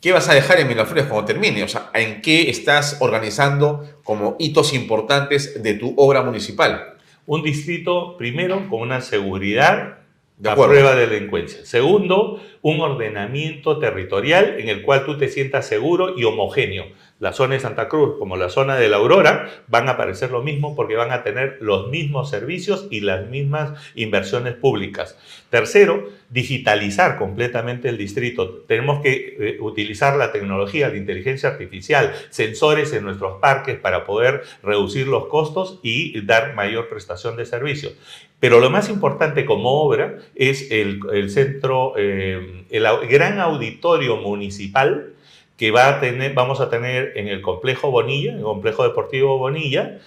¿Qué 0.00 0.12
vas 0.12 0.28
a 0.28 0.34
dejar 0.34 0.60
en 0.60 0.68
Miraflores 0.68 1.06
cuando 1.06 1.24
termine? 1.26 1.62
O 1.62 1.68
sea, 1.68 1.90
¿en 1.94 2.22
qué 2.22 2.48
estás 2.48 2.96
organizando 3.00 3.88
como 4.04 4.36
hitos 4.38 4.72
importantes 4.72 5.62
de 5.62 5.74
tu 5.74 5.94
obra 5.96 6.22
municipal? 6.22 6.94
Un 7.26 7.42
distrito, 7.42 8.16
primero, 8.16 8.68
con 8.68 8.80
una 8.80 9.00
seguridad 9.00 9.98
de 10.42 10.50
a 10.50 10.56
prueba 10.56 10.96
de 10.96 11.06
delincuencia. 11.06 11.64
Segundo, 11.64 12.42
un 12.62 12.80
ordenamiento 12.80 13.78
territorial 13.78 14.56
en 14.58 14.68
el 14.68 14.82
cual 14.82 15.04
tú 15.04 15.16
te 15.16 15.28
sientas 15.28 15.66
seguro 15.66 16.18
y 16.18 16.24
homogéneo 16.24 16.86
la 17.22 17.32
zona 17.32 17.54
de 17.54 17.60
Santa 17.60 17.88
Cruz 17.88 18.16
como 18.18 18.36
la 18.36 18.48
zona 18.48 18.74
de 18.74 18.88
la 18.88 18.96
Aurora 18.96 19.48
van 19.68 19.88
a 19.88 19.96
parecer 19.96 20.32
lo 20.32 20.42
mismo 20.42 20.74
porque 20.74 20.96
van 20.96 21.12
a 21.12 21.22
tener 21.22 21.58
los 21.60 21.88
mismos 21.88 22.28
servicios 22.28 22.88
y 22.90 22.98
las 22.98 23.28
mismas 23.28 23.78
inversiones 23.94 24.54
públicas. 24.54 25.16
Tercero, 25.48 26.08
digitalizar 26.32 27.18
completamente 27.18 27.88
el 27.88 27.98
distrito. 27.98 28.64
Tenemos 28.66 29.02
que 29.02 29.36
eh, 29.38 29.56
utilizar 29.60 30.16
la 30.16 30.32
tecnología, 30.32 30.88
la 30.88 30.96
inteligencia 30.96 31.50
artificial, 31.50 32.14
sensores 32.30 32.92
en 32.94 33.04
nuestros 33.04 33.38
parques 33.40 33.78
para 33.78 34.06
poder 34.06 34.42
reducir 34.62 35.06
los 35.08 35.26
costos 35.26 35.78
y 35.82 36.20
dar 36.22 36.54
mayor 36.54 36.88
prestación 36.88 37.36
de 37.36 37.44
servicios. 37.44 37.94
Pero 38.40 38.60
lo 38.60 38.70
más 38.70 38.88
importante 38.88 39.44
como 39.44 39.82
obra 39.82 40.18
es 40.34 40.70
el, 40.70 41.30
centro, 41.30 41.94
eh, 41.96 42.64
el 42.70 42.86
gran 43.08 43.38
auditorio 43.38 44.16
municipal 44.16 45.12
que 45.56 45.70
va 45.70 45.88
a 45.88 46.00
tener, 46.00 46.34
vamos 46.34 46.60
a 46.60 46.70
tener 46.70 47.12
en 47.16 47.28
el 47.28 47.40
complejo 47.40 47.90
Bonilla, 47.90 48.32
en 48.32 48.38
el 48.38 48.42
complejo 48.42 48.82
deportivo 48.82 49.38
Bonilla, 49.38 50.00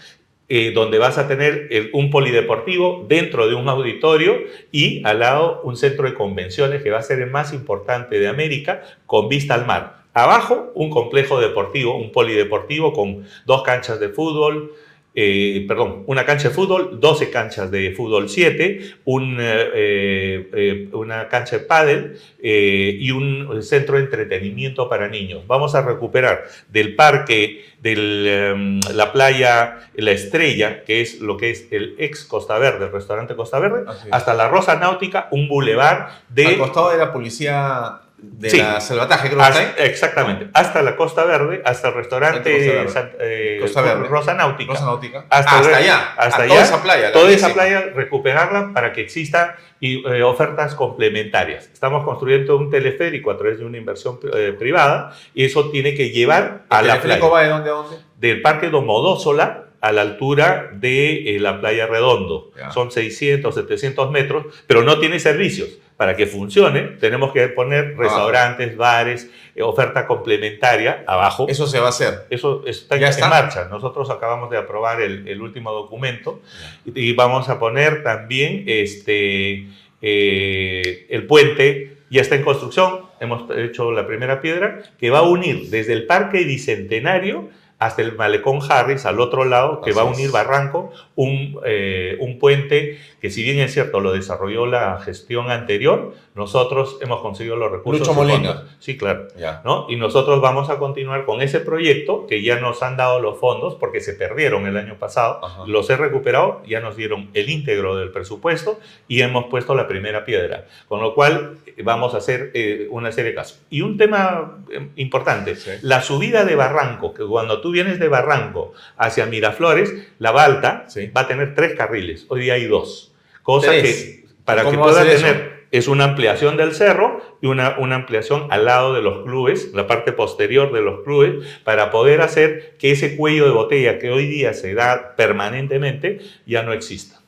eh, 0.47 0.71
donde 0.73 0.97
vas 0.97 1.17
a 1.17 1.27
tener 1.27 1.69
un 1.93 2.09
polideportivo 2.09 3.05
dentro 3.07 3.47
de 3.47 3.55
un 3.55 3.67
auditorio 3.67 4.37
y 4.71 5.01
al 5.05 5.19
lado 5.19 5.61
un 5.63 5.75
centro 5.75 6.07
de 6.07 6.13
convenciones 6.13 6.83
que 6.83 6.91
va 6.91 6.99
a 6.99 7.03
ser 7.03 7.19
el 7.19 7.31
más 7.31 7.53
importante 7.53 8.19
de 8.19 8.27
América 8.27 8.83
con 9.05 9.27
vista 9.27 9.55
al 9.55 9.65
mar. 9.65 10.05
Abajo 10.13 10.71
un 10.75 10.89
complejo 10.89 11.41
deportivo, 11.41 11.97
un 11.97 12.11
polideportivo 12.11 12.93
con 12.93 13.25
dos 13.45 13.63
canchas 13.63 13.99
de 13.99 14.07
fútbol, 14.07 14.71
eh, 15.17 15.63
perdón, 15.65 16.03
una 16.07 16.25
cancha 16.25 16.49
de 16.49 16.53
fútbol, 16.53 16.99
12 16.99 17.31
canchas 17.31 17.71
de 17.71 17.91
fútbol 17.91 18.27
7, 18.27 18.95
un, 19.05 19.37
eh, 19.39 20.49
eh, 20.53 20.89
una 20.91 21.29
cancha 21.29 21.57
de 21.57 21.63
pádel 21.63 22.19
y 22.41 23.09
un 23.11 23.63
centro 23.63 23.95
de 23.95 24.03
entretenimiento 24.03 24.89
para 24.89 25.07
niños. 25.07 25.47
Vamos 25.47 25.73
a 25.73 25.81
recuperar 25.81 26.43
del 26.67 26.95
parque 26.95 27.63
de 27.81 27.93
em, 27.93 28.81
la 28.93 29.13
playa 29.13 29.89
La 29.95 30.11
Estrella, 30.11 30.83
que 30.83 30.99
es 30.99 31.21
lo 31.21 31.37
que 31.37 31.49
es 31.49 31.67
el 31.71 31.95
ex 31.97 32.25
Costa 32.25 32.59
Verde, 32.59 32.85
el 32.87 32.91
restaurante 32.91 33.35
Costa 33.35 33.57
Verde, 33.59 33.85
hasta 34.11 34.33
la 34.33 34.49
Rosa 34.49 34.75
Náutica, 34.75 35.29
un 35.31 35.47
bulevar 35.47 36.23
de... 36.27 36.47
Al 36.47 36.57
costado 36.57 36.91
de 36.91 36.97
la 36.97 37.13
policía 37.13 38.01
de 38.17 38.57
la 38.57 38.79
salvataje, 38.79 39.29
creo 39.29 39.41
que 39.41 39.47
está 39.47 39.83
Exactamente. 39.85 40.47
Hasta 40.53 40.81
la 40.81 40.95
Costa 40.95 41.25
Verde, 41.25 41.61
hasta 41.65 41.89
el 41.89 41.93
restaurante 41.95 42.85
eh, 43.19 43.59
Costa 43.61 43.81
Verde. 43.81 44.07
Rosa 44.07 44.33
Náutica. 44.33 44.73
Rosa 44.73 44.85
Náutica. 44.85 45.25
Hasta, 45.29 45.59
allá. 45.59 46.13
Hasta 46.17 46.43
allá. 46.43 46.47
Toda 46.53 46.63
esa 46.63 46.83
playa. 46.83 47.11
Toda 47.11 47.31
esa 47.31 47.53
playa, 47.53 47.91
recuperarla 47.93 48.71
para 48.73 48.93
que 48.93 49.01
existan 49.01 49.51
y, 49.79 50.07
eh, 50.07 50.23
ofertas 50.23 50.75
complementarias. 50.75 51.69
Estamos 51.71 52.05
construyendo 52.05 52.57
un 52.57 52.69
teleférico 52.69 53.31
a 53.31 53.37
través 53.37 53.59
de 53.59 53.65
una 53.65 53.77
inversión 53.77 54.19
eh, 54.33 54.55
privada 54.57 55.13
y 55.33 55.43
eso 55.43 55.69
tiene 55.69 55.93
que 55.93 56.09
llevar 56.09 56.63
a 56.69 56.81
la 56.81 57.01
playa. 57.01 57.25
va 57.27 57.41
de 57.43 57.49
dónde 57.49 57.69
a 57.69 57.73
dónde? 57.73 57.97
Del 58.17 58.41
Parque 58.41 58.69
Domodósola 58.69 59.65
a 59.81 59.91
la 59.91 60.01
altura 60.01 60.71
de 60.73 61.37
la 61.39 61.59
playa 61.59 61.85
Redondo. 61.85 62.51
Son 62.73 62.91
600, 62.91 63.53
700 63.53 64.09
metros, 64.09 64.45
pero 64.67 64.81
no 64.83 64.99
tiene 64.99 65.19
servicios 65.19 65.69
para 65.97 66.15
que 66.15 66.25
funcione, 66.25 66.81
tenemos 66.99 67.31
que 67.31 67.47
poner 67.47 67.95
restaurantes, 67.97 68.75
bares, 68.75 69.29
eh, 69.55 69.61
oferta 69.61 70.05
complementaria 70.05 71.03
abajo. 71.07 71.47
Eso 71.47 71.67
se 71.67 71.79
va 71.79 71.87
a 71.87 71.89
hacer. 71.89 72.25
Eso 72.29 72.63
está, 72.65 72.95
en 72.95 73.29
marcha. 73.29 73.69
Nosotros 73.69 74.09
acabamos 74.09 74.49
de 74.49 74.57
aprobar 74.57 75.01
el, 75.01 75.41
último 75.41 75.71
documento 75.71 76.41
y, 76.85 77.13
vamos 77.13 77.47
a 77.47 77.59
poner 77.59 78.03
también 78.03 78.65
este, 78.67 79.67
eh, 80.01 81.07
el 81.09 81.27
puente, 81.27 81.97
ya 82.09 82.21
está 82.21 82.35
en 82.35 82.43
construcción, 82.43 83.05
hemos 83.21 83.49
hecho 83.57 83.91
la 83.91 84.05
primera 84.05 84.41
piedra, 84.41 84.81
que 84.99 85.09
va 85.09 85.19
a 85.19 85.23
unir 85.23 85.69
desde 85.69 85.93
el 85.93 86.05
Parque 86.05 86.43
Bicentenario 86.43 87.49
hasta 87.79 88.01
el 88.01 88.15
malecón 88.15 88.59
Harris, 88.67 89.05
al 89.05 89.19
otro 89.19 89.45
lado, 89.45 89.81
que 89.81 89.91
va 89.91 90.03
a 90.03 90.05
unir 90.05 90.31
Barranco, 90.31 90.91
un, 91.15 91.59
eh, 91.65 92.17
un 92.19 92.39
puente 92.39 92.97
que 93.25 93.31
si 93.31 93.41
bien 93.41 93.59
es 93.59 93.73
cierto 93.73 94.01
lo 94.01 94.11
desarrolló 94.11 94.67
la 94.67 94.99
gestión 94.99 95.49
anterior, 95.49 96.13
nosotros 96.35 96.99
hemos 97.01 97.21
conseguido 97.21 97.55
los 97.55 97.71
recursos. 97.71 98.07
Lucho 98.07 98.13
Molina. 98.13 98.65
Sí, 98.77 98.97
claro. 98.97 99.27
¿no? 99.63 99.87
Y 99.89 99.95
nosotros 99.95 100.41
vamos 100.41 100.69
a 100.69 100.77
continuar 100.77 101.25
con 101.25 101.41
ese 101.41 101.59
proyecto 101.59 102.27
que 102.27 102.43
ya 102.43 102.59
nos 102.59 102.83
han 102.83 102.97
dado 102.97 103.19
los 103.19 103.39
fondos 103.39 103.75
porque 103.75 103.99
se 103.99 104.13
perdieron 104.13 104.67
el 104.67 104.77
año 104.77 104.99
pasado. 104.99 105.41
Los 105.65 105.89
he 105.89 105.97
recuperado, 105.97 106.61
ya 106.67 106.81
nos 106.81 106.97
dieron 106.97 107.29
el 107.33 107.49
íntegro 107.49 107.95
del 107.95 108.11
presupuesto 108.11 108.79
y 109.07 109.21
hemos 109.21 109.45
puesto 109.45 109.73
la 109.73 109.87
primera 109.87 110.23
piedra. 110.23 110.65
Con 110.87 111.01
lo 111.01 111.15
cual 111.15 111.57
vamos 111.83 112.13
a 112.13 112.17
hacer 112.17 112.51
eh, 112.53 112.87
una 112.91 113.11
serie 113.11 113.31
de 113.31 113.35
casos. 113.35 113.61
Y 113.69 113.81
un 113.81 113.97
tema 113.97 114.59
eh, 114.71 114.89
importante, 114.97 115.55
la 115.81 116.01
subida 116.01 116.45
de 116.45 116.55
Barranco, 116.55 117.13
que 117.13 117.25
cuando 117.25 117.61
tú 117.65 117.71
vienes 117.71 117.97
de 117.97 118.09
Barranco 118.09 118.73
hacia 118.95 119.25
Miraflores, 119.25 119.91
la 120.19 120.29
Balta 120.29 120.85
va 121.17 121.21
a 121.21 121.27
tener 121.27 121.55
tres 121.55 121.73
carriles. 121.73 122.27
Hoy 122.29 122.41
día 122.41 122.53
hay 122.53 122.67
dos. 122.67 123.11
Cosa 123.41 123.71
que 123.71 124.23
para 124.45 124.69
que 124.69 124.77
pueda 124.77 125.03
tener 125.03 125.65
es 125.71 125.87
una 125.87 126.03
ampliación 126.03 126.57
del 126.57 126.75
cerro 126.75 127.39
y 127.41 127.47
una, 127.47 127.79
una 127.79 127.95
ampliación 127.95 128.49
al 128.51 128.65
lado 128.65 128.93
de 128.93 129.01
los 129.01 129.23
clubes, 129.23 129.71
la 129.73 129.87
parte 129.87 130.11
posterior 130.11 130.71
de 130.71 130.81
los 130.81 131.03
clubes, 131.03 131.43
para 131.63 131.89
poder 131.89 132.21
hacer 132.21 132.75
que 132.77 132.91
ese 132.91 133.15
cuello 133.15 133.45
de 133.45 133.51
botella 133.51 133.97
que 133.97 134.11
hoy 134.11 134.27
día 134.27 134.53
se 134.53 134.75
da 134.75 135.15
permanentemente 135.15 136.19
ya 136.45 136.61
no 136.61 136.71
exista. 136.71 137.19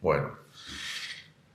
Bueno, 0.00 0.36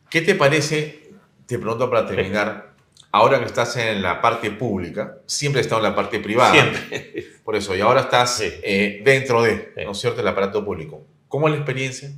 ¿qué 0.10 0.22
te 0.22 0.36
parece? 0.36 1.10
Te 1.48 1.60
pregunto 1.60 1.90
para 1.90 2.08
terminar. 2.08 2.70
Ahora 3.12 3.40
que 3.40 3.46
estás 3.46 3.76
en 3.76 4.02
la 4.02 4.22
parte 4.22 4.52
pública, 4.52 5.18
siempre 5.26 5.60
has 5.60 5.66
estado 5.66 5.82
en 5.86 5.90
la 5.90 5.96
parte 5.96 6.22
privada. 6.22 6.54
Siempre. 6.54 7.28
Por 7.46 7.56
eso, 7.56 7.76
y 7.76 7.80
ahora 7.80 8.02
estás 8.02 8.42
eh, 8.42 9.02
dentro 9.06 9.42
de, 9.42 9.72
¿no 9.86 9.92
es 9.92 9.98
cierto?, 10.00 10.20
el 10.20 10.28
aparato 10.28 10.66
público. 10.66 11.06
¿Cómo 11.30 11.48
es 11.48 11.54
la 11.54 11.60
experiencia? 11.60 12.10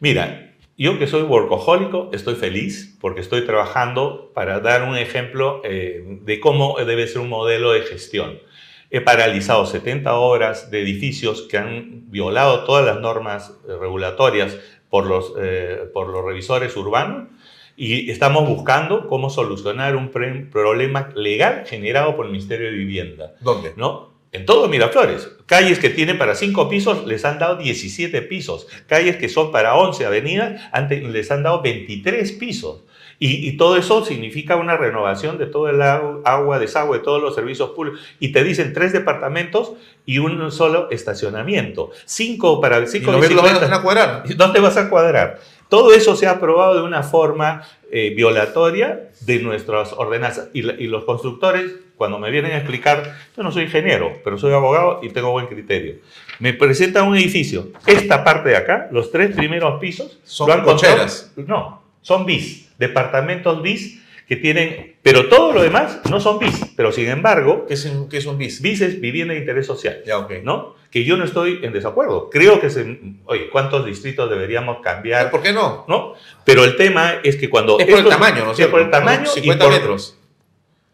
Mira, 0.00 0.54
yo 0.76 0.98
que 0.98 1.06
soy 1.06 1.22
workahólico 1.22 2.10
estoy 2.12 2.34
feliz 2.34 2.96
porque 3.00 3.20
estoy 3.20 3.46
trabajando 3.46 4.32
para 4.34 4.58
dar 4.58 4.82
un 4.82 4.96
ejemplo 4.96 5.60
eh, 5.64 6.18
de 6.22 6.40
cómo 6.40 6.76
debe 6.84 7.06
ser 7.06 7.20
un 7.20 7.28
modelo 7.28 7.72
de 7.72 7.82
gestión. 7.82 8.40
He 8.90 9.00
paralizado 9.00 9.66
70 9.66 10.12
horas 10.14 10.70
de 10.70 10.82
edificios 10.82 11.42
que 11.42 11.58
han 11.58 12.10
violado 12.10 12.64
todas 12.64 12.84
las 12.84 13.00
normas 13.00 13.52
eh, 13.68 13.76
regulatorias 13.78 14.56
por 14.88 15.06
los, 15.06 15.34
eh, 15.38 15.90
por 15.92 16.08
los 16.08 16.24
revisores 16.24 16.76
urbanos 16.76 17.28
y 17.76 18.10
estamos 18.10 18.48
buscando 18.48 19.06
cómo 19.08 19.30
solucionar 19.30 19.94
un 19.94 20.10
problema 20.10 21.10
legal 21.14 21.64
generado 21.66 22.16
por 22.16 22.26
el 22.26 22.32
Ministerio 22.32 22.66
de 22.66 22.76
Vivienda. 22.76 23.34
¿Dónde? 23.40 23.74
¿No? 23.76 24.13
En 24.34 24.46
todo 24.46 24.68
Miraflores. 24.68 25.30
Calles 25.46 25.78
que 25.78 25.90
tienen 25.90 26.18
para 26.18 26.34
5 26.34 26.68
pisos 26.68 27.06
les 27.06 27.24
han 27.24 27.38
dado 27.38 27.54
17 27.54 28.20
pisos. 28.22 28.66
Calles 28.88 29.14
que 29.16 29.28
son 29.28 29.52
para 29.52 29.76
11 29.76 30.04
avenidas 30.04 30.60
les 30.90 31.30
han 31.30 31.44
dado 31.44 31.62
23 31.62 32.32
pisos. 32.32 32.82
Y, 33.20 33.56
todo 33.56 33.76
eso 33.76 34.04
significa 34.04 34.56
una 34.56 34.76
renovación 34.76 35.38
de 35.38 35.46
todo 35.46 35.68
el 35.68 35.80
agua, 35.80 36.58
desagüe, 36.58 36.98
de 36.98 37.04
todos 37.04 37.22
los 37.22 37.36
servicios 37.36 37.70
públicos. 37.70 38.00
Y 38.18 38.32
te 38.32 38.42
dicen 38.42 38.72
tres 38.72 38.92
departamentos 38.92 39.74
y 40.04 40.18
un 40.18 40.50
solo 40.50 40.90
estacionamiento. 40.90 41.92
Cinco 42.04 42.60
para 42.60 42.84
cinco 42.88 43.12
¿Y 43.12 43.34
no 43.34 43.42
vas 43.42 43.62
a 43.62 43.82
cuadrar. 43.82 44.24
No 44.36 44.52
te 44.52 44.58
vas 44.58 44.76
a 44.76 44.90
cuadrar. 44.90 45.38
Todo 45.68 45.94
eso 45.94 46.16
se 46.16 46.26
ha 46.26 46.32
aprobado 46.32 46.76
de 46.76 46.82
una 46.82 47.02
forma 47.02 47.62
eh, 47.90 48.12
violatoria 48.14 49.10
de 49.20 49.38
nuestras 49.40 49.92
ordenanzas. 49.92 50.48
Y, 50.52 50.60
y, 50.60 50.86
los 50.86 51.04
constructores, 51.04 51.74
cuando 51.96 52.18
me 52.18 52.30
vienen 52.30 52.52
a 52.52 52.56
explicar, 52.58 53.16
yo 53.36 53.42
no 53.42 53.50
soy 53.50 53.64
ingeniero, 53.64 54.12
pero 54.22 54.38
soy 54.38 54.52
abogado 54.52 55.00
y 55.02 55.08
tengo 55.10 55.30
buen 55.30 55.46
criterio. 55.46 55.96
Me 56.38 56.52
presentan 56.52 57.08
un 57.08 57.16
edificio. 57.16 57.68
Esta 57.86 58.24
parte 58.24 58.50
de 58.50 58.56
acá, 58.56 58.88
los 58.90 59.10
tres 59.10 59.34
primeros 59.34 59.80
pisos, 59.80 60.18
son 60.24 60.62
cocheras. 60.62 61.32
No, 61.36 61.82
son 62.02 62.26
bis, 62.26 62.70
departamentos 62.78 63.62
bis 63.62 64.03
que 64.28 64.36
tienen, 64.36 64.96
pero 65.02 65.28
todo 65.28 65.52
lo 65.52 65.62
demás 65.62 66.00
no 66.10 66.20
son 66.20 66.38
bis, 66.38 66.72
pero 66.76 66.92
sin 66.92 67.08
embargo... 67.08 67.66
¿Qué 67.66 67.74
es, 67.74 67.90
qué 68.10 68.16
es 68.18 68.26
un 68.26 68.38
bis? 68.38 68.62
Bis 68.62 68.80
es 68.80 69.00
vivienda 69.00 69.34
de 69.34 69.40
interés 69.40 69.66
social, 69.66 70.02
ya, 70.06 70.18
okay. 70.18 70.42
¿no? 70.42 70.76
Que 70.90 71.04
yo 71.04 71.16
no 71.16 71.24
estoy 71.24 71.60
en 71.62 71.72
desacuerdo. 71.72 72.30
Creo 72.30 72.60
que 72.60 72.70
se, 72.70 72.98
oye, 73.26 73.50
¿cuántos 73.50 73.84
distritos 73.84 74.30
deberíamos 74.30 74.78
cambiar? 74.80 75.30
¿Por 75.30 75.42
qué 75.42 75.52
no? 75.52 75.84
¿No? 75.88 76.14
Pero 76.44 76.64
el 76.64 76.76
tema 76.76 77.16
es 77.22 77.36
que 77.36 77.50
cuando... 77.50 77.78
Es 77.78 77.86
por 77.86 77.98
el 77.98 78.08
tamaño, 78.08 78.44
¿no 78.44 78.52
es 78.52 78.60
Es 78.60 78.66
por 78.68 78.80
el 78.80 78.90
tamaño 78.90 79.26
50 79.26 79.68
metros. 79.68 80.18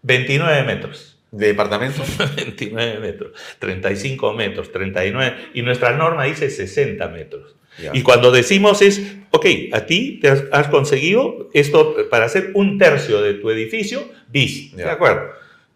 29 0.02 0.62
metros. 0.65 1.11
¿De 1.31 1.47
departamento? 1.48 2.02
29 2.36 2.98
metros, 2.98 3.32
35 3.61 4.32
metros, 4.32 4.73
39, 4.73 5.51
y 5.55 5.62
nuestra 5.62 5.93
norma 5.93 6.24
dice 6.24 6.51
60 6.51 7.07
metros. 7.09 7.55
Y 7.93 8.02
cuando 8.02 8.31
decimos 8.31 8.82
es, 8.82 9.16
ok, 9.31 9.47
a 9.73 9.86
ti 9.86 10.19
te 10.20 10.28
has, 10.28 10.69
conseguido 10.69 11.48
esto 11.52 11.97
para 12.11 12.27
hacer 12.27 12.51
un 12.55 12.78
tercio 12.78 13.20
de 13.23 13.35
tu 13.35 13.51
edificio, 13.51 14.02
bis, 14.28 14.74
¿de 14.77 14.85
acuerdo? 14.85 15.31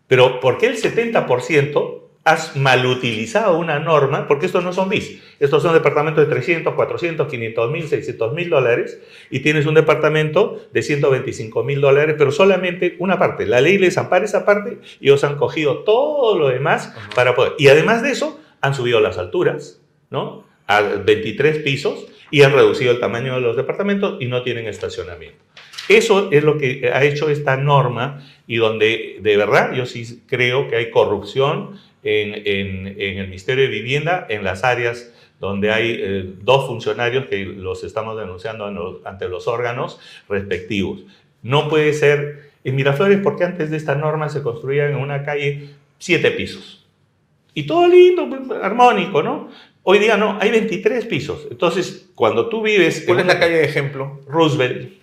Pero 0.07 0.41
¿por 0.41 0.59
qué 0.59 0.67
el 0.67 0.77
70% 0.77 2.01
has 2.25 2.57
malutilizado 2.57 3.59
una 3.59 3.79
norma? 3.79 4.27
Porque 4.27 4.47
estos 4.47 4.65
no 4.65 4.73
son 4.73 4.89
bis, 4.89 5.21
estos 5.41 5.63
son 5.63 5.73
departamentos 5.75 6.27
de 6.27 6.33
300, 6.33 6.75
400, 6.75 7.29
500 7.29 7.71
mil, 7.71 7.89
600 7.89 8.35
mil 8.35 8.51
dólares 8.51 9.01
y 9.31 9.41
tienes 9.41 9.67
un 9.67 9.75
departamento 9.75 10.61
de 10.73 10.83
125 10.83 11.65
mil 11.65 11.81
dólares, 11.81 12.17
pero 12.19 12.33
solamente 12.33 12.97
una 12.99 13.19
parte. 13.19 13.47
La 13.47 13.61
ley 13.61 13.79
les 13.79 13.99
ampara 13.99 14.25
esa 14.25 14.45
parte 14.45 14.79
y 15.01 15.07
ellos 15.09 15.25
han 15.25 15.37
cogido 15.37 15.85
todo 15.85 16.39
lo 16.39 16.49
demás 16.49 16.95
para 17.15 17.35
poder. 17.35 17.55
Y 17.59 17.69
además 17.69 18.03
de 18.03 18.11
eso, 18.11 18.41
han 18.61 18.75
subido 18.75 19.01
las 19.01 19.19
alturas, 19.19 19.83
¿no? 20.11 20.45
A 20.67 20.81
23 20.81 21.59
pisos 21.59 22.07
y 22.31 22.43
han 22.43 22.53
reducido 22.53 22.93
el 22.93 23.01
tamaño 23.01 23.35
de 23.35 23.41
los 23.41 23.57
departamentos 23.57 24.17
y 24.21 24.27
no 24.27 24.43
tienen 24.43 24.67
estacionamiento. 24.67 25.39
Eso 25.89 26.31
es 26.33 26.43
lo 26.43 26.57
que 26.59 26.91
ha 26.93 27.05
hecho 27.05 27.29
esta 27.29 27.57
norma 27.57 28.27
y 28.47 28.57
donde 28.57 29.19
de 29.21 29.37
verdad 29.37 29.75
yo 29.75 29.87
sí 29.87 30.23
creo 30.27 30.69
que 30.69 30.77
hay 30.77 30.91
corrupción 30.91 31.79
en, 32.03 32.35
en, 32.47 33.19
el 33.19 33.29
Ministerio 33.29 33.65
de 33.65 33.71
Vivienda 33.71 34.27
en 34.29 34.45
las 34.45 34.65
áreas 34.65 35.13
donde 35.41 35.71
hay 35.71 35.99
eh, 36.01 36.35
dos 36.43 36.67
funcionarios 36.67 37.27
que 37.27 37.45
los 37.45 37.85
estamos 37.85 38.19
denunciando 38.19 39.01
ante 39.05 39.29
los 39.29 39.47
órganos 39.47 40.01
respectivos. 40.29 41.05
No 41.43 41.69
puede 41.69 41.93
ser 41.93 42.51
en 42.65 42.77
Miraflores 42.77 43.21
porque 43.23 43.45
antes 43.45 43.71
de 43.71 43.77
esta 43.77 43.95
norma 43.95 44.29
se 44.31 44.43
construían 44.43 44.93
en 44.93 44.97
una 44.97 45.23
calle 45.23 45.69
siete 45.99 46.31
pisos. 46.31 46.87
Y 47.53 47.67
todo 47.67 47.87
lindo, 47.87 48.29
pues, 48.29 48.63
armónico, 48.63 49.23
¿no? 49.23 49.51
Hoy 49.87 49.99
día 49.99 50.17
no, 50.17 50.39
hay 50.41 50.51
23 50.51 51.05
pisos. 51.05 51.47
Entonces, 51.51 52.09
cuando 52.15 52.49
tú 52.49 52.63
vives... 52.63 53.05
¿Cuál 53.07 53.21
es 53.21 53.27
la 53.27 53.39
calle 53.39 53.57
de 53.57 53.65
ejemplo? 53.65 54.21
Roosevelt, 54.27 54.95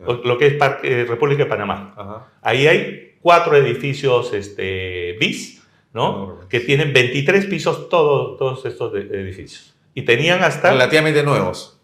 ah. 0.00 0.18
lo 0.24 0.38
que 0.38 0.46
es 0.46 0.54
eh, 0.82 1.04
República 1.06 1.44
de 1.44 1.50
Panamá. 1.50 2.30
Ahí 2.40 2.66
hay 2.66 3.16
cuatro 3.20 3.54
edificios 3.54 4.32
este, 4.32 5.14
bis, 5.20 5.62
¿no? 5.92 6.40
Que 6.48 6.60
tienen 6.60 6.94
23 6.94 7.44
pisos 7.46 7.90
todos, 7.90 8.38
todos 8.38 8.64
estos 8.64 8.94
edificios. 8.94 9.74
Y 9.92 10.02
tenían 10.02 10.42
hasta... 10.42 10.70
Relativamente 10.70 11.22
nuevos. 11.22 11.78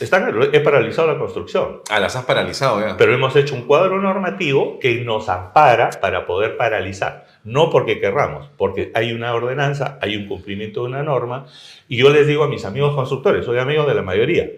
Están, 0.00 0.32
he 0.52 0.60
paralizado 0.60 1.12
la 1.12 1.18
construcción. 1.18 1.82
Ah, 1.90 2.00
las 2.00 2.16
has 2.16 2.24
paralizado 2.24 2.80
ya. 2.80 2.96
Pero 2.96 3.12
hemos 3.12 3.36
hecho 3.36 3.54
un 3.54 3.62
cuadro 3.62 4.00
normativo 4.00 4.78
que 4.78 5.02
nos 5.04 5.28
ampara 5.28 5.90
para 6.00 6.24
poder 6.24 6.56
paralizar. 6.56 7.21
No 7.44 7.70
porque 7.70 8.00
querramos, 8.00 8.48
porque 8.56 8.92
hay 8.94 9.12
una 9.12 9.34
ordenanza, 9.34 9.98
hay 10.00 10.16
un 10.16 10.26
cumplimiento 10.26 10.82
de 10.82 10.88
una 10.88 11.02
norma. 11.02 11.46
Y 11.88 11.96
yo 11.96 12.10
les 12.10 12.26
digo 12.26 12.44
a 12.44 12.48
mis 12.48 12.64
amigos 12.64 12.94
constructores, 12.94 13.44
soy 13.44 13.58
amigo 13.58 13.84
de 13.84 13.94
la 13.94 14.02
mayoría, 14.02 14.48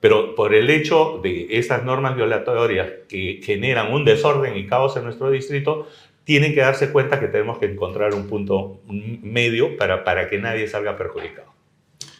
pero 0.00 0.34
por 0.34 0.54
el 0.54 0.70
hecho 0.70 1.20
de 1.22 1.48
esas 1.50 1.84
normas 1.84 2.14
violatorias 2.14 2.88
que 3.08 3.40
generan 3.42 3.92
un 3.92 4.04
desorden 4.04 4.56
y 4.56 4.66
caos 4.66 4.96
en 4.96 5.04
nuestro 5.04 5.30
distrito, 5.30 5.88
tienen 6.22 6.54
que 6.54 6.60
darse 6.60 6.92
cuenta 6.92 7.18
que 7.18 7.26
tenemos 7.26 7.58
que 7.58 7.66
encontrar 7.66 8.14
un 8.14 8.26
punto 8.26 8.80
medio 8.86 9.76
para, 9.76 10.04
para 10.04 10.28
que 10.28 10.38
nadie 10.38 10.68
salga 10.68 10.96
perjudicado. 10.96 11.48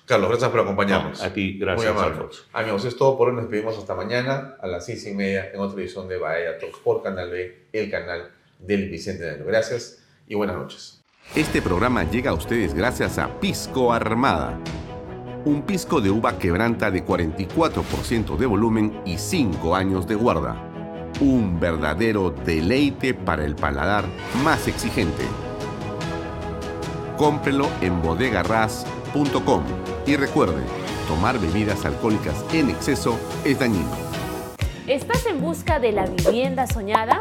Carlos, 0.06 0.30
gracias 0.30 0.50
por 0.50 0.60
acompañarnos. 0.60 1.22
a 1.22 1.32
ti, 1.34 1.58
gracias, 1.58 1.94
Alfonso. 1.94 2.44
Amigos, 2.54 2.86
es 2.86 2.96
todo 2.96 3.18
por 3.18 3.28
hoy. 3.28 3.34
Nos 3.34 3.44
despedimos 3.44 3.76
hasta 3.76 3.94
mañana 3.94 4.56
a 4.58 4.66
las 4.66 4.86
seis 4.86 5.06
y 5.06 5.12
media 5.12 5.50
en 5.52 5.60
otra 5.60 5.78
edición 5.78 6.08
de 6.08 6.16
Bahía 6.16 6.58
Talks 6.58 6.78
por 6.78 7.02
Canal 7.02 7.30
B, 7.30 7.66
el 7.74 7.90
canal 7.90 8.30
del 8.58 8.88
Bicentenario. 8.88 9.44
Gracias 9.44 10.02
y 10.28 10.34
buenas 10.34 10.56
noches. 10.56 11.02
Este 11.34 11.60
programa 11.60 12.04
llega 12.04 12.30
a 12.30 12.34
ustedes 12.34 12.74
gracias 12.74 13.18
a 13.18 13.40
Pisco 13.40 13.92
Armada. 13.92 14.58
Un 15.44 15.62
pisco 15.62 16.00
de 16.00 16.10
uva 16.10 16.38
quebranta 16.38 16.90
de 16.90 17.04
44% 17.04 18.36
de 18.36 18.46
volumen 18.46 19.00
y 19.04 19.18
5 19.18 19.74
años 19.74 20.06
de 20.06 20.14
guarda. 20.14 20.56
Un 21.20 21.58
verdadero 21.58 22.30
deleite 22.30 23.14
para 23.14 23.44
el 23.44 23.56
paladar 23.56 24.04
más 24.42 24.68
exigente. 24.68 25.24
Cómprelo 27.16 27.68
en 27.80 28.00
bodegarras.com 28.02 29.64
y 30.06 30.16
recuerde, 30.16 30.62
tomar 31.08 31.38
bebidas 31.38 31.84
alcohólicas 31.84 32.44
en 32.52 32.70
exceso 32.70 33.18
es 33.44 33.58
dañino. 33.58 33.90
¿Estás 34.86 35.26
en 35.26 35.40
busca 35.40 35.78
de 35.78 35.92
la 35.92 36.06
vivienda 36.06 36.66
soñada? 36.66 37.20